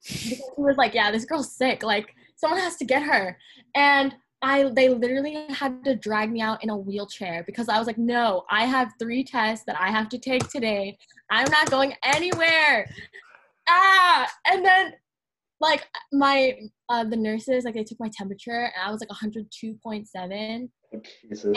he 0.00 0.40
was 0.56 0.76
like 0.76 0.94
yeah 0.94 1.10
this 1.10 1.24
girl's 1.24 1.54
sick 1.54 1.82
like 1.82 2.14
someone 2.36 2.60
has 2.60 2.76
to 2.76 2.84
get 2.84 3.02
her 3.02 3.36
and 3.74 4.14
I 4.42 4.70
they 4.74 4.88
literally 4.88 5.46
had 5.50 5.84
to 5.84 5.94
drag 5.94 6.32
me 6.32 6.40
out 6.40 6.62
in 6.64 6.70
a 6.70 6.76
wheelchair 6.76 7.44
because 7.46 7.68
I 7.68 7.78
was 7.78 7.86
like, 7.86 7.98
no, 7.98 8.42
I 8.50 8.64
have 8.64 8.92
three 8.98 9.22
tests 9.22 9.64
that 9.66 9.80
I 9.80 9.90
have 9.90 10.08
to 10.08 10.18
take 10.18 10.48
today. 10.48 10.98
I'm 11.30 11.48
not 11.50 11.70
going 11.70 11.94
anywhere. 12.04 12.90
Ah, 13.68 14.28
and 14.50 14.64
then 14.64 14.94
like 15.60 15.86
my 16.12 16.58
uh, 16.88 17.04
the 17.04 17.16
nurses 17.16 17.64
like 17.64 17.74
they 17.74 17.84
took 17.84 18.00
my 18.00 18.10
temperature 18.12 18.72
and 18.74 18.84
I 18.84 18.90
was 18.90 19.00
like 19.00 19.10
102.7. 19.10 20.68
Oh, 20.94 21.00
jesus 21.28 21.56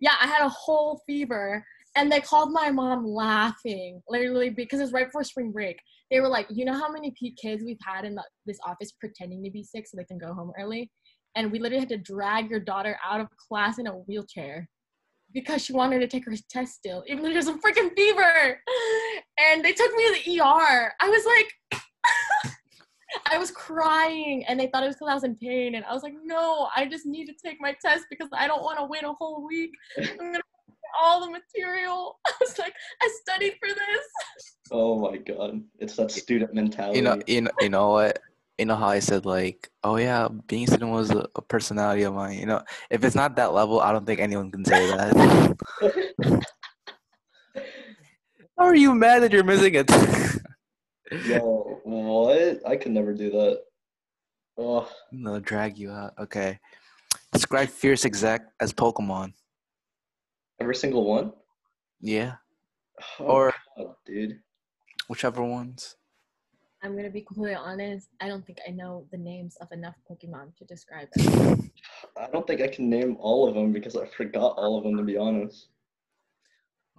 Yeah, 0.00 0.14
I 0.20 0.26
had 0.26 0.44
a 0.44 0.48
whole 0.48 1.00
fever. 1.06 1.64
And 1.96 2.12
they 2.12 2.20
called 2.20 2.52
my 2.52 2.70
mom 2.70 3.06
laughing, 3.06 4.02
literally, 4.08 4.50
because 4.50 4.80
it's 4.80 4.92
right 4.92 5.06
before 5.06 5.24
spring 5.24 5.50
break. 5.50 5.80
They 6.10 6.20
were 6.20 6.28
like, 6.28 6.46
You 6.50 6.64
know 6.66 6.74
how 6.74 6.90
many 6.90 7.14
kids 7.40 7.64
we've 7.64 7.78
had 7.84 8.04
in 8.04 8.14
the, 8.14 8.22
this 8.44 8.58
office 8.66 8.92
pretending 8.92 9.42
to 9.44 9.50
be 9.50 9.64
sick 9.64 9.86
so 9.86 9.96
they 9.96 10.04
can 10.04 10.18
go 10.18 10.34
home 10.34 10.52
early? 10.60 10.90
And 11.34 11.50
we 11.50 11.58
literally 11.58 11.80
had 11.80 11.88
to 11.90 11.98
drag 11.98 12.50
your 12.50 12.60
daughter 12.60 12.98
out 13.04 13.20
of 13.20 13.28
class 13.48 13.78
in 13.78 13.86
a 13.86 13.92
wheelchair 13.92 14.68
because 15.32 15.62
she 15.62 15.72
wanted 15.72 16.00
to 16.00 16.06
take 16.06 16.24
her 16.24 16.34
test 16.48 16.74
still, 16.74 17.02
even 17.06 17.22
though 17.22 17.30
she 17.30 17.36
has 17.36 17.48
a 17.48 17.54
freaking 17.54 17.94
fever. 17.96 18.60
And 19.38 19.64
they 19.64 19.72
took 19.72 19.92
me 19.94 20.06
to 20.06 20.24
the 20.24 20.40
ER. 20.40 20.92
I 21.00 21.08
was 21.10 21.26
like, 21.26 21.82
I 23.30 23.38
was 23.38 23.50
crying 23.50 24.44
and 24.46 24.58
they 24.58 24.68
thought 24.68 24.82
it 24.82 24.86
was 24.86 24.96
because 24.96 25.10
I 25.10 25.14
was 25.14 25.24
in 25.24 25.36
pain. 25.36 25.74
And 25.74 25.84
I 25.84 25.92
was 25.92 26.02
like, 26.02 26.14
no, 26.24 26.68
I 26.74 26.86
just 26.86 27.06
need 27.06 27.26
to 27.26 27.34
take 27.44 27.58
my 27.60 27.74
test 27.84 28.06
because 28.08 28.28
I 28.32 28.46
don't 28.46 28.62
want 28.62 28.78
to 28.78 28.86
wait 28.86 29.04
a 29.04 29.12
whole 29.12 29.46
week. 29.46 29.70
I'm 29.98 30.16
going 30.16 30.34
to 30.34 30.42
all 31.00 31.20
the 31.20 31.30
material. 31.30 32.18
I 32.26 32.32
was 32.40 32.58
like, 32.58 32.74
I 33.02 33.10
studied 33.22 33.54
for 33.60 33.68
this. 33.68 34.56
oh 34.72 34.98
my 34.98 35.16
god 35.16 35.62
it's 35.78 35.94
that 35.94 36.10
student 36.10 36.52
mentality 36.52 36.98
you 36.98 37.04
know, 37.04 37.20
you 37.26 37.40
know, 37.42 37.50
you 37.60 37.68
know 37.68 37.90
what? 37.90 38.18
You 38.58 38.64
know 38.64 38.74
how 38.74 38.88
I 38.88 39.00
said 39.00 39.26
like, 39.26 39.68
oh 39.84 39.96
yeah, 39.96 40.28
being 40.46 40.64
a 40.64 40.66
student 40.66 40.90
was 40.90 41.10
a, 41.10 41.28
a 41.36 41.42
personality 41.42 42.02
of 42.04 42.14
mine. 42.14 42.38
You 42.38 42.46
know, 42.46 42.62
if 42.88 43.04
it's 43.04 43.14
not 43.14 43.36
that 43.36 43.52
level, 43.52 43.80
I 43.80 43.92
don't 43.92 44.06
think 44.06 44.18
anyone 44.18 44.50
can 44.50 44.64
say 44.64 44.86
that. 44.86 45.56
how 48.58 48.64
are 48.64 48.74
you 48.74 48.94
mad 48.94 49.22
that 49.22 49.32
you're 49.32 49.44
missing 49.44 49.74
it? 49.74 49.90
yo 51.26 51.80
what 51.84 52.60
i 52.66 52.74
could 52.74 52.90
never 52.90 53.14
do 53.14 53.30
that 53.30 53.60
oh 54.58 54.88
no, 55.12 55.38
drag 55.40 55.78
you 55.78 55.90
out. 55.90 56.14
Okay. 56.18 56.58
Describe 57.32 57.68
Fierce 57.68 58.04
Exec 58.04 58.42
as 58.60 58.72
Pokemon. 58.72 59.32
Every 60.60 60.74
single 60.74 61.04
one. 61.04 61.32
Yeah, 62.00 62.36
Oh, 63.20 63.24
or 63.24 63.54
God, 63.76 63.94
dude. 64.06 64.40
whichever 65.08 65.42
ones. 65.42 65.96
I'm 66.82 66.94
gonna 66.96 67.10
be 67.10 67.22
completely 67.22 67.54
honest. 67.54 68.08
I 68.20 68.28
don't 68.28 68.44
think 68.46 68.58
I 68.66 68.70
know 68.70 69.06
the 69.10 69.18
names 69.18 69.56
of 69.60 69.68
enough 69.72 69.96
Pokemon 70.10 70.54
to 70.56 70.64
describe 70.64 71.08
it. 71.16 71.70
I 72.18 72.28
don't 72.30 72.46
think 72.46 72.60
I 72.60 72.68
can 72.68 72.88
name 72.88 73.16
all 73.18 73.48
of 73.48 73.54
them 73.54 73.72
because 73.72 73.96
I 73.96 74.06
forgot 74.06 74.54
all 74.56 74.78
of 74.78 74.84
them 74.84 74.96
to 74.96 75.02
be 75.02 75.16
honest. 75.16 75.68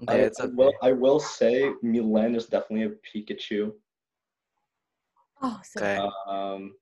Okay, 0.03 0.21
I, 0.21 0.25
it's 0.25 0.39
I 0.39 0.45
will. 0.45 0.73
I 0.83 0.91
will 0.91 1.19
say 1.19 1.71
Milan 1.81 2.35
is 2.35 2.45
definitely 2.47 2.85
a 2.85 2.97
Pikachu. 3.07 3.71
Oh, 5.41 5.59
so 5.63 5.79
Okay. 5.79 5.99
Um, 6.27 6.75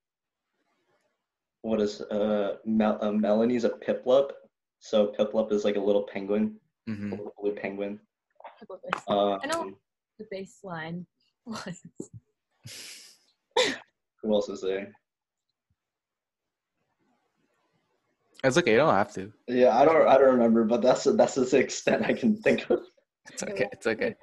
what 1.62 1.82
is 1.82 2.02
uh, 2.02 2.58
Mel- 2.66 3.00
uh 3.02 3.12
Melanie's 3.12 3.64
a 3.66 3.70
Piplup. 3.70 4.32
So 4.80 5.14
Piplup 5.18 5.52
is 5.52 5.64
like 5.66 5.78
a 5.78 5.82
little 5.82 6.04
penguin, 6.04 6.56
a 6.88 6.91
hmm 6.91 7.12
little 7.12 7.34
blue 7.41 7.56
penguin. 7.56 7.99
Pokemon. 8.70 9.12
Um, 9.12 9.40
I 9.44 9.48
know. 9.48 9.74
the 10.20 10.26
baseline 10.34 11.06
was. 11.45 11.82
Who 14.24 14.34
else 14.34 14.49
is 14.49 14.62
there? 14.62 14.91
It's 18.44 18.57
okay. 18.57 18.72
You 18.72 18.78
don't 18.78 18.94
have 18.94 19.14
to. 19.14 19.32
Yeah, 19.48 19.78
I 19.78 19.86
don't. 19.86 20.07
I 20.07 20.18
don't 20.18 20.34
remember, 20.34 20.64
but 20.66 20.82
that's 20.82 21.03
that's 21.03 21.36
the 21.36 21.57
extent 21.57 22.06
I 22.06 22.14
can 22.14 22.38
think 22.38 22.70
of. 22.70 22.82
It's 23.32 23.44
okay. 23.44 23.68
It's 23.72 23.88
okay. 23.88 24.16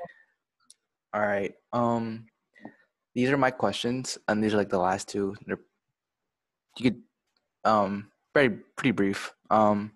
All 1.13 1.23
right. 1.23 1.53
Um, 1.73 2.27
these 3.15 3.31
are 3.31 3.37
my 3.37 3.51
questions, 3.51 4.19
and 4.29 4.43
these 4.43 4.55
are 4.55 4.59
like 4.59 4.69
the 4.71 4.79
last 4.79 5.09
two. 5.09 5.35
They're 5.47 5.59
you 6.79 6.91
could 6.91 7.03
um 7.65 8.11
very 8.35 8.51
pretty 8.77 8.93
brief. 8.93 9.33
Um, 9.51 9.93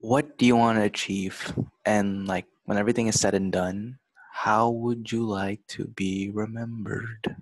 what 0.00 0.38
do 0.38 0.46
you 0.46 0.56
want 0.56 0.78
to 0.78 0.84
achieve, 0.84 1.52
and 1.84 2.26
like 2.28 2.46
when 2.64 2.78
everything 2.78 3.08
is 3.08 3.18
said 3.20 3.34
and 3.34 3.52
done, 3.52 3.98
how 4.32 4.70
would 4.70 5.10
you 5.10 5.26
like 5.26 5.66
to 5.68 5.86
be 5.88 6.30
remembered? 6.30 7.36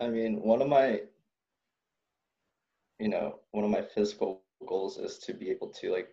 I 0.00 0.08
mean, 0.08 0.42
one 0.42 0.60
of 0.60 0.68
my, 0.68 1.02
you 2.98 3.08
know, 3.08 3.38
one 3.52 3.64
of 3.64 3.70
my 3.70 3.82
physical 3.82 4.42
goals 4.66 4.98
is 4.98 5.18
to 5.18 5.32
be 5.32 5.48
able 5.50 5.68
to 5.68 5.92
like 5.92 6.08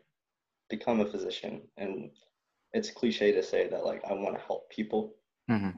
become 0.69 0.99
a 0.99 1.05
physician, 1.05 1.61
and 1.77 2.11
it's 2.73 2.91
cliche 2.91 3.31
to 3.31 3.43
say 3.43 3.67
that 3.69 3.85
like 3.85 4.03
I 4.09 4.13
want 4.13 4.35
to 4.35 4.41
help 4.41 4.69
people, 4.69 5.13
hmm 5.47 5.69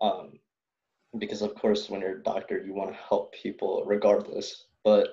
um, 0.00 0.38
because 1.18 1.42
of 1.42 1.54
course 1.54 1.88
when 1.90 2.00
you're 2.00 2.18
a 2.18 2.22
doctor 2.22 2.62
you 2.64 2.74
want 2.74 2.90
to 2.90 2.96
help 3.08 3.32
people 3.32 3.84
regardless, 3.86 4.66
but 4.84 5.08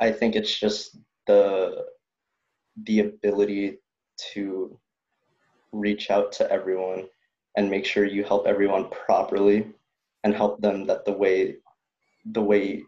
I 0.00 0.10
think 0.12 0.34
it's 0.36 0.58
just 0.58 0.98
the 1.26 1.84
the 2.84 3.00
ability 3.00 3.78
to 4.32 4.78
reach 5.72 6.10
out 6.10 6.32
to 6.32 6.50
everyone 6.50 7.08
and 7.56 7.70
make 7.70 7.84
sure 7.84 8.04
you 8.04 8.24
help 8.24 8.46
everyone 8.46 8.88
properly 8.90 9.66
and 10.24 10.34
help 10.34 10.60
them 10.60 10.86
that 10.86 11.04
the 11.04 11.12
way 11.12 11.56
the 12.32 12.42
way 12.42 12.82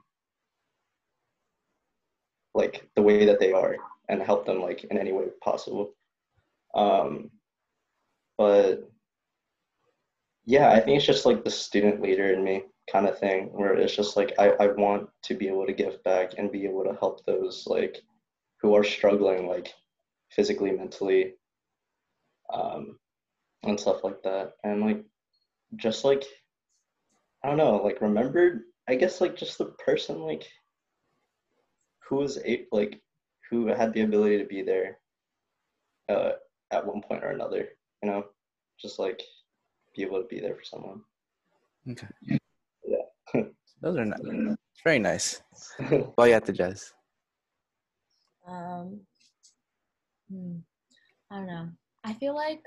like 2.55 2.89
the 2.97 3.03
way 3.03 3.25
that 3.27 3.39
they 3.41 3.53
are 3.53 3.77
and 4.09 4.23
help 4.23 4.47
them 4.47 4.61
like 4.61 4.85
in 4.85 4.99
any 4.99 5.13
way 5.13 5.27
possible 5.43 5.93
um 6.77 7.31
but 8.39 8.89
yeah 10.45 10.71
i 10.71 10.81
think 10.81 10.97
it's 10.97 11.07
just 11.07 11.27
like 11.27 11.45
the 11.45 11.51
student 11.51 12.01
leader 12.03 12.33
in 12.33 12.45
me 12.45 12.63
kind 12.91 13.07
of 13.07 13.19
thing 13.19 13.47
where 13.53 13.75
it's 13.75 13.97
just 13.97 14.17
like 14.17 14.33
I, 14.39 14.51
I 14.61 14.67
want 14.69 15.09
to 15.25 15.35
be 15.35 15.49
able 15.49 15.67
to 15.67 15.73
give 15.73 16.03
back 16.05 16.35
and 16.39 16.53
be 16.53 16.65
able 16.67 16.85
to 16.85 16.97
help 17.01 17.25
those 17.25 17.65
like 17.67 18.01
who 18.61 18.75
are 18.77 18.85
struggling 18.85 19.49
like 19.49 19.73
physically 20.31 20.71
mentally 20.71 21.35
um 22.53 22.99
and 23.65 23.79
stuff 23.79 24.05
like 24.05 24.23
that. 24.23 24.53
And 24.65 24.83
like 24.83 25.05
just 25.77 26.05
like 26.05 26.25
I 27.45 27.49
don't 27.49 27.59
know, 27.59 27.77
like 27.77 28.01
remembered, 28.01 28.63
I 28.89 28.95
guess 28.95 29.21
like 29.21 29.37
just 29.37 29.59
the 29.59 29.67
person 29.85 30.21
like 30.21 30.45
who 32.09 32.17
was 32.17 32.39
a 32.39 32.67
like 32.73 33.01
who 33.51 33.67
had 33.67 33.93
the 33.93 34.03
ability 34.03 34.39
to 34.39 34.45
be 34.45 34.63
there 34.63 34.99
uh 36.09 36.33
at 36.71 36.87
one 36.87 37.03
point 37.03 37.25
or 37.25 37.31
another, 37.31 37.69
you 38.03 38.11
know? 38.11 38.25
Just 38.81 38.99
like 38.99 39.23
be 39.95 40.03
able 40.03 40.21
to 40.21 40.29
be 40.29 40.41
there 40.41 40.55
for 40.55 40.65
someone. 40.65 41.01
Okay. 41.91 42.07
Yeah. 42.87 43.43
Those 43.81 43.97
are 43.97 44.05
nice. 44.05 44.21
It's 44.23 44.83
very 44.85 44.99
nice. 44.99 45.43
Well, 46.17 46.27
you 46.27 46.35
have 46.35 46.45
to 46.45 46.53
Jazz. 46.53 46.93
Um, 48.47 49.01
hmm, 50.31 50.57
I 51.31 51.37
don't 51.37 51.47
know. 51.47 51.69
I 52.05 52.13
feel 52.15 52.35
like 52.35 52.63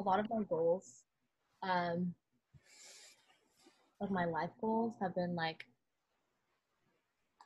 a 0.00 0.02
lot 0.02 0.18
of 0.20 0.26
my 0.30 0.42
goals, 0.48 1.02
um, 1.62 2.14
like 4.00 4.10
my 4.10 4.24
life 4.24 4.50
goals, 4.60 4.94
have 5.00 5.14
been 5.14 5.34
like. 5.34 5.64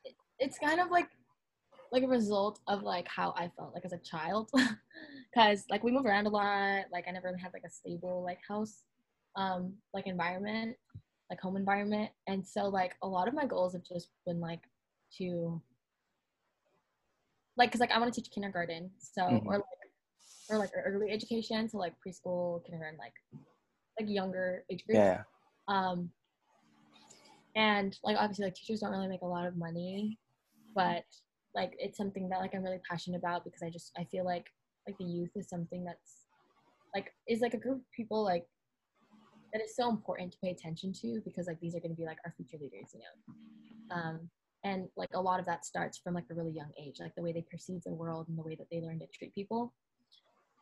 it- 0.05 0.15
It's 0.39 0.59
kind 0.59 0.81
of 0.81 0.91
like, 0.91 1.09
like 1.93 2.03
a 2.03 2.09
result 2.09 2.61
of 2.69 2.83
like 2.83 3.07
how 3.09 3.33
I 3.37 3.51
felt 3.57 3.75
like 3.75 3.85
as 3.85 3.93
a 3.93 3.99
child, 3.99 4.51
because 5.35 5.65
like 5.71 5.83
we 5.85 5.93
move 5.93 6.07
around 6.07 6.27
a 6.27 6.31
lot. 6.31 6.85
Like 6.93 7.07
I 7.09 7.11
never 7.13 7.29
really 7.29 7.41
had 7.41 7.53
like 7.53 7.65
a 7.67 7.71
stable 7.71 8.23
like 8.25 8.41
house, 8.47 8.85
um, 9.37 9.75
like 9.95 10.07
environment, 10.07 10.77
like 11.31 11.41
home 11.41 11.57
environment, 11.57 12.11
and 12.27 12.47
so 12.47 12.69
like 12.69 12.95
a 13.03 13.07
lot 13.09 13.29
of 13.29 13.35
my 13.35 13.47
goals 13.47 13.73
have 13.75 13.85
just 13.85 14.11
been 14.27 14.41
like 14.41 14.63
to 15.19 15.61
like 17.57 17.71
because 17.71 17.81
like 17.81 17.91
I 17.93 17.99
want 17.99 18.13
to 18.13 18.21
teach 18.21 18.31
kindergarten, 18.33 18.91
so 18.99 19.23
Mhm. 19.23 19.47
or 19.47 19.59
like 19.59 19.65
or 20.51 20.59
like 20.59 20.71
early 20.77 21.11
education, 21.11 21.69
so 21.69 21.79
like 21.79 21.95
preschool, 22.07 22.65
kindergarten, 22.65 22.99
like 22.99 23.15
like 23.99 24.09
younger 24.09 24.65
age 24.71 24.85
groups. 24.87 24.99
Yeah. 24.99 25.23
Um, 25.69 26.11
and 27.55 27.99
like 28.05 28.17
obviously 28.19 28.45
like 28.45 28.55
teachers 28.55 28.81
don't 28.81 28.91
really 28.91 29.09
make 29.09 29.23
a 29.23 29.27
lot 29.27 29.47
of 29.47 29.57
money, 29.57 30.19
but 30.75 31.05
like 31.57 31.73
it's 31.79 31.97
something 31.97 32.29
that 32.29 32.39
like 32.39 32.55
I'm 32.55 32.63
really 32.63 32.81
passionate 32.89 33.17
about 33.17 33.45
because 33.45 33.63
I 33.63 33.71
just 33.71 33.91
I 33.99 34.05
feel 34.05 34.25
like 34.25 34.47
like 34.87 34.97
the 34.99 35.05
youth 35.05 35.31
is 35.35 35.49
something 35.49 35.85
that's 35.85 36.27
like 36.95 37.13
is 37.27 37.41
like 37.41 37.55
a 37.55 37.59
group 37.59 37.79
of 37.79 37.93
people 37.97 38.23
like 38.23 38.47
that 39.53 39.63
is 39.63 39.75
so 39.75 39.89
important 39.89 40.33
to 40.33 40.39
pay 40.43 40.51
attention 40.51 40.93
to 40.93 41.21
because 41.25 41.47
like 41.47 41.59
these 41.61 41.75
are 41.75 41.81
going 41.81 41.91
to 41.91 41.97
be 41.97 42.05
like 42.05 42.19
our 42.25 42.35
future 42.37 42.59
leaders, 42.61 42.91
you 42.93 43.01
know. 43.01 43.97
Um, 43.97 44.31
and 44.65 44.89
like 44.97 45.09
a 45.15 45.21
lot 45.21 45.41
of 45.41 45.47
that 45.47 45.65
starts 45.65 45.99
from 45.99 46.15
like 46.15 46.25
a 46.31 46.35
really 46.35 46.51
young 46.51 46.71
age, 46.79 46.97
like 47.01 47.15
the 47.15 47.23
way 47.23 47.33
they 47.33 47.45
perceive 47.51 47.83
the 47.85 47.95
world 47.95 48.29
and 48.29 48.37
the 48.37 48.43
way 48.43 48.57
that 48.57 48.67
they 48.71 48.81
learn 48.81 48.99
to 48.99 49.07
treat 49.07 49.35
people. 49.35 49.73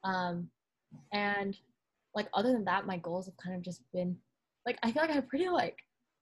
Um, 0.05 0.49
and 1.13 1.57
like 2.15 2.29
other 2.35 2.53
than 2.53 2.65
that, 2.67 2.87
my 2.87 2.99
goals 2.99 3.27
have 3.27 3.37
kind 3.37 3.57
of 3.57 3.63
just 3.63 3.81
been 3.93 4.17
like 4.67 4.79
I 4.83 4.93
feel 4.93 5.03
like 5.03 5.11
I 5.11 5.15
have 5.15 5.29
pretty 5.29 5.49
like 5.49 5.79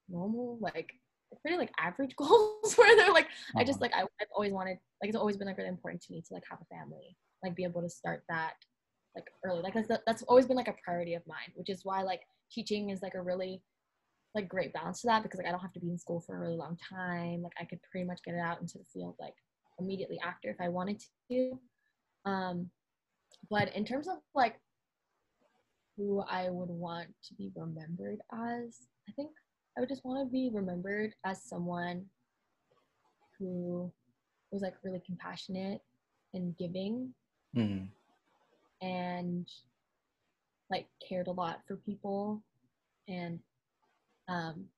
normal 0.09 0.57
like 0.59 0.93
pretty 1.41 1.57
like 1.57 1.71
average 1.79 2.15
goals 2.17 2.73
where 2.75 2.95
they're 2.95 3.11
like 3.11 3.27
I 3.57 3.63
just 3.63 3.81
Uh-huh. 3.81 3.89
like 3.91 3.93
I, 3.95 4.01
I've 4.21 4.27
always 4.35 4.51
wanted 4.53 4.77
like 5.01 5.09
it's 5.09 5.17
always 5.17 5.37
been 5.37 5.47
like 5.47 5.57
really 5.57 5.69
important 5.69 6.01
to 6.03 6.11
me 6.11 6.21
to 6.21 6.33
like 6.33 6.43
have 6.49 6.59
a 6.61 6.65
family 6.65 7.15
like 7.43 7.55
be 7.55 7.63
able 7.63 7.81
to 7.81 7.89
start 7.89 8.23
that 8.29 8.53
like 9.15 9.25
early 9.45 9.61
like 9.61 9.73
that's 9.73 9.89
that's 10.07 10.23
always 10.23 10.45
been 10.45 10.57
like 10.57 10.67
a 10.67 10.75
priority 10.83 11.13
of 11.13 11.21
mine 11.27 11.51
which 11.55 11.69
is 11.69 11.81
why 11.83 12.01
like 12.01 12.21
teaching 12.51 12.89
is 12.89 13.01
like 13.01 13.15
a 13.15 13.21
really 13.21 13.61
like 14.35 14.49
great 14.49 14.73
balance 14.73 15.01
to 15.01 15.07
that 15.07 15.21
because 15.23 15.37
like 15.37 15.47
I 15.47 15.51
don't 15.51 15.59
have 15.59 15.73
to 15.73 15.79
be 15.79 15.89
in 15.89 15.97
school 15.97 16.19
for 16.21 16.35
a 16.35 16.39
really 16.39 16.55
long 16.55 16.77
time 16.89 17.41
like 17.43 17.53
I 17.59 17.65
could 17.65 17.79
pretty 17.91 18.07
much 18.07 18.21
get 18.25 18.33
it 18.35 18.39
out 18.39 18.61
into 18.61 18.77
the 18.79 18.85
field 18.93 19.15
like 19.19 19.35
immediately 19.79 20.19
after 20.25 20.49
if 20.49 20.59
I 20.61 20.69
wanted 20.69 21.01
to 21.31 21.59
um 22.25 22.69
but 23.49 23.75
in 23.75 23.85
terms 23.85 24.07
of 24.07 24.17
like 24.33 24.59
who 25.97 26.21
I 26.21 26.49
would 26.49 26.69
want 26.69 27.09
to 27.27 27.33
be 27.35 27.51
remembered 27.55 28.19
as 28.33 28.79
I 29.07 29.11
think 29.15 29.31
I 29.75 29.79
would 29.79 29.89
just 29.89 30.05
want 30.05 30.19
to 30.25 30.31
be 30.31 30.49
remembered 30.53 31.13
as 31.25 31.41
someone 31.43 32.05
who 33.39 33.91
was 34.51 34.61
like 34.61 34.75
really 34.83 35.01
compassionate 35.05 35.81
and 36.33 36.55
giving 36.57 37.13
Mhm. 37.55 37.89
and 38.81 39.51
like 40.69 40.87
cared 41.07 41.27
a 41.27 41.31
lot 41.31 41.65
for 41.67 41.75
people 41.77 42.43
and 43.07 43.39
um 44.27 44.69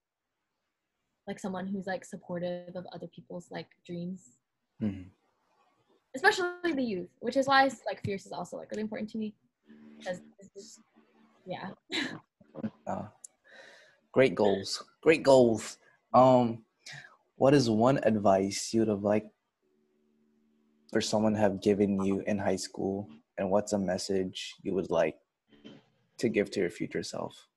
like 1.28 1.40
someone 1.40 1.68
who's 1.68 1.88
like 1.88 2.06
supportive 2.06 2.76
of 2.76 2.86
other 2.94 3.08
people's 3.08 3.52
like 3.52 3.68
dreams 3.86 4.38
Mhm. 4.82 5.10
especially 6.16 6.74
the 6.74 6.84
youth 6.84 7.10
which 7.20 7.36
is 7.38 7.48
why 7.48 7.70
like 7.86 8.02
fierce 8.04 8.26
is 8.26 8.32
also 8.32 8.58
like 8.58 8.72
really 8.72 8.82
important 8.82 9.10
to 9.10 9.18
me 9.18 9.36
because 10.00 10.22
yeah 11.46 11.72
Uh, 12.88 13.10
great 14.16 14.34
goals. 14.34 14.84
Great 15.04 15.24
goals. 15.24 15.78
Um, 16.14 16.64
what 17.36 17.54
is 17.54 17.70
one 17.70 18.00
advice 18.04 18.74
you'd 18.74 18.88
have 18.88 19.04
liked? 19.04 19.36
for 20.96 21.02
someone 21.02 21.36
have 21.36 21.62
given 21.62 22.02
you 22.06 22.24
in 22.26 22.38
high 22.38 22.56
school, 22.56 23.10
and 23.38 23.52
what's 23.52 23.74
a 23.74 23.78
message 23.78 24.56
you 24.64 24.74
would 24.74 24.90
like 24.90 25.18
to 26.18 26.30
give 26.30 26.50
to 26.52 26.62
your 26.62 26.70
future 26.70 27.04
self? 27.04 27.50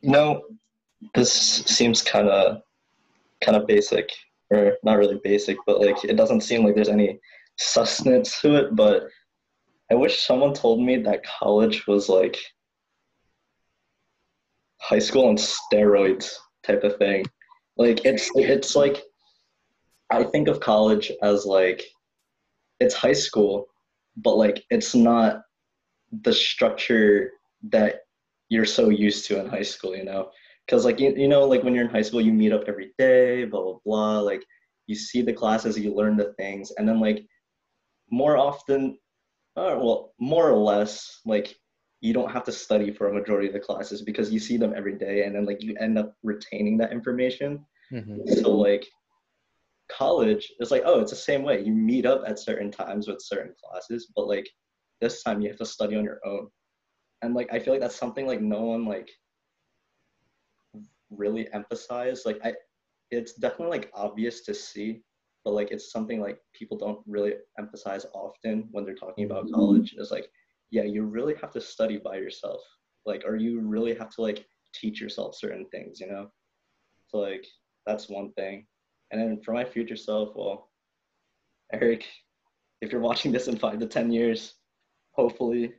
Know, 0.00 0.42
this 1.16 1.32
seems 1.32 2.02
kind 2.02 2.28
of 2.28 2.62
kind 3.40 3.56
of 3.56 3.66
basic, 3.66 4.12
or 4.50 4.76
not 4.82 4.98
really 4.98 5.20
basic, 5.22 5.56
but 5.66 5.80
like 5.80 6.04
it 6.04 6.16
doesn't 6.16 6.42
seem 6.42 6.64
like 6.64 6.74
there's 6.74 6.88
any 6.88 7.18
sustenance 7.58 8.40
to 8.40 8.56
it. 8.56 8.76
But 8.76 9.04
I 9.90 9.94
wish 9.94 10.22
someone 10.22 10.54
told 10.54 10.82
me 10.82 10.96
that 11.02 11.24
college 11.24 11.86
was 11.86 12.08
like 12.08 12.36
high 14.80 14.98
school 14.98 15.26
on 15.26 15.36
steroids 15.36 16.32
type 16.64 16.84
of 16.84 16.96
thing. 16.96 17.24
Like 17.76 18.04
it's 18.04 18.30
it's 18.34 18.76
like 18.76 19.02
I 20.10 20.24
think 20.24 20.48
of 20.48 20.60
college 20.60 21.10
as 21.22 21.44
like 21.44 21.82
it's 22.80 22.94
high 22.94 23.12
school, 23.12 23.66
but 24.16 24.36
like 24.36 24.64
it's 24.70 24.94
not 24.94 25.42
the 26.22 26.32
structure 26.32 27.32
that 27.70 28.00
you're 28.48 28.64
so 28.64 28.90
used 28.90 29.26
to 29.26 29.40
in 29.40 29.48
high 29.48 29.62
school, 29.62 29.96
you 29.96 30.04
know? 30.04 30.30
Because 30.66 30.84
like 30.84 30.98
you, 30.98 31.14
you 31.16 31.28
know, 31.28 31.44
like 31.44 31.62
when 31.62 31.74
you're 31.74 31.84
in 31.84 31.90
high 31.90 32.02
school, 32.02 32.20
you 32.20 32.32
meet 32.32 32.52
up 32.52 32.64
every 32.66 32.92
day, 32.98 33.44
blah 33.44 33.62
blah 33.62 33.78
blah. 33.84 34.20
Like 34.20 34.44
you 34.86 34.94
see 34.94 35.22
the 35.22 35.32
classes, 35.32 35.78
you 35.78 35.94
learn 35.94 36.16
the 36.16 36.32
things, 36.34 36.72
and 36.76 36.88
then 36.88 37.00
like 37.00 37.24
more 38.10 38.36
often, 38.36 38.98
uh, 39.56 39.76
well, 39.80 40.12
more 40.18 40.50
or 40.50 40.58
less, 40.58 41.20
like 41.24 41.56
you 42.00 42.12
don't 42.12 42.30
have 42.30 42.44
to 42.44 42.52
study 42.52 42.92
for 42.92 43.08
a 43.08 43.14
majority 43.14 43.48
of 43.48 43.52
the 43.52 43.60
classes 43.60 44.02
because 44.02 44.30
you 44.30 44.38
see 44.38 44.56
them 44.56 44.74
every 44.76 44.96
day, 44.96 45.24
and 45.24 45.34
then 45.34 45.44
like 45.44 45.62
you 45.62 45.76
end 45.80 45.98
up 45.98 46.14
retaining 46.22 46.76
that 46.78 46.92
information. 46.92 47.64
Mm-hmm. 47.92 48.32
So 48.42 48.50
like 48.50 48.86
college 49.90 50.52
is 50.60 50.70
like, 50.70 50.82
oh, 50.84 51.00
it's 51.00 51.12
the 51.12 51.16
same 51.16 51.42
way. 51.42 51.62
You 51.62 51.72
meet 51.72 52.06
up 52.06 52.22
at 52.26 52.38
certain 52.38 52.70
times 52.70 53.08
with 53.08 53.22
certain 53.22 53.54
classes, 53.62 54.10
but 54.14 54.26
like 54.26 54.48
this 55.00 55.22
time 55.22 55.40
you 55.40 55.48
have 55.48 55.58
to 55.58 55.66
study 55.66 55.96
on 55.96 56.04
your 56.04 56.20
own. 56.24 56.48
And 57.22 57.34
like 57.34 57.52
I 57.52 57.58
feel 57.58 57.72
like 57.72 57.80
that's 57.80 57.96
something 57.96 58.26
like 58.26 58.40
no 58.40 58.62
one 58.62 58.84
like 58.84 59.08
really 61.10 61.52
emphasize. 61.52 62.24
Like 62.26 62.40
I 62.44 62.54
it's 63.10 63.34
definitely 63.34 63.78
like 63.78 63.90
obvious 63.94 64.42
to 64.42 64.54
see, 64.54 65.02
but 65.44 65.54
like 65.54 65.70
it's 65.70 65.92
something 65.92 66.20
like 66.20 66.40
people 66.54 66.76
don't 66.76 67.00
really 67.06 67.34
emphasize 67.58 68.06
often 68.14 68.68
when 68.72 68.84
they're 68.84 68.94
talking 68.94 69.24
about 69.24 69.44
mm-hmm. 69.44 69.54
college. 69.54 69.94
Is 69.98 70.10
like, 70.10 70.28
yeah, 70.70 70.82
you 70.82 71.04
really 71.04 71.34
have 71.40 71.52
to 71.52 71.60
study 71.60 71.98
by 71.98 72.16
yourself. 72.16 72.60
Like, 73.04 73.22
or 73.24 73.36
you 73.36 73.60
really 73.60 73.94
have 73.94 74.10
to 74.16 74.22
like 74.22 74.46
teach 74.74 75.00
yourself 75.00 75.36
certain 75.36 75.66
things, 75.66 76.00
you 76.00 76.08
know? 76.08 76.30
So 77.08 77.18
like 77.18 77.46
that's 77.86 78.08
one 78.08 78.32
thing. 78.32 78.66
And 79.12 79.20
then 79.20 79.40
for 79.40 79.52
my 79.52 79.64
future 79.64 79.96
self, 79.96 80.30
well, 80.34 80.70
Eric, 81.72 82.04
if 82.80 82.90
you're 82.90 83.00
watching 83.00 83.30
this 83.32 83.48
in 83.48 83.56
five 83.56 83.78
to 83.78 83.86
ten 83.86 84.10
years, 84.10 84.54
hopefully, 85.12 85.74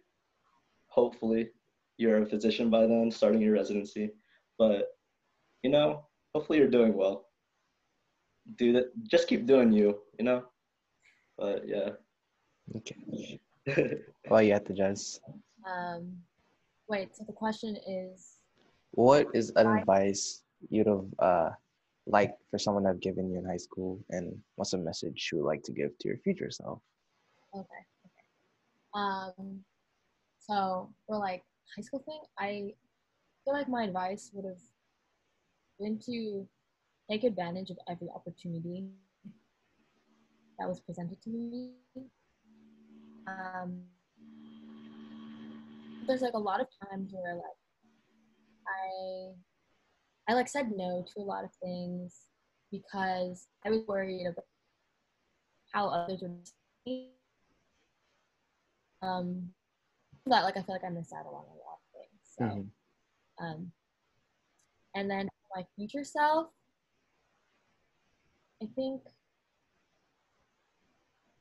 hopefully 0.87 1.49
you're 1.97 2.21
a 2.21 2.25
physician 2.25 2.69
by 2.69 2.87
then, 2.87 3.11
starting 3.11 3.41
your 3.41 3.53
residency. 3.53 4.11
But 4.57 4.87
you 5.63 5.69
know, 5.69 6.05
hopefully 6.33 6.59
you're 6.59 6.69
doing 6.69 6.93
well. 6.95 7.27
Do 8.57 8.73
that. 8.73 8.85
Just 9.09 9.27
keep 9.27 9.45
doing 9.45 9.71
you. 9.71 9.99
You 10.17 10.25
know. 10.25 10.43
But 11.37 11.67
yeah. 11.67 11.89
Okay. 12.75 13.39
Well, 14.29 14.41
you 14.41 14.53
have 14.53 14.65
to 14.65 14.73
just. 14.73 15.21
Um, 15.67 16.13
wait. 16.87 17.15
So 17.15 17.23
the 17.25 17.33
question 17.33 17.77
is, 17.87 18.39
What 18.91 19.27
is 19.33 19.51
an 19.55 19.67
advice 19.67 20.43
you'd 20.69 20.87
have 20.87 21.05
uh, 21.19 21.49
liked 22.05 22.41
for 22.49 22.57
someone 22.57 22.83
to 22.83 22.89
have 22.89 22.99
given 23.01 23.29
you 23.29 23.39
in 23.39 23.45
high 23.45 23.57
school, 23.57 23.99
and 24.09 24.37
what's 24.55 24.73
a 24.73 24.77
message 24.77 25.29
you 25.31 25.39
would 25.39 25.47
like 25.47 25.63
to 25.63 25.71
give 25.71 25.97
to 25.99 26.07
your 26.07 26.17
future 26.17 26.49
self? 26.51 26.79
okay, 27.53 27.83
okay. 28.05 28.25
Um, 28.93 29.63
so 30.39 30.89
for 31.05 31.17
like 31.17 31.43
high 31.75 31.81
school 31.81 32.03
thing, 32.05 32.21
I 32.37 32.73
feel 33.43 33.53
like 33.53 33.69
my 33.69 33.83
advice 33.83 34.31
would 34.33 34.45
have 34.45 34.61
been 35.79 35.99
to 36.05 36.47
take 37.09 37.23
advantage 37.23 37.69
of 37.69 37.77
every 37.89 38.09
opportunity 38.13 38.89
that 40.59 40.67
was 40.67 40.79
presented 40.79 41.21
to 41.21 41.29
me. 41.29 41.71
Um, 43.27 43.83
there's 46.07 46.21
like 46.21 46.33
a 46.33 46.39
lot 46.39 46.61
of 46.61 46.67
times 46.89 47.11
where 47.13 47.35
like 47.35 47.43
I 48.67 49.33
I 50.29 50.33
like 50.35 50.47
said 50.47 50.71
no 50.75 51.05
to 51.13 51.21
a 51.21 51.23
lot 51.23 51.43
of 51.43 51.51
things 51.61 52.15
because 52.71 53.47
I 53.65 53.69
was 53.69 53.81
worried 53.87 54.25
about 54.27 54.45
how 55.73 55.87
others 55.89 56.21
would 56.21 56.49
see. 56.85 57.11
Um, 59.01 59.49
that 60.25 60.43
like 60.43 60.57
I 60.57 60.63
feel 60.63 60.75
like 60.75 60.83
I 60.83 60.89
missed 60.89 61.13
out 61.13 61.25
on 61.25 61.33
a 61.33 61.35
lot 61.35 61.79
of 61.79 61.85
things. 61.93 62.19
So, 62.23 62.43
Mhm. 62.43 62.69
um, 63.39 63.71
and 64.95 65.09
then 65.09 65.29
my 65.55 65.65
future 65.75 66.03
self, 66.03 66.47
I 68.61 68.67
think 68.75 69.01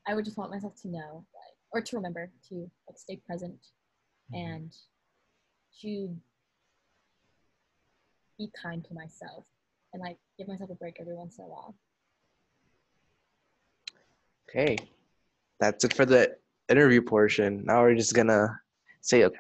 I 0.07 0.15
would 0.15 0.25
just 0.25 0.37
want 0.37 0.51
myself 0.51 0.75
to 0.83 0.89
know, 0.89 1.25
like, 1.35 1.57
or 1.73 1.81
to 1.81 1.97
remember 1.97 2.31
to 2.49 2.71
like 2.89 2.99
stay 2.99 3.17
present 3.27 3.59
mm-hmm. 4.33 4.47
and 4.47 4.77
to 5.83 6.17
be 8.39 8.51
kind 8.61 8.85
to 8.85 8.95
myself 8.95 9.45
and 9.93 10.03
like 10.03 10.19
give 10.39 10.49
myself 10.49 10.71
a 10.71 10.75
break 10.75 10.97
every 11.01 11.15
once 11.15 11.39
in 11.39 11.45
a 11.45 11.49
while. 11.49 11.75
Okay, 14.49 14.77
that's 15.59 15.85
it 15.85 15.95
for 15.95 16.07
the 16.07 16.37
interview 16.69 17.03
portion. 17.03 17.65
Now 17.65 17.83
we're 17.83 17.95
just 17.95 18.15
gonna 18.15 18.49
say 19.01 19.23
a 19.23 19.31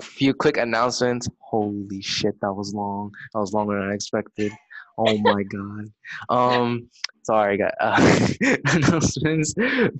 few 0.00 0.34
quick 0.34 0.56
announcements. 0.56 1.28
Holy 1.40 2.00
shit, 2.00 2.40
that 2.40 2.52
was 2.52 2.74
long. 2.74 3.12
That 3.32 3.40
was 3.40 3.52
longer 3.52 3.80
than 3.80 3.90
I 3.90 3.94
expected. 3.94 4.52
Oh 4.98 5.16
my 5.18 5.42
god. 5.54 5.86
Um, 6.28 6.88
sorry, 7.22 7.58
guys. 7.58 7.72
Uh, 7.80 8.28
announcements. 8.66 9.54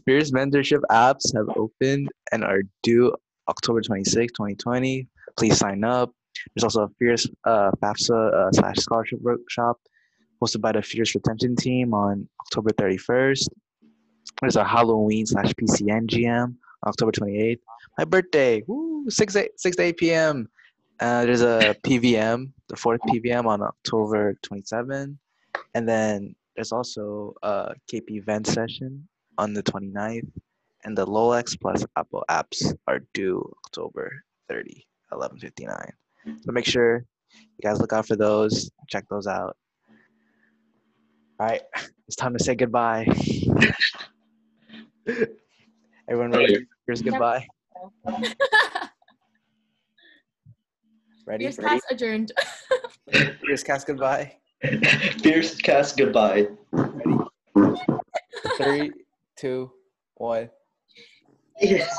Fierce 0.04 0.30
mentorship 0.30 0.80
apps 0.90 1.34
have 1.34 1.48
opened 1.56 2.10
and 2.32 2.44
are 2.44 2.62
due 2.82 3.14
October 3.48 3.80
26, 3.80 4.32
2020. 4.32 5.08
Please 5.36 5.56
sign 5.56 5.84
up. 5.84 6.12
There's 6.54 6.64
also 6.64 6.84
a 6.84 6.88
Fierce 6.98 7.28
uh, 7.44 7.70
FAFSA 7.82 8.34
uh, 8.34 8.52
slash 8.52 8.76
scholarship 8.76 9.20
workshop 9.20 9.78
hosted 10.42 10.60
by 10.60 10.72
the 10.72 10.82
Fierce 10.82 11.14
retention 11.14 11.56
team 11.56 11.94
on 11.94 12.28
October 12.40 12.70
31st. 12.70 13.48
There's 14.40 14.56
a 14.56 14.64
Halloween 14.64 15.26
slash 15.26 15.52
PCNGM 15.52 16.54
October 16.86 17.12
28th. 17.12 17.60
My 17.98 18.04
birthday, 18.04 18.62
woo, 18.66 19.08
6, 19.08 19.36
8, 19.36 19.50
6 19.56 19.76
to 19.76 19.82
8 19.82 19.96
p.m. 19.96 20.48
Uh, 21.00 21.24
there's 21.24 21.42
a 21.42 21.76
PVM, 21.84 22.50
the 22.68 22.76
fourth 22.76 23.00
PVM 23.08 23.46
on 23.46 23.62
October 23.62 24.36
27th. 24.44 25.16
And 25.74 25.88
then 25.88 26.34
there's 26.56 26.72
also 26.72 27.34
a 27.42 27.74
KP 27.90 28.10
event 28.10 28.46
session 28.46 29.08
on 29.38 29.52
the 29.52 29.62
29th. 29.62 30.30
And 30.84 30.98
the 30.98 31.06
Lolex 31.06 31.58
plus 31.60 31.84
Apple 31.96 32.24
apps 32.28 32.74
are 32.88 33.00
due 33.14 33.48
October 33.66 34.22
30, 34.48 34.84
11.59. 35.12 35.90
So 36.44 36.52
make 36.52 36.66
sure 36.66 37.04
you 37.32 37.62
guys 37.62 37.80
look 37.80 37.92
out 37.92 38.06
for 38.06 38.16
those. 38.16 38.70
Check 38.88 39.04
those 39.08 39.26
out. 39.26 39.56
All 41.40 41.46
right, 41.48 41.62
it's 42.06 42.16
time 42.16 42.36
to 42.36 42.42
say 42.42 42.54
goodbye. 42.54 43.06
Everyone 46.08 46.30
ready? 46.30 46.66
Here's 46.86 47.02
goodbye. 47.02 47.46
Ready? 51.26 51.44
Fierce 51.44 51.58
Ready? 51.58 51.68
cast 51.68 51.84
adjourned. 51.90 52.32
Here's 53.46 53.62
cast 53.62 53.86
goodbye. 53.86 54.36
Fierce 55.22 55.56
cast 55.56 55.96
goodbye. 55.96 56.48
Three, 58.56 58.92
two, 59.36 59.70
one. 60.14 60.50
Yes. 61.60 61.96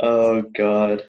oh 0.00 0.42
God. 0.56 1.02